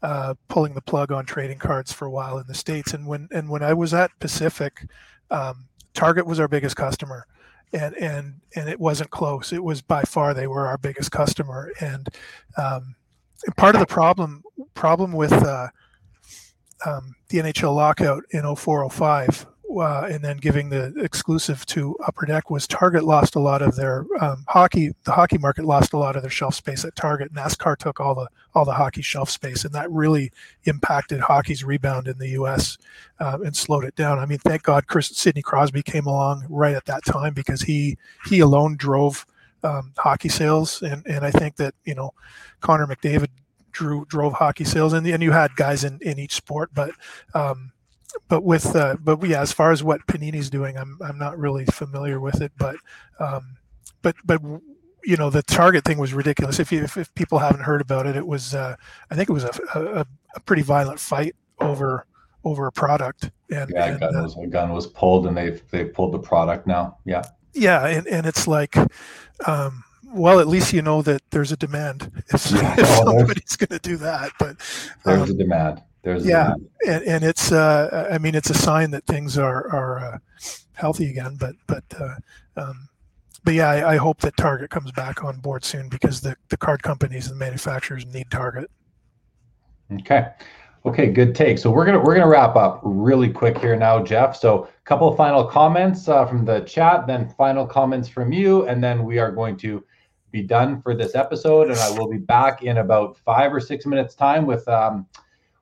uh, 0.04 0.36
pulling 0.48 0.74
the 0.74 0.82
plug 0.82 1.12
on 1.12 1.26
trading 1.26 1.58
cards 1.58 1.92
for 1.92 2.06
a 2.06 2.12
while 2.12 2.38
in 2.38 2.46
the 2.48 2.54
states. 2.54 2.94
And 2.94 3.08
when 3.08 3.28
and 3.32 3.50
when 3.50 3.64
I 3.64 3.74
was 3.74 3.94
at 3.94 4.12
Pacific, 4.20 4.86
um, 5.32 5.66
Target 5.94 6.28
was 6.28 6.40
our 6.40 6.48
biggest 6.48 6.76
customer, 6.76 7.26
and 7.74 7.96
and 7.96 8.42
and 8.56 8.70
it 8.70 8.80
wasn't 8.80 9.10
close. 9.10 9.52
It 9.52 9.64
was 9.64 9.82
by 9.82 10.04
far 10.04 10.34
they 10.34 10.48
were 10.48 10.68
our 10.68 10.78
biggest 10.78 11.12
customer, 11.12 11.72
and 11.80 12.08
um, 12.58 12.96
part 13.56 13.76
of 13.76 13.82
the 13.82 13.88
problem 13.88 14.44
problem 14.74 15.12
with 15.12 15.34
uh, 15.34 15.68
um, 16.86 17.16
the 17.30 17.40
NHL 17.40 17.76
lockout 17.76 18.24
in 18.32 18.44
0405 18.56 19.46
uh, 19.76 20.08
and 20.10 20.24
then 20.24 20.38
giving 20.38 20.70
the 20.70 20.94
exclusive 20.98 21.66
to 21.66 21.96
Upper 22.06 22.26
Deck 22.26 22.50
was 22.50 22.68
Target 22.68 23.04
lost 23.04 23.36
a 23.36 23.40
lot 23.40 23.62
of 23.62 23.76
their 23.76 24.06
um, 24.22 24.46
hockey. 24.48 24.94
The 25.04 25.12
hockey 25.12 25.38
market 25.38 25.66
lost 25.66 25.94
a 25.94 25.98
lot 25.98 26.16
of 26.16 26.22
their 26.22 26.32
shelf 26.32 26.56
space 26.56 26.86
at 26.86 26.96
Target. 26.96 27.34
NASCAR 27.34 27.78
took 27.78 28.00
all 28.00 28.16
the 28.16 28.28
all 28.56 28.66
the 28.66 28.74
hockey 28.74 29.02
shelf 29.02 29.30
space, 29.30 29.66
and 29.66 29.74
that 29.74 29.92
really 29.92 30.32
impacted 30.64 31.20
hockey's 31.20 31.64
rebound 31.64 32.08
in 32.08 32.18
the 32.18 32.30
U.S. 32.30 32.78
Uh, 33.20 33.40
and 33.44 33.56
slowed 33.56 33.84
it 33.84 33.96
down. 33.96 34.20
I 34.20 34.26
mean, 34.26 34.40
thank 34.40 34.64
God, 34.64 34.88
Chris 34.88 35.10
Sidney 35.10 35.42
Crosby 35.42 35.84
came 35.84 36.06
along 36.06 36.46
right 36.50 36.76
at 36.76 36.86
that 36.86 37.04
time 37.04 37.34
because 37.34 37.62
he 37.62 37.98
he 38.26 38.40
alone 38.40 38.78
drove 38.78 39.26
um, 39.64 39.92
hockey 39.98 40.30
sales, 40.30 40.82
and 40.82 41.06
and 41.06 41.26
I 41.26 41.32
think 41.32 41.58
that 41.58 41.74
you 41.84 41.96
know 41.96 42.14
Connor 42.62 42.88
McDavid 42.88 43.30
drew 43.72 44.06
drove 44.06 44.34
hockey 44.34 44.64
sales, 44.64 44.94
and 44.94 45.06
and 45.06 45.22
you 45.22 45.32
had 45.32 45.56
guys 45.56 45.84
in 45.84 46.00
in 46.02 46.20
each 46.20 46.36
sport, 46.36 46.70
but. 46.74 46.92
Um, 47.34 47.74
but 48.28 48.44
with 48.44 48.76
uh, 48.76 48.96
but 49.02 49.24
yeah, 49.24 49.42
as 49.42 49.52
far 49.52 49.72
as 49.72 49.84
what 49.84 50.06
Panini's 50.08 50.50
doing, 50.50 50.78
I'm 50.78 50.98
I'm 51.02 51.18
not 51.18 51.38
really 51.38 51.66
familiar 51.66 52.20
with 52.20 52.42
it. 52.42 52.52
But 52.58 52.78
um, 53.20 53.58
but 54.02 54.16
but 54.26 54.42
you 55.04 55.18
know 55.18 55.30
the 55.30 55.44
Target 55.44 55.84
thing 55.84 55.98
was 55.98 56.14
ridiculous. 56.14 56.60
If 56.60 56.72
you 56.72 56.84
if, 56.84 56.98
if 56.98 57.14
people 57.16 57.40
haven't 57.40 57.62
heard 57.62 57.82
about 57.82 58.08
it, 58.08 58.16
it 58.16 58.26
was 58.26 58.54
uh, 58.54 58.76
I 59.12 59.16
think 59.16 59.30
it 59.30 59.34
was 59.34 59.44
a, 59.44 59.52
a, 59.76 60.06
a 60.36 60.40
pretty 60.42 60.62
violent 60.62 61.00
fight 61.00 61.36
over 61.60 62.06
over 62.44 62.68
a 62.68 62.72
product. 62.72 63.32
And 63.50 63.70
yeah, 63.70 63.86
and, 63.86 64.00
gun 64.00 64.16
uh, 64.16 64.24
was 64.24 64.38
a 64.38 64.48
gun 64.48 64.74
was 64.74 64.88
pulled, 64.88 65.28
and 65.28 65.36
they've 65.36 65.62
they 65.70 65.86
pulled 65.86 66.14
the 66.14 66.20
product 66.20 66.68
now. 66.68 66.98
Yeah. 67.06 67.24
Yeah, 67.54 67.86
and 67.88 68.08
and 68.08 68.26
it's 68.26 68.48
like. 68.48 68.76
Um, 69.46 69.84
well, 70.10 70.40
at 70.40 70.48
least 70.48 70.72
you 70.72 70.82
know 70.82 71.02
that 71.02 71.22
there's 71.32 71.52
a 71.52 71.58
demand 71.58 72.12
if, 72.34 72.50
yeah, 72.52 72.76
if 72.78 72.88
somebody's 72.88 73.56
going 73.58 73.70
to 73.70 73.80
do 73.80 73.98
that. 73.98 74.32
But 74.40 74.58
there's 75.04 75.30
um, 75.30 75.32
a 75.32 75.34
demand. 75.34 75.84
There's 76.08 76.26
yeah, 76.26 76.54
and, 76.88 77.04
and 77.04 77.24
it's 77.26 77.52
uh, 77.52 78.08
I 78.10 78.18
mean 78.18 78.34
it's 78.34 78.50
a 78.50 78.54
sign 78.54 78.92
that 78.92 79.06
things 79.08 79.38
are 79.38 79.70
are 79.70 80.00
uh, 80.00 80.18
healthy 80.72 81.10
again. 81.10 81.36
But 81.38 81.56
but 81.68 81.84
uh, 82.00 82.16
um, 82.56 82.88
but 83.44 83.54
yeah, 83.54 83.68
I, 83.68 83.96
I, 83.96 83.98
hope 83.98 84.20
that 84.22 84.38
Target 84.38 84.70
comes 84.70 84.90
back 84.94 85.26
on 85.26 85.42
board 85.42 85.66
soon 85.66 85.90
because 85.90 86.22
the 86.22 86.38
the 86.48 86.56
card 86.56 86.82
companies 86.82 87.28
and 87.28 87.38
manufacturers 87.38 88.06
need 88.06 88.32
Target. 88.32 88.72
Okay. 89.92 90.30
Okay, 90.86 91.08
good 91.08 91.36
take. 91.36 91.58
So 91.58 91.70
we're 91.72 91.86
gonna 91.86 92.00
we're 92.00 92.16
gonna 92.16 92.30
wrap 92.30 92.56
up 92.56 92.80
really 92.84 93.30
quick 93.30 93.58
here 93.58 93.76
now, 93.76 94.02
Jeff. 94.02 94.34
So 94.38 94.64
a 94.64 94.70
couple 94.86 95.10
of 95.10 95.18
final 95.18 95.44
comments 95.44 96.08
uh, 96.08 96.26
from 96.26 96.46
the 96.46 96.62
chat, 96.62 97.06
then 97.06 97.28
final 97.32 97.68
comments 97.68 98.08
from 98.08 98.32
you, 98.32 98.66
and 98.68 98.82
then 98.82 99.04
we 99.04 99.20
are 99.20 99.30
going 99.30 99.58
to 99.58 99.84
be 100.32 100.42
done 100.42 100.82
for 100.82 100.96
this 100.96 101.16
episode, 101.16 101.70
and 101.70 101.78
I 101.78 101.90
will 102.00 102.10
be 102.10 102.18
back 102.18 102.64
in 102.64 102.78
about 102.78 103.18
five 103.26 103.54
or 103.54 103.60
six 103.60 103.86
minutes 103.86 104.16
time 104.16 104.46
with 104.46 104.66
um, 104.70 105.06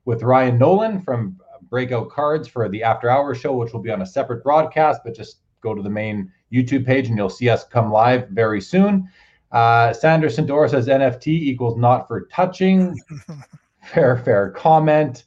with 0.06 0.22
Ryan 0.22 0.58
Nolan 0.58 1.02
from 1.02 1.38
Breakout 1.68 2.08
Cards 2.08 2.48
for 2.48 2.68
the 2.70 2.82
After 2.82 3.10
Hours 3.10 3.38
show, 3.38 3.54
which 3.54 3.74
will 3.74 3.82
be 3.82 3.90
on 3.90 4.00
a 4.00 4.06
separate 4.06 4.42
broadcast. 4.42 5.02
But 5.04 5.14
just 5.14 5.40
go 5.60 5.74
to 5.74 5.82
the 5.82 5.90
main 5.90 6.32
YouTube 6.50 6.86
page, 6.86 7.08
and 7.08 7.18
you'll 7.18 7.28
see 7.28 7.50
us 7.50 7.64
come 7.64 7.92
live 7.92 8.28
very 8.28 8.60
soon. 8.60 9.10
Uh, 9.52 9.92
Sandra 9.92 10.30
Sandora 10.30 10.70
says 10.70 10.88
NFT 10.88 11.28
equals 11.28 11.76
not 11.76 12.08
for 12.08 12.26
touching. 12.26 12.98
fair, 13.82 14.16
fair 14.18 14.50
comment. 14.50 15.24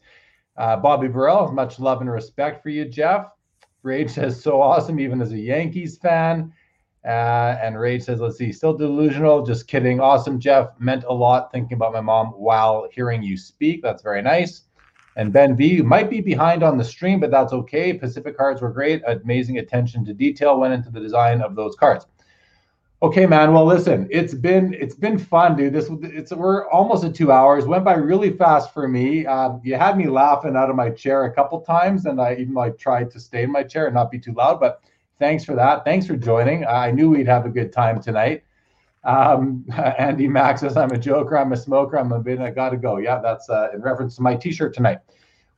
Uh, 0.58 0.76
Bobby 0.78 1.08
Burrell, 1.08 1.52
much 1.52 1.80
love 1.80 2.02
and 2.02 2.12
respect 2.12 2.64
for 2.64 2.70
you, 2.70 2.86
Jeff. 2.86 3.28
Rage 3.84 4.12
says 4.12 4.42
so 4.42 4.62
awesome, 4.62 5.00
even 5.00 5.22
as 5.22 5.32
a 5.32 5.40
Yankees 5.40 5.98
fan. 5.98 6.54
Uh, 7.06 7.58
and 7.62 7.80
Rage 7.80 8.04
says, 8.04 8.20
let's 8.20 8.38
see, 8.38 8.52
still 8.52 8.74
delusional. 8.74 9.46
Just 9.46 9.68
kidding. 9.68 10.02
Awesome, 10.02 10.38
Jeff. 10.38 10.78
Meant 10.80 11.06
a 11.06 11.14
lot 11.14 11.52
thinking 11.52 11.76
about 11.76 11.94
my 11.94 12.02
mom 12.02 12.28
while 12.28 12.88
hearing 12.92 13.24
you 13.24 13.38
speak. 13.38 13.82
That's 13.82 14.04
very 14.04 14.22
nice. 14.22 14.64
And 15.20 15.34
Ben 15.34 15.58
V 15.58 15.68
you 15.68 15.84
might 15.84 16.10
be 16.10 16.22
behind 16.22 16.64
on 16.64 16.78
the 16.78 16.84
stream, 16.84 17.20
but 17.20 17.30
that's 17.30 17.52
okay. 17.52 17.92
Pacific 17.92 18.38
cards 18.38 18.62
were 18.62 18.72
great. 18.72 19.04
Amazing 19.06 19.58
attention 19.58 20.06
to 20.06 20.14
detail 20.14 20.58
went 20.58 20.74
into 20.74 20.90
the 20.90 21.00
design 21.02 21.42
of 21.42 21.56
those 21.56 21.76
cards. 21.76 22.06
Okay, 23.02 23.26
man. 23.26 23.52
Well, 23.54 23.66
listen, 23.66 24.08
it's 24.10 24.34
been 24.34 24.74
it's 24.76 24.96
been 24.96 25.18
fun, 25.18 25.58
dude. 25.58 25.74
This 25.74 25.90
it's 26.04 26.32
we're 26.32 26.70
almost 26.70 27.04
at 27.04 27.14
two 27.14 27.34
hours. 27.34 27.66
Went 27.66 27.84
by 27.84 27.96
really 27.96 28.32
fast 28.32 28.74
for 28.74 28.88
me. 28.88 29.26
Uh, 29.26 29.58
you 29.62 29.76
had 29.76 29.98
me 29.98 30.08
laughing 30.08 30.56
out 30.56 30.70
of 30.70 30.78
my 30.78 30.90
chair 30.90 31.26
a 31.26 31.34
couple 31.34 31.60
times, 31.60 32.06
and 32.06 32.22
I 32.22 32.36
even 32.36 32.54
like 32.54 32.78
tried 32.78 33.12
to 33.12 33.20
stay 33.20 33.44
in 33.44 33.52
my 33.52 33.64
chair 33.64 33.88
and 33.88 33.96
not 33.96 34.12
be 34.12 34.20
too 34.20 34.34
loud. 34.34 34.62
But 34.62 34.82
thanks 35.20 35.44
for 35.44 35.54
that. 35.56 35.84
Thanks 35.84 36.08
for 36.08 36.16
joining. 36.16 36.66
I 36.66 36.92
knew 36.92 37.10
we'd 37.10 37.28
have 37.28 37.46
a 37.46 37.50
good 37.50 37.74
time 37.74 38.02
tonight. 38.02 38.44
Um, 39.10 39.66
Andy 39.98 40.28
Max 40.28 40.62
says, 40.62 40.78
I'm 40.78 40.92
a 40.92 40.98
joker, 40.98 41.38
I'm 41.38 41.52
a 41.52 41.58
smoker, 41.58 41.98
I'm 41.98 42.12
a 42.12 42.20
bit, 42.20 42.40
I 42.40 42.52
gotta 42.52 42.78
go. 42.78 42.98
Yeah, 42.98 43.20
that's 43.20 43.50
uh, 43.50 43.70
in 43.74 43.82
reference 43.82 44.16
to 44.18 44.22
my 44.22 44.36
t 44.36 44.52
shirt 44.52 44.74
tonight. 44.74 45.00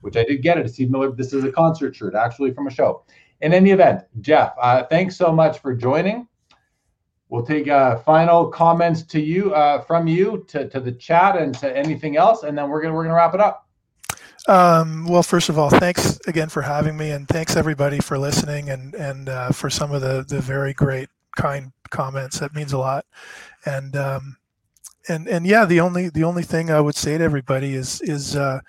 which 0.01 0.15
I 0.15 0.23
did 0.23 0.41
get 0.41 0.57
it. 0.57 0.69
Steve 0.69 0.89
Miller. 0.89 1.11
This 1.11 1.33
is 1.33 1.43
a 1.43 1.51
concert 1.51 1.95
shirt, 1.95 2.15
actually 2.15 2.53
from 2.53 2.67
a 2.67 2.71
show. 2.71 3.03
In 3.41 3.53
any 3.53 3.71
event, 3.71 4.03
Jeff, 4.21 4.53
uh, 4.61 4.83
thanks 4.83 5.15
so 5.15 5.31
much 5.31 5.59
for 5.59 5.75
joining. 5.75 6.27
We'll 7.29 7.45
take 7.45 7.67
uh, 7.67 7.97
final 7.99 8.47
comments 8.47 9.03
to 9.03 9.19
you 9.19 9.53
uh, 9.53 9.81
from 9.81 10.07
you 10.07 10.45
to, 10.49 10.67
to 10.69 10.79
the 10.79 10.91
chat 10.91 11.37
and 11.37 11.53
to 11.59 11.75
anything 11.75 12.17
else, 12.17 12.43
and 12.43 12.57
then 12.57 12.69
we're 12.69 12.81
gonna 12.81 12.93
we're 12.93 13.03
gonna 13.03 13.15
wrap 13.15 13.33
it 13.33 13.41
up. 13.41 13.67
Um, 14.47 15.05
well, 15.07 15.23
first 15.23 15.49
of 15.49 15.57
all, 15.57 15.69
thanks 15.69 16.19
again 16.27 16.49
for 16.49 16.61
having 16.61 16.97
me, 16.97 17.11
and 17.11 17.27
thanks 17.27 17.55
everybody 17.55 17.99
for 17.99 18.17
listening 18.17 18.69
and 18.69 18.93
and 18.95 19.29
uh, 19.29 19.51
for 19.51 19.69
some 19.69 19.91
of 19.91 20.01
the 20.01 20.25
the 20.27 20.41
very 20.41 20.73
great 20.73 21.09
kind 21.37 21.71
comments. 21.91 22.39
That 22.39 22.55
means 22.55 22.73
a 22.73 22.77
lot. 22.77 23.05
And 23.65 23.95
um, 23.95 24.37
and 25.07 25.27
and 25.27 25.45
yeah, 25.45 25.65
the 25.65 25.79
only 25.79 26.09
the 26.09 26.23
only 26.23 26.43
thing 26.43 26.71
I 26.71 26.81
would 26.81 26.95
say 26.95 27.17
to 27.17 27.23
everybody 27.23 27.75
is 27.75 28.01
is 28.01 28.35
uh, 28.35 28.59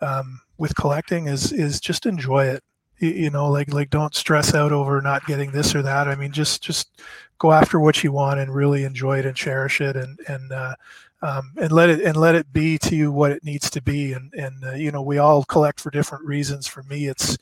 um, 0.00 0.40
with 0.56 0.74
collecting 0.76 1.26
is 1.26 1.52
is 1.52 1.80
just 1.80 2.06
enjoy 2.06 2.46
it. 2.46 2.62
You, 2.98 3.10
you 3.10 3.30
know, 3.30 3.50
like 3.50 3.72
like 3.72 3.90
don't 3.90 4.14
stress 4.14 4.54
out 4.54 4.72
over 4.72 5.00
not 5.00 5.26
getting 5.26 5.50
this 5.50 5.74
or 5.74 5.82
that. 5.82 6.08
I 6.08 6.14
mean, 6.14 6.32
just 6.32 6.62
just 6.62 7.02
go 7.38 7.52
after 7.52 7.78
what 7.78 8.02
you 8.02 8.12
want 8.12 8.40
and 8.40 8.54
really 8.54 8.84
enjoy 8.84 9.18
it 9.18 9.26
and 9.26 9.36
cherish 9.36 9.80
it 9.80 9.96
and 9.96 10.18
and 10.28 10.52
uh, 10.52 10.74
um, 11.22 11.52
and 11.60 11.72
let 11.72 11.90
it 11.90 12.00
and 12.00 12.16
let 12.16 12.34
it 12.34 12.52
be 12.52 12.78
to 12.78 12.94
you 12.94 13.10
what 13.12 13.32
it 13.32 13.44
needs 13.44 13.70
to 13.70 13.82
be. 13.82 14.12
And 14.12 14.32
and 14.34 14.64
uh, 14.64 14.72
you 14.72 14.90
know, 14.90 15.02
we 15.02 15.18
all 15.18 15.44
collect 15.44 15.80
for 15.80 15.90
different 15.90 16.24
reasons. 16.24 16.66
For 16.66 16.82
me, 16.84 17.06
it's 17.06 17.36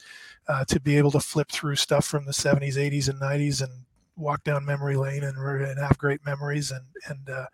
uh, 0.49 0.65
to 0.67 0.81
be 0.81 0.97
able 0.97 1.11
to 1.11 1.21
flip 1.21 1.51
through 1.51 1.77
stuff 1.77 2.05
from 2.05 2.25
the 2.25 2.33
70s, 2.33 2.75
80s, 2.75 3.09
and 3.09 3.21
90s 3.21 3.63
and 3.63 3.73
walk 4.17 4.45
down 4.45 4.65
memory 4.65 4.97
lane 4.97 5.25
and, 5.25 5.37
and 5.39 5.79
have 5.79 5.99
great 5.99 6.25
memories 6.25 6.71
and 6.71 6.85
and 7.09 7.29
uh, 7.31 7.47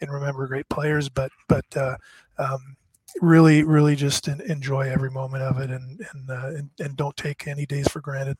and 0.00 0.12
remember 0.12 0.46
great 0.46 0.68
players. 0.68 1.08
But 1.08 1.30
but 1.48 1.64
uh, 1.76 1.96
um, 2.38 2.76
really 3.20 3.62
really 3.62 3.96
just 3.96 4.28
enjoy 4.28 4.90
every 4.90 5.10
moment 5.10 5.42
of 5.42 5.58
it 5.60 5.70
and 5.70 6.00
and, 6.12 6.30
uh, 6.30 6.48
and 6.48 6.70
and 6.78 6.96
don't 6.96 7.16
take 7.16 7.46
any 7.46 7.66
days 7.66 7.88
for 7.88 8.00
granted. 8.00 8.36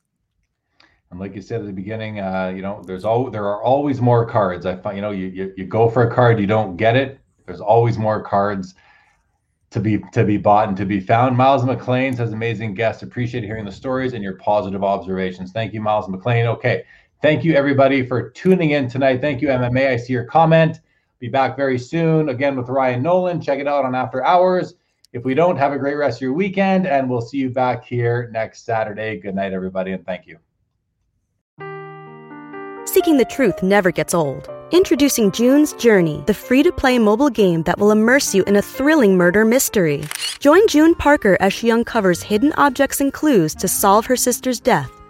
And 1.11 1.19
like 1.19 1.35
you 1.35 1.41
said 1.41 1.61
at 1.61 1.67
the 1.67 1.73
beginning, 1.73 2.19
uh, 2.19 2.53
you 2.55 2.61
know, 2.61 2.83
there's 2.85 3.03
all 3.03 3.31
there 3.31 3.45
are 3.45 3.63
always 3.63 3.99
more 3.99 4.25
cards. 4.25 4.65
I 4.65 4.75
find, 4.75 4.95
you 4.95 5.01
know, 5.01 5.11
you, 5.11 5.27
you 5.27 5.53
you 5.57 5.65
go 5.65 5.89
for 5.89 6.07
a 6.07 6.13
card, 6.13 6.39
you 6.39 6.47
don't 6.47 6.77
get 6.77 6.95
it. 6.95 7.19
There's 7.45 7.61
always 7.61 7.97
more 7.97 8.21
cards 8.21 8.75
to 9.71 9.79
be 9.79 9.99
to 10.13 10.23
be 10.23 10.37
bought 10.37 10.67
and 10.67 10.77
to 10.77 10.85
be 10.85 10.99
found. 10.99 11.35
Miles 11.35 11.65
McLean 11.65 12.15
says 12.15 12.31
amazing 12.31 12.75
guest. 12.75 13.01
Appreciate 13.01 13.43
hearing 13.43 13.65
the 13.65 13.71
stories 13.71 14.13
and 14.13 14.23
your 14.23 14.35
positive 14.35 14.83
observations. 14.83 15.51
Thank 15.51 15.73
you, 15.73 15.81
Miles 15.81 16.07
McLean. 16.07 16.45
Okay. 16.45 16.83
Thank 17.21 17.43
you 17.43 17.53
everybody 17.53 18.05
for 18.05 18.29
tuning 18.29 18.71
in 18.71 18.89
tonight. 18.89 19.19
Thank 19.19 19.41
you, 19.41 19.49
MMA. 19.49 19.89
I 19.89 19.97
see 19.97 20.13
your 20.13 20.23
comment. 20.23 20.79
Be 21.19 21.27
back 21.27 21.57
very 21.57 21.77
soon 21.77 22.29
again 22.29 22.55
with 22.55 22.69
Ryan 22.69 23.03
Nolan. 23.03 23.41
Check 23.41 23.59
it 23.59 23.67
out 23.67 23.83
on 23.83 23.93
After 23.93 24.23
Hours. 24.23 24.75
If 25.11 25.25
we 25.25 25.33
don't, 25.33 25.57
have 25.57 25.73
a 25.73 25.77
great 25.77 25.95
rest 25.95 26.19
of 26.19 26.21
your 26.21 26.33
weekend, 26.33 26.87
and 26.87 27.09
we'll 27.09 27.19
see 27.19 27.37
you 27.37 27.49
back 27.49 27.83
here 27.83 28.29
next 28.31 28.63
Saturday. 28.63 29.19
Good 29.19 29.35
night, 29.35 29.51
everybody, 29.51 29.91
and 29.91 30.05
thank 30.05 30.27
you. 30.27 30.37
Seeking 32.85 33.17
the 33.17 33.27
truth 33.29 33.61
never 33.61 33.91
gets 33.91 34.13
old. 34.13 34.49
Introducing 34.71 35.31
June's 35.31 35.73
Journey, 35.73 36.23
the 36.25 36.33
free 36.33 36.63
to 36.63 36.71
play 36.71 36.99
mobile 36.99 37.29
game 37.29 37.63
that 37.63 37.79
will 37.79 37.91
immerse 37.91 38.33
you 38.33 38.43
in 38.43 38.55
a 38.55 38.61
thrilling 38.61 39.17
murder 39.17 39.43
mystery. 39.43 40.05
Join 40.39 40.65
June 40.69 40.95
Parker 40.95 41.35
as 41.41 41.51
she 41.51 41.69
uncovers 41.69 42.21
hidden 42.23 42.53
objects 42.53 43.01
and 43.01 43.11
clues 43.11 43.55
to 43.55 43.67
solve 43.67 44.05
her 44.05 44.15
sister's 44.15 44.61
death 44.61 44.98